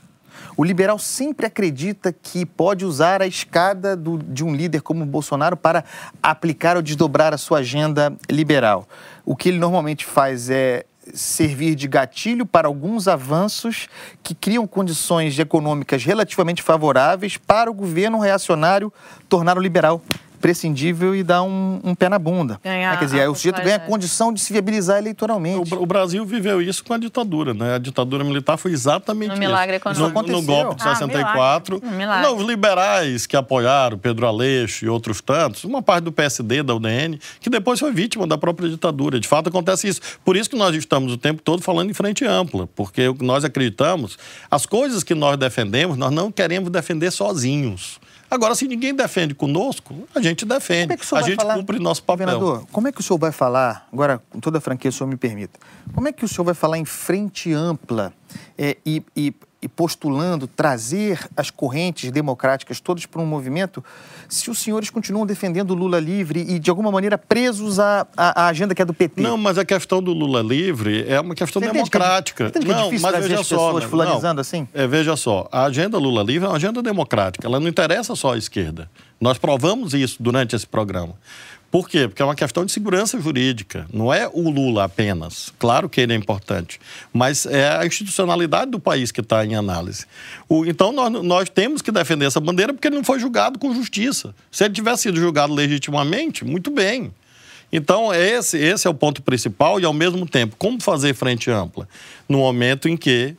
O 0.55 0.63
liberal 0.63 0.97
sempre 0.97 1.45
acredita 1.45 2.13
que 2.13 2.45
pode 2.45 2.85
usar 2.85 3.21
a 3.21 3.27
escada 3.27 3.93
do, 3.93 4.17
de 4.17 4.41
um 4.41 4.55
líder 4.55 4.81
como 4.81 5.03
o 5.03 5.05
Bolsonaro 5.05 5.57
para 5.57 5.83
aplicar 6.23 6.77
ou 6.77 6.81
desdobrar 6.81 7.33
a 7.33 7.37
sua 7.37 7.59
agenda 7.59 8.15
liberal. 8.29 8.87
O 9.25 9.35
que 9.35 9.49
ele 9.49 9.57
normalmente 9.57 10.05
faz 10.05 10.49
é 10.49 10.85
servir 11.13 11.75
de 11.75 11.89
gatilho 11.89 12.45
para 12.45 12.69
alguns 12.69 13.05
avanços 13.09 13.89
que 14.23 14.33
criam 14.33 14.65
condições 14.65 15.37
econômicas 15.37 16.05
relativamente 16.05 16.63
favoráveis 16.63 17.35
para 17.35 17.69
o 17.69 17.73
governo 17.73 18.17
reacionário 18.17 18.93
tornar 19.27 19.57
o 19.57 19.61
liberal 19.61 20.01
prescindível 20.35 21.15
e 21.15 21.23
dar 21.23 21.43
um, 21.43 21.79
um 21.83 21.95
pé 21.95 22.09
na 22.09 22.19
bunda. 22.19 22.59
Ganhar 22.63 22.93
é, 22.93 22.97
quer 22.97 23.05
dizer, 23.05 23.29
o 23.29 23.35
sujeito 23.35 23.61
ganha 23.61 23.77
a 23.77 23.79
condição 23.79 24.33
de 24.33 24.39
se 24.39 24.51
viabilizar 24.51 24.97
eleitoralmente. 24.97 25.73
O, 25.73 25.81
o, 25.81 25.85
Brasil 25.85 26.25
viveu 26.25 26.61
isso 26.61 26.83
com 26.83 26.93
a 26.93 26.97
ditadura, 26.97 27.53
né? 27.53 27.75
A 27.75 27.77
ditadura 27.77 28.23
militar 28.23 28.57
foi 28.57 28.71
exatamente 28.71 29.29
no 29.29 29.33
isso. 29.33 29.39
Milagre 29.39 29.77
econômico. 29.77 30.21
No, 30.23 30.41
no 30.41 30.41
golpe 30.41 30.75
de 30.75 30.87
ah, 30.87 30.95
64. 30.95 31.81
Milagre. 31.83 32.27
Não, 32.27 32.37
os 32.37 32.45
liberais 32.45 33.25
que 33.25 33.35
apoiaram 33.35 33.97
Pedro 33.97 34.27
Aleixo 34.27 34.85
e 34.85 34.89
outros 34.89 35.21
tantos, 35.21 35.63
uma 35.63 35.81
parte 35.81 36.03
do 36.03 36.11
PSD, 36.11 36.63
da 36.63 36.75
UDN, 36.75 37.19
que 37.39 37.49
depois 37.49 37.79
foi 37.79 37.91
vítima 37.91 38.27
da 38.27 38.37
própria 38.37 38.69
ditadura. 38.69 39.19
De 39.19 39.27
fato, 39.27 39.49
acontece 39.49 39.87
isso. 39.87 40.01
Por 40.23 40.35
isso 40.35 40.49
que 40.49 40.55
nós 40.55 40.75
estamos 40.75 41.13
o 41.13 41.17
tempo 41.17 41.41
todo 41.41 41.61
falando 41.61 41.89
em 41.89 41.93
frente 41.93 42.25
ampla, 42.25 42.67
porque 42.75 43.07
o 43.07 43.15
que 43.15 43.25
nós 43.25 43.43
acreditamos, 43.43 44.17
as 44.49 44.65
coisas 44.65 45.03
que 45.03 45.15
nós 45.15 45.37
defendemos, 45.37 45.97
nós 45.97 46.11
não 46.11 46.31
queremos 46.31 46.69
defender 46.69 47.11
sozinhos. 47.11 47.99
Agora, 48.29 48.55
se 48.55 48.67
ninguém 48.67 48.93
defende 48.93 49.33
conosco, 49.33 50.07
a 50.13 50.21
gente 50.21 50.45
defende. 50.45 50.93
É 50.93 51.15
a 51.15 51.21
gente 51.21 51.35
falar, 51.35 51.55
cumpre 51.55 51.79
nosso 51.79 52.03
papel. 52.03 52.25
Governador, 52.25 52.67
como 52.71 52.87
é 52.87 52.91
que 52.91 52.99
o 52.99 53.03
senhor 53.03 53.19
vai 53.19 53.31
falar, 53.31 53.87
agora, 53.91 54.21
com 54.29 54.39
toda 54.39 54.57
a 54.57 54.61
franquia, 54.61 54.89
o 54.89 54.91
senhor 54.93 55.07
me 55.07 55.15
permita, 55.15 55.59
como 55.93 56.07
é 56.07 56.11
que 56.11 56.25
o 56.25 56.27
senhor 56.27 56.43
vai 56.43 56.55
falar 56.55 56.77
em 56.77 56.85
frente 56.85 57.53
ampla 57.53 58.13
é, 58.57 58.77
e, 58.85 59.03
e 59.15 59.33
e 59.61 59.67
postulando 59.67 60.47
trazer 60.47 61.19
as 61.35 61.49
correntes 61.49 62.11
democráticas 62.11 62.79
todas 62.79 63.05
para 63.05 63.21
um 63.21 63.25
movimento, 63.25 63.83
se 64.29 64.49
os 64.49 64.59
senhores 64.59 64.89
continuam 64.89 65.25
defendendo 65.25 65.71
o 65.71 65.73
Lula 65.73 65.99
livre 65.99 66.41
e, 66.41 66.59
de 66.59 66.69
alguma 66.69 66.91
maneira, 66.91 67.17
presos 67.17 67.79
à, 67.79 68.05
à, 68.15 68.47
agenda 68.47 68.75
que 68.75 68.81
é 68.81 68.85
do 68.85 68.93
PT? 68.93 69.21
Não, 69.21 69.37
mas 69.37 69.57
a 69.57 69.65
questão 69.65 70.01
do 70.03 70.13
Lula 70.13 70.41
livre 70.41 71.05
é 71.07 71.19
uma 71.19 71.33
questão 71.33 71.61
Você 71.61 71.71
democrática. 71.71 72.51
Que 72.51 72.57
é, 72.59 72.61
não, 72.61 72.91
é 72.91 72.99
mas 72.99 73.25
veja 73.25 73.43
só, 73.43 73.73
pessoas 73.73 73.83
fulanizando 73.85 74.41
assim? 74.41 74.67
É, 74.73 74.85
veja 74.85 75.15
só, 75.15 75.47
a 75.51 75.63
agenda 75.63 75.97
Lula 75.97 76.21
livre 76.21 76.45
é 76.45 76.49
uma 76.49 76.57
agenda 76.57 76.81
democrática, 76.83 77.47
ela 77.47 77.59
não 77.59 77.67
interessa 77.67 78.15
só 78.15 78.33
à 78.33 78.37
esquerda. 78.37 78.89
Nós 79.19 79.37
provamos 79.37 79.93
isso 79.93 80.21
durante 80.21 80.55
esse 80.55 80.67
programa. 80.67 81.15
Por 81.75 81.89
quê? 81.89 82.07
Porque 82.07 82.21
é 82.21 82.25
uma 82.25 82.35
questão 82.35 82.63
de 82.63 82.71
segurança 82.71 83.19
jurídica. 83.19 83.85
Não 83.91 84.13
é 84.13 84.29
o 84.31 84.49
Lula 84.49 84.85
apenas. 84.85 85.51
Claro 85.59 85.89
que 85.89 85.99
ele 85.99 86.13
é 86.13 86.15
importante. 86.15 86.79
Mas 87.11 87.45
é 87.45 87.67
a 87.67 87.85
institucionalidade 87.85 88.71
do 88.71 88.79
país 88.79 89.11
que 89.11 89.19
está 89.19 89.45
em 89.45 89.55
análise. 89.55 90.05
O, 90.47 90.65
então, 90.65 90.93
nós, 90.93 91.11
nós 91.21 91.49
temos 91.49 91.81
que 91.81 91.91
defender 91.91 92.27
essa 92.27 92.39
bandeira 92.39 92.73
porque 92.73 92.87
ele 92.87 92.95
não 92.95 93.03
foi 93.03 93.19
julgado 93.19 93.59
com 93.59 93.75
justiça. 93.75 94.33
Se 94.49 94.63
ele 94.63 94.73
tivesse 94.73 95.01
sido 95.01 95.19
julgado 95.19 95.53
legitimamente, 95.53 96.45
muito 96.45 96.71
bem. 96.71 97.13
Então, 97.73 98.13
esse, 98.13 98.57
esse 98.57 98.87
é 98.87 98.89
o 98.89 98.93
ponto 98.93 99.21
principal 99.21 99.77
e, 99.77 99.83
ao 99.83 99.91
mesmo 99.91 100.25
tempo, 100.25 100.55
como 100.57 100.81
fazer 100.81 101.13
frente 101.13 101.51
ampla? 101.51 101.89
No 102.29 102.37
momento 102.37 102.87
em 102.87 102.95
que 102.95 103.35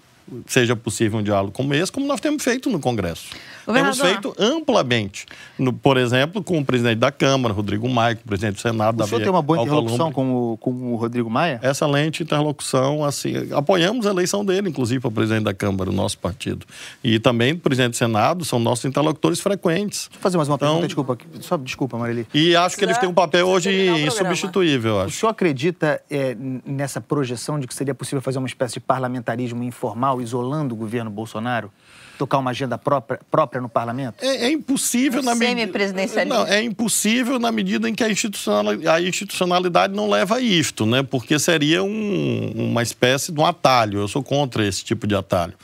seja 0.46 0.74
possível 0.74 1.18
um 1.20 1.22
diálogo 1.22 1.52
como 1.52 1.74
esse, 1.74 1.90
como 1.90 2.06
nós 2.06 2.20
temos 2.20 2.42
feito 2.42 2.68
no 2.70 2.80
Congresso. 2.80 3.28
Temos 3.72 3.98
feito 3.98 4.34
amplamente. 4.38 5.26
No, 5.58 5.72
por 5.72 5.96
exemplo, 5.96 6.42
com 6.42 6.58
o 6.58 6.64
presidente 6.64 6.98
da 6.98 7.10
Câmara, 7.10 7.52
Rodrigo 7.52 7.88
Maia, 7.88 8.14
com 8.14 8.22
o 8.22 8.26
presidente 8.26 8.56
do 8.56 8.60
Senado, 8.60 9.02
O 9.02 9.06
senhor 9.06 9.20
tem 9.20 9.30
uma 9.30 9.42
boa 9.42 9.60
interlocução 9.60 10.12
com 10.12 10.52
o, 10.52 10.56
com 10.56 10.70
o 10.70 10.96
Rodrigo 10.96 11.28
Maia? 11.28 11.60
Excelente 11.62 12.22
interlocução, 12.22 13.04
assim, 13.04 13.32
apoiamos 13.52 14.06
a 14.06 14.10
eleição 14.10 14.44
dele, 14.44 14.68
inclusive, 14.68 15.00
para 15.00 15.10
presidente 15.10 15.44
da 15.44 15.54
Câmara, 15.54 15.90
o 15.90 15.92
nosso 15.92 16.18
partido. 16.18 16.64
E 17.02 17.18
também 17.18 17.52
o 17.52 17.58
presidente 17.58 17.92
do 17.92 17.96
Senado 17.96 18.44
são 18.44 18.58
nossos 18.58 18.84
interlocutores 18.84 19.40
frequentes. 19.40 20.08
Deixa 20.08 20.18
eu 20.18 20.22
fazer 20.22 20.36
mais 20.36 20.48
uma 20.48 20.58
pergunta, 20.58 20.86
então, 20.86 20.86
desculpa, 20.86 21.18
só 21.40 21.56
desculpa, 21.56 21.98
Marili. 21.98 22.26
E 22.32 22.54
acho 22.54 22.76
que 22.76 22.84
eles 22.84 22.98
têm 22.98 23.08
um 23.08 23.14
papel 23.14 23.48
hoje 23.48 23.70
insubstituível, 24.04 25.00
acho. 25.00 25.08
O 25.08 25.20
senhor 25.20 25.30
acredita 25.30 26.00
é, 26.08 26.36
nessa 26.64 27.00
projeção 27.00 27.58
de 27.58 27.66
que 27.66 27.74
seria 27.74 27.94
possível 27.94 28.20
fazer 28.20 28.38
uma 28.38 28.46
espécie 28.46 28.74
de 28.74 28.80
parlamentarismo 28.80 29.62
informal, 29.64 30.15
isolando 30.20 30.74
o 30.74 30.76
governo 30.76 31.10
Bolsonaro? 31.10 31.70
tocar 32.16 32.38
uma 32.38 32.50
agenda 32.50 32.76
própria, 32.78 33.20
própria 33.30 33.60
no 33.60 33.68
parlamento? 33.68 34.22
É, 34.22 34.46
é 34.46 34.50
impossível 34.50 35.20
um 35.20 35.24
na 35.24 35.34
medida. 35.34 36.24
Não, 36.24 36.46
é 36.46 36.62
impossível 36.62 37.38
na 37.38 37.52
medida 37.52 37.88
em 37.88 37.94
que 37.94 38.02
a 38.02 38.10
institucionalidade, 38.10 38.88
a 38.88 39.08
institucionalidade 39.08 39.94
não 39.94 40.08
leva 40.08 40.36
a 40.36 40.40
isto, 40.40 40.86
né? 40.86 41.02
Porque 41.02 41.38
seria 41.38 41.82
um, 41.82 42.52
uma 42.56 42.82
espécie 42.82 43.30
de 43.30 43.38
um 43.38 43.46
atalho. 43.46 44.00
Eu 44.00 44.08
sou 44.08 44.22
contra 44.22 44.66
esse 44.66 44.84
tipo 44.84 45.06
de 45.06 45.14
atalho. 45.14 45.54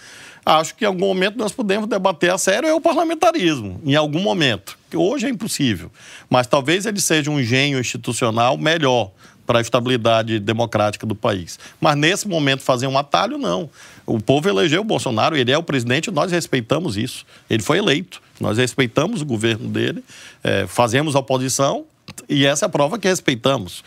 Acho 0.44 0.74
que 0.74 0.84
em 0.84 0.88
algum 0.88 1.06
momento 1.06 1.38
nós 1.38 1.52
podemos 1.52 1.88
debater 1.88 2.30
a 2.30 2.38
sério 2.38 2.68
é 2.68 2.74
o 2.74 2.80
parlamentarismo, 2.80 3.80
em 3.84 3.94
algum 3.94 4.20
momento. 4.20 4.76
Que 4.90 4.96
hoje 4.96 5.26
é 5.26 5.30
impossível. 5.30 5.90
Mas 6.28 6.48
talvez 6.48 6.84
ele 6.84 7.00
seja 7.00 7.30
um 7.30 7.38
engenho 7.38 7.78
institucional 7.78 8.58
melhor 8.58 9.12
para 9.46 9.58
a 9.58 9.62
estabilidade 9.62 10.40
democrática 10.40 11.06
do 11.06 11.14
país. 11.14 11.58
Mas 11.80 11.96
nesse 11.96 12.26
momento 12.26 12.62
fazer 12.62 12.86
um 12.86 12.98
atalho, 12.98 13.38
não. 13.38 13.70
O 14.06 14.20
povo 14.20 14.48
elegeu 14.48 14.80
o 14.80 14.84
Bolsonaro, 14.84 15.36
ele 15.36 15.52
é 15.52 15.58
o 15.58 15.62
presidente, 15.62 16.10
nós 16.10 16.32
respeitamos 16.32 16.96
isso. 16.96 17.24
Ele 17.48 17.62
foi 17.62 17.78
eleito, 17.78 18.20
nós 18.40 18.58
respeitamos 18.58 19.22
o 19.22 19.26
governo 19.26 19.68
dele, 19.68 20.04
é, 20.42 20.66
fazemos 20.66 21.14
oposição 21.14 21.84
e 22.28 22.46
essa 22.46 22.64
é 22.64 22.66
a 22.66 22.68
prova 22.68 22.98
que 22.98 23.08
respeitamos. 23.08 23.84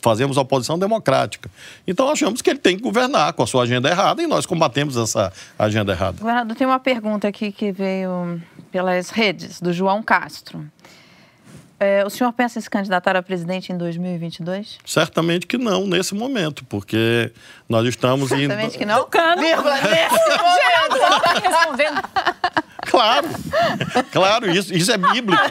Fazemos 0.00 0.36
oposição 0.36 0.78
democrática. 0.78 1.50
Então 1.86 2.10
achamos 2.10 2.42
que 2.42 2.50
ele 2.50 2.58
tem 2.58 2.76
que 2.76 2.82
governar 2.82 3.32
com 3.32 3.42
a 3.42 3.46
sua 3.46 3.64
agenda 3.64 3.88
errada 3.88 4.22
e 4.22 4.26
nós 4.26 4.46
combatemos 4.46 4.96
essa 4.96 5.32
agenda 5.58 5.92
errada. 5.92 6.18
Governador, 6.18 6.56
tem 6.56 6.66
uma 6.66 6.80
pergunta 6.80 7.28
aqui 7.28 7.52
que 7.52 7.70
veio 7.70 8.40
pelas 8.72 9.10
redes, 9.10 9.60
do 9.60 9.72
João 9.72 10.02
Castro. 10.02 10.64
É, 11.80 12.04
o 12.04 12.10
senhor 12.10 12.32
pensa 12.32 12.58
em 12.58 12.62
se 12.62 12.68
candidatar 12.68 13.14
a 13.14 13.22
presidente 13.22 13.72
em 13.72 13.76
2022? 13.76 14.78
Certamente 14.84 15.46
que 15.46 15.56
não, 15.56 15.86
nesse 15.86 16.14
momento, 16.14 16.64
porque 16.64 17.32
nós 17.68 17.86
estamos 17.86 18.30
Certamente 18.30 18.44
indo... 18.44 18.50
Certamente 18.50 18.78
que 18.78 18.84
não? 18.84 18.98
Tocando. 19.04 19.40
Vírgula, 19.40 19.74
respondendo. 21.40 22.02
Claro, 22.90 23.28
claro, 24.10 24.50
isso, 24.50 24.74
isso 24.74 24.90
é 24.90 24.96
bíblico. 24.96 25.42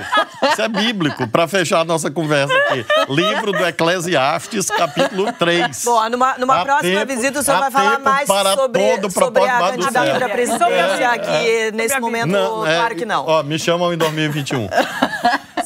Isso 0.52 0.62
é 0.62 0.68
bíblico, 0.68 1.28
para 1.28 1.48
fechar 1.48 1.82
a 1.82 1.86
nossa 1.86 2.10
conversa 2.10 2.54
aqui. 2.54 2.84
Livro 3.10 3.52
do 3.52 3.66
Eclesiastes, 3.66 4.66
capítulo 4.68 5.32
3. 5.34 5.84
Bom, 5.86 6.10
numa, 6.10 6.38
numa 6.38 6.64
próxima 6.66 7.06
tempo- 7.06 7.16
visita 7.16 7.40
o 7.40 7.44
senhor 7.44 7.60
vai 7.60 7.72
falar 7.72 7.99
mais 7.99 8.28
para 8.28 8.54
sobre, 8.56 8.82
todo 8.98 9.12
sobre 9.12 9.44
a 9.44 9.58
propósito 9.58 9.78
do 9.78 9.84
candidatura 9.84 10.26
à 10.26 10.30
presidência 10.30 11.04
É, 11.04 11.06
aqui 11.06 11.72
nesse 11.74 11.99
momento, 11.99 12.36
é, 12.66 12.76
claro 12.76 12.95
que 12.95 13.06
não. 13.06 13.26
Ó, 13.26 13.44
me 13.44 13.60
chamam 13.60 13.94
em 13.94 13.98
2021. 13.98 14.68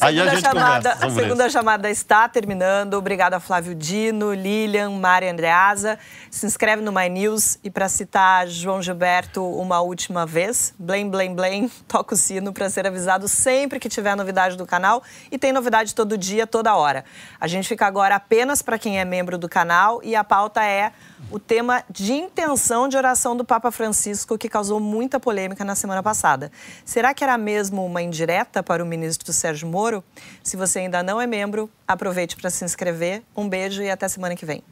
Segunda 0.02 0.40
chamada, 0.40 0.92
a 1.00 1.10
segunda 1.10 1.48
chamada 1.48 1.90
está 1.90 2.28
terminando. 2.28 2.94
Obrigada, 2.94 3.38
Flávio 3.38 3.72
Dino, 3.72 4.34
Lilian, 4.34 4.90
Mari 4.90 5.28
Andreasa. 5.28 5.96
Se 6.28 6.44
inscreve 6.44 6.82
no 6.82 6.90
My 6.90 7.08
News 7.08 7.56
e 7.62 7.70
para 7.70 7.88
citar 7.88 8.48
João 8.48 8.82
Gilberto 8.82 9.44
uma 9.44 9.80
última 9.80 10.26
vez, 10.26 10.74
blém, 10.76 11.08
blém, 11.08 11.32
blém, 11.32 11.70
toca 11.86 12.14
o 12.14 12.18
sino 12.18 12.52
para 12.52 12.68
ser 12.68 12.84
avisado 12.84 13.28
sempre 13.28 13.78
que 13.78 13.88
tiver 13.88 14.16
novidade 14.16 14.56
do 14.56 14.66
canal 14.66 15.04
e 15.30 15.38
tem 15.38 15.52
novidade 15.52 15.94
todo 15.94 16.18
dia, 16.18 16.48
toda 16.48 16.74
hora. 16.74 17.04
A 17.40 17.46
gente 17.46 17.68
fica 17.68 17.86
agora 17.86 18.16
apenas 18.16 18.60
para 18.60 18.78
quem 18.78 18.98
é 18.98 19.04
membro 19.04 19.38
do 19.38 19.48
canal 19.48 20.00
e 20.02 20.16
a 20.16 20.24
pauta 20.24 20.64
é 20.64 20.92
o 21.30 21.38
tema 21.38 21.84
de 21.88 22.12
intenção 22.12 22.88
de 22.88 22.96
oração 22.96 23.36
do 23.36 23.44
Papa 23.44 23.70
Francisco, 23.70 24.36
que 24.36 24.48
causou 24.48 24.80
muita 24.80 25.18
polêmica 25.20 25.64
na 25.64 25.74
semana 25.74 26.02
passada. 26.02 26.50
Será 26.84 27.14
que 27.14 27.24
era 27.24 27.38
mesmo 27.38 27.84
uma 27.84 28.02
indireta 28.02 28.62
para 28.62 28.82
o 28.82 28.86
ministro 28.86 29.32
Sérgio 29.32 29.68
Moro? 29.68 30.02
Se 30.42 30.56
você 30.56 30.80
ainda 30.80 31.02
não 31.02 31.20
é 31.20 31.26
membro, 31.26 31.70
aproveite 31.86 32.36
para 32.36 32.50
se 32.50 32.64
inscrever. 32.64 33.22
Um 33.36 33.48
beijo 33.48 33.82
e 33.82 33.90
até 33.90 34.08
semana 34.08 34.34
que 34.36 34.44
vem. 34.46 34.62